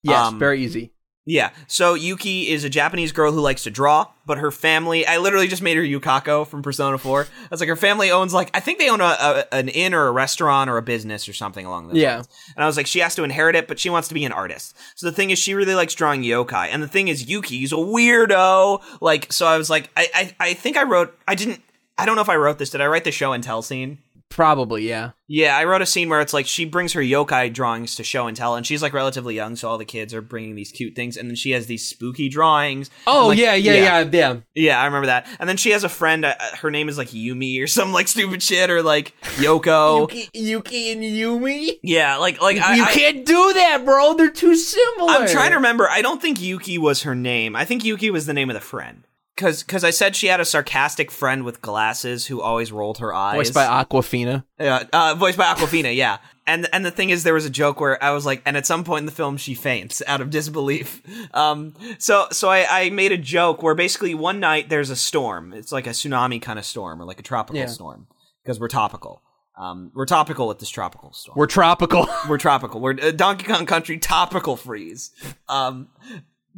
Yes, 0.04 0.28
Um, 0.28 0.38
very 0.40 0.64
easy. 0.64 0.94
Yeah. 1.30 1.50
So 1.68 1.94
Yuki 1.94 2.48
is 2.48 2.64
a 2.64 2.70
Japanese 2.70 3.12
girl 3.12 3.34
who 3.34 3.42
likes 3.42 3.64
to 3.64 3.70
draw, 3.70 4.08
but 4.26 4.38
her 4.38 4.50
family, 4.50 5.06
I 5.06 5.18
literally 5.18 5.50
just 5.50 5.62
made 5.62 5.76
her 5.76 5.84
Yukiko 5.84 6.46
from 6.46 6.64
Persona 6.64 6.98
4. 6.98 7.22
I 7.24 7.28
was 7.52 7.60
like, 7.60 7.68
her 7.68 7.76
family 7.76 8.10
owns 8.10 8.34
like, 8.34 8.50
I 8.54 8.62
think 8.62 8.80
they 8.80 8.90
own 8.90 9.02
a, 9.02 9.04
a 9.52 9.54
an 9.54 9.68
inn 9.68 9.94
or 9.94 10.08
a 10.08 10.12
restaurant 10.14 10.70
or 10.70 10.78
a 10.78 10.82
business 10.82 11.28
or 11.28 11.34
something 11.34 11.66
along 11.66 11.90
those 11.90 11.98
Yeah. 11.98 12.16
lines. 12.16 12.30
And 12.56 12.64
I 12.64 12.66
was 12.66 12.78
like, 12.78 12.88
she 12.88 13.00
has 13.00 13.14
to 13.16 13.24
inherit 13.26 13.58
it, 13.58 13.68
but 13.68 13.78
she 13.78 13.90
wants 13.90 14.08
to 14.08 14.14
be 14.14 14.24
an 14.24 14.32
artist. 14.32 14.74
So 14.96 15.06
the 15.06 15.12
thing 15.12 15.30
is, 15.30 15.38
she 15.38 15.54
really 15.54 15.76
likes 15.76 15.94
drawing 15.94 16.24
yokai. 16.24 16.70
And 16.72 16.82
the 16.82 16.88
thing 16.88 17.10
is, 17.10 17.30
Yuki's 17.30 17.74
a 17.74 17.76
weirdo. 17.76 18.82
Like, 19.02 19.32
so 19.34 19.46
I 19.48 19.58
was 19.58 19.70
like, 19.70 19.90
I, 19.98 20.08
I, 20.16 20.36
I 20.40 20.54
think 20.54 20.78
I 20.78 20.84
wrote, 20.84 21.14
I 21.28 21.36
didn't, 21.36 21.62
I 21.98 22.06
don't 22.06 22.16
know 22.16 22.22
if 22.22 22.30
I 22.30 22.36
wrote 22.38 22.58
this. 22.58 22.70
Did 22.70 22.80
I 22.82 22.88
write 22.88 23.04
the 23.04 23.12
show 23.12 23.34
and 23.34 23.44
tell 23.44 23.62
scene? 23.62 23.98
Probably, 24.30 24.88
yeah. 24.88 25.12
Yeah, 25.28 25.58
I 25.58 25.64
wrote 25.64 25.82
a 25.82 25.86
scene 25.86 26.10
where 26.10 26.22
it's 26.22 26.34
like 26.34 26.46
she 26.46 26.64
brings 26.66 26.94
her 26.94 27.02
yokai 27.02 27.52
drawings 27.52 27.96
to 27.96 28.04
show 28.04 28.28
and 28.28 28.38
tell, 28.38 28.56
and 28.56 28.66
she's 28.68 28.82
like 28.82 28.94
relatively 28.94 29.34
young, 29.36 29.56
so 29.56 29.68
all 29.70 29.78
the 29.78 29.86
kids 29.86 30.14
are 30.14 30.22
bringing 30.22 30.54
these 30.56 30.72
cute 30.72 30.96
things, 30.96 31.18
and 31.18 31.30
then 31.30 31.36
she 31.36 31.52
has 31.52 31.66
these 31.66 31.88
spooky 31.88 32.30
drawings. 32.30 32.90
Oh 33.08 33.28
like, 33.30 33.40
yeah, 33.40 33.56
yeah, 33.56 33.74
yeah, 33.74 34.10
yeah, 34.12 34.38
Yeah, 34.54 34.82
I 34.82 34.86
remember 34.86 35.08
that. 35.08 35.28
And 35.40 35.50
then 35.50 35.58
she 35.58 35.72
has 35.72 35.84
a 35.84 35.90
friend. 35.90 36.24
Uh, 36.24 36.36
her 36.62 36.70
name 36.70 36.88
is 36.88 36.98
like 36.98 37.08
Yumi 37.10 37.62
or 37.62 37.68
some 37.68 37.94
like 37.94 38.08
stupid 38.08 38.44
shit, 38.44 38.70
or 38.70 38.84
like 38.84 39.14
Yoko. 39.38 40.02
Yuki, 40.12 40.30
Yuki 40.34 40.92
and 40.92 41.02
Yumi. 41.04 41.80
Yeah, 41.82 42.18
like 42.18 42.42
like 42.42 42.58
I, 42.58 42.76
you 42.76 42.84
I- 42.84 42.92
can't 42.94 43.26
do 43.26 43.54
that, 43.54 43.84
bro. 43.86 44.14
They're 44.14 44.30
too 44.30 44.56
similar. 44.56 45.12
I'm 45.14 45.28
trying 45.28 45.50
to 45.52 45.58
remember. 45.58 45.90
I 45.90 46.02
don't 46.02 46.22
think 46.22 46.40
Yuki 46.42 46.78
was 46.78 47.04
her 47.04 47.16
name. 47.16 47.56
I 47.56 47.66
think 47.66 47.84
Yuki 47.84 48.12
was 48.12 48.26
the 48.28 48.34
name 48.34 48.50
of 48.50 48.54
the 48.54 48.60
friend. 48.62 49.04
Cause, 49.38 49.62
cause 49.64 49.84
I 49.84 49.92
said 49.92 50.16
she 50.16 50.28
had 50.28 50.40
a 50.40 50.46
sarcastic 50.46 51.12
friend 51.12 51.46
with 51.46 51.62
glasses 51.62 52.26
who 52.26 52.42
always 52.42 52.72
rolled 52.72 52.98
her 52.98 53.14
eyes. 53.14 53.36
Voiced 53.36 53.54
by 53.54 53.66
Awkwafina. 53.66 54.44
Yeah, 54.60 54.84
uh, 54.92 55.16
voiced 55.16 55.38
by 55.38 55.46
Awkwafina, 55.46 55.96
yeah. 55.96 56.18
And 56.48 56.68
and 56.74 56.84
the 56.86 56.92
thing 56.92 57.10
is, 57.12 57.24
there 57.24 57.34
was 57.34 57.46
a 57.46 57.50
joke 57.50 57.80
where 57.80 58.02
I 58.04 58.12
was 58.12 58.26
like, 58.26 58.42
and 58.46 58.58
at 58.58 58.66
some 58.66 58.84
point 58.84 59.02
in 59.02 59.06
the 59.06 59.12
film, 59.12 59.38
she 59.38 59.54
faints 59.54 60.02
out 60.08 60.22
of 60.22 60.30
disbelief. 60.30 61.02
Um, 61.36 61.74
so 62.00 62.28
so 62.32 62.50
I, 62.50 62.66
I 62.86 62.90
made 62.90 63.12
a 63.12 63.18
joke 63.18 63.62
where 63.62 63.76
basically 63.76 64.16
one 64.16 64.40
night 64.40 64.70
there's 64.70 64.90
a 64.90 64.96
storm. 64.96 65.54
It's 65.54 65.72
like 65.72 65.86
a 65.88 65.92
tsunami 65.92 66.42
kind 66.42 66.58
of 66.58 66.66
storm 66.66 67.02
or 67.02 67.06
like 67.06 67.20
a 67.20 67.24
tropical 67.24 67.60
Yeah. 67.60 67.68
storm 67.68 68.08
because 68.44 68.60
we're 68.60 68.70
topical. 68.70 69.22
Um, 69.60 69.92
we're 69.94 70.06
topical 70.06 70.48
with 70.48 70.60
this 70.60 70.70
tropical 70.70 71.12
storm. 71.14 71.36
We're 71.38 71.48
tropical. 71.48 72.08
We're 72.30 72.38
tropical. 72.38 72.80
We're 72.80 72.96
uh, 73.02 73.12
Donkey 73.12 73.44
Kong 73.46 73.66
Country 73.66 73.98
topical 73.98 74.56
freeze. 74.56 75.12
Um, 75.50 75.90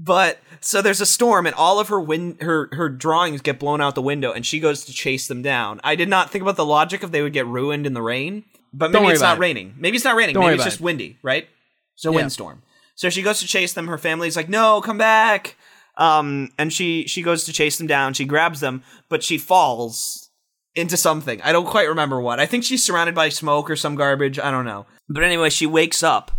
but 0.02 0.40
so 0.62 0.82
there's 0.82 1.02
a 1.02 1.06
storm 1.06 1.46
and 1.46 1.54
all 1.56 1.78
of 1.80 1.90
her 1.90 2.00
win 2.00 2.38
her 2.40 2.70
her 2.72 2.88
drawings 2.88 3.42
get 3.42 3.60
blown 3.60 3.82
out 3.82 3.96
the 3.96 4.02
window 4.02 4.32
and 4.32 4.46
she 4.46 4.60
goes 4.62 4.86
to 4.86 4.94
chase 4.94 5.28
them 5.28 5.42
down. 5.42 5.82
I 5.84 5.96
did 5.96 6.08
not 6.08 6.30
think 6.32 6.42
about 6.42 6.56
the 6.56 6.66
logic 6.66 7.04
if 7.04 7.12
they 7.12 7.22
would 7.22 7.34
get 7.34 7.46
ruined 7.46 7.86
in 7.86 7.94
the 7.94 8.02
rain, 8.02 8.46
but 8.74 8.92
maybe 8.92 9.08
it's 9.08 9.22
not 9.22 9.38
it. 9.38 9.42
raining. 9.42 9.76
Maybe 9.78 9.96
it's 9.98 10.06
not 10.06 10.16
raining. 10.16 10.36
Don't 10.36 10.46
maybe 10.46 10.56
it's 10.56 10.64
just 10.64 10.78
it. 10.80 10.84
windy, 10.84 11.18
right? 11.22 11.48
So 11.96 12.12
Yeah. 12.12 12.16
windstorm. 12.16 12.62
So 12.96 13.10
she 13.10 13.22
goes 13.22 13.40
to 13.42 13.48
chase 13.48 13.74
them. 13.74 13.88
Her 13.88 13.98
family's 13.98 14.36
like, 14.38 14.48
"No, 14.50 14.80
come 14.82 14.98
back." 14.98 15.58
Um, 15.98 16.52
and 16.58 16.72
she 16.72 17.06
she 17.08 17.22
goes 17.22 17.44
to 17.44 17.52
chase 17.54 17.78
them 17.78 17.88
down. 17.88 18.14
She 18.14 18.24
grabs 18.24 18.62
them, 18.62 18.84
but 19.10 19.22
she 19.22 19.38
falls 19.38 20.30
into 20.76 20.96
something. 20.96 21.42
I 21.42 21.52
don't 21.52 21.66
quite 21.68 21.90
remember 21.90 22.22
what. 22.22 22.40
I 22.40 22.46
think 22.46 22.64
she's 22.64 22.84
surrounded 22.84 23.16
by 23.16 23.28
smoke 23.30 23.70
or 23.70 23.76
some 23.76 23.96
garbage. 23.96 24.40
I 24.40 24.50
don't 24.50 24.66
know. 24.66 24.86
But 25.10 25.24
anyway, 25.24 25.50
she 25.50 25.66
wakes 25.66 26.04
up. 26.04 26.32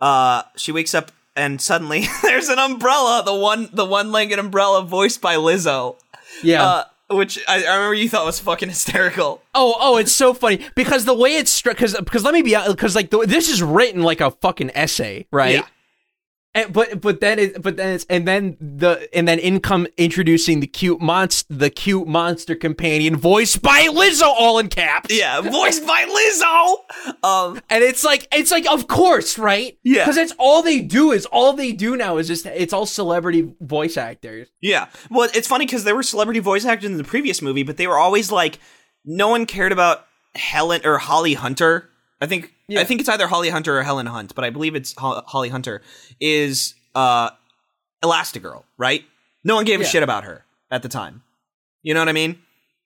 Uh, 0.00 0.42
she 0.56 0.70
wakes 0.70 0.94
up 0.94 1.10
and 1.38 1.60
suddenly 1.60 2.06
there's 2.22 2.48
an 2.48 2.58
umbrella, 2.58 3.22
the 3.24 3.34
one 3.34 3.70
the 3.72 3.84
one-legged 3.84 4.38
umbrella 4.38 4.82
voiced 4.82 5.20
by 5.20 5.36
Lizzo. 5.36 5.96
yeah. 6.42 6.64
Uh, 6.64 6.84
which 7.10 7.38
I, 7.48 7.64
I 7.64 7.74
remember 7.76 7.94
you 7.94 8.08
thought 8.08 8.26
was 8.26 8.38
fucking 8.38 8.68
hysterical. 8.76 9.40
oh, 9.54 9.76
oh, 9.80 9.96
it's 9.96 10.12
so 10.12 10.34
funny 10.34 10.66
because 10.74 11.06
the 11.06 11.14
way 11.14 11.36
it's 11.36 11.50
struck. 11.50 11.76
Because 11.76 11.94
because 11.96 12.24
let 12.24 12.34
me 12.34 12.42
be 12.42 12.54
because 12.68 12.94
like 12.94 13.10
the, 13.10 13.24
this 13.26 13.48
is 13.48 13.62
written 13.62 14.02
like 14.02 14.20
a 14.20 14.30
fucking 14.30 14.70
essay, 14.74 15.26
right? 15.30 15.54
Yeah. 15.54 15.66
And, 16.54 16.72
but 16.72 17.00
but 17.02 17.20
then 17.20 17.38
it 17.38 17.62
but 17.62 17.76
then 17.76 17.94
it's 17.94 18.06
and 18.08 18.26
then 18.26 18.56
the 18.58 19.08
and 19.14 19.28
then 19.28 19.38
in 19.38 19.60
come 19.60 19.86
introducing 19.98 20.60
the 20.60 20.66
cute 20.66 21.00
monster 21.00 21.46
the 21.52 21.68
cute 21.68 22.08
monster 22.08 22.54
companion 22.54 23.16
voiced 23.16 23.60
by 23.60 23.86
Lizzo 23.88 24.22
all 24.22 24.58
in 24.58 24.68
caps. 24.68 25.14
Yeah, 25.14 25.40
voiced 25.42 25.86
by 25.86 26.04
Lizzo. 26.06 27.22
Um, 27.22 27.60
And 27.68 27.84
it's 27.84 28.02
like 28.02 28.26
it's 28.32 28.50
like 28.50 28.66
of 28.66 28.88
course, 28.88 29.38
right? 29.38 29.78
Yeah. 29.84 30.04
Because 30.04 30.16
that's 30.16 30.32
all 30.38 30.62
they 30.62 30.80
do 30.80 31.12
is 31.12 31.26
all 31.26 31.52
they 31.52 31.72
do 31.72 31.96
now 31.96 32.16
is 32.16 32.26
just 32.26 32.46
it's 32.46 32.72
all 32.72 32.86
celebrity 32.86 33.52
voice 33.60 33.96
actors. 33.98 34.48
Yeah. 34.62 34.88
Well, 35.10 35.28
it's 35.34 35.46
funny 35.46 35.66
because 35.66 35.84
there 35.84 35.94
were 35.94 36.02
celebrity 36.02 36.40
voice 36.40 36.64
actors 36.64 36.90
in 36.90 36.96
the 36.96 37.04
previous 37.04 37.42
movie, 37.42 37.62
but 37.62 37.76
they 37.76 37.86
were 37.86 37.98
always 37.98 38.32
like, 38.32 38.58
no 39.04 39.28
one 39.28 39.44
cared 39.44 39.70
about 39.70 40.06
Helen 40.34 40.80
or 40.84 40.98
Holly 40.98 41.34
Hunter. 41.34 41.87
I 42.20 42.26
think 42.26 42.52
Yeah. 42.68 42.80
I 42.80 42.84
think 42.84 43.00
it's 43.00 43.08
either 43.08 43.26
Holly 43.28 43.48
Hunter 43.50 43.78
or 43.78 43.82
Helen 43.82 44.06
Hunt, 44.06 44.34
but 44.34 44.44
I 44.44 44.50
believe 44.50 44.74
it's 44.74 44.94
Ho- 44.98 45.22
Holly 45.26 45.48
Hunter 45.48 45.82
is 46.20 46.74
uh 46.94 47.30
Elastigirl, 48.04 48.64
right? 48.76 49.04
No 49.44 49.54
one 49.54 49.64
gave 49.64 49.80
a 49.80 49.84
shit 49.84 50.02
about 50.02 50.24
her 50.24 50.44
at 50.70 50.82
the 50.82 50.88
time. 50.88 51.22
You 51.82 51.94
know 51.94 52.00
what 52.00 52.08
I 52.08 52.12
mean? 52.12 52.38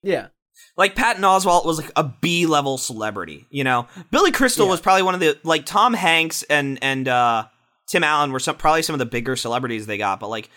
Yeah. 0.03 0.29
Like 0.77 0.95
Patton 0.95 1.23
Oswalt 1.23 1.65
was 1.65 1.79
like 1.81 1.91
a 1.97 2.05
B 2.05 2.47
level 2.47 2.79
celebrity, 2.79 3.47
you 3.51 3.65
know. 3.65 3.87
Billy 4.11 4.31
Crystal 4.33 4.67
Yeah. 4.67 4.71
was 4.73 4.81
probably 4.81 5.03
one 5.03 5.15
of 5.15 5.21
the 5.21 5.39
like 5.45 5.67
Tom 5.67 5.95
Hanks 5.95 6.43
and 6.45 6.79
and 6.83 7.09
uh 7.09 7.45
Tim 7.89 8.05
Allen 8.05 8.33
were 8.33 8.39
some 8.41 8.57
probably 8.57 8.83
some 8.83 8.95
of 8.95 8.99
the 8.99 9.07
bigger 9.07 9.37
celebrities 9.37 9.87
they 9.87 9.99
got, 9.99 10.21
but 10.21 10.29
like 10.29 10.51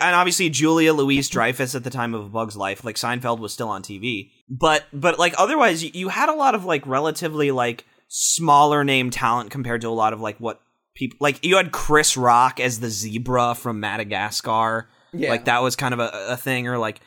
and 0.00 0.14
obviously 0.16 0.48
Julia 0.50 0.94
Louise 0.94 1.28
Dreyfus 1.28 1.74
at 1.74 1.84
the 1.84 1.90
time 1.90 2.14
of 2.14 2.24
A 2.26 2.28
Bug's 2.28 2.56
Life, 2.56 2.84
like 2.84 2.96
Seinfeld 2.96 3.38
was 3.38 3.52
still 3.52 3.68
on 3.68 3.82
TV. 3.82 4.30
But 4.48 4.84
but 4.92 5.18
like 5.18 5.34
otherwise 5.38 5.84
you 5.84 6.08
had 6.08 6.28
a 6.28 6.34
lot 6.34 6.54
of 6.54 6.64
like 6.64 6.86
relatively 6.86 7.50
like 7.50 7.84
smaller 8.16 8.84
name 8.84 9.10
talent 9.10 9.50
compared 9.50 9.80
to 9.80 9.88
a 9.88 9.90
lot 9.90 10.12
of 10.12 10.20
like 10.20 10.38
what 10.38 10.60
people 10.94 11.16
like 11.20 11.44
you 11.44 11.56
had 11.56 11.72
Chris 11.72 12.16
Rock 12.16 12.60
as 12.60 12.78
the 12.78 12.88
zebra 12.88 13.56
from 13.56 13.80
Madagascar. 13.80 14.88
Yeah. 15.12 15.30
Like 15.30 15.46
that 15.46 15.62
was 15.62 15.74
kind 15.74 15.92
of 15.92 15.98
a, 15.98 16.10
a 16.28 16.36
thing 16.36 16.68
or 16.68 16.78
like 16.78 17.00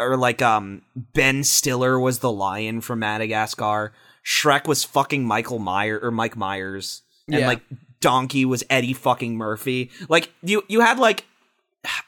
or 0.00 0.16
like 0.16 0.40
um 0.40 0.80
Ben 0.94 1.44
Stiller 1.44 2.00
was 2.00 2.20
the 2.20 2.32
lion 2.32 2.80
from 2.80 3.00
Madagascar. 3.00 3.92
Shrek 4.24 4.66
was 4.66 4.84
fucking 4.84 5.22
Michael 5.26 5.58
Meyer 5.58 6.00
or 6.02 6.10
Mike 6.10 6.36
Myers. 6.36 7.02
And 7.28 7.40
Yeah. 7.40 7.46
like 7.48 7.60
Donkey 8.00 8.46
was 8.46 8.64
Eddie 8.70 8.94
fucking 8.94 9.36
Murphy. 9.36 9.90
Like 10.08 10.32
you 10.42 10.62
you 10.68 10.80
had 10.80 10.98
like 10.98 11.26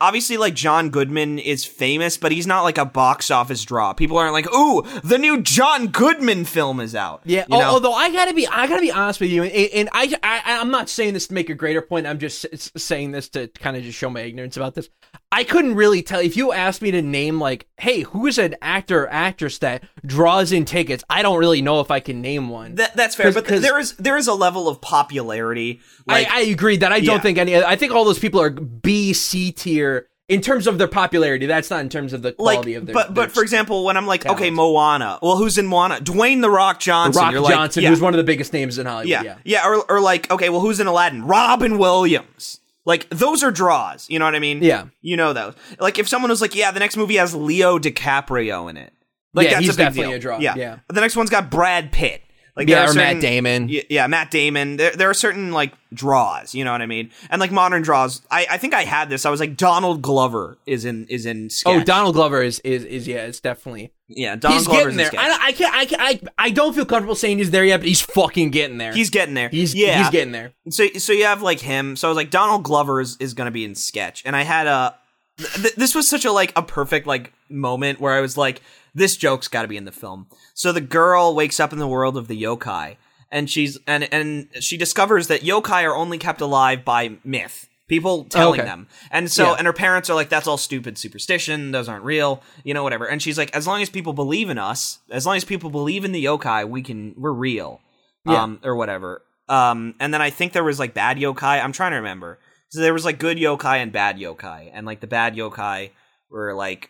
obviously 0.01 0.37
like 0.37 0.55
John 0.55 0.91
Goodman 0.91 1.39
is 1.39 1.65
famous, 1.65 2.17
but 2.17 2.33
he's 2.33 2.47
not 2.47 2.63
like 2.63 2.79
a 2.79 2.85
box 2.85 3.31
office 3.31 3.65
draw. 3.65 3.93
People 3.93 4.19
aren't 4.19 4.33
like, 4.33 4.53
"Ooh, 4.53 4.83
the 5.03 5.19
new 5.19 5.41
John 5.41 5.89
Goodman 5.89 6.45
film 6.45 6.81
is 6.81 6.95
out." 6.95 7.23
Yeah. 7.25 7.45
you 7.49 7.59
know? 7.59 7.65
Although 7.65 7.93
I 7.93 8.11
gotta 8.11 8.35
be, 8.35 8.47
I 8.47 8.67
gotta 8.67 8.83
be 8.83 8.93
honest 8.93 9.21
with 9.21 9.31
you, 9.31 9.43
and, 9.43 9.53
and 9.53 9.89
I, 9.93 10.15
I, 10.23 10.61
I'm 10.61 10.71
not 10.71 10.89
saying 10.89 11.15
this 11.15 11.27
to 11.29 11.35
make 11.35 11.51
a 11.51 11.55
greater 11.55 11.83
point. 11.83 12.07
I'm 12.07 12.19
just 12.19 12.47
saying 12.79 13.13
this 13.13 13.29
to 13.31 13.49
kind 13.49 13.77
of 13.77 13.83
just 13.83 13.99
show 13.99 14.11
my 14.11 14.21
ignorance 14.21 14.57
about 14.57 14.75
this. 14.75 14.89
I 15.37 15.45
couldn't 15.45 15.75
really 15.75 16.01
tell 16.03 16.21
if 16.21 16.37
you 16.37 16.53
asked 16.53 16.81
me 16.81 16.91
to 16.93 17.03
name 17.03 17.41
like, 17.41 17.67
hey, 17.79 18.03
who 18.03 18.27
is 18.27 18.39
an 18.39 18.55
actor 18.63 19.05
or 19.05 19.13
actress 19.13 19.59
that 19.59 19.83
draws 20.07 20.53
in 20.53 20.65
tickets? 20.65 21.03
I 21.11 21.23
don't 21.23 21.39
really 21.39 21.61
know 21.61 21.81
if 21.81 21.91
I 21.91 22.01
can 22.01 22.21
name 22.23 22.49
one. 22.49 22.77
That, 22.77 22.95
that's 22.97 23.17
fair, 23.17 23.27
'Cause- 23.27 23.35
but 23.35 23.47
'cause- 23.47 23.63
there 23.63 23.79
is 23.79 23.95
there 23.99 24.17
is 24.17 24.29
a 24.29 24.35
level 24.35 24.69
of 24.69 24.81
popularity. 24.81 25.81
Like, 26.07 26.31
I, 26.31 26.39
I 26.39 26.41
agree 26.43 26.77
that 26.79 26.93
I 26.93 27.01
don't 27.01 27.17
Yeah. 27.17 27.21
think 27.23 27.39
any. 27.39 27.57
I 27.57 27.77
think 27.77 27.93
all 27.93 28.05
those 28.05 28.19
people 28.19 28.41
are 28.41 28.51
B, 28.51 29.13
C 29.13 29.51
tier 29.53 30.07
in 30.29 30.41
terms 30.41 30.67
of 30.67 30.79
their 30.79 30.89
popularity. 30.89 31.47
That's 31.47 31.69
not 31.71 31.81
in 31.81 31.89
terms 31.89 32.13
of 32.13 32.23
the 32.23 32.29
like, 32.39 32.55
quality 32.61 32.75
of 32.75 32.87
their. 32.87 32.95
but 32.95 33.13
but 33.13 33.33
for 33.33 33.43
example, 33.43 33.85
when 33.85 33.97
I'm 33.97 34.07
like, 34.07 34.25
okay. 34.27 34.51
Moana. 34.51 35.19
Well, 35.21 35.37
who's 35.37 35.59
in 35.59 35.67
Moana? 35.67 35.97
Dwayne 35.97 36.41
the 36.43 36.51
Rock 36.51 36.81
Johnson. 36.81 37.21
Rock 37.23 37.33
You're 37.33 37.41
like, 37.43 37.55
Johnson, 37.55 37.83
yeah, 37.83 37.91
who's 37.91 38.01
one 38.01 38.15
of 38.15 38.19
the 38.19 38.25
biggest 38.25 38.53
names 38.53 38.79
in 38.79 38.87
Hollywood. 38.87 39.09
yeah, 39.09 39.23
Yeah. 39.23 39.35
yeah, 39.45 39.67
or 39.69 39.85
or 39.91 40.01
like, 40.01 40.31
okay, 40.31 40.49
well, 40.49 40.61
who's 40.61 40.81
in 40.81 40.87
Aladdin? 40.87 41.25
Robin 41.27 41.77
Williams. 41.77 42.61
Like 42.85 43.09
those 43.11 43.43
are 43.43 43.51
draws. 43.51 44.09
You 44.11 44.19
know 44.19 44.25
what 44.25 44.35
I 44.35 44.39
mean? 44.41 44.63
Yeah. 44.63 44.87
You 45.01 45.17
know 45.17 45.33
those. 45.33 45.55
Like 45.79 45.99
if 45.99 46.09
someone 46.09 46.31
was 46.31 46.41
like, 46.41 46.55
yeah, 46.55 46.71
the 46.71 46.81
next 46.81 46.97
movie 46.97 47.17
has 47.17 47.35
Leo 47.35 47.79
DiCaprio 47.79 48.69
in 48.69 48.77
it. 48.77 48.93
Like 49.33 49.47
Yeah, 49.47 49.55
that's 49.55 49.67
he's 49.67 49.75
a 49.75 49.79
big 49.79 49.87
definitely 49.87 50.11
deal. 50.13 50.17
a 50.17 50.21
draw. 50.21 50.39
Yeah. 50.39 50.55
Yeah. 50.57 50.79
The 50.89 51.01
next 51.01 51.17
one's 51.17 51.31
got 51.31 51.51
Brad 51.51 51.93
Pitt. 51.93 52.21
Like 52.57 52.69
Yeah, 52.69 52.89
or 52.89 52.95
Matt 52.95 53.21
Damon. 53.21 53.69
Yeah, 53.69 53.83
yeah, 53.91 54.07
Matt 54.07 54.31
Damon. 54.31 54.77
There, 54.77 54.93
there 54.93 55.11
are 55.11 55.15
certain 55.15 55.51
like 55.51 55.73
draws. 55.93 56.55
You 56.55 56.63
know 56.65 56.71
what 56.71 56.83
I 56.83 56.87
mean? 56.87 57.11
And 57.31 57.41
like 57.41 57.51
modern 57.51 57.83
draws. 57.83 58.23
I, 58.31 58.47
I 58.49 58.59
think 58.59 58.75
I 58.75 58.83
had 58.85 59.09
this. 59.09 59.27
I 59.27 59.31
was 59.31 59.41
like 59.41 59.57
Donald 59.57 60.03
Glover 60.03 60.59
is 60.67 60.85
in 60.85 61.07
is 61.09 61.27
in. 61.27 61.47
Oh, 61.47 61.49
Sketch. 61.49 61.75
Oh, 61.75 61.83
Donald 61.85 62.15
Glover 62.15 62.43
is 62.43 62.61
is 62.61 62.85
is 62.85 63.09
yeah, 63.09 63.25
it's 63.25 63.41
definitely. 63.41 63.93
Yeah, 64.09 64.37
Donald 64.37 64.61
he's 64.61 64.67
Glover's 64.67 64.97
getting 64.97 65.19
there. 65.19 65.21
I, 65.21 65.47
I 65.47 65.53
can't. 65.53 65.75
I, 65.75 65.87
can't 65.87 66.03
I 66.03 66.21
I 66.47 66.51
don't 66.51 66.75
feel 66.75 66.85
comfortable 66.85 67.15
saying 67.15 67.39
he's 67.39 67.51
there 67.51 67.65
yet, 67.65 67.79
but 67.79 67.89
he's 67.89 68.03
fucking 68.03 68.51
getting 68.51 68.77
there. 68.77 68.93
He's 68.93 69.09
getting 69.09 69.35
there. 69.35 69.49
he's 69.49 69.75
yeah. 69.75 69.99
he's 69.99 70.11
getting 70.11 70.33
there. 70.33 70.53
So 70.69 70.87
so 70.99 71.13
you 71.13 71.25
have 71.25 71.41
like 71.41 71.61
him. 71.61 71.97
So 71.97 72.09
I 72.09 72.11
was 72.11 72.17
like 72.17 72.31
Donald 72.31 72.65
Glover 72.65 73.01
is, 73.01 73.17
is 73.19 73.33
going 73.33 73.47
to 73.47 73.51
be 73.51 73.65
in 73.65 73.75
sketch, 73.75 74.23
and 74.27 74.37
I 74.37 74.43
had 74.43 74.67
a. 74.67 74.97
Th- 75.37 75.75
this 75.75 75.95
was 75.95 76.09
such 76.09 76.25
a 76.25 76.33
like 76.33 76.53
a 76.55 76.63
perfect 76.63 77.07
like 77.07 77.33
moment 77.49 77.99
where 77.99 78.13
I 78.13 78.21
was 78.21 78.37
like, 78.37 78.61
this 78.95 79.17
joke's 79.17 79.49
got 79.49 79.63
to 79.63 79.69
be 79.69 79.77
in 79.77 79.85
the 79.85 79.93
film. 79.93 80.27
So 80.53 80.71
the 80.71 80.81
girl 80.81 81.35
wakes 81.35 81.59
up 81.59 81.73
in 81.73 81.79
the 81.79 81.89
world 81.89 82.17
of 82.17 82.29
the 82.29 82.41
yokai, 82.41 82.97
and 83.31 83.49
she's 83.49 83.79
and 83.87 84.07
and 84.13 84.49
she 84.61 84.77
discovers 84.77 85.29
that 85.29 85.41
yokai 85.41 85.83
are 85.83 85.97
only 85.97 86.19
kept 86.19 86.43
alive 86.43 86.85
by 86.85 87.17
myth. 87.25 87.69
People 87.87 88.25
telling 88.25 88.61
Okay. 88.61 88.69
them. 88.69 88.89
And 89.11 89.31
so, 89.31 89.51
Yeah. 89.51 89.55
and 89.59 89.67
her 89.67 89.73
parents 89.75 90.09
are 90.09 90.15
like, 90.15 90.31
that's 90.31 90.47
all 90.47 90.57
stupid 90.57 90.97
superstition. 90.97 91.71
Those 91.73 91.89
aren't 91.89 92.05
real, 92.05 92.43
you 92.65 92.73
know, 92.73 92.83
whatever. 92.83 93.05
And 93.07 93.21
she's 93.23 93.37
like, 93.37 93.55
as 93.55 93.67
long 93.67 93.83
as 93.83 93.91
people 93.91 94.15
believe 94.15 94.49
in 94.49 94.57
us, 94.59 95.01
as 95.11 95.27
long 95.27 95.37
as 95.37 95.45
people 95.45 95.69
believe 95.69 96.05
in 96.05 96.13
the 96.13 96.25
yokai, 96.25 96.67
we 96.69 96.81
can, 96.83 97.15
we're 97.19 97.33
real. 97.33 97.81
Yeah. 98.27 98.43
Um, 98.43 98.61
or 98.65 98.75
whatever. 98.75 99.23
Um, 99.51 99.95
and 100.01 100.15
then 100.15 100.23
I 100.23 100.31
think 100.31 100.55
there 100.55 100.65
was 100.65 100.79
like 100.79 100.95
bad 100.95 101.19
yokai. 101.19 101.63
I'm 101.63 101.73
trying 101.73 101.91
to 101.93 101.97
remember. 101.99 102.39
So 102.71 102.81
there 102.81 102.95
was 102.95 103.05
like 103.05 103.19
good 103.19 103.37
yokai 103.37 103.77
and 103.83 103.93
bad 103.93 104.17
yokai. 104.17 104.71
And 104.73 104.87
like 104.87 105.01
the 105.01 105.07
bad 105.07 105.37
yokai 105.37 105.91
were 106.31 106.55
like, 106.55 106.89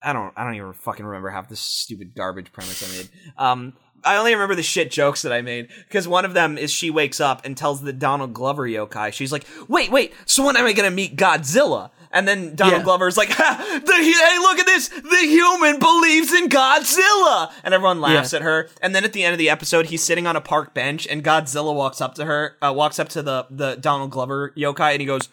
I 0.00 0.12
don't, 0.12 0.32
I 0.36 0.44
don't 0.44 0.54
even 0.54 0.74
fucking 0.74 1.04
remember 1.04 1.30
half 1.30 1.48
this 1.48 1.58
stupid 1.58 2.14
garbage 2.14 2.52
premise 2.52 2.82
I 2.88 2.96
made. 2.96 3.08
Um, 3.36 3.72
I 4.04 4.16
only 4.16 4.32
remember 4.34 4.54
the 4.54 4.62
shit 4.62 4.90
jokes 4.90 5.22
that 5.22 5.32
I 5.32 5.40
made 5.42 5.68
because 5.88 6.06
one 6.06 6.24
of 6.24 6.34
them 6.34 6.58
is 6.58 6.70
she 6.70 6.90
wakes 6.90 7.20
up 7.20 7.44
and 7.44 7.56
tells 7.56 7.82
the 7.82 7.92
Donald 7.92 8.34
Glover 8.34 8.64
yokai, 8.68 9.12
she's 9.12 9.32
like, 9.32 9.44
"Wait, 9.68 9.90
wait, 9.90 10.12
so 10.26 10.44
when 10.44 10.56
am 10.56 10.66
I 10.66 10.72
gonna 10.72 10.90
meet 10.90 11.16
Godzilla?" 11.16 11.90
And 12.10 12.28
then 12.28 12.54
Donald 12.54 12.78
Yeah. 12.80 12.84
Glover's 12.84 13.16
like, 13.16 13.28
ha, 13.32 13.80
the, 13.84 13.92
"Hey, 13.92 14.38
look 14.38 14.58
at 14.60 14.66
this! 14.66 14.88
The 14.88 15.26
human 15.26 15.80
believes 15.80 16.32
in 16.32 16.48
Godzilla!" 16.48 17.50
And 17.64 17.74
everyone 17.74 18.00
laughs 18.00 18.32
Yeah. 18.32 18.38
at 18.38 18.42
her. 18.42 18.68
And 18.80 18.94
then 18.94 19.02
at 19.04 19.12
the 19.12 19.24
end 19.24 19.32
of 19.32 19.38
the 19.38 19.50
episode, 19.50 19.86
he's 19.86 20.02
sitting 20.04 20.26
on 20.26 20.36
a 20.36 20.40
park 20.40 20.74
bench, 20.74 21.06
and 21.08 21.24
Godzilla 21.24 21.74
walks 21.74 22.00
up 22.00 22.14
to 22.14 22.24
her, 22.24 22.56
uh, 22.62 22.72
walks 22.72 22.98
up 23.00 23.08
to 23.10 23.22
the 23.22 23.46
the 23.50 23.74
Donald 23.76 24.10
Glover 24.12 24.52
yokai, 24.56 24.92
and 24.92 25.00
he 25.00 25.06
goes, 25.06 25.28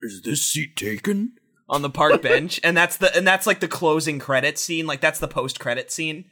"Is 0.00 0.22
this 0.22 0.42
seat 0.42 0.76
taken?" 0.76 1.32
On 1.68 1.80
the 1.82 1.90
park 1.90 2.20
bench, 2.30 2.60
and 2.62 2.76
that's 2.76 2.98
the 2.98 3.14
and 3.16 3.26
that's 3.26 3.46
like 3.46 3.60
the 3.60 3.68
closing 3.68 4.18
credit 4.18 4.58
scene. 4.58 4.86
Like 4.86 5.00
that's 5.00 5.18
the 5.18 5.28
post 5.28 5.58
credit 5.58 5.90
scene. 5.90 6.26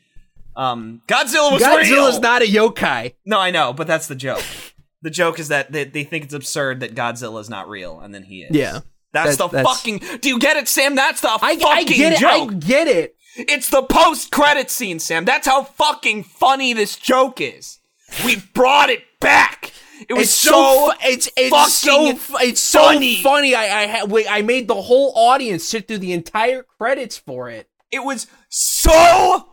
Um, 0.56 1.02
Godzilla 1.06 1.52
was 1.52 1.62
Godzilla's 1.62 1.90
real. 2.14 2.20
not 2.20 2.42
a 2.42 2.46
yokai. 2.46 3.14
No, 3.24 3.38
I 3.38 3.50
know, 3.50 3.72
but 3.72 3.86
that's 3.86 4.08
the 4.08 4.14
joke. 4.14 4.42
the 5.02 5.10
joke 5.10 5.38
is 5.38 5.48
that 5.48 5.72
they, 5.72 5.84
they 5.84 6.04
think 6.04 6.24
it's 6.24 6.34
absurd 6.34 6.80
that 6.80 6.94
Godzilla 6.94 7.40
is 7.40 7.48
not 7.50 7.68
real, 7.68 8.00
and 8.00 8.14
then 8.14 8.24
he 8.24 8.42
is. 8.42 8.54
Yeah. 8.56 8.80
That's 9.12 9.36
That- 9.36 9.50
the 9.50 9.56
that's- 9.58 9.76
fucking. 9.76 10.18
Do 10.20 10.28
you 10.28 10.38
get 10.38 10.56
it, 10.56 10.68
Sam? 10.68 10.94
That's 10.94 11.20
the 11.20 11.30
I, 11.30 11.56
fucking 11.56 11.66
I 11.66 11.82
get 11.84 12.12
it. 12.14 12.18
joke. 12.20 12.50
I 12.52 12.54
get 12.54 12.86
it. 12.88 13.16
It's 13.36 13.70
the 13.70 13.82
post 13.82 14.30
credit 14.32 14.70
scene, 14.70 14.98
Sam. 14.98 15.24
That's 15.24 15.46
how 15.46 15.62
fucking 15.64 16.24
funny 16.24 16.72
this 16.72 16.96
joke 16.96 17.40
is. 17.40 17.78
We 18.24 18.36
brought 18.54 18.90
it 18.90 19.04
back. 19.20 19.72
It 20.08 20.14
was 20.14 20.24
It's 20.24 20.30
so. 20.32 20.50
so, 20.50 20.92
fu- 20.92 21.08
it's 21.08 21.28
it's 21.36 21.72
so 21.74 22.16
fu- 22.16 22.36
it's 22.38 22.60
so 22.60 22.80
funny. 22.82 23.16
funny. 23.22 23.54
I 23.54 23.82
I 23.82 23.86
ha- 23.86 24.04
wait, 24.06 24.26
I 24.28 24.42
made 24.42 24.66
the 24.66 24.80
whole 24.82 25.12
audience 25.14 25.62
sit 25.68 25.86
through 25.86 25.98
the 25.98 26.12
entire 26.12 26.64
credits 26.78 27.18
for 27.18 27.48
it. 27.50 27.68
it 27.92 28.02
was 28.04 28.26
so 28.48 29.46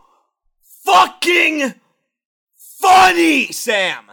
fucking 0.92 1.74
funny, 2.80 3.46
Sam. 3.52 4.04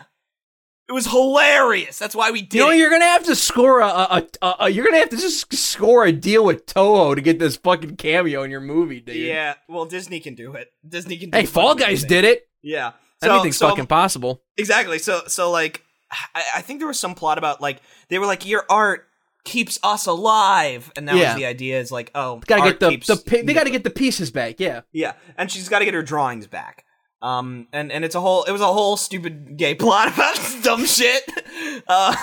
It 0.88 0.92
was 0.92 1.08
hilarious. 1.08 1.98
That's 1.98 2.16
why 2.16 2.30
we 2.30 2.44
did 2.44 2.54
You 2.54 2.60
know, 2.66 2.70
it. 2.72 2.78
you're 2.78 2.92
gonna 2.92 3.06
have 3.06 3.24
to 3.26 3.36
score 3.36 3.80
a, 3.80 3.88
a, 3.88 4.28
a, 4.42 4.56
a 4.62 4.70
you're 4.70 4.86
gonna 4.86 4.98
have 5.00 5.10
to 5.10 5.18
just 5.18 5.52
score 5.56 6.06
a 6.06 6.12
deal 6.12 6.46
with 6.46 6.68
Toho 6.68 7.16
to 7.16 7.22
get 7.22 7.40
this 7.40 7.58
fucking 7.58 7.96
cameo 7.96 8.44
in 8.44 8.52
your 8.52 8.62
movie, 8.62 9.00
dude. 9.00 9.16
Yeah, 9.16 9.56
well, 9.68 9.86
Disney 9.86 10.20
can 10.20 10.36
do 10.36 10.54
it. 10.54 10.72
Disney 10.88 11.18
can. 11.18 11.32
do 11.32 11.38
Hey, 11.40 11.46
Fall 11.46 11.74
Guys 11.74 12.04
anything. 12.04 12.10
did 12.10 12.24
it. 12.26 12.48
Yeah, 12.62 12.92
so, 13.24 13.34
Anything's 13.34 13.58
so, 13.58 13.70
fucking 13.70 13.88
possible. 13.88 14.44
exactly. 14.58 15.00
So, 15.00 15.22
so 15.28 15.50
like, 15.50 15.84
I, 16.12 16.44
I 16.58 16.62
think 16.62 16.80
there 16.80 16.88
was 16.88 17.00
some 17.00 17.16
plot 17.16 17.38
about 17.40 17.62
like 17.62 17.82
they 18.10 18.20
were 18.20 18.26
like 18.28 18.46
your 18.46 18.64
art 18.70 19.08
keeps 19.46 19.80
us 19.84 20.06
alive, 20.08 20.92
and 20.98 21.08
that 21.08 21.16
Yeah. 21.16 21.30
was 21.34 21.36
the 21.38 21.46
idea. 21.46 21.80
Is 21.80 21.92
like, 21.92 22.12
oh, 22.14 22.42
Gotta 22.46 22.72
get 22.72 22.80
the, 22.82 22.90
keeps- 22.90 23.08
the 23.08 23.16
pi- 23.18 23.44
they 23.44 23.54
gotta 23.54 23.70
get 23.70 23.84
the 23.86 23.90
pieces 23.90 24.30
back. 24.32 24.60
Yeah. 24.60 24.82
yeah, 24.92 25.14
and 25.38 25.50
she's 25.50 25.70
got 25.70 25.80
to 25.80 25.86
get 25.86 25.94
her 25.94 26.04
drawings 26.04 26.48
back. 26.48 26.84
Um, 27.22 27.68
and 27.72 27.92
and 27.92 28.04
it's 28.06 28.14
a 28.14 28.22
whole 28.22 28.44
it 28.44 28.52
was 28.52 28.62
a 28.62 28.68
whole 28.68 28.98
stupid 28.98 29.56
gay 29.58 29.74
plot 29.84 30.14
about 30.14 30.38
dumb 30.64 30.86
shit. 30.86 31.24
Uh, 31.88 32.14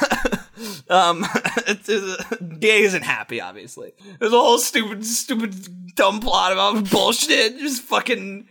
um, 0.90 1.24
it's, 1.66 1.88
it's, 1.88 2.36
gay 2.58 2.82
isn't 2.82 3.02
happy, 3.02 3.40
obviously. 3.40 3.92
There's 4.20 4.32
a 4.32 4.38
whole 4.38 4.58
stupid, 4.58 5.04
stupid, 5.06 5.94
dumb 5.96 6.20
plot 6.20 6.52
about 6.52 6.90
bullshit. 6.90 7.58
Just 7.58 7.82
fucking 7.82 8.46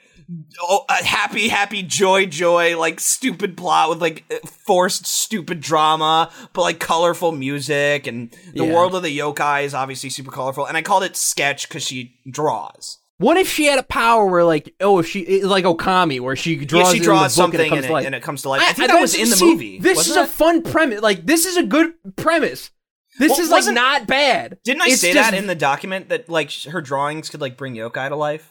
oh, 0.61 0.85
a 0.89 1.03
happy, 1.03 1.47
happy, 1.47 1.83
joy, 1.83 2.25
joy, 2.25 2.77
like 2.77 2.99
stupid 2.99 3.57
plot 3.57 3.89
with 3.89 4.01
like 4.01 4.23
forced, 4.65 5.05
stupid 5.05 5.61
drama, 5.61 6.31
but 6.53 6.61
like 6.61 6.79
colorful 6.79 7.31
music. 7.31 8.07
And 8.07 8.31
the 8.53 8.65
Yeah. 8.65 8.73
world 8.73 8.95
of 8.95 9.03
the 9.03 9.17
yokai 9.17 9.63
is 9.63 9.73
obviously 9.73 10.09
super 10.09 10.31
colorful. 10.31 10.65
And 10.65 10.77
I 10.77 10.81
called 10.81 11.03
it 11.03 11.15
sketch 11.17 11.67
because 11.67 11.83
she 11.83 12.15
draws. 12.29 12.97
What 13.17 13.37
if 13.37 13.47
she 13.47 13.65
had 13.65 13.77
a 13.77 13.83
power 13.83 14.25
where, 14.25 14.43
like, 14.43 14.73
oh, 14.81 14.97
if 14.97 15.07
she 15.07 15.43
like 15.43 15.63
Okami, 15.63 16.19
where 16.19 16.35
she 16.35 16.55
draws, 16.65 16.87
yeah, 16.87 16.93
she 16.93 16.99
draws 17.03 17.33
something 17.35 17.59
and 17.59 17.67
it 17.67 17.69
comes 17.69 17.77
and 17.79 17.85
to 17.85 17.89
it, 17.91 17.93
life. 17.93 18.05
and 18.07 18.15
it 18.15 18.23
comes 18.23 18.41
to 18.41 18.49
life. 18.49 18.61
I, 18.63 18.73
think 18.73 18.89
I- 18.89 18.95
that 18.95 19.01
was 19.01 19.13
in 19.13 19.29
the 19.29 19.35
see, 19.35 19.45
movie. 19.45 19.79
This 19.79 20.07
is 20.07 20.15
a 20.15 20.25
fun 20.25 20.63
premise. 20.63 21.01
Like, 21.01 21.25
this 21.27 21.45
is 21.45 21.55
a 21.55 21.61
good 21.63 21.93
premise. 22.15 22.71
This 23.19 23.31
Well, 23.31 23.41
is 23.41 23.49
like 23.49 23.57
wasn't- 23.65 24.07
bad. 24.07 24.57
Didn't 24.63 24.81
I 24.81 24.87
It's 24.87 25.01
say 25.01 25.13
just- 25.13 25.29
that 25.31 25.37
in 25.37 25.45
the 25.45 25.53
document 25.53 26.09
that 26.09 26.29
like 26.29 26.51
her 26.63 26.81
drawings 26.81 27.29
could 27.29 27.41
like 27.41 27.57
bring 27.57 27.75
yokai 27.75 28.09
to 28.09 28.15
life? 28.15 28.49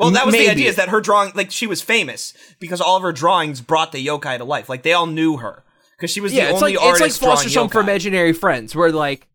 Well, 0.00 0.10
that 0.12 0.24
was 0.24 0.34
the 0.34 0.48
idea 0.48 0.68
is 0.68 0.76
that 0.76 0.88
her 0.88 1.00
drawing, 1.00 1.32
like 1.34 1.50
she 1.50 1.66
was 1.66 1.82
famous 1.82 2.32
because 2.58 2.80
all 2.80 2.96
of 2.96 3.02
her 3.02 3.12
drawings 3.12 3.60
brought 3.60 3.92
the 3.92 4.04
yokai 4.04 4.38
to 4.38 4.44
life. 4.44 4.68
Like 4.68 4.82
they 4.82 4.94
all 4.94 5.06
knew 5.06 5.36
her 5.36 5.62
because 5.96 6.10
she 6.10 6.20
was 6.20 6.32
yeah, 6.32 6.46
the 6.46 6.50
it's 6.52 6.62
only 6.62 6.76
like 6.76 6.84
it's 6.86 7.00
artist 7.00 7.22
like 7.22 7.30
Foster's 7.30 7.54
Home 7.54 7.68
for. 7.68 7.80
Imaginary 7.80 8.32
Friends, 8.32 8.74
where 8.74 8.90
like 8.90 9.28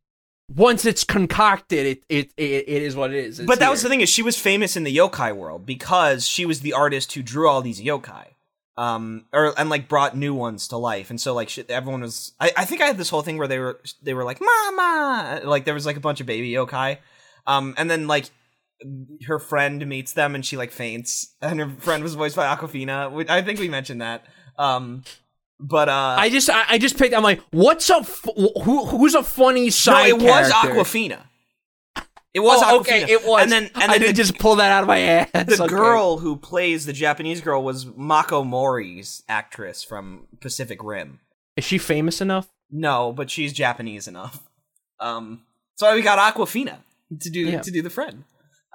once 0.54 0.86
it's 0.86 1.04
concocted, 1.04 1.86
it 1.86 2.04
it 2.10 2.32
it, 2.36 2.68
it 2.68 2.82
is 2.82 2.96
what 2.96 3.12
it 3.12 3.24
is. 3.24 3.40
It's 3.40 3.48
But 3.48 3.60
that 3.60 3.70
was 3.70 3.84
the 3.84 3.90
thing 3.90 4.02
is 4.02 4.10
she 4.10 4.24
was 4.24 4.40
famous 4.40 4.76
in 4.76 4.84
the 4.84 4.96
yokai 4.96 5.36
world 5.36 5.66
because 5.66 6.28
she 6.28 6.46
was 6.46 6.62
the 6.62 6.74
artist 6.74 7.14
who 7.14 7.22
drew 7.22 7.48
all 7.48 7.62
these 7.62 7.80
yokai. 7.80 8.26
Um, 8.78 9.26
or 9.32 9.58
and 9.58 9.70
like 9.70 9.88
brought 9.88 10.18
new 10.18 10.34
ones 10.34 10.68
to 10.68 10.78
life, 10.78 11.10
and 11.10 11.22
so 11.22 11.34
like 11.34 11.48
shit, 11.48 11.70
everyone 11.70 12.02
was. 12.02 12.34
I, 12.42 12.52
I 12.58 12.66
think 12.66 12.82
I 12.82 12.88
had 12.88 12.98
this 12.98 13.10
whole 13.10 13.22
thing 13.22 13.38
where 13.38 13.48
they 13.48 13.58
were 13.58 13.80
they 14.04 14.14
were 14.14 14.26
like 14.26 14.42
mama, 14.42 15.42
like 15.46 15.64
there 15.64 15.74
was 15.74 15.86
like 15.86 15.96
a 15.96 16.02
bunch 16.02 16.20
of 16.20 16.28
baby 16.28 16.52
yokai, 16.52 16.98
um, 17.48 17.74
and 17.78 17.90
then 17.90 18.08
like 18.08 18.32
her 19.28 19.40
friend 19.40 19.86
meets 19.88 20.14
them 20.14 20.36
and 20.36 20.46
she 20.46 20.58
like 20.58 20.72
faints, 20.72 21.34
and 21.42 21.60
her 21.60 21.70
friend 21.80 22.04
was 22.04 22.16
voiced 22.16 22.36
by 22.36 22.54
Awkwafina. 22.54 23.30
I 23.30 23.42
think 23.42 23.60
we 23.60 23.70
mentioned 23.70 24.02
that. 24.02 24.26
Um, 24.58 25.04
but 25.60 25.88
uh, 25.90 26.16
I 26.20 26.30
just 26.30 26.50
I, 26.50 26.64
I 26.70 26.78
just 26.78 26.98
picked. 26.98 27.16
I'm 27.16 27.24
like, 27.24 27.42
what's 27.52 27.90
a 27.90 27.96
f- 27.98 28.26
who 28.64 28.86
who's 28.86 29.16
a 29.16 29.24
funny 29.24 29.66
no, 29.66 29.70
side? 29.70 30.10
it 30.10 30.18
was? 30.22 30.52
Awkwafina. 30.52 31.20
It 32.34 32.42
was 32.42 32.62
Oh, 32.62 32.66
Awkwafina. 32.66 32.82
okay, 32.82 33.12
it 33.14 33.26
was. 33.26 33.44
and 33.44 33.52
then 33.52 33.64
and 33.76 33.84
I 33.84 33.88
then 33.88 34.02
didn't 34.02 34.08
the- 34.18 34.24
just 34.24 34.38
pull 34.40 34.58
that 34.58 34.72
out 34.72 34.84
of 34.84 34.88
my 34.88 35.00
ass. 35.00 35.30
the 35.32 35.64
Okay. 35.64 35.68
girl 35.68 36.18
who 36.18 36.36
plays 36.36 36.86
the 36.86 36.92
Japanese 36.94 37.40
girl 37.40 37.64
was 37.64 37.86
Mako 37.86 38.44
Mori's 38.44 39.24
actress 39.30 39.84
from 39.84 40.28
Pacific 40.42 40.84
Rim. 40.84 41.22
is 41.56 41.64
she 41.64 41.78
famous 41.78 42.20
enough? 42.20 42.50
No, 42.70 43.14
but 43.14 43.30
she's 43.32 43.54
Japanese 43.54 44.08
enough. 44.10 44.44
Um, 45.00 45.44
so 45.76 45.94
we 45.96 46.02
got 46.02 46.20
Awkwafina 46.20 46.78
to 47.22 47.30
do 47.30 47.40
Yeah. 47.40 47.62
to 47.62 47.72
do 47.72 47.82
the 47.82 47.90
friend. 47.90 48.26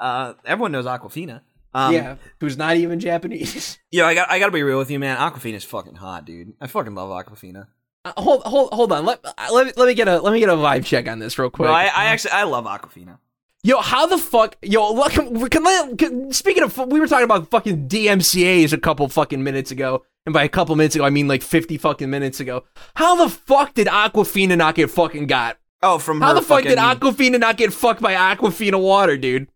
Uh, 0.01 0.33
everyone 0.45 0.73
knows 0.73 0.87
Awkwafina. 0.87 1.43
Um, 1.73 1.95
yeah, 1.95 2.17
who's 2.41 2.57
not 2.57 2.77
even 2.77 2.99
Japanese. 2.99 3.79
Yo, 3.93 4.05
I 4.05 4.15
got 4.15 4.31
I 4.31 4.39
got 4.41 4.47
to 4.47 4.53
be 4.53 4.63
real 4.63 4.79
with 4.79 4.91
you, 4.91 4.99
man. 4.99 5.17
Awkwafina's 5.19 5.65
fucking 5.65 5.95
hot, 5.95 6.25
dude. 6.25 6.55
I 6.61 6.67
fucking 6.67 6.95
love 6.95 7.11
Awkwafina. 7.11 7.69
Uh, 8.05 8.13
hold 8.17 8.43
hold 8.43 8.73
hold 8.73 8.91
on. 8.93 9.05
Let, 9.05 9.21
uh, 9.25 9.49
let 9.53 9.67
me 9.67 9.73
let 9.77 9.87
me 9.87 9.95
get 9.95 10.09
a 10.09 10.21
let 10.21 10.33
me 10.33 10.41
get 10.41 10.49
a 10.49 10.55
vibe 10.55 10.85
check 10.85 11.07
on 11.07 11.21
this 11.21 11.39
real 11.39 11.51
quick. 11.51 11.69
No, 11.69 11.73
I, 11.73 11.85
I 11.85 12.05
actually 12.07 12.33
I 12.33 12.43
love 12.45 12.65
Awkwafina. 12.65 13.19
Yo, 13.63 13.79
how 13.79 14.07
the 14.07 14.17
fuck? 14.17 14.57
Yo, 14.63 14.91
look, 14.95 15.13
can, 15.13 15.49
can, 15.51 15.97
can, 15.99 16.33
speaking 16.33 16.63
of, 16.63 16.79
we 16.79 16.99
were 16.99 17.07
talking 17.07 17.25
about 17.25 17.51
fucking 17.51 17.89
DMCA's 17.89 18.73
a 18.73 18.79
couple 18.79 19.07
fucking 19.07 19.45
minutes 19.45 19.71
ago, 19.71 20.03
and 20.25 20.33
by 20.33 20.45
a 20.45 20.49
couple 20.49 20.75
minutes 20.77 20.95
ago, 20.95 21.05
I 21.05 21.11
mean 21.11 21.29
like 21.29 21.43
fifty 21.43 21.77
fucking 21.77 22.09
minutes 22.09 22.41
ago. 22.41 22.65
How 22.95 23.15
the 23.17 23.29
fuck 23.29 23.75
did 23.75 23.87
Awkwafina 23.87 24.57
not 24.57 24.77
get 24.77 24.91
fucking 24.91 25.27
got? 25.27 25.59
Oh, 25.83 25.99
from 25.99 26.21
How 26.21 26.33
the 26.33 26.43
fuck 26.43 26.63
did 26.63 26.79
Awkwafina 26.79 27.39
not 27.39 27.59
get 27.59 27.73
fucked 27.73 28.03
by 28.03 28.15
Aquafina 28.15 28.81
water, 28.81 29.17
dude? 29.17 29.49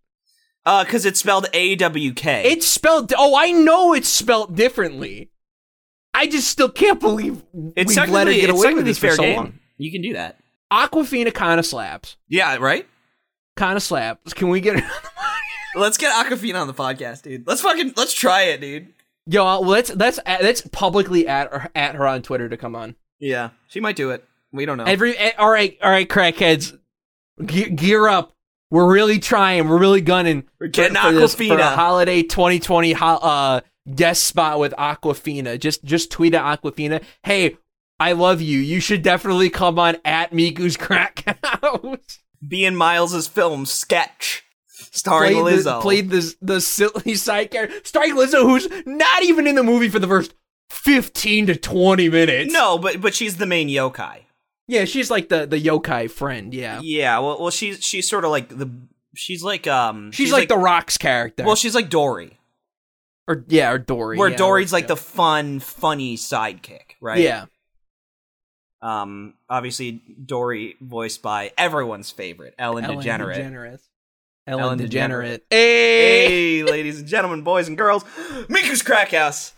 Uh, 0.67 0.83
because 0.85 1.05
it's 1.05 1.21
spelled 1.21 1.47
A 1.53 1.77
W 1.77 2.15
K. 2.15 2.43
It's 2.45 2.67
spelled. 2.67 3.13
Oh, 3.17 3.37
I 3.37 3.51
know 3.51 3.93
it's 3.93 4.09
spelled 4.09 4.57
differently. 4.57 5.31
I 6.15 6.27
just 6.27 6.49
still 6.49 6.71
can't 6.71 7.01
believe 7.01 7.43
it's 7.77 7.97
we've 7.97 8.09
let 8.09 8.29
her 8.29 8.33
get 8.33 8.45
it's 8.45 8.51
away 8.51 8.59
with 8.59 8.63
technically 8.63 8.83
this 8.85 8.99
for 8.99 9.07
fair 9.09 9.17
so 9.17 9.23
game. 9.23 9.37
long. 9.37 9.59
You 9.77 9.91
can 9.93 10.01
do 10.01 10.13
that. 10.15 10.39
Aquafina 10.73 11.35
kind 11.35 11.59
of 11.59 11.67
slaps. 11.67 12.17
Yeah, 12.29 12.57
right. 12.57 12.87
Kind 13.57 13.77
of 13.77 13.83
slaps. 13.83 14.33
Can 14.33 14.49
we 14.49 14.61
get? 14.61 14.83
Let's 15.77 15.99
get 15.99 16.13
Awkwafina 16.13 16.61
on 16.61 16.67
the 16.69 16.75
podcast, 16.75 17.23
dude. 17.23 17.47
Let's 17.47 17.61
fucking 17.61 17.95
let's 17.97 18.13
try 18.15 18.43
it, 18.43 18.61
dude. 18.61 18.95
Yo, 19.27 19.45
uh, 19.45 19.59
let's 19.59 19.95
let's 19.97 20.21
let's 20.25 20.61
publicly 20.69 21.27
at 21.27 21.51
her, 21.53 21.71
at 21.75 21.95
her 21.97 22.07
on 22.07 22.23
Twitter 22.23 22.49
to 22.49 22.57
come 22.57 22.77
on. 22.77 22.95
Yeah, 23.19 23.51
she 23.69 23.81
might 23.81 23.97
do 23.97 24.11
it. 24.11 24.25
We 24.53 24.67
don't 24.67 24.79
know. 24.79 24.85
Every 24.85 25.17
eh, 25.17 25.33
all 25.37 25.51
right, 25.51 25.77
all 25.83 25.91
right, 25.91 26.09
crackheads, 26.09 26.79
ge- 27.45 27.75
gear 27.75 28.07
up. 28.07 28.34
We're 28.75 28.93
really 28.93 29.19
trying. 29.21 29.69
We're 29.69 29.79
really 29.79 30.01
gunning. 30.01 30.45
We're 30.61 30.67
getting 30.67 30.97
for, 30.97 31.03
for 31.13 31.13
this- 31.13 31.35
for 31.35 31.59
a 31.59 31.65
holiday 31.77 32.23
2020 32.25 32.93
ho- 32.93 33.07
uh, 33.23 33.61
guest 33.95 34.25
spot 34.25 34.59
with 34.59 34.75
Awkwafina. 34.77 35.59
Just 35.61 35.85
just 35.85 36.11
tweet 36.11 36.35
at 36.35 36.43
Awkwafina. 36.43 37.03
Hey, 37.23 37.57
I 38.01 38.13
love 38.13 38.41
you. 38.41 38.59
You 38.59 38.81
should 38.81 39.03
definitely 39.03 39.49
come 39.49 39.79
on 39.79 39.97
at 40.05 40.33
Miku's 40.33 40.77
Crack 40.77 41.25
House. 41.45 42.19
Be 42.47 42.65
in 42.65 42.75
Miles's 42.75 43.29
film 43.29 43.65
sketch 43.65 44.43
starring 44.67 45.41
Played 45.41 45.59
Lizzo. 45.61 45.65
the, 45.65 45.81
played 45.81 46.11
the 46.11 46.35
the 46.43 46.61
silly 46.61 47.15
side 47.15 47.53
character, 47.53 47.77
starring 47.85 48.17
Lizzo, 48.17 48.43
who's 48.43 48.67
not 48.87 49.23
even 49.23 49.47
in 49.47 49.55
the 49.55 49.63
movie 49.63 49.89
for 49.89 50.01
the 50.01 50.09
first 50.09 50.35
15 50.71 51.47
to 51.47 51.57
20 51.57 52.09
minutes. 52.09 52.53
no, 52.53 52.77
but 52.79 53.01
but 53.01 53.15
she's 53.15 53.37
the 53.37 53.47
main 53.47 53.69
yokai. 53.69 54.23
Yeah, 54.67 54.85
she's 54.85 55.11
like 55.11 55.29
the 55.29 55.47
the 55.47 55.61
yokai 55.61 56.11
friend. 56.11 56.53
Yeah, 56.55 56.81
Yeah, 56.83 57.19
well, 57.19 57.41
well, 57.41 57.51
she's 57.51 57.83
she's 57.85 58.09
sort 58.09 58.25
of 58.25 58.31
like 58.31 58.49
the 58.49 58.71
she's 59.15 59.43
like 59.43 59.67
um 59.67 60.11
she's, 60.13 60.33
like, 60.33 60.49
the 60.49 60.57
Rocks 60.59 60.97
character. 60.99 61.45
well, 61.45 61.57
she's 61.57 61.75
like 61.75 61.89
Dory, 61.91 62.39
or 63.29 63.45
yeah, 63.49 63.71
or 63.71 63.79
Dory. 63.79 64.17
where 64.19 64.31
yeah, 64.31 64.37
Dory's 64.37 64.73
or- 64.73 64.77
like 64.77 64.87
the 64.89 64.97
fun, 64.97 65.61
funny 65.61 66.17
sidekick, 66.17 66.97
right? 67.01 67.21
yeah. 67.21 67.47
Um, 68.83 69.35
obviously 69.49 70.03
Dory 70.27 70.77
voiced 70.81 71.23
by 71.23 71.53
everyone's 71.57 72.11
favorite 72.11 72.55
Ellen, 72.59 72.85
Ellen 72.85 72.99
DeGeneres. 72.99 73.37
DeGeneres. 73.37 73.81
Ellen, 74.47 74.63
Ellen 74.63 74.79
DeGenerate. 74.79 74.91
DeGenerate. 74.91 75.41
Hey! 75.49 76.29
Hey, 76.59 76.63
ladies 76.65 76.99
and 76.99 77.09
gentlemen, 77.09 77.41
boys 77.43 77.67
and 77.67 77.79
girls, 77.79 78.05
Miku's 78.49 78.83
Crack 78.83 79.13
House. 79.13 79.55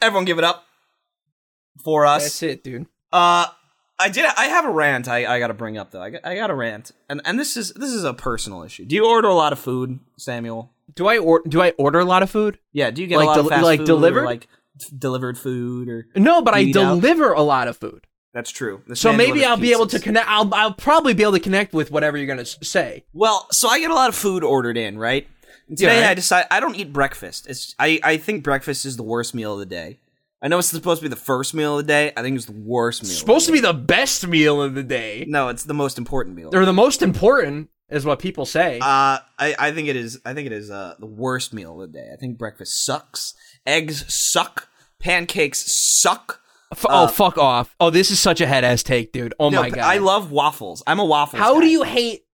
Everyone, 0.00 0.24
give 0.24 0.38
it 0.38 0.44
up 0.44 0.64
for 1.84 2.06
us. 2.06 2.22
That's 2.22 2.42
it, 2.42 2.64
dude. 2.64 2.86
Uh, 3.12 3.44
I 4.02 4.08
did. 4.08 4.24
I 4.36 4.44
have 4.46 4.64
a 4.64 4.70
rant. 4.70 5.08
I, 5.08 5.26
I 5.34 5.38
got 5.38 5.48
to 5.48 5.54
bring 5.54 5.78
up 5.78 5.90
though. 5.90 6.02
I 6.02 6.10
got, 6.10 6.26
I 6.26 6.34
got 6.34 6.50
a 6.50 6.54
rant, 6.54 6.92
and 7.08 7.20
and 7.24 7.38
this 7.38 7.56
is 7.56 7.72
this 7.74 7.90
is 7.92 8.04
a 8.04 8.12
personal 8.14 8.62
issue. 8.62 8.84
Do 8.84 8.94
you 8.94 9.06
order 9.06 9.28
a 9.28 9.34
lot 9.34 9.52
of 9.52 9.58
food, 9.58 10.00
Samuel? 10.18 10.70
Do 10.94 11.06
I 11.06 11.18
or- 11.18 11.42
do 11.48 11.62
I 11.62 11.70
order 11.78 12.00
a 12.00 12.04
lot 12.04 12.22
of 12.22 12.30
food? 12.30 12.58
Yeah. 12.72 12.90
Do 12.90 13.00
you 13.02 13.08
get 13.08 13.16
Like 13.16 13.24
a 13.24 13.26
lot 13.28 13.34
del- 13.36 13.44
of 13.46 13.50
fast 13.50 13.64
like 13.64 13.78
food, 13.80 13.84
or, 13.84 13.86
delivered? 13.86 14.24
like 14.26 14.48
delivered 14.98 15.38
food, 15.38 15.88
or 15.88 16.06
No, 16.16 16.42
but 16.42 16.54
I 16.54 16.60
Eat 16.60 16.76
out? 16.76 17.00
deliver 17.00 17.32
a 17.32 17.42
lot 17.42 17.68
of 17.68 17.76
food. 17.76 18.06
that's 18.34 18.50
true. 18.50 18.82
This 18.86 19.00
So 19.00 19.12
maybe 19.12 19.44
I'll 19.44 19.56
be 19.56 19.72
able 19.72 19.86
to 19.88 19.98
connect. 19.98 20.28
I'll 20.28 20.52
I'll 20.54 20.74
probably 20.74 21.14
be 21.14 21.22
able 21.22 21.32
to 21.34 21.40
connect 21.40 21.72
with 21.72 21.90
whatever 21.90 22.16
you're 22.18 22.26
gonna 22.26 22.44
say. 22.44 23.04
Well, 23.12 23.46
so 23.52 23.68
I 23.68 23.78
get 23.80 23.90
a 23.90 23.94
lot 23.94 24.08
of 24.08 24.14
food 24.14 24.42
ordered 24.44 24.76
in, 24.76 24.98
right? 24.98 25.26
And 25.68 25.78
today 25.78 26.00
Yeah. 26.00 26.10
I 26.10 26.14
decide 26.14 26.46
I 26.50 26.58
don't 26.60 26.74
eat 26.74 26.92
breakfast. 26.92 27.46
It's 27.48 27.74
I 27.78 28.00
I 28.02 28.16
think 28.16 28.42
breakfast 28.42 28.84
is 28.84 28.96
the 28.96 29.02
worst 29.02 29.34
meal 29.34 29.52
of 29.54 29.58
the 29.60 29.66
day. 29.66 29.98
I 30.42 30.48
know 30.48 30.58
it's 30.58 30.68
supposed 30.68 31.00
to 31.00 31.04
be 31.04 31.08
the 31.08 31.20
first 31.20 31.54
meal 31.54 31.78
of 31.78 31.86
the 31.86 31.92
day. 31.92 32.12
I 32.16 32.22
think 32.22 32.36
it's 32.36 32.46
the 32.46 32.52
worst 32.52 33.04
meal. 33.04 33.10
It's 33.10 33.20
supposed 33.20 33.46
to 33.46 33.52
be 33.52 33.60
the 33.60 33.72
best 33.72 34.26
meal 34.26 34.60
of 34.60 34.74
the 34.74 34.82
day. 34.82 35.24
No, 35.28 35.48
it's 35.48 35.62
the 35.62 35.74
most 35.74 35.98
important 35.98 36.34
meal. 36.34 36.50
They're 36.50 36.66
the 36.66 36.72
most 36.72 37.00
important, 37.00 37.70
is 37.88 38.04
what 38.04 38.18
people 38.18 38.44
say. 38.44 38.80
Uh, 38.80 39.18
I, 39.38 39.54
I 39.56 39.70
think 39.70 39.86
it 39.86 39.94
is. 39.94 40.20
I 40.24 40.34
think 40.34 40.46
it 40.46 40.52
is 40.52 40.68
uh, 40.68 40.96
the 40.98 41.06
worst 41.06 41.54
meal 41.54 41.80
of 41.80 41.92
the 41.92 41.98
day. 41.98 42.08
I 42.12 42.16
think 42.16 42.38
breakfast 42.38 42.84
sucks. 42.84 43.34
Eggs 43.64 44.12
suck. 44.12 44.68
Pancakes 44.98 45.64
suck. 46.00 46.40
F- 46.72 46.86
oh, 46.88 47.06
fuck 47.06 47.38
off. 47.38 47.76
Oh, 47.78 47.90
this 47.90 48.10
is 48.10 48.18
such 48.18 48.40
a 48.40 48.46
head 48.46 48.64
ass 48.64 48.82
take, 48.82 49.12
dude. 49.12 49.34
Oh 49.38 49.46
uh, 49.46 49.50
No, 49.50 49.62
my 49.62 49.70
god. 49.70 49.78
I 49.84 49.98
love 49.98 50.32
waffles. 50.32 50.82
I'm 50.86 50.98
a 50.98 51.04
waffle. 51.04 51.38
How 51.38 51.54
guy. 51.54 51.60
do 51.60 51.66
you 51.66 51.82
hate? 51.84 52.24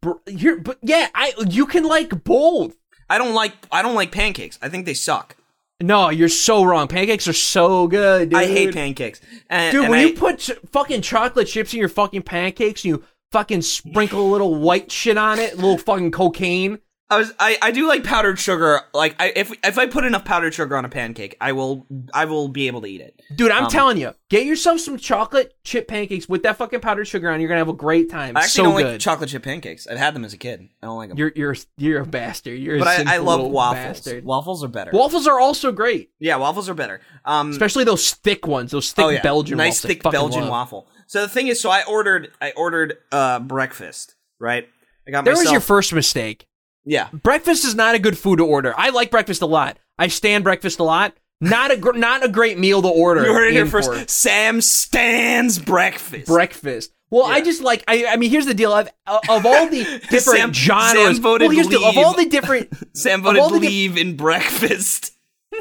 Br- 0.00 0.12
here, 0.26 0.58
but 0.58 0.78
yeah, 0.82 1.08
I 1.14 1.32
you 1.48 1.64
can 1.66 1.84
like 1.84 2.24
both. 2.24 2.74
I 3.08 3.18
don't 3.18 3.34
like. 3.34 3.52
I 3.70 3.82
don't 3.82 3.94
like 3.94 4.12
pancakes. 4.12 4.58
I 4.60 4.68
think 4.68 4.84
they 4.84 4.94
suck. 4.94 5.36
No, 5.80 6.08
you're 6.10 6.28
so 6.28 6.64
wrong. 6.64 6.86
Pancakes 6.88 7.26
are 7.28 7.32
so 7.32 7.86
good, 7.88 8.30
dude. 8.30 8.38
I 8.38 8.46
hate 8.46 8.74
pancakes. 8.74 9.20
And, 9.50 9.72
Dude, 9.72 9.82
and 9.82 9.90
when 9.90 10.00
I- 10.00 10.04
you 10.04 10.14
put 10.14 10.38
ch- 10.38 10.52
fucking 10.70 11.02
chocolate 11.02 11.48
chips 11.48 11.72
in 11.74 11.80
your 11.80 11.88
fucking 11.88 12.22
pancakes, 12.22 12.84
you 12.84 13.02
fucking 13.32 13.62
sprinkle 13.62 14.20
a 14.20 14.30
little 14.30 14.54
white 14.54 14.92
shit 14.92 15.18
on 15.18 15.38
it, 15.40 15.52
a 15.54 15.56
little 15.56 15.78
fucking 15.78 16.12
cocaine. 16.12 16.78
I 17.10 17.18
was 17.18 17.32
I, 17.38 17.58
I 17.60 17.70
do 17.70 17.86
like 17.86 18.02
powdered 18.02 18.38
sugar. 18.38 18.80
Like 18.94 19.14
I, 19.20 19.30
if 19.36 19.52
if 19.62 19.76
I 19.78 19.86
put 19.86 20.04
enough 20.04 20.24
powdered 20.24 20.54
sugar 20.54 20.74
on 20.76 20.86
a 20.86 20.88
pancake, 20.88 21.36
I 21.38 21.52
will 21.52 21.86
I 22.14 22.24
will 22.24 22.48
be 22.48 22.66
able 22.66 22.80
to 22.80 22.86
eat 22.86 23.02
it. 23.02 23.20
Dude, 23.36 23.50
I'm 23.50 23.64
Um, 23.64 23.70
telling 23.70 23.98
you, 23.98 24.14
get 24.30 24.46
yourself 24.46 24.80
some 24.80 24.96
chocolate 24.96 25.54
chip 25.64 25.86
pancakes 25.86 26.28
with 26.30 26.42
that 26.44 26.56
fucking 26.56 26.80
powdered 26.80 27.04
sugar 27.04 27.28
on. 27.30 27.40
You're 27.40 27.48
gonna 27.48 27.58
have 27.58 27.68
a 27.68 27.74
great 27.74 28.10
time. 28.10 28.36
I 28.38 28.40
actually 28.40 28.50
so 28.50 28.62
don't 28.64 28.76
good. 28.78 28.92
like 28.92 29.00
chocolate 29.00 29.28
chip 29.28 29.42
pancakes. 29.42 29.86
I've 29.86 29.98
had 29.98 30.14
them 30.14 30.24
as 30.24 30.32
a 30.32 30.38
kid. 30.38 30.66
I 30.82 30.86
don't 30.86 30.96
like 30.96 31.10
them. 31.10 31.18
you're 31.18 31.32
you're 31.36 31.56
you're 31.76 32.00
a 32.02 32.06
bastard. 32.06 32.58
You're 32.58 32.78
but 32.78 32.88
a 33.00 33.08
I, 33.08 33.14
I 33.16 33.18
love 33.18 33.42
waffles. 33.50 33.84
Bastard. 34.00 34.24
Waffles 34.24 34.64
are 34.64 34.68
better. 34.68 34.90
Waffles 34.94 35.26
are 35.26 35.38
also 35.38 35.72
great, 35.72 36.10
yeah, 36.20 36.36
waffles 36.36 36.70
are 36.70 36.74
better. 36.74 37.00
Um, 37.26 37.50
especially 37.50 37.84
those 37.84 38.12
thick 38.14 38.46
ones, 38.46 38.70
those 38.70 38.92
thick 38.92 39.04
oh 39.04 39.08
yeah, 39.10 39.20
Belgian 39.22 39.58
nice 39.58 39.84
waffles. 39.84 39.88
Thick 39.94 40.02
Belgian 40.02 40.40
love. 40.42 40.50
waffle. 40.50 40.88
So 41.06 41.20
the 41.20 41.28
thing 41.28 41.48
is, 41.48 41.60
so 41.60 41.68
I 41.70 41.84
ordered 41.84 42.30
I 42.40 42.52
ordered 42.52 42.96
uh 43.12 43.40
breakfast. 43.40 44.14
Right. 44.40 44.66
I 45.06 45.10
got 45.10 45.26
There 45.26 45.34
myself. 45.34 45.44
was 45.44 45.52
your 45.52 45.60
first 45.60 45.92
mistake. 45.92 46.46
Yeah. 46.84 47.08
Breakfast 47.12 47.64
is 47.64 47.74
not 47.74 47.94
a 47.94 47.98
good 47.98 48.18
food 48.18 48.36
to 48.38 48.44
order. 48.46 48.74
I 48.76 48.90
like 48.90 49.10
breakfast 49.10 49.42
a 49.42 49.46
lot. 49.46 49.78
I 49.98 50.08
stand 50.08 50.44
breakfast 50.44 50.78
a 50.78 50.84
lot. 50.84 51.14
Not 51.40 51.70
a 51.70 51.76
gr- 51.76 51.92
not 51.92 52.24
a 52.24 52.28
great 52.28 52.58
meal 52.58 52.80
to 52.82 52.88
order. 52.88 53.24
You 53.26 53.32
heard 53.32 53.48
it 53.48 53.52
here 53.54 53.66
first. 53.66 53.92
for 53.92 54.08
Sam 54.08 54.60
stands 54.60 55.58
breakfast. 55.58 56.26
breakfast. 56.26 56.92
Well, 57.10 57.26
I 57.26 57.42
just 57.42 57.62
like 57.62 57.84
I. 57.86 58.06
I 58.06 58.16
mean, 58.16 58.30
here's 58.30 58.46
the 58.46 58.54
deal. 58.54 58.72
I've, 58.72 58.88
uh, 59.06 59.18
of 59.28 59.44
all 59.44 59.68
the 59.68 59.84
different 60.10 60.22
Sam- 60.22 60.52
genres, 60.52 61.16
Sam 61.16 61.22
voted 61.22 61.48
well, 61.48 61.54
here's 61.54 61.68
the, 61.68 61.84
of 61.84 61.98
all 61.98 62.14
the 62.14 62.26
different 62.26 62.72
Sam 62.96 63.22
voted 63.22 63.40
all 63.40 63.50
the 63.50 63.60
di- 63.60 64.00
in 64.00 64.16
breakfast. 64.16 65.12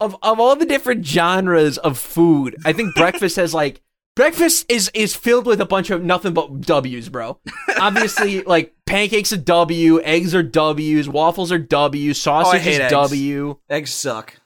of 0.00 0.16
of 0.22 0.40
all 0.40 0.56
the 0.56 0.66
different 0.66 1.06
genres 1.06 1.78
of 1.78 1.98
food, 1.98 2.56
I 2.64 2.72
think 2.72 2.94
breakfast 2.94 3.36
has 3.36 3.54
like 3.54 3.80
breakfast 4.14 4.66
is 4.68 4.90
is 4.94 5.14
filled 5.14 5.46
with 5.46 5.60
a 5.60 5.66
bunch 5.66 5.90
of 5.90 6.02
nothing 6.02 6.34
but 6.34 6.60
W's, 6.60 7.08
bro. 7.08 7.38
Obviously, 7.80 8.42
like 8.42 8.74
pancakes 8.86 9.32
are 9.32 9.38
W, 9.38 10.00
eggs 10.02 10.34
are 10.34 10.42
W's, 10.42 11.08
waffles 11.08 11.52
are 11.52 11.58
W, 11.58 12.10
oh, 12.10 12.12
sausage 12.12 12.62
hate 12.62 12.74
is 12.74 12.80
eggs. 12.80 12.92
W. 12.92 13.58
Eggs 13.68 13.92
suck. 13.92 14.40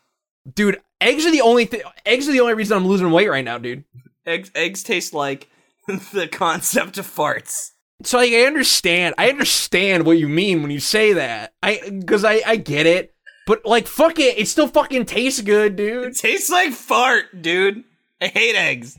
Dude, 0.54 0.80
eggs 1.00 1.26
are 1.26 1.30
the 1.30 1.42
only 1.42 1.64
thing. 1.64 1.82
Eggs 2.06 2.28
are 2.28 2.32
the 2.32 2.40
only 2.40 2.54
reason 2.54 2.76
I'm 2.76 2.86
losing 2.86 3.10
weight 3.10 3.28
right 3.28 3.44
now, 3.44 3.58
dude. 3.58 3.84
Eggs 4.26 4.50
eggs 4.54 4.82
taste 4.82 5.14
like 5.14 5.48
the 6.12 6.28
concept 6.30 6.98
of 6.98 7.06
farts. 7.06 7.72
So 8.04 8.18
like, 8.18 8.32
I 8.32 8.42
understand. 8.42 9.14
I 9.18 9.28
understand 9.28 10.06
what 10.06 10.18
you 10.18 10.28
mean 10.28 10.62
when 10.62 10.70
you 10.70 10.80
say 10.80 11.14
that. 11.14 11.54
I 11.62 11.80
because 11.90 12.24
I 12.24 12.40
I 12.46 12.56
get 12.56 12.86
it. 12.86 13.14
But 13.46 13.64
like, 13.64 13.86
fuck 13.86 14.18
it, 14.18 14.38
it 14.38 14.46
still 14.46 14.68
fucking 14.68 15.06
tastes 15.06 15.40
good, 15.40 15.74
dude. 15.74 16.08
It 16.08 16.18
tastes 16.18 16.50
like 16.50 16.72
fart, 16.72 17.40
dude. 17.40 17.82
I 18.20 18.26
hate 18.26 18.54
eggs. 18.54 18.98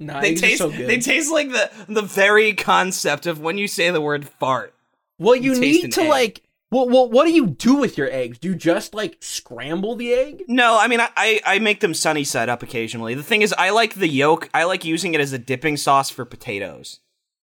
Nah, 0.00 0.20
They 0.20 0.34
taste 0.34 0.58
so 0.58 0.68
they 0.68 0.98
taste 0.98 1.30
like 1.32 1.50
the 1.50 1.70
the 1.88 2.02
very 2.02 2.52
concept 2.52 3.26
of 3.26 3.40
when 3.40 3.58
you 3.58 3.68
say 3.68 3.90
the 3.90 4.00
word 4.00 4.28
fart. 4.28 4.74
well, 5.18 5.36
you 5.36 5.54
taste 5.54 5.84
need 5.84 5.92
to 5.92 6.02
egg. 6.02 6.08
like. 6.08 6.40
Well, 6.70 6.88
well, 6.88 7.08
what 7.08 7.24
do 7.26 7.32
you 7.32 7.46
do 7.46 7.76
with 7.76 7.96
your 7.96 8.10
eggs? 8.10 8.38
Do 8.38 8.48
you 8.48 8.56
just 8.56 8.94
like 8.94 9.18
scramble 9.20 9.94
the 9.94 10.12
egg? 10.12 10.42
No, 10.48 10.76
I 10.76 10.88
mean 10.88 10.98
I, 11.00 11.08
I 11.16 11.40
I 11.46 11.58
make 11.60 11.78
them 11.78 11.94
sunny 11.94 12.24
side 12.24 12.48
up 12.48 12.64
occasionally. 12.64 13.14
The 13.14 13.22
thing 13.22 13.42
is 13.42 13.54
I 13.56 13.70
like 13.70 13.94
the 13.94 14.08
yolk. 14.08 14.48
I 14.52 14.64
like 14.64 14.84
using 14.84 15.14
it 15.14 15.20
as 15.20 15.32
a 15.32 15.38
dipping 15.38 15.76
sauce 15.76 16.10
for 16.10 16.24
potatoes. 16.24 16.98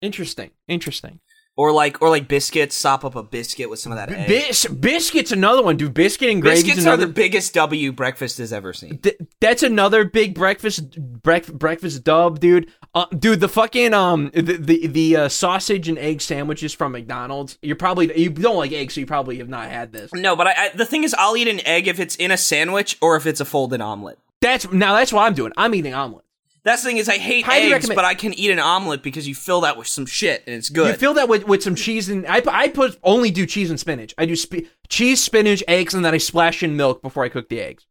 Interesting. 0.03 0.51
Interesting. 0.69 1.21
Or 1.57 1.71
like 1.71 2.03
or 2.03 2.11
like 2.11 2.27
biscuits, 2.27 2.75
sop 2.75 3.05
up 3.05 3.15
a 3.15 3.23
biscuit 3.23 3.71
with 3.71 3.79
some 3.79 3.93
of 3.93 3.97
that 3.99 4.11
egg. 4.11 4.27
Bis- 4.27 4.67
biscuits, 4.67 5.31
another 5.31 5.63
one, 5.63 5.77
dude. 5.77 5.95
Biscuit 5.95 6.29
and 6.31 6.43
gravy's 6.43 6.65
Biscuits 6.65 6.85
are 6.85 6.95
another. 6.95 7.07
the 7.07 7.13
biggest 7.13 7.55
W 7.55 7.93
breakfast 7.93 8.39
has 8.39 8.53
ever 8.53 8.73
seen. 8.73 8.99
Th- 8.99 9.17
that's 9.41 9.63
another 9.63 10.05
big 10.05 10.35
breakfast 10.35 10.91
brec- 11.23 11.53
breakfast 11.57 12.03
dub, 12.03 12.41
dude. 12.41 12.73
Uh, 12.93 13.07
dude, 13.17 13.39
the 13.39 13.49
fucking 13.49 13.95
um 13.95 14.33
the 14.35 14.57
the, 14.57 14.87
the 14.89 15.17
uh, 15.17 15.29
sausage 15.29 15.89
and 15.89 15.97
egg 15.99 16.21
sandwiches 16.23 16.75
from 16.75 16.91
McDonald's. 16.91 17.57
You're 17.63 17.77
probably 17.77 18.21
you 18.21 18.31
don't 18.31 18.57
like 18.57 18.73
eggs, 18.73 18.95
so 18.95 19.01
you 19.01 19.07
probably 19.07 19.39
have 19.39 19.49
not 19.49 19.71
had 19.71 19.93
this. 19.93 20.11
No, 20.13 20.35
but 20.35 20.49
I, 20.49 20.55
I, 20.57 20.69
the 20.75 20.85
thing 20.87 21.05
is, 21.05 21.15
I'll 21.17 21.37
eat 21.37 21.47
an 21.47 21.65
egg 21.65 21.87
if 21.87 22.01
it's 22.01 22.17
in 22.17 22.33
a 22.33 22.37
sandwich 22.37 22.99
or 23.01 23.15
if 23.15 23.27
it's 23.27 23.41
a 23.41 23.45
folded 23.45 23.81
omelet. 23.81 24.19
That's 24.41 24.71
now 24.73 24.95
that's 24.95 25.13
what 25.13 25.23
I'm 25.23 25.35
doing. 25.35 25.53
I'm 25.57 25.73
eating 25.77 25.95
omelet. 25.95 26.25
That's 26.65 26.83
the 26.83 26.89
thing 26.89 26.97
is, 26.97 27.09
I 27.11 27.19
hate 27.19 27.45
Highly 27.45 27.65
eggs, 27.67 27.73
recommend- 27.73 27.97
but 27.97 28.05
I 28.07 28.15
can 28.15 28.33
eat 28.35 28.51
an 28.51 28.59
omelet 28.59 29.03
because 29.03 29.29
you 29.29 29.35
fill 29.35 29.61
that 29.63 29.77
with 29.77 29.87
some 29.87 30.07
shit 30.07 30.43
and 30.47 30.57
it's 30.57 30.71
good. 30.71 30.89
You 30.89 30.95
fill 30.95 31.15
that 31.15 31.29
with, 31.29 31.47
with 31.47 31.63
some 31.63 31.75
cheese 31.75 32.09
and 32.09 32.27
I 32.27 32.41
I 32.49 32.69
put 32.69 32.99
only 33.03 33.31
do 33.31 33.45
cheese 33.47 33.69
and 33.71 33.79
spinach. 33.79 34.15
I 34.17 34.25
do 34.25 34.35
sp- 34.35 34.65
cheese, 34.89 35.23
spinach, 35.23 35.63
eggs, 35.69 35.93
and 35.95 36.05
then 36.05 36.15
I 36.15 36.19
splash 36.19 36.63
in 36.63 36.75
milk 36.77 37.03
before 37.03 37.23
I 37.23 37.29
cook 37.29 37.49
the 37.51 37.61
eggs 37.61 37.87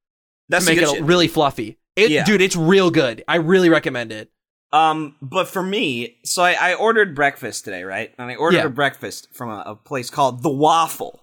That's 0.50 0.66
to 0.66 0.72
make 0.74 0.82
it 0.82 0.90
shit. 0.90 1.04
really 1.04 1.28
fluffy. 1.28 1.78
It, 1.96 2.10
Yeah. 2.10 2.24
dude, 2.26 2.42
it's 2.42 2.56
real 2.56 2.90
good. 2.90 3.24
I 3.28 3.36
really 3.36 3.70
recommend 3.70 4.12
it. 4.12 4.32
Um, 4.72 5.18
but 5.22 5.48
for 5.48 5.62
me, 5.62 6.18
so 6.26 6.42
I, 6.42 6.54
I 6.60 6.74
ordered 6.74 7.14
breakfast 7.14 7.66
today, 7.66 7.84
right? 7.84 8.12
And 8.18 8.32
I 8.32 8.36
ordered 8.36 8.58
Yeah. 8.58 8.66
a 8.66 8.70
breakfast 8.70 9.28
from 9.32 9.52
a, 9.52 9.62
a 9.68 9.76
place 9.76 10.10
called 10.10 10.42
The 10.42 10.50
Waffle 10.50 11.20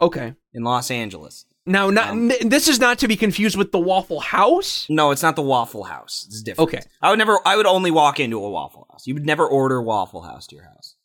Okay. 0.00 0.34
in 0.52 0.62
Los 0.62 0.92
Angeles. 0.92 1.44
Now, 1.66 1.88
not, 1.88 2.10
Um, 2.10 2.30
n- 2.30 2.48
this 2.48 2.68
is 2.68 2.78
not 2.78 2.98
to 2.98 3.08
be 3.08 3.16
confused 3.16 3.56
with 3.56 3.72
the 3.72 3.78
Waffle 3.78 4.20
House. 4.20 4.86
No, 4.90 5.10
it's 5.12 5.22
not 5.22 5.34
the 5.34 5.42
Waffle 5.42 5.84
House. 5.84 6.24
It's 6.28 6.42
different. 6.42 6.68
Okay. 6.74 6.82
I 7.00 7.08
would 7.10 7.18
never. 7.18 7.38
I 7.46 7.56
would 7.56 7.66
only 7.66 7.90
walk 7.90 8.20
into 8.20 8.36
a 8.44 8.50
Waffle 8.50 8.86
House. 8.90 9.06
You 9.06 9.14
would 9.14 9.24
never 9.24 9.46
order 9.46 9.80
Waffle 9.80 10.22
House 10.22 10.46
to 10.48 10.56
your 10.56 10.64
house. 10.66 10.96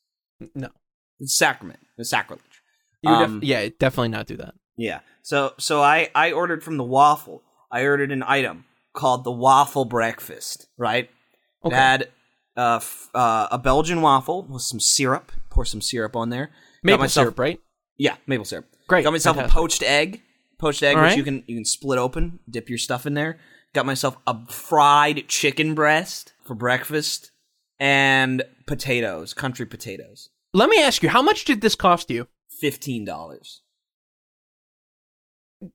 No. 0.56 0.70
It's 1.20 1.38
sacrament. 1.38 1.80
It's 1.98 2.10
sacrilege. 2.10 2.44
Um, 3.06 3.40
def- 3.40 3.48
yeah, 3.48 3.70
definitely 3.80 4.10
not 4.10 4.28
do 4.28 4.36
that. 4.38 4.54
Yeah. 4.76 5.00
So 5.22 5.54
so 5.58 5.82
I 5.82 6.10
I 6.14 6.32
ordered 6.34 6.64
from 6.64 6.76
the 6.78 6.84
waffle. 6.84 7.42
I 7.72 7.84
ordered 7.86 8.12
an 8.12 8.24
item 8.24 8.66
called 8.94 9.24
the 9.24 9.32
waffle 9.32 9.86
breakfast. 9.86 10.68
Right. 10.78 11.10
Okay. 11.64 11.74
It 11.76 11.78
had 11.80 12.10
uh, 12.58 12.76
f- 12.78 13.10
uh, 13.14 13.48
a 13.52 13.58
Belgian 13.58 14.02
waffle 14.02 14.44
with 14.44 14.64
some 14.64 14.80
syrup. 14.82 15.32
Pour 15.50 15.64
some 15.66 15.82
syrup 15.82 16.16
on 16.18 16.30
there. 16.30 16.50
Maple 16.84 17.00
myself- 17.00 17.24
syrup, 17.26 17.40
right? 17.40 17.60
Yeah, 17.98 18.16
maple 18.28 18.46
syrup. 18.46 18.66
Great, 18.88 19.04
Got 19.04 19.12
myself 19.12 19.36
fantastic. 19.38 19.56
a 19.58 19.62
poached 19.62 19.84
egg. 19.84 20.22
Poached 20.60 20.84
egg, 20.84 20.96
All 20.98 21.02
which 21.02 21.10
right. 21.12 21.18
you 21.18 21.24
can 21.24 21.44
you 21.48 21.56
can 21.56 21.66
split 21.66 21.98
open, 21.98 22.40
dip 22.50 22.70
your 22.70 22.78
stuff 22.78 23.06
in 23.06 23.14
there. 23.16 23.40
Got 23.74 23.86
myself 23.86 24.18
a 24.28 24.36
fried 24.48 25.28
chicken 25.28 25.74
breast 25.74 26.34
for 26.46 26.54
breakfast 26.54 27.32
and 27.80 28.44
potatoes, 28.68 29.34
country 29.34 29.66
potatoes. 29.66 30.30
Let 30.54 30.70
me 30.70 30.82
ask 30.82 31.02
you, 31.02 31.10
how 31.10 31.22
much 31.22 31.46
did 31.46 31.62
this 31.62 31.76
cost 31.76 32.12
you? 32.12 32.28
Fifteen 32.50 33.06
dollars. 33.06 33.62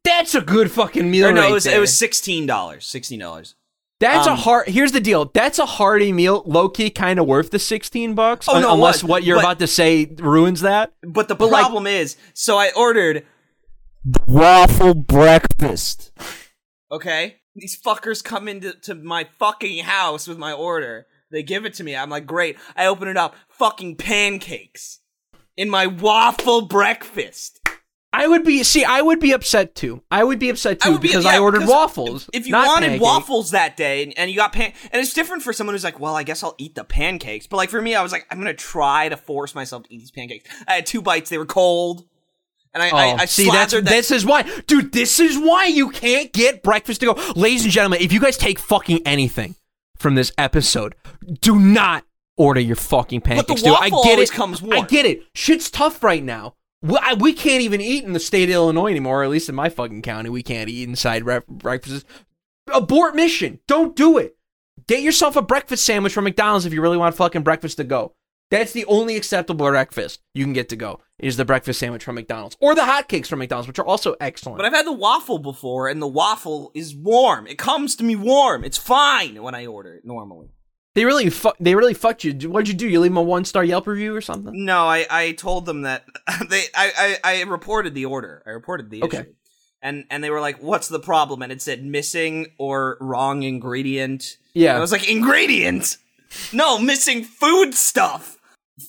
That's 0.03 0.35
a 0.35 0.41
good 0.41 0.71
fucking 0.71 1.11
meal. 1.11 1.27
Or 1.29 1.33
no, 1.33 1.43
right 1.43 1.51
it 1.51 1.55
was 1.55 1.65
there. 1.65 1.77
it 1.77 1.81
was 1.81 1.97
sixteen 1.97 2.47
dollars. 2.47 2.87
Sixteen 2.87 3.21
dollars. 3.21 3.55
That's 4.01 4.27
a 4.27 4.33
um, 4.33 4.39
hard. 4.39 4.69
Here's 4.69 4.93
the 4.93 5.01
deal. 5.01 5.31
That's 5.33 5.59
a 5.59 5.67
hearty 5.67 6.13
meal, 6.13 6.43
low 6.47 6.69
key, 6.69 6.91
kind 6.91 7.19
of 7.19 7.27
worth 7.27 7.51
the 7.51 7.59
sixteen 7.59 8.15
bucks. 8.15 8.49
Oh, 8.49 8.57
un- 8.57 8.63
no, 8.63 8.75
unless 8.75 9.03
was, 9.03 9.09
what 9.09 9.23
you're 9.25 9.37
but- 9.37 9.45
about 9.45 9.59
to 9.61 9.67
say 9.67 10.07
ruins 10.19 10.61
that. 10.63 10.93
But 11.03 11.29
the 11.29 11.35
But, 11.35 11.51
like- 11.51 11.63
problem 11.63 11.87
is, 11.87 12.17
so 12.35 12.59
I 12.59 12.71
ordered 12.77 13.25
waffle 14.27 14.95
breakfast. 14.95 16.13
Okay, 16.91 17.37
these 17.55 17.81
fuckers 17.81 18.23
come 18.23 18.49
into 18.49 18.73
to 18.83 18.95
my 18.95 19.25
fucking 19.39 19.85
house 19.85 20.27
with 20.27 20.39
my 20.39 20.53
order. 20.53 21.07
They 21.31 21.43
give 21.43 21.65
it 21.65 21.75
to 21.75 21.85
me. 21.85 21.97
I'm 21.97 22.11
like, 22.11 22.27
great. 22.27 22.57
I 22.77 22.87
open 22.87 23.09
it 23.09 23.17
up. 23.17 23.35
Fucking 23.49 23.97
pancakes 23.97 25.01
in 25.57 25.69
my 25.69 25.87
waffle 25.87 26.63
breakfast. 26.63 27.61
I 28.13 28.29
would 28.29 28.45
be 28.45 28.63
see. 28.63 28.85
I 28.85 29.03
would 29.03 29.19
be 29.19 29.33
upset 29.33 29.75
too. 29.75 30.01
I 30.09 30.23
would 30.23 30.39
be 30.39 30.49
upset 30.49 30.81
too 30.81 30.93
would 30.93 31.01
be- 31.01 31.09
because 31.09 31.25
yeah, 31.25 31.33
I 31.33 31.39
ordered 31.41 31.61
because 31.61 31.73
waffles. 31.73 32.31
If 32.33 32.47
you 32.47 32.53
not 32.53 32.69
wanted 32.69 32.87
pancakes. 32.87 33.03
waffles 33.03 33.51
that 33.51 33.77
day 33.77 34.05
and, 34.05 34.17
and 34.17 34.31
you 34.31 34.37
got 34.37 34.53
pan, 34.53 34.73
and 34.93 35.03
it's 35.03 35.13
different 35.13 35.43
for 35.43 35.53
someone 35.53 35.75
who's 35.75 35.83
like, 35.83 35.99
well, 35.99 36.15
I 36.15 36.23
guess 36.23 36.45
I'll 36.45 36.55
eat 36.57 36.77
the 36.77 36.85
pancakes. 36.85 37.49
But 37.49 37.57
like 37.57 37.71
for 37.71 37.83
me, 37.83 37.97
I 37.97 38.03
was 38.05 38.13
like, 38.13 38.25
I'm 38.31 38.39
gonna 38.39 38.55
try 38.55 39.09
to 39.09 39.17
force 39.17 39.57
myself 39.57 39.83
to 39.85 39.93
eat 39.93 39.99
these 39.99 40.13
pancakes. 40.13 40.49
I 40.69 40.75
had 40.75 40.87
two 40.87 41.03
bites; 41.03 41.29
they 41.29 41.39
were 41.39 41.47
cold, 41.47 42.05
and 42.75 42.83
I, 42.83 42.91
Oh, 42.91 42.97
I, 42.97 43.15
I 43.23 43.25
see, 43.27 43.47
that's 43.51 43.73
that- 43.73 43.85
this 43.85 44.11
is 44.11 44.27
why, 44.27 44.43
dude. 44.67 44.93
This 44.93 45.21
is 45.21 45.39
why 45.39 45.67
you 45.67 45.91
can't 45.91 46.33
get 46.33 46.63
breakfast 46.63 47.01
to 47.01 47.15
go, 47.15 47.33
ladies 47.37 47.65
and 47.65 47.73
gentlemen. 47.73 48.01
If 48.01 48.13
you 48.13 48.21
guys 48.21 48.37
take 48.37 48.59
fucking 48.59 49.01
anything 49.07 49.55
from 49.97 50.15
this 50.17 50.33
episode, 50.37 50.95
do 51.41 51.59
not 51.59 52.05
order 52.37 52.61
your 52.61 52.77
fucking 52.77 53.21
pancakes. 53.21 53.63
dude. 53.63 53.73
I 53.75 53.89
get 53.91 53.93
always 53.95 54.31
it. 54.31 54.35
comes 54.35 54.63
I 54.63 54.83
get 54.83 55.07
it. 55.07 55.23
Shit's 55.35 55.71
tough 55.71 56.03
right 56.03 56.23
now. 56.23 56.55
We, 56.83 56.99
I, 57.01 57.15
we 57.15 57.33
can't 57.33 57.63
even 57.63 57.81
eat 57.81 58.05
in 58.05 58.13
the 58.13 58.21
state 58.21 58.49
of 58.51 58.55
Illinois 58.55 58.91
anymore. 58.91 59.21
Or 59.21 59.25
at 59.25 59.31
least 59.31 59.49
in 59.49 59.55
my 59.55 59.69
fucking 59.69 60.03
county, 60.03 60.29
we 60.31 60.43
can't 60.43 60.69
eat 60.69 60.89
inside 60.89 61.25
re- 61.25 61.41
breakfasts. 61.49 62.05
Abort 62.73 63.15
mission. 63.15 63.61
Don't 63.69 63.95
do 63.95 64.19
it. 64.19 64.37
Get 64.87 65.01
yourself 65.03 65.37
a 65.37 65.43
breakfast 65.43 65.85
sandwich 65.85 66.13
from 66.13 66.25
McDonald's 66.25 66.67
if 66.67 66.73
you 66.73 66.83
really 66.83 66.97
want 66.97 67.15
fucking 67.15 67.43
breakfast 67.43 67.77
to 67.79 67.85
go. 67.85 68.15
That's 68.51 68.73
the 68.73 68.85
only 68.87 69.17
acceptable 69.17 69.67
breakfast 69.67 70.21
you 70.35 70.45
can 70.45 70.53
get 70.53 70.69
to 70.69 70.77
go 70.77 71.01
is 71.19 71.37
the 71.37 71.45
breakfast 71.45 71.81
sandwich 71.81 72.05
from 72.05 72.15
McDonald's 72.17 72.57
or 72.61 72.75
the 72.75 72.83
hotcakes 72.83 73.27
from 73.27 73.39
McDonald's, 73.41 73.67
which 73.69 73.79
are 73.79 73.87
also 73.87 74.15
excellent. 74.21 74.59
But 74.59 74.67
I've 74.67 74.73
had 74.73 74.87
the 74.87 74.93
waffle 74.93 75.39
before, 75.39 75.89
and 75.89 76.01
the 76.01 76.07
waffle 76.07 76.71
is 76.75 76.95
warm. 76.95 77.47
It 77.47 77.59
comes 77.59 77.97
to 77.97 78.05
me 78.05 78.15
warm. 78.17 78.63
It's 78.65 78.79
fine 78.79 79.43
when 79.43 79.55
I 79.55 79.67
order 79.67 79.95
it 79.95 80.05
normally. 80.05 80.49
they 80.95 81.05
really 81.05 81.31
fu- 81.31 81.53
they 81.59 81.75
really 81.75 81.95
fucked 81.95 82.23
you. 82.25 82.33
What'd 82.51 82.69
you 82.69 82.75
do? 82.75 82.89
You 82.89 83.01
leave 83.01 83.11
them 83.13 83.17
a 83.17 83.23
one 83.23 83.45
star 83.45 83.65
Yelp 83.65 83.87
review 83.87 84.15
or 84.15 84.21
something? 84.21 84.53
No, 84.65 84.87
I, 84.87 85.07
I 85.11 85.33
told 85.33 85.67
them 85.67 85.83
that 85.83 86.05
they 86.49 86.63
I, 86.75 87.17
I, 87.25 87.39
I 87.39 87.43
reported 87.45 87.95
the 87.95 88.05
order. 88.05 88.43
I 88.47 88.51
reported 88.51 88.91
the 88.91 89.03
Okay. 89.05 89.19
issue. 89.21 89.33
And 89.83 90.05
and 90.11 90.23
they 90.25 90.31
were 90.31 90.41
like, 90.41 90.63
"What's 90.63 90.89
the 90.89 91.01
problem?" 91.01 91.43
And 91.43 91.51
it 91.53 91.61
said 91.61 91.85
missing 91.85 92.47
or 92.59 92.97
wrong 93.01 93.43
ingredient. 93.43 94.39
Yeah. 94.55 94.71
And 94.71 94.79
I 94.79 94.81
was 94.81 94.93
like, 94.93 95.11
"Ingredient? 95.11 95.97
No, 96.53 96.79
missing 96.79 97.25
food 97.25 97.75
stuff. 97.75 98.33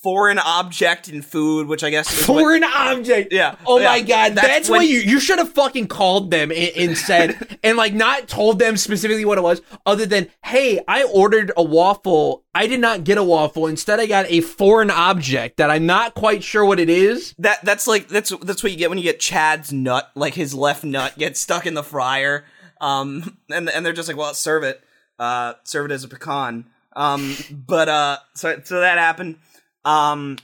Foreign 0.01 0.39
object 0.39 1.09
in 1.09 1.21
food, 1.21 1.67
which 1.67 1.83
I 1.83 1.91
guess 1.91 2.11
is 2.11 2.27
what- 2.27 2.39
Foreign 2.39 2.63
object. 2.63 3.31
Yeah. 3.31 3.53
Oh 3.67 3.77
Yeah. 3.77 3.85
my 3.85 4.01
god. 4.01 4.33
That's 4.33 4.47
That's, 4.47 4.69
when- 4.69 4.79
what 4.79 4.87
you 4.87 4.99
you 4.99 5.19
should 5.19 5.37
have 5.37 5.53
fucking 5.53 5.87
called 5.87 6.31
them 6.31 6.49
and, 6.51 6.71
and 6.75 6.97
said 7.09 7.59
and 7.63 7.77
like 7.77 7.93
not 7.93 8.27
told 8.27 8.57
them 8.57 8.77
specifically 8.77 9.25
what 9.25 9.37
it 9.37 9.41
was, 9.41 9.61
other 9.85 10.07
than 10.07 10.29
hey, 10.43 10.79
I 10.87 11.03
ordered 11.03 11.51
a 11.55 11.61
waffle. 11.61 12.43
I 12.55 12.65
did 12.65 12.79
not 12.79 13.03
get 13.03 13.19
a 13.19 13.23
waffle. 13.23 13.67
Instead, 13.67 13.99
I 13.99 14.07
got 14.07 14.25
a 14.27 14.41
foreign 14.41 14.89
object 14.89 15.57
that 15.57 15.69
I'm 15.69 15.85
not 15.85 16.15
quite 16.15 16.43
sure 16.43 16.65
what 16.65 16.79
it 16.79 16.89
is. 16.89 17.35
that 17.37 17.63
that's 17.63 17.85
like 17.85 18.07
that's 18.07 18.31
that's 18.41 18.63
what 18.63 18.71
you 18.71 18.79
get 18.79 18.89
when 18.89 18.97
you 18.97 19.03
get 19.03 19.19
Chad's 19.19 19.71
nut, 19.71 20.09
like 20.15 20.33
his 20.33 20.55
left 20.55 20.83
nut 20.83 21.15
gets 21.19 21.39
stuck 21.39 21.67
in 21.67 21.75
the 21.75 21.83
fryer. 21.83 22.43
Um, 22.81 23.37
and 23.51 23.69
and 23.69 23.85
they're 23.85 23.93
just 23.93 24.07
like, 24.07 24.17
well, 24.17 24.33
serve 24.33 24.63
it, 24.63 24.83
uh, 25.19 25.53
serve 25.63 25.85
it 25.85 25.93
as 25.93 26.03
a 26.03 26.07
pecan. 26.07 26.65
Um, 26.95 27.35
but 27.51 27.89
uh, 27.89 28.17
so 28.35 28.61
so 28.63 28.79
that 28.79 28.97
happened. 28.97 29.37
Um, 29.83 30.37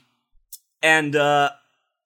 and 0.83 1.15
uh, 1.15 1.51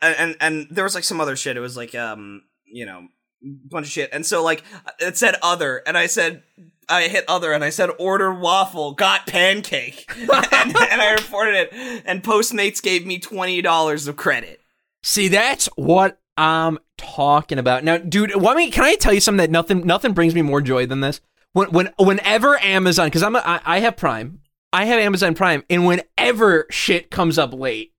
and 0.02 0.36
and, 0.40 0.68
there 0.70 0.84
was 0.84 0.96
like 0.96 1.04
some 1.04 1.20
other 1.20 1.36
shit. 1.36 1.58
It 1.58 1.62
was 1.62 1.76
like 1.76 1.96
um, 1.96 2.44
you 2.66 2.86
know, 2.86 3.08
bunch 3.42 3.88
of 3.88 3.92
shit. 3.92 4.10
And 4.14 4.26
so 4.26 4.44
like 4.44 4.64
it 5.00 5.18
said 5.18 5.36
other, 5.42 5.82
and 5.86 5.98
I 5.98 6.08
said. 6.08 6.44
I 6.88 7.08
hit 7.08 7.26
other 7.28 7.52
and 7.52 7.64
I 7.64 7.72
said 7.72 7.90
order 7.98 8.32
waffle, 8.32 8.92
got 8.92 9.26
pancake, 9.26 10.06
and, 10.20 10.30
and 10.32 11.02
I 11.02 11.16
reported 11.18 11.56
it. 11.56 12.04
And 12.06 12.22
Postmates 12.22 12.80
gave 12.80 13.08
me 13.08 13.18
twenty 13.18 13.60
dollars 13.64 14.08
of 14.08 14.18
credit. 14.18 14.62
See, 15.02 15.28
that's 15.28 15.66
what 15.78 16.20
I'm 16.38 16.78
talking 16.98 17.58
about. 17.58 17.84
Now, 17.84 17.98
dude, 17.98 18.36
I 18.36 18.54
mean, 18.54 18.72
can 18.72 18.84
I 18.84 18.94
tell 18.96 19.14
you 19.14 19.20
something 19.20 19.38
that 19.38 19.50
nothing 19.50 19.86
nothing 19.86 20.14
brings 20.14 20.36
me 20.36 20.44
more 20.44 20.62
joy 20.62 20.86
than 20.86 21.00
this? 21.00 21.22
When 21.56 21.72
when 21.72 21.90
whenever 21.98 22.62
Amazon, 22.62 23.08
because 23.08 23.24
I'm 23.24 23.38
a, 23.38 23.40
I, 23.40 23.62
I 23.66 23.80
have 23.80 23.96
Prime, 23.96 24.42
I 24.74 24.84
have 24.84 25.00
Amazon 25.00 25.36
Prime, 25.36 25.64
and 25.70 25.86
whenever 25.86 26.68
shit 26.70 27.10
comes 27.10 27.38
up 27.40 27.54
late, 27.54 27.94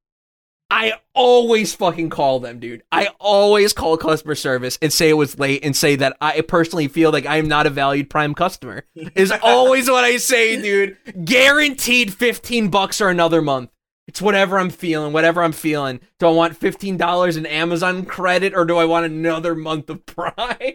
I 0.70 0.92
always 1.14 1.74
fucking 1.74 2.10
call 2.10 2.38
them, 2.38 2.60
dude. 2.60 2.82
I 2.92 3.08
always 3.18 3.72
call 3.72 3.96
customer 3.96 4.34
service 4.34 4.78
and 4.82 4.92
say 4.92 5.08
it 5.08 5.14
was 5.14 5.38
late 5.38 5.64
and 5.64 5.74
say 5.74 5.96
that 5.96 6.18
I 6.20 6.42
personally 6.42 6.86
feel 6.86 7.12
like 7.12 7.24
I 7.24 7.38
am 7.38 7.48
not 7.48 7.66
a 7.66 7.70
valued 7.70 8.10
Prime 8.10 8.34
customer. 8.34 8.84
Is 9.14 9.32
always 9.42 9.88
what 9.88 10.04
I 10.04 10.18
say, 10.18 10.60
dude. 10.60 10.98
Guaranteed 11.24 12.12
15 12.12 12.68
bucks 12.68 13.00
or 13.00 13.08
another 13.08 13.40
month. 13.40 13.70
It's 14.06 14.20
whatever 14.20 14.58
I'm 14.58 14.68
feeling, 14.68 15.14
whatever 15.14 15.42
I'm 15.42 15.52
feeling. 15.52 16.00
Do 16.18 16.26
I 16.26 16.30
want 16.30 16.60
$15 16.60 17.38
in 17.38 17.46
Amazon 17.46 18.04
credit 18.04 18.52
or 18.54 18.66
do 18.66 18.76
I 18.76 18.84
want 18.84 19.06
another 19.06 19.54
month 19.54 19.88
of 19.88 20.04
Prime? 20.06 20.74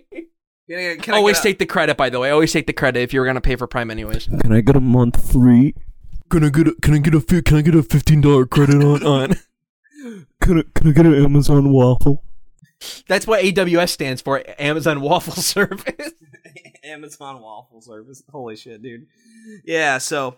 Can 0.72 0.80
I, 0.92 0.96
can 1.04 1.14
I 1.14 1.18
always 1.18 1.40
a- 1.40 1.44
take 1.44 1.60
the 1.60 1.66
credit, 1.66 1.98
by 1.98 2.10
the 2.10 2.20
way. 2.20 2.30
Always 2.30 2.54
take 2.54 2.66
the 2.68 2.72
credit 2.74 3.02
if 3.02 3.12
you're 3.14 3.26
going 3.26 3.36
to 3.36 3.42
pay 3.42 3.56
for 3.58 3.68
Prime 3.68 3.92
anyways. 3.92 4.28
Can 4.28 4.54
I 4.54 4.62
get 4.62 4.76
a 4.78 4.80
month 4.82 5.32
free? 5.32 5.76
Can 6.30 6.46
I 6.46 6.50
get 6.50 6.68
a 6.68 6.74
can 6.82 6.94
I 6.94 7.00
get 7.00 7.14
a 7.14 7.20
fi- 7.20 7.42
can 7.42 7.58
I 7.58 7.62
get 7.62 7.76
a 7.76 7.84
fifteen 7.84 8.22
dollar 8.22 8.46
credit 8.46 8.82
on 8.82 9.04
on? 9.04 9.36
Can 10.42 10.60
I, 10.60 10.64
can 10.74 10.88
I 10.88 10.92
get 10.94 11.06
an 11.06 11.14
Amazon 11.14 11.72
waffle? 11.72 12.24
That's 13.08 13.28
what 13.28 13.44
AWS 13.44 13.90
stands 13.90 14.22
for, 14.22 14.42
Amazon 14.58 15.02
Waffle 15.02 15.34
Service. 15.42 16.14
Amazon 16.84 17.42
waffle 17.42 17.80
service. 17.82 18.24
Holy 18.32 18.56
shit, 18.56 18.82
dude. 18.82 19.06
Yeah, 19.66 19.98
so 20.00 20.38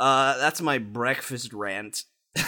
uh 0.00 0.36
that's 0.38 0.60
my 0.60 0.78
breakfast 0.78 1.52
rant. 1.52 2.02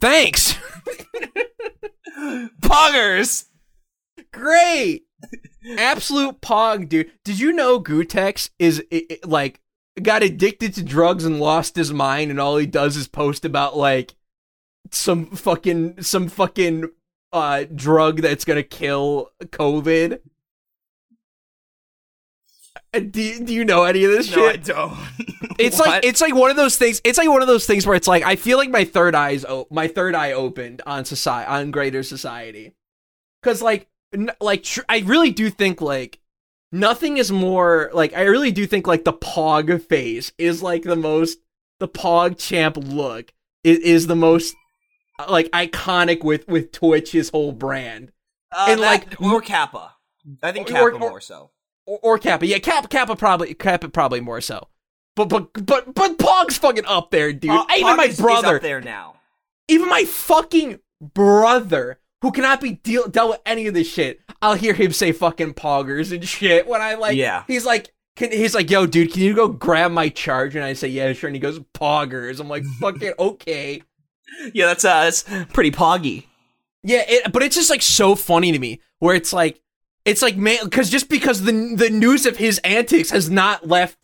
Thanks. 0.00 0.54
Poggers! 2.62 3.44
Great. 4.32 5.04
Absolute 5.78 6.40
pog, 6.40 6.88
dude. 6.88 7.10
Did 7.24 7.38
you 7.38 7.52
know 7.52 7.80
Gootecks 7.80 8.50
is 8.58 8.82
i 8.92 9.04
i 9.10 9.18
like 9.24 9.60
got 10.02 10.22
addicted 10.22 10.74
to 10.74 10.82
drugs 10.82 11.24
and 11.24 11.38
lost 11.38 11.76
his 11.76 11.92
mind 11.92 12.30
and 12.30 12.40
all 12.40 12.56
he 12.56 12.66
does 12.66 12.96
is 12.96 13.06
post 13.08 13.44
about 13.44 13.76
like 13.76 14.14
some 14.90 15.26
fucking 15.26 16.02
some 16.02 16.28
fucking 16.28 16.88
uh 17.32 17.64
drug 17.74 18.20
that's 18.22 18.44
going 18.44 18.56
to 18.56 18.62
kill 18.62 19.30
COVID? 19.44 20.18
Uh, 22.94 22.98
Do, 23.00 23.44
do 23.44 23.54
you 23.54 23.64
know 23.64 23.84
any 23.84 24.04
of 24.04 24.10
this 24.10 24.26
shit? 24.26 24.36
No, 24.38 24.46
I 24.48 24.56
don't. 24.56 24.98
It's 25.58 25.78
What? 25.78 25.88
like 25.88 26.04
it's 26.04 26.20
like 26.20 26.34
one 26.34 26.50
of 26.50 26.56
those 26.56 26.76
things. 26.76 27.00
It's 27.04 27.18
like 27.18 27.28
one 27.28 27.42
of 27.42 27.48
those 27.48 27.66
things 27.66 27.86
where 27.86 27.94
it's 27.96 28.08
like 28.08 28.22
I 28.24 28.36
feel 28.36 28.58
like 28.58 28.70
my 28.70 28.84
third 28.84 29.14
eyes, 29.14 29.44
o- 29.44 29.66
my 29.70 29.86
third 29.88 30.14
eye 30.14 30.32
opened 30.32 30.82
on 30.86 31.04
society, 31.04 31.48
on 31.50 31.70
greater 31.70 32.02
society, 32.02 32.72
because 33.42 33.62
like, 33.62 33.80
n- 33.82 33.86
like 34.40 34.62
tr- 34.64 34.80
I 34.88 35.00
really 35.00 35.30
do 35.30 35.50
think 35.50 35.80
like 35.80 36.18
nothing 36.70 37.16
is 37.18 37.30
more 37.32 37.90
like 37.92 38.14
I 38.14 38.22
really 38.22 38.50
do 38.52 38.66
think 38.66 38.86
like 38.86 39.04
the 39.04 39.12
Pog 39.12 39.82
phase 39.82 40.32
is 40.38 40.62
like 40.62 40.82
the 40.82 40.96
most 40.96 41.38
the 41.80 41.88
Pog 41.88 42.38
champ 42.38 42.76
look 42.78 43.32
is, 43.64 43.78
is 43.78 44.06
the 44.06 44.16
most 44.16 44.54
uh, 45.18 45.26
like 45.28 45.50
iconic 45.50 46.22
with 46.24 46.46
with 46.48 46.72
Twitch's 46.72 47.30
whole 47.30 47.52
brand 47.52 48.12
Uh, 48.50 48.66
and, 48.70 48.80
that- 48.80 48.86
like, 49.10 49.20
or 49.20 49.40
Kappa. 49.40 49.94
I 50.42 50.52
think 50.52 50.68
Kappa 50.68 50.94
or- 50.94 50.98
more 50.98 51.20
so. 51.20 51.50
or, 51.86 51.98
or 52.02 52.18
Kappa. 52.18 52.46
Yeah, 52.46 52.58
Kappa, 52.58 52.88
Kappa 52.88 53.16
probably 53.16 53.54
Kappa 53.54 53.88
probably 53.88 54.20
more 54.20 54.40
so. 54.40 54.68
But 55.16 55.28
but 55.28 55.52
but 55.66 55.94
but 55.94 56.18
Pog's 56.18 56.56
fucking 56.58 56.84
up 56.86 57.10
there, 57.10 57.32
dude. 57.32 57.50
Pog- 57.50 57.66
even 57.76 57.96
my 57.96 58.04
is- 58.04 58.14
is 58.14 58.20
brother, 58.20 58.56
up 58.56 58.62
there 58.62 58.80
now. 58.80 59.16
even 59.68 59.88
my 59.88 60.04
fucking 60.04 60.78
brother, 61.00 61.98
who 62.22 62.30
cannot 62.32 62.60
be 62.60 62.72
deal 62.72 63.08
dealt 63.08 63.30
with 63.30 63.40
any 63.44 63.66
of 63.66 63.74
this 63.74 63.88
shit, 63.88 64.20
I'll 64.40 64.54
hear 64.54 64.72
him 64.74 64.92
say 64.92 65.12
fucking 65.12 65.54
poggers 65.54 66.12
and 66.12 66.26
shit 66.26 66.66
when 66.66 66.80
I 66.80 66.94
like. 66.94 67.16
Yeah. 67.16 67.44
He's 67.46 67.66
like, 67.66 67.92
can, 68.16 68.30
he's 68.30 68.54
like, 68.54 68.70
yo, 68.70 68.86
dude, 68.86 69.12
can 69.12 69.22
you 69.22 69.34
go 69.34 69.48
grab 69.48 69.90
my 69.90 70.08
charger? 70.08 70.58
And 70.58 70.64
I 70.64 70.72
say, 70.72 70.88
yeah, 70.88 71.12
sure. 71.12 71.28
And 71.28 71.36
he 71.36 71.40
goes, 71.40 71.58
poggers. 71.74 72.40
I'm 72.40 72.48
like, 72.48 72.64
fucking 72.80 73.14
okay. 73.18 73.82
Yeah, 74.54 74.66
that's 74.66 74.84
uh 74.84 75.04
that's 75.04 75.24
pretty 75.52 75.72
poggy. 75.72 76.24
Yeah, 76.82 77.04
it, 77.06 77.32
but 77.32 77.42
it's 77.42 77.56
just 77.56 77.70
like 77.70 77.82
so 77.82 78.14
funny 78.14 78.50
to 78.52 78.58
me 78.58 78.80
where 78.98 79.14
it's 79.14 79.32
like, 79.32 79.60
it's 80.04 80.22
like 80.22 80.36
man, 80.36 80.58
because 80.64 80.90
just 80.90 81.08
because 81.08 81.42
the 81.42 81.74
the 81.76 81.90
news 81.90 82.24
of 82.24 82.38
his 82.38 82.58
antics 82.60 83.10
has 83.10 83.30
not 83.30 83.68
left 83.68 83.98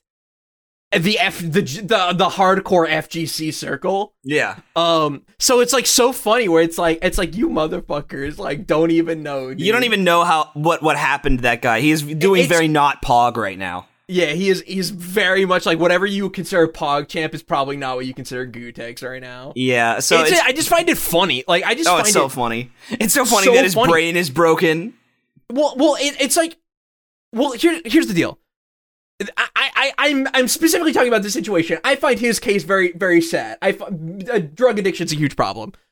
the 0.97 1.19
F 1.19 1.41
the 1.41 1.61
the 1.61 2.15
the 2.17 2.29
hardcore 2.29 2.89
FGC 2.89 3.53
circle. 3.53 4.15
Yeah. 4.25 4.57
Um, 4.75 5.25
so 5.39 5.61
it's 5.61 5.73
like 5.73 5.87
so 5.87 6.13
funny 6.13 6.49
where 6.49 6.63
it's 6.63 6.79
like 6.79 6.99
it's 7.03 7.19
like 7.19 7.37
you 7.37 7.49
motherfuckers 7.49 8.39
like 8.39 8.67
don't 8.67 8.91
even 8.91 9.23
know. 9.23 9.49
You 9.49 9.73
don't 9.73 9.85
even 9.85 10.05
know 10.05 10.25
how 10.25 10.51
what 10.55 10.83
what 10.83 10.97
happened 10.97 11.39
to 11.39 11.43
that 11.43 11.61
guy. 11.63 11.81
He 11.81 11.91
is 11.91 12.03
doing 12.03 12.41
It's- 12.45 12.49
very 12.49 12.69
not 12.69 13.03
pog 13.03 13.37
right 13.37 13.59
now. 13.59 13.87
Yeah, 14.11 14.29
he 14.29 14.49
is. 14.49 14.63
He's 14.67 14.89
very 14.89 15.45
much 15.45 15.67
like 15.67 15.79
whatever 15.79 16.07
you 16.07 16.31
consider 16.31 16.67
pog 16.67 17.09
champ 17.09 17.35
is 17.35 17.43
probably 17.43 17.77
not 17.77 17.97
what 17.97 18.07
you 18.07 18.15
consider 18.15 18.47
Gootecks 18.47 19.07
right 19.07 19.21
now. 19.21 19.53
Yeah, 19.55 19.99
so 19.99 20.17
It's- 20.23 20.33
it's, 20.33 20.41
I 20.41 20.53
just 20.53 20.71
find 20.71 20.89
it 20.89 20.97
funny. 20.97 21.45
Like 21.47 21.65
I 21.65 21.75
just 21.75 21.87
oh, 21.91 21.93
find 21.97 22.07
it's 22.07 22.15
so 22.15 22.25
it 22.25 22.33
funny. 22.33 22.71
It's 22.89 23.13
so 23.13 23.27
funny 23.27 23.45
so 23.45 23.53
that 23.55 23.65
his 23.65 23.75
funny. 23.75 23.93
brain 23.93 24.17
is 24.17 24.31
broken. 24.31 24.95
Well, 25.51 25.75
well, 25.77 25.97
it, 26.01 26.17
it's 26.21 26.39
like, 26.39 26.57
well, 27.35 27.53
here, 27.53 27.83
here's 27.85 28.07
the 28.07 28.15
deal. 28.15 28.39
I, 29.21 29.49
I, 29.57 29.93
I'm, 29.99 30.27
I'm 30.35 30.49
specifically 30.49 30.93
talking 30.93 31.09
about 31.09 31.23
this 31.23 31.33
situation. 31.33 31.79
I 31.85 31.97
find 31.97 32.19
his 32.21 32.39
case 32.39 32.63
very, 32.65 32.93
very 32.93 33.21
sad. 33.21 33.59
I, 33.61 33.71
uh, 33.73 34.39
drug 34.39 34.79
addiction's 34.79 35.13
a 35.13 35.17
huge 35.17 35.37
problem. 35.37 35.73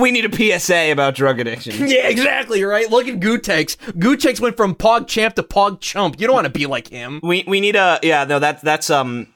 We 0.00 0.12
need 0.12 0.24
a 0.24 0.58
PSA 0.58 0.90
about 0.92 1.14
drug 1.14 1.40
addiction. 1.40 1.74
Yeah, 1.88 2.08
exactly. 2.08 2.62
Right. 2.64 2.90
Look 2.90 3.06
at 3.06 3.20
Gootecks. 3.20 3.76
Gootecks 3.92 4.40
went 4.40 4.56
from 4.56 4.74
Pog 4.74 5.06
Champ 5.08 5.34
to 5.34 5.42
Pog 5.42 5.80
Chump. 5.80 6.18
You 6.18 6.26
don't 6.26 6.34
want 6.34 6.46
to 6.46 6.50
be 6.52 6.64
like 6.64 6.88
him. 6.88 7.20
we 7.22 7.44
we 7.46 7.60
need 7.60 7.76
a 7.76 7.98
yeah. 8.02 8.24
No, 8.24 8.38
that's 8.38 8.62
that's 8.62 8.88
um. 8.88 9.26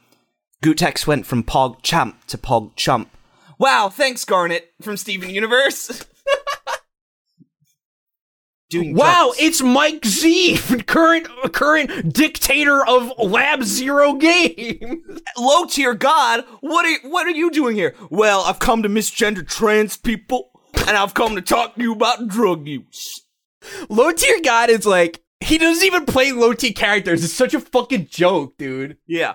Gootecks 0.62 1.06
went 1.06 1.27
from 1.27 1.44
Pog 1.44 1.82
Champ 1.82 2.24
to 2.28 2.39
Pog 2.39 2.74
Chump. 2.77 3.10
Wow, 3.59 3.90
thanks 3.90 4.24
Garnet 4.24 4.73
from 4.81 4.97
Steven 4.97 5.28
Universe. 5.28 6.06
Doing 8.70 8.95
Wow, 8.95 9.28
jumps. 9.28 9.39
it's 9.40 9.62
Mike 9.62 10.05
Z, 10.05 10.59
current, 10.86 11.27
current 11.53 12.12
dictator 12.12 12.86
of 12.86 13.12
Lab 13.19 13.62
Zero 13.65 14.12
game. 14.15 15.05
low 15.39 15.65
tier 15.65 15.95
god. 15.95 16.45
What 16.61 16.85
are 16.85 17.09
what 17.09 17.27
are 17.27 17.31
you 17.31 17.51
doing 17.51 17.74
here? 17.77 17.95
Well, 18.11 18.43
I've 18.43 18.59
come 18.59 18.82
to 18.82 18.89
misgender 18.90 19.47
trans 19.49 19.97
people, 19.97 20.51
and 20.86 20.90
I've 20.99 21.15
come 21.15 21.35
to 21.36 21.40
talk 21.40 21.77
to 21.77 21.82
you 21.82 21.93
about 21.95 22.28
drug 22.28 22.66
use. 22.69 23.23
Low 23.89 24.12
tier 24.12 24.40
God 24.45 24.69
is 24.69 24.85
like 24.85 25.23
he 25.40 25.57
doesn't 25.57 25.86
even 25.86 26.05
play 26.05 26.32
low 26.32 26.53
tier 26.53 26.73
characters. 26.73 27.24
It's 27.24 27.32
such 27.32 27.55
a 27.55 27.61
fucking 27.61 28.09
joke, 28.11 28.59
dude. 28.59 28.99
Yeah, 29.07 29.35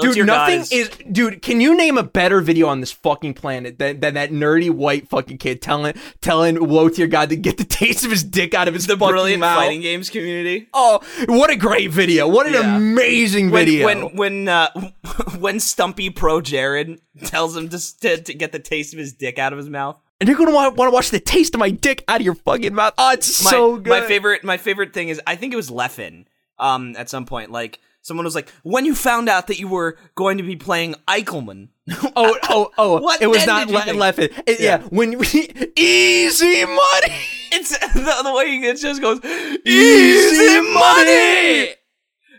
Dude, 0.00 0.26
nothing 0.26 0.60
is... 0.72 0.90
Dude, 1.10 1.40
can 1.42 1.60
you 1.60 1.76
name 1.76 1.98
a 1.98 2.02
better 2.02 2.40
video 2.40 2.66
on 2.68 2.80
this 2.80 2.90
fucking 2.92 3.34
planet 3.34 3.78
than, 3.78 4.00
than 4.00 4.14
that 4.14 4.30
nerdy 4.30 4.70
white 4.70 5.08
fucking 5.08 5.38
kid 5.38 5.62
telling 5.62 5.94
telling 6.20 6.56
low 6.56 6.88
tier 6.88 7.06
god 7.06 7.28
to 7.28 7.36
get 7.36 7.58
the 7.58 7.64
taste 7.80 8.04
of 8.04 8.10
his 8.10 8.24
dick 8.24 8.54
out 8.54 8.66
of 8.68 8.74
his 8.74 8.86
the 8.86 8.96
fucking 8.96 9.08
brilliant 9.12 9.40
mouth? 9.40 9.58
fighting 9.58 9.80
games 9.80 10.10
community. 10.10 10.68
Oh, 10.74 11.00
what 11.26 11.50
a 11.50 11.56
great 11.56 11.90
video! 11.90 12.26
What 12.28 12.46
an 12.46 12.54
Yeah. 12.54 12.76
amazing 12.76 13.50
When 13.50 13.66
video! 13.66 13.86
when 13.86 14.16
when 14.16 14.48
uh, 14.48 14.68
when 15.38 15.60
Stumpy 15.60 16.10
Pro 16.10 16.40
Jared 16.40 17.00
tells 17.24 17.56
him 17.56 17.68
to, 17.68 18.00
to 18.00 18.20
to 18.22 18.34
get 18.34 18.52
the 18.52 18.58
taste 18.58 18.92
of 18.92 18.98
his 18.98 19.12
dick 19.12 19.38
out 19.38 19.52
of 19.52 19.58
his 19.58 19.68
mouth. 19.68 20.00
and 20.20 20.28
you're 20.28 20.38
gonna 20.38 20.52
want, 20.54 20.76
want 20.76 20.88
to 20.90 20.94
watch 20.94 21.10
the 21.10 21.20
taste 21.20 21.54
of 21.54 21.60
my 21.60 21.70
dick 21.70 22.04
out 22.08 22.20
of 22.20 22.24
your 22.24 22.34
fucking 22.34 22.74
mouth. 22.74 22.94
Oh, 22.98 23.12
it's 23.12 23.42
my, 23.44 23.50
so 23.50 23.76
good. 23.76 23.90
My 23.90 24.00
favorite, 24.00 24.42
my 24.44 24.56
favorite 24.56 24.92
thing 24.92 25.08
is 25.08 25.20
I 25.26 25.36
think 25.36 25.52
it 25.52 25.56
was 25.56 25.70
Leffen. 25.70 26.26
Um, 26.58 26.94
at 26.96 27.08
some 27.10 27.26
point, 27.26 27.50
like 27.50 27.80
someone 28.04 28.24
was 28.24 28.36
like, 28.36 28.48
"When 28.62 28.84
you 28.84 28.94
found 28.94 29.28
out 29.28 29.48
that 29.48 29.58
you 29.58 29.66
were 29.66 29.96
going 30.14 30.36
to 30.38 30.44
be 30.44 30.54
playing 30.56 30.94
Eichelman." 31.08 31.68
Oh, 32.16 32.38
oh, 32.48 32.70
oh! 32.78 33.00
What 33.08 33.20
it 33.20 33.26
was 33.26 33.44
not 33.46 33.66
le- 33.68 33.92
left. 33.92 34.18
It, 34.20 34.32
it- 34.46 34.60
yeah. 34.60 34.78
Yeah. 34.80 34.88
when 34.88 35.18
we 35.18 35.26
easy 35.76 36.64
money, 36.64 37.18
it's 37.52 37.76
the, 37.76 38.20
the 38.22 38.32
way 38.32 38.44
it 38.70 38.76
just 38.80 39.00
goes 39.02 39.18
easy 39.66 40.60
money. 40.72 41.74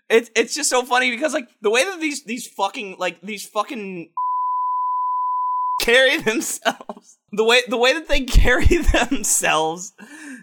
It's 0.10 0.30
it's 0.36 0.54
just 0.56 0.70
so 0.70 0.84
funny 0.84 1.12
because 1.12 1.34
like 1.34 1.50
the 1.62 1.70
way 1.70 1.84
that 1.84 2.00
these 2.00 2.24
these 2.24 2.48
fucking 2.48 2.96
like 3.00 3.20
these 3.22 3.46
fucking 3.46 4.10
carry 5.82 6.18
themselves. 6.22 7.18
The 7.32 7.44
way 7.44 7.62
the 7.68 7.78
way 7.78 7.94
that 7.94 8.08
they 8.08 8.22
carry 8.22 8.66
themselves 8.94 9.94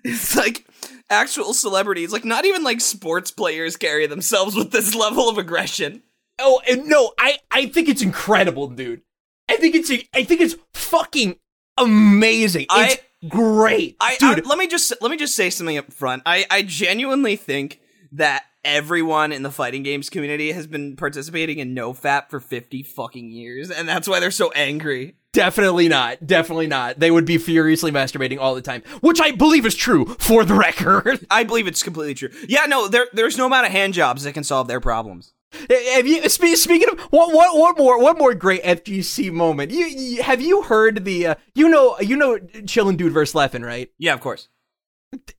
is 0.05 0.37
like 0.37 0.67
actual 1.11 1.55
celebrities. 1.55 2.13
Like 2.13 2.25
not 2.25 2.45
even 2.45 2.63
like 2.63 2.81
sports 2.81 3.31
players 3.31 3.77
carry 3.77 4.07
themselves 4.07 4.55
with 4.57 4.71
this 4.71 4.95
level 5.05 5.29
of 5.29 5.39
aggression. 5.39 6.03
Oh 6.39 6.61
and 6.69 6.87
no, 6.87 7.13
I 7.19 7.39
I 7.51 7.67
think 7.67 7.89
it's 7.89 8.03
incredible, 8.03 8.69
dude. 8.69 9.03
I 9.49 9.57
think 9.57 9.75
it's 9.75 9.91
I 10.15 10.25
think 10.25 10.41
it's 10.41 10.57
fucking 10.75 11.37
amazing. 11.79 12.67
I- 12.71 12.99
It's 13.23 13.29
great, 13.29 13.97
I, 14.01 14.17
dude. 14.19 14.45
I- 14.45 14.49
let 14.49 14.59
me 14.59 14.67
just 14.67 14.93
let 15.01 15.11
me 15.11 15.17
just 15.17 15.37
say 15.37 15.51
something 15.51 15.79
up 15.79 15.93
front. 15.93 16.23
I 16.27 16.45
I 16.51 16.63
genuinely 16.63 17.37
think 17.37 17.81
that 18.13 18.45
everyone 18.65 19.33
in 19.33 19.43
the 19.43 19.51
fighting 19.51 19.83
games 19.83 20.09
community 20.09 20.53
has 20.53 20.67
been 20.67 20.95
participating 20.97 21.59
in 21.59 21.75
no 21.75 21.93
NoFap 21.93 22.31
for 22.31 22.39
50 22.39 22.85
fucking 22.85 23.31
years 23.31 23.71
and 23.73 23.89
that's 23.89 24.07
why 24.09 24.21
they're 24.21 24.31
so 24.31 24.53
angry. 24.53 25.17
Definitely 25.33 25.89
not. 25.89 26.27
Definitely 26.27 26.67
not. 26.67 26.99
They 26.99 27.11
would 27.11 27.25
be 27.25 27.39
furiously 27.39 27.91
masturbating 27.91 28.39
all 28.39 28.55
the 28.55 28.63
time, 28.63 28.83
which 29.01 29.21
I 29.21 29.33
believe 29.33 29.67
is 29.67 29.75
true 29.75 30.17
for 30.19 30.45
the 30.45 30.55
record. 30.69 31.27
I 31.31 31.45
believe 31.45 31.67
it's 31.67 31.83
completely 31.83 32.15
true. 32.15 32.31
Yeah, 32.49 32.67
no, 32.67 32.89
there 32.89 33.07
there's 33.13 33.39
no 33.39 33.47
amount 33.47 33.67
of 33.67 33.73
hand 33.73 33.95
jobs 33.95 34.25
that 34.25 34.33
can 34.33 34.45
solve 34.45 34.69
their 34.69 34.81
problems. 34.81 35.33
Have 35.69 36.07
you 36.07 36.27
speaking 36.29 36.89
of 36.91 36.99
one, 37.11 37.35
one, 37.35 37.59
one 37.59 37.75
more 37.77 38.01
one 38.01 38.17
more 38.17 38.35
great 38.35 38.63
FGC 38.63 39.31
moment? 39.31 39.71
You, 39.71 39.85
you 39.85 40.23
have 40.23 40.41
you 40.41 40.63
heard 40.63 41.05
the 41.05 41.27
uh, 41.29 41.35
you 41.55 41.69
know 41.69 41.99
you 42.01 42.17
know 42.17 42.39
chillin' 42.39 42.97
dude 42.97 43.13
versus 43.13 43.35
Leffen 43.35 43.65
right? 43.65 43.91
Yeah, 43.99 44.15
of 44.15 44.21
course. 44.21 44.49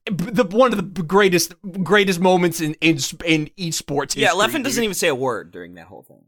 The 0.06 0.44
one 0.48 0.72
of 0.72 0.94
the 0.94 1.02
greatest 1.02 1.54
greatest 1.82 2.20
moments 2.20 2.60
in 2.60 2.74
in 2.74 2.98
in 3.24 3.50
esports. 3.58 4.14
Yeah, 4.14 4.30
Leffen 4.30 4.62
doesn't 4.62 4.84
even 4.84 4.94
say 4.94 5.08
a 5.08 5.14
word 5.16 5.50
during 5.50 5.74
that 5.74 5.86
whole 5.86 6.02
thing. 6.02 6.24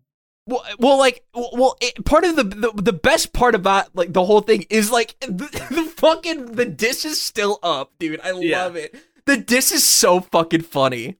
Well, 0.48 0.64
well, 0.78 0.96
like, 0.98 1.24
well, 1.34 1.76
it, 1.80 2.04
part 2.04 2.24
of 2.24 2.36
the, 2.36 2.44
the 2.44 2.72
the 2.76 2.92
best 2.92 3.32
part 3.32 3.54
about 3.56 3.94
like 3.96 4.12
the 4.12 4.24
whole 4.24 4.40
thing 4.42 4.64
is 4.70 4.90
like 4.92 5.16
the, 5.20 5.66
the 5.70 5.82
fucking 5.96 6.52
the 6.52 6.64
diss 6.66 7.04
is 7.04 7.20
still 7.20 7.58
up, 7.62 7.92
dude. 7.98 8.20
I 8.22 8.30
Yeah. 8.32 8.62
love 8.64 8.76
it. 8.76 8.94
The 9.26 9.36
diss 9.36 9.72
is 9.72 9.82
so 9.82 10.20
fucking 10.20 10.62
funny, 10.62 11.16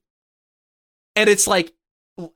and 1.15 1.29
it's 1.29 1.47
like. 1.47 1.73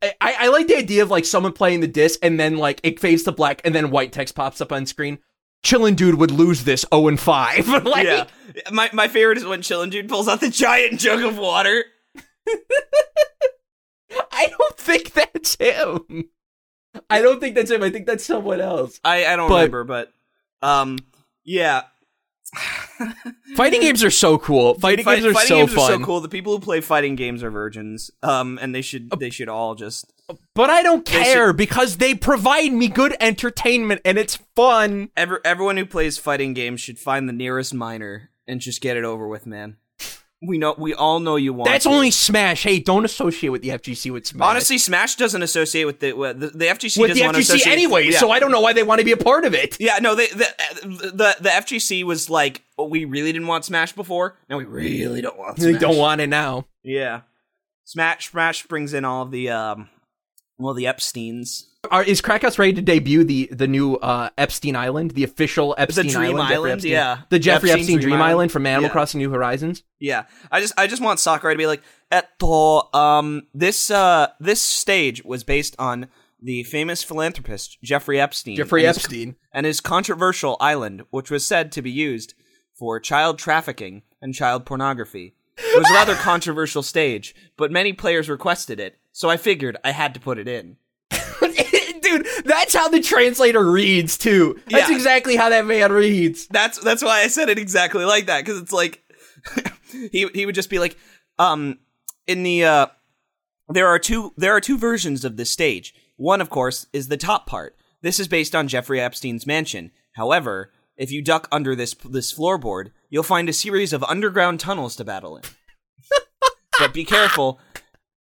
I, 0.02 0.12
I 0.20 0.48
like 0.48 0.66
the 0.66 0.76
idea 0.76 1.02
of 1.02 1.10
like 1.10 1.24
someone 1.24 1.54
playing 1.54 1.80
the 1.80 1.86
disc 1.88 2.18
and 2.22 2.38
then 2.38 2.58
like 2.58 2.80
it 2.82 3.00
fades 3.00 3.22
to 3.22 3.32
black 3.32 3.62
and 3.64 3.74
then 3.74 3.90
white 3.90 4.12
text 4.12 4.34
pops 4.34 4.60
up 4.60 4.72
on 4.72 4.84
screen. 4.84 5.20
Chillin' 5.64 5.96
dude 5.96 6.16
would 6.16 6.30
lose 6.30 6.64
this 6.64 6.84
0 6.94 7.08
and 7.08 7.18
5. 7.18 7.68
like, 7.84 8.04
yeah, 8.04 8.26
my 8.70 8.90
my 8.92 9.08
favorite 9.08 9.38
is 9.38 9.46
when 9.46 9.62
Chillin' 9.62 9.90
Dude 9.90 10.06
pulls 10.06 10.28
out 10.28 10.42
the 10.42 10.50
giant 10.50 11.00
jug 11.00 11.22
of 11.22 11.38
water. 11.38 11.86
I 14.32 14.48
don't 14.58 14.76
think 14.76 15.14
that's 15.14 15.56
him. 15.56 16.28
I 17.08 17.22
don't 17.22 17.40
think 17.40 17.54
that's 17.54 17.70
him. 17.70 17.82
I 17.82 17.90
think 17.90 18.06
that's 18.06 18.24
someone 18.24 18.60
else. 18.60 19.00
I 19.04 19.26
I 19.26 19.36
don't 19.36 19.48
But- 19.48 19.54
remember, 19.70 19.84
but 19.84 20.12
um, 20.62 20.98
yeah. 21.44 21.82
Fighting 23.56 23.80
games 23.80 24.02
are 24.02 24.10
so 24.10 24.38
cool. 24.38 24.74
Fighting 24.74 25.04
Fight- 25.04 25.16
games 25.22 25.26
are 25.26 25.32
fighting 25.34 25.48
so 25.48 25.56
games 25.58 25.72
fun. 25.74 25.92
are 25.92 25.96
so 25.98 26.04
cool. 26.04 26.20
The 26.20 26.28
people 26.28 26.52
who 26.52 26.60
play 26.60 26.80
fighting 26.80 27.14
games 27.16 27.42
are 27.42 27.50
virgins. 27.50 28.10
Um, 28.22 28.58
and 28.60 28.74
they 28.74 28.82
should 28.82 29.10
they 29.18 29.30
should 29.30 29.48
all 29.48 29.74
just 29.74 30.12
But 30.54 30.70
I 30.70 30.82
don't 30.82 31.04
They 31.06 31.12
care 31.22 31.52
because 31.52 31.96
they 31.98 32.14
provide 32.14 32.72
me 32.72 32.88
good 32.88 33.16
entertainment 33.20 34.00
and 34.04 34.18
it's 34.18 34.36
fun. 34.56 35.10
Every, 35.16 35.38
everyone 35.44 35.76
who 35.76 35.86
plays 35.86 36.18
fighting 36.18 36.52
games 36.54 36.80
should 36.80 36.98
find 36.98 37.28
the 37.28 37.32
nearest 37.32 37.72
miner 37.74 38.30
and 38.46 38.60
just 38.60 38.80
get 38.80 38.96
it 38.96 39.04
over 39.04 39.28
with, 39.28 39.46
man. 39.46 39.76
We 40.42 40.56
know 40.56 40.74
we 40.78 40.94
all 40.94 41.20
know 41.20 41.36
you 41.36 41.52
want. 41.52 41.70
That's 41.70 41.84
to. 41.84 41.90
only 41.90 42.10
Smash. 42.10 42.62
Hey, 42.62 42.78
don't 42.78 43.04
associate 43.04 43.50
with 43.50 43.60
the 43.60 43.68
FGC 43.70 44.10
with 44.10 44.26
Smash. 44.26 44.48
honestly 44.48 44.78
Smash 44.78 45.16
doesn't 45.16 45.42
associate 45.42 45.84
with 45.84 46.00
the 46.00 46.14
with 46.14 46.40
the, 46.40 46.46
the 46.48 46.64
FGC 46.64 46.98
with 46.98 47.08
doesn't 47.10 47.16
the 47.20 47.24
want 47.26 47.36
to 47.36 47.42
FGC 47.42 47.44
associate 47.56 47.72
anyway, 47.72 48.06
yeah. 48.06 48.18
so 48.18 48.30
I 48.30 48.38
don't 48.38 48.50
know 48.50 48.62
why 48.62 48.72
they 48.72 48.82
want 48.82 49.00
to 49.00 49.04
be 49.04 49.12
a 49.12 49.18
part 49.18 49.44
of 49.44 49.52
it. 49.52 49.76
yeah 49.78 49.98
no 49.98 50.14
they, 50.14 50.28
the 50.28 50.46
the 50.82 51.36
the 51.40 51.48
FGC 51.50 52.04
was 52.04 52.30
like 52.30 52.62
oh, 52.78 52.86
we 52.88 53.04
really 53.04 53.32
didn't 53.32 53.48
want 53.48 53.66
Smash 53.66 53.92
before 53.92 54.38
now 54.48 54.56
we 54.56 54.64
really 54.64 55.20
don't 55.20 55.36
want 55.38 55.58
Smash. 55.60 55.78
don't 55.80 55.98
want 55.98 56.22
it 56.22 56.28
now. 56.28 56.66
yeah 56.82 57.20
Smash 57.84 58.30
Smash 58.30 58.66
brings 58.66 58.94
in 58.94 59.04
all 59.04 59.24
of 59.24 59.30
the 59.32 59.50
um 59.50 59.90
well 60.58 60.72
the 60.72 60.86
Epstein's 60.86 61.66
Are, 61.90 62.04
is 62.04 62.20
Krakos 62.20 62.58
ready 62.58 62.74
to 62.74 62.82
debut 62.82 63.24
the 63.24 63.48
the 63.50 63.66
new 63.66 63.96
uh, 63.96 64.28
Epstein 64.36 64.76
Island, 64.76 65.12
the 65.12 65.24
official 65.24 65.74
Epstein 65.78 66.06
the 66.06 66.12
Dream 66.12 66.36
Island, 66.36 66.52
Island, 66.52 66.72
Epstein- 66.74 66.92
yeah. 66.92 67.18
the 67.30 67.38
Jeffrey 67.38 67.70
Epstein's 67.70 67.88
Epstein 67.88 67.96
Dream 67.96 68.10
Dream, 68.10 68.14
Island. 68.16 68.30
Island 68.30 68.52
from 68.52 68.66
Animal 68.66 68.88
Yeah. 68.88 68.92
Crossing 68.92 69.18
New 69.18 69.30
Horizons. 69.30 69.82
Yeah, 69.98 70.24
I 70.52 70.60
just 70.60 70.74
I 70.76 70.86
just 70.86 71.00
want 71.00 71.20
Sakurai 71.20 71.54
to 71.54 71.58
be 71.58 71.66
like, 71.66 71.82
Eto, 72.12 72.94
um, 72.94 73.46
this 73.54 73.90
uh 73.90 74.28
this 74.38 74.60
stage 74.60 75.24
was 75.24 75.42
based 75.42 75.74
on 75.78 76.08
the 76.42 76.64
famous 76.64 77.02
philanthropist 77.02 77.78
Jeffrey 77.82 78.20
Epstein. 78.20 78.56
Jeffrey 78.56 78.82
and 78.84 78.88
his- 78.94 78.96
Epstein. 79.04 79.36
and 79.52 79.64
his 79.64 79.80
controversial 79.80 80.58
island, 80.60 81.04
which 81.10 81.30
was 81.30 81.46
said 81.46 81.72
to 81.72 81.80
be 81.82 81.90
used 81.90 82.34
for 82.74 83.00
child 83.00 83.38
trafficking 83.38 84.02
and 84.20 84.34
child 84.34 84.66
pornography. 84.66 85.34
It 85.56 85.78
was 85.78 85.90
a 85.90 85.94
rather 85.94 86.14
controversial 86.16 86.82
stage, 86.82 87.34
but 87.56 87.72
many 87.72 87.94
players 87.94 88.28
requested 88.28 88.78
it, 88.78 88.98
so 89.12 89.30
I 89.30 89.38
figured 89.38 89.78
I 89.82 89.92
had 89.92 90.12
to 90.14 90.20
put 90.20 90.38
it 90.38 90.46
in. 90.46 90.76
That's 92.50 92.74
how 92.74 92.88
the 92.88 93.00
translator 93.00 93.64
reads 93.70 94.18
too. 94.18 94.60
That's 94.68 94.90
Yeah. 94.90 94.96
exactly 94.96 95.36
how 95.36 95.48
that 95.50 95.66
man 95.66 95.92
reads. 95.92 96.46
That's 96.48 96.78
that's 96.78 97.02
why 97.02 97.20
I 97.22 97.28
said 97.28 97.48
it 97.48 97.58
exactly 97.58 98.04
like 98.04 98.26
that 98.26 98.44
because 98.44 98.60
it's 98.60 98.72
like 98.72 99.02
he 100.12 100.28
he 100.34 100.46
would 100.46 100.54
just 100.54 100.70
be 100.70 100.78
like 100.78 100.96
um 101.38 101.78
in 102.26 102.42
the 102.42 102.64
uh 102.64 102.86
there 103.68 103.86
are 103.86 103.98
two 103.98 104.32
there 104.36 104.54
are 104.54 104.60
two 104.60 104.76
versions 104.78 105.24
of 105.24 105.36
this 105.36 105.50
stage. 105.50 105.94
One 106.16 106.40
of 106.40 106.50
course 106.50 106.86
is 106.92 107.08
the 107.08 107.16
top 107.16 107.46
part. 107.46 107.76
This 108.02 108.18
is 108.18 108.28
based 108.28 108.54
on 108.54 108.66
Jeffrey 108.68 109.00
Epstein's 109.00 109.46
mansion. 109.46 109.92
However, 110.14 110.72
if 110.96 111.10
you 111.12 111.22
duck 111.22 111.46
under 111.52 111.76
this 111.76 111.94
this 112.04 112.34
floorboard, 112.34 112.90
you'll 113.10 113.22
find 113.22 113.48
a 113.48 113.52
series 113.52 113.92
of 113.92 114.02
underground 114.04 114.58
tunnels 114.60 114.96
to 114.96 115.04
battle 115.04 115.36
in. 115.36 115.42
but 116.78 116.92
be 116.92 117.04
careful. 117.04 117.60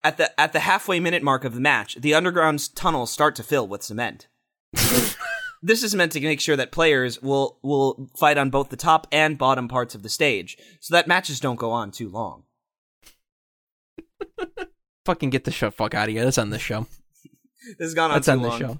At 0.07 0.15
the 0.15 0.39
at 0.39 0.53
the 0.53 0.61
halfway 0.61 1.01
minute 1.01 1.21
mark 1.21 1.43
of 1.43 1.53
the 1.53 1.59
match, 1.59 1.95
the 1.95 2.13
underground 2.13 2.73
tunnels 2.77 3.11
start 3.11 3.35
to 3.35 3.43
fill 3.43 3.67
with 3.67 3.84
cement. 3.84 4.27
This 5.61 5.84
is 5.84 5.93
meant 5.93 6.13
to 6.13 6.21
make 6.21 6.39
sure 6.39 6.55
that 6.55 6.71
players 6.71 7.21
will 7.21 7.59
will 7.61 8.07
fight 8.17 8.38
on 8.38 8.49
both 8.49 8.69
the 8.69 8.77
top 8.77 9.05
and 9.11 9.38
bottom 9.38 9.67
parts 9.67 9.95
of 9.95 10.03
the 10.03 10.09
stage, 10.09 10.57
so 10.79 10.93
that 10.93 11.09
matches 11.09 11.41
don't 11.41 11.57
go 11.57 11.71
on 11.71 11.91
too 11.91 12.07
long. 12.07 12.43
Fucking 15.05 15.29
get 15.29 15.43
the 15.43 15.51
show 15.51 15.71
fuck 15.71 15.93
out 15.93 16.07
of 16.07 16.15
here. 16.15 16.23
That's 16.23 16.38
on 16.38 16.51
the 16.51 16.59
show. 16.59 16.88
This 17.77 17.88
has 17.88 17.93
gone 17.95 18.11
on 18.11 18.15
That's 18.15 18.27
too 18.27 18.31
on 18.31 18.41
the 18.43 18.47
long. 18.47 18.59
show. 18.59 18.79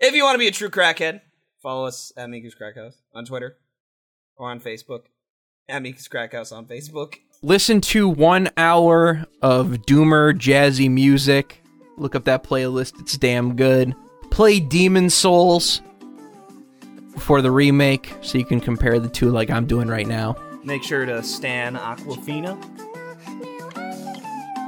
If 0.00 0.14
you 0.14 0.22
want 0.22 0.36
to 0.36 0.38
be 0.38 0.46
a 0.46 0.52
true 0.52 0.70
crackhead, 0.70 1.22
follow 1.60 1.86
us 1.86 2.12
at 2.16 2.30
Miku's 2.30 2.54
Crack 2.54 2.76
House 2.76 3.02
on 3.12 3.24
Twitter 3.24 3.56
or 4.36 4.48
on 4.48 4.60
Facebook. 4.60 5.06
At 5.68 5.82
Miku's 5.82 6.06
Crack 6.06 6.34
House 6.34 6.52
on 6.52 6.66
Facebook. 6.66 7.14
Listen 7.42 7.80
to 7.82 8.08
one 8.08 8.48
hour 8.56 9.26
of 9.42 9.68
Doomer 9.86 10.32
jazzy 10.32 10.90
music. 10.90 11.62
Look 11.98 12.14
up 12.14 12.24
that 12.24 12.42
playlist. 12.42 12.98
It's 12.98 13.18
damn 13.18 13.56
good. 13.56 13.94
Play 14.30 14.58
Demon 14.58 15.10
Souls 15.10 15.82
for 17.18 17.42
the 17.42 17.50
remake 17.50 18.14
so 18.22 18.38
you 18.38 18.44
can 18.44 18.60
compare 18.60 18.98
the 18.98 19.08
two 19.08 19.30
like 19.30 19.50
I'm 19.50 19.66
doing 19.66 19.86
right 19.88 20.06
now. 20.06 20.36
Make 20.64 20.82
sure 20.82 21.04
to 21.04 21.22
stan 21.22 21.76
Awkwafina. 21.76 22.56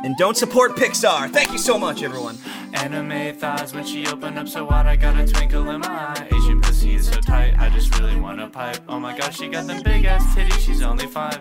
And 0.04 0.14
don't 0.16 0.36
support 0.36 0.76
Pixar. 0.76 1.30
Thank 1.30 1.50
you 1.50 1.58
so 1.58 1.78
much, 1.78 2.02
everyone. 2.02 2.38
Anime 2.74 3.34
thighs 3.36 3.74
when 3.74 3.84
she 3.84 4.06
open 4.06 4.36
up 4.36 4.46
so 4.46 4.64
wide, 4.66 4.86
I 4.86 4.94
got 4.94 5.18
a 5.18 5.26
twinkle 5.26 5.68
in 5.70 5.80
my 5.80 5.88
eye. 5.88 6.28
Asian 6.30 6.60
pussy 6.60 6.94
is 6.94 7.08
so 7.08 7.18
tight, 7.20 7.58
I 7.58 7.70
just 7.70 7.98
really 7.98 8.16
wanna 8.16 8.48
pipe. 8.48 8.80
Oh 8.88 9.00
my 9.00 9.16
gosh, 9.16 9.38
she 9.38 9.48
got 9.48 9.66
them 9.66 9.82
big 9.82 10.04
ass 10.04 10.22
titties, 10.34 10.58
she's 10.60 10.82
only 10.82 11.06
five. 11.06 11.40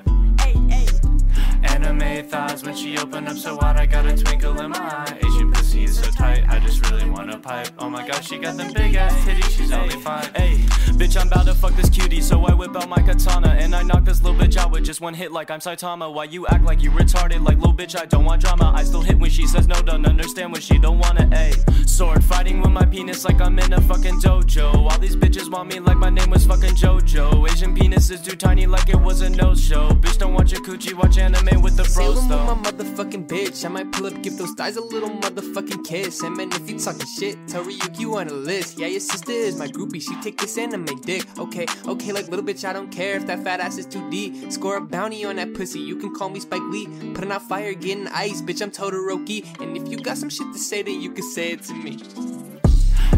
Anime 1.64 2.28
thighs 2.28 2.64
when 2.64 2.76
she 2.76 2.98
open 2.98 3.28
up 3.28 3.38
so 3.38 3.56
wide, 3.56 3.78
I 3.78 3.86
got 3.86 4.06
a 4.06 4.16
twinkle 4.16 4.60
in 4.60 4.70
my 4.72 4.78
eye. 4.78 5.18
Asian 5.26 5.52
pussy 5.52 5.84
is 5.84 6.00
so 6.00 6.10
tight, 6.12 6.44
I 6.48 6.60
just 6.60 6.90
really 6.90 7.10
wanna 7.10 7.38
pipe. 7.40 7.70
Oh 7.78 7.90
my 7.90 8.06
gosh, 8.08 8.28
she 8.28 8.38
got 8.38 8.58
them 8.58 8.74
big 8.74 8.96
ass 8.96 9.14
titties, 9.26 9.50
she's 9.58 9.72
only 9.72 9.96
fine. 9.96 10.30
Hey, 10.36 10.58
bitch, 11.00 11.20
I'm 11.20 11.28
about 11.28 11.46
to 11.46 11.54
fuck 11.54 11.76
this 11.76 11.90
cutie, 11.90 12.22
so 12.22 12.46
I 12.46 12.54
whip 12.54 12.76
out 12.76 12.90
my 12.90 13.02
katana 13.02 13.50
and 13.50 13.76
I 13.76 13.84
knock 13.84 14.06
this 14.06 14.24
little 14.24 14.40
bitch 14.40 14.58
out 14.58 14.72
with 14.72 14.86
just 14.86 15.02
one 15.02 15.14
hit 15.14 15.32
like 15.32 15.52
I'm 15.52 15.60
Saitama. 15.60 16.14
Why 16.14 16.26
you 16.26 16.48
act 16.48 16.64
like 16.64 16.82
you 16.82 16.92
retarded? 16.92 17.46
Like 17.46 17.58
little 17.58 17.74
bitch, 17.74 18.00
I 18.00 18.06
don't 18.06 18.26
want 18.26 18.42
drama. 18.42 18.74
I 18.76 18.84
still 18.84 19.02
hit 19.02 19.18
when 19.18 19.30
she 19.30 19.46
says 19.48 19.68
no, 19.68 19.82
don't 19.82 20.06
understand 20.06 20.52
when 20.52 20.62
she 20.62 20.78
don't 20.78 21.00
wanna. 21.00 21.30
A 21.34 21.54
sword 21.88 22.24
fighting 22.24 22.62
with 22.62 22.72
my 22.72 22.86
penis 22.86 23.26
like 23.26 23.42
I'm 23.42 23.58
in 23.60 23.74
a 23.74 23.82
fucking 23.82 24.20
dojo. 24.20 24.74
All 24.74 25.00
these 25.00 25.16
bitches 25.16 25.52
want 25.52 25.74
me 25.74 25.80
like 25.80 25.98
my 25.98 26.10
name 26.10 26.30
was 26.30 26.46
fucking 26.46 26.76
JoJo. 26.76 27.50
Asian 27.50 27.74
penis 27.74 28.10
is 28.10 28.22
too 28.22 28.36
tiny 28.36 28.68
like 28.68 28.90
it 28.90 29.00
was 29.00 29.22
a 29.22 29.30
no 29.30 29.56
show. 29.56 29.90
Bitch, 29.90 30.18
don't 30.18 30.34
watch 30.34 30.52
your 30.52 30.62
coochie, 30.62 30.94
watch 30.94 31.18
anime 31.18 31.47
with 31.56 31.78
the 31.78 31.84
bros 31.84 31.94
Salem 31.94 32.28
though. 32.28 32.54
with 32.54 32.64
my 32.64 32.72
motherfucking 32.72 33.28
bitch. 33.28 33.64
I 33.64 33.70
might 33.70 33.92
pull 33.92 34.08
up, 34.08 34.22
give 34.22 34.38
those 34.38 34.52
thighs 34.52 34.76
a 34.76 34.82
little 34.82 35.10
motherfucking 35.10 35.86
kiss. 35.86 36.22
And 36.22 36.36
man, 36.36 36.52
if 36.52 36.70
you 36.70 36.78
talking 36.78 37.06
shit, 37.06 37.38
tell 37.48 37.64
Ryuki 37.64 38.14
on 38.14 38.28
a 38.28 38.34
list. 38.34 38.78
Yeah, 38.78 38.88
your 38.88 39.00
sister 39.00 39.32
is 39.32 39.58
my 39.58 39.68
groupie. 39.68 40.02
She 40.02 40.20
take 40.22 40.38
this 40.38 40.58
anime 40.58 40.86
dick. 41.02 41.26
Okay, 41.38 41.66
okay, 41.88 42.12
like 42.12 42.28
little 42.28 42.44
bitch, 42.46 42.66
I 42.66 42.74
don't 42.74 42.92
care 42.92 43.16
if 43.16 43.26
that 43.28 43.44
fat 43.44 43.60
ass 43.60 43.78
is 43.78 43.86
too 43.86 44.10
deep. 44.10 44.52
Score 44.52 44.78
a 44.78 44.82
bounty 44.82 45.24
on 45.26 45.38
that 45.38 45.54
pussy. 45.54 45.80
You 45.80 45.96
can 45.96 46.14
call 46.14 46.30
me 46.30 46.40
Spike 46.40 46.64
Lee. 46.64 46.88
Putting 47.14 47.32
out 47.32 47.44
fire, 47.44 47.74
getting 47.74 48.08
ice, 48.08 48.42
bitch. 48.42 48.62
I'm 48.62 48.72
Todoroki. 48.72 49.46
And 49.62 49.78
if 49.78 49.88
you 49.90 49.98
got 49.98 50.18
some 50.18 50.30
shit 50.30 50.52
to 50.52 50.60
say, 50.60 50.82
then 50.82 51.02
you 51.02 51.12
can 51.12 51.24
say 51.24 51.52
it 51.52 51.64
to 51.64 51.74
me. 51.74 52.00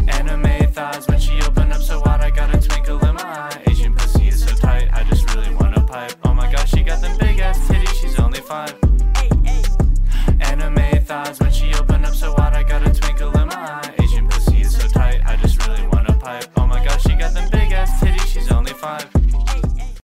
Anime 0.08 0.72
thighs 0.72 1.06
when 1.08 1.18
she 1.18 1.40
open 1.42 1.72
up 1.72 1.80
so 1.80 2.00
wide, 2.04 2.20
I 2.20 2.30
got 2.30 2.54
a 2.54 2.60
twinkle 2.60 2.98
in 3.06 3.14
my 3.14 3.22
eye. 3.22 3.62
Asian 3.68 3.94
pussy 3.94 4.28
is 4.28 4.44
so 4.44 4.54
tight, 4.56 4.88
I 4.92 5.04
just 5.04 5.32
really 5.34 5.54
wanna 5.54 5.69
pipe. 5.90 6.12
Oh 6.24 6.32
my 6.32 6.50
gosh, 6.50 6.70
she 6.70 6.82
got 6.82 7.00
them 7.00 7.16
big 7.18 7.40
ass 7.40 7.58
titties, 7.68 7.94
she's 8.00 8.18
only 8.20 8.40
five. 8.40 8.74
Anime 10.40 11.02
thighs 11.04 11.40
when 11.40 11.50
she 11.50 11.74
open 11.74 12.04
up 12.04 12.14
so 12.14 12.32
wide, 12.38 12.54
I 12.54 12.62
got 12.62 12.86
a 12.86 12.92
twinkle 12.92 13.36
in 13.36 13.48
my 13.48 13.54
eye. 13.54 13.94
Asian 14.00 14.28
pussy 14.28 14.60
is 14.60 14.76
so 14.76 14.86
tight, 14.86 15.20
I 15.26 15.36
just 15.36 15.66
really 15.66 15.86
wanna 15.88 16.16
pipe. 16.16 16.46
Oh 16.56 16.66
my 16.66 16.84
gosh, 16.84 17.02
she 17.02 17.14
got 17.14 17.34
them 17.34 17.48
big 17.50 17.72
ass 17.72 18.00
titties, 18.00 18.26
she's 18.26 18.50
only 18.52 18.72
five. 18.72 19.19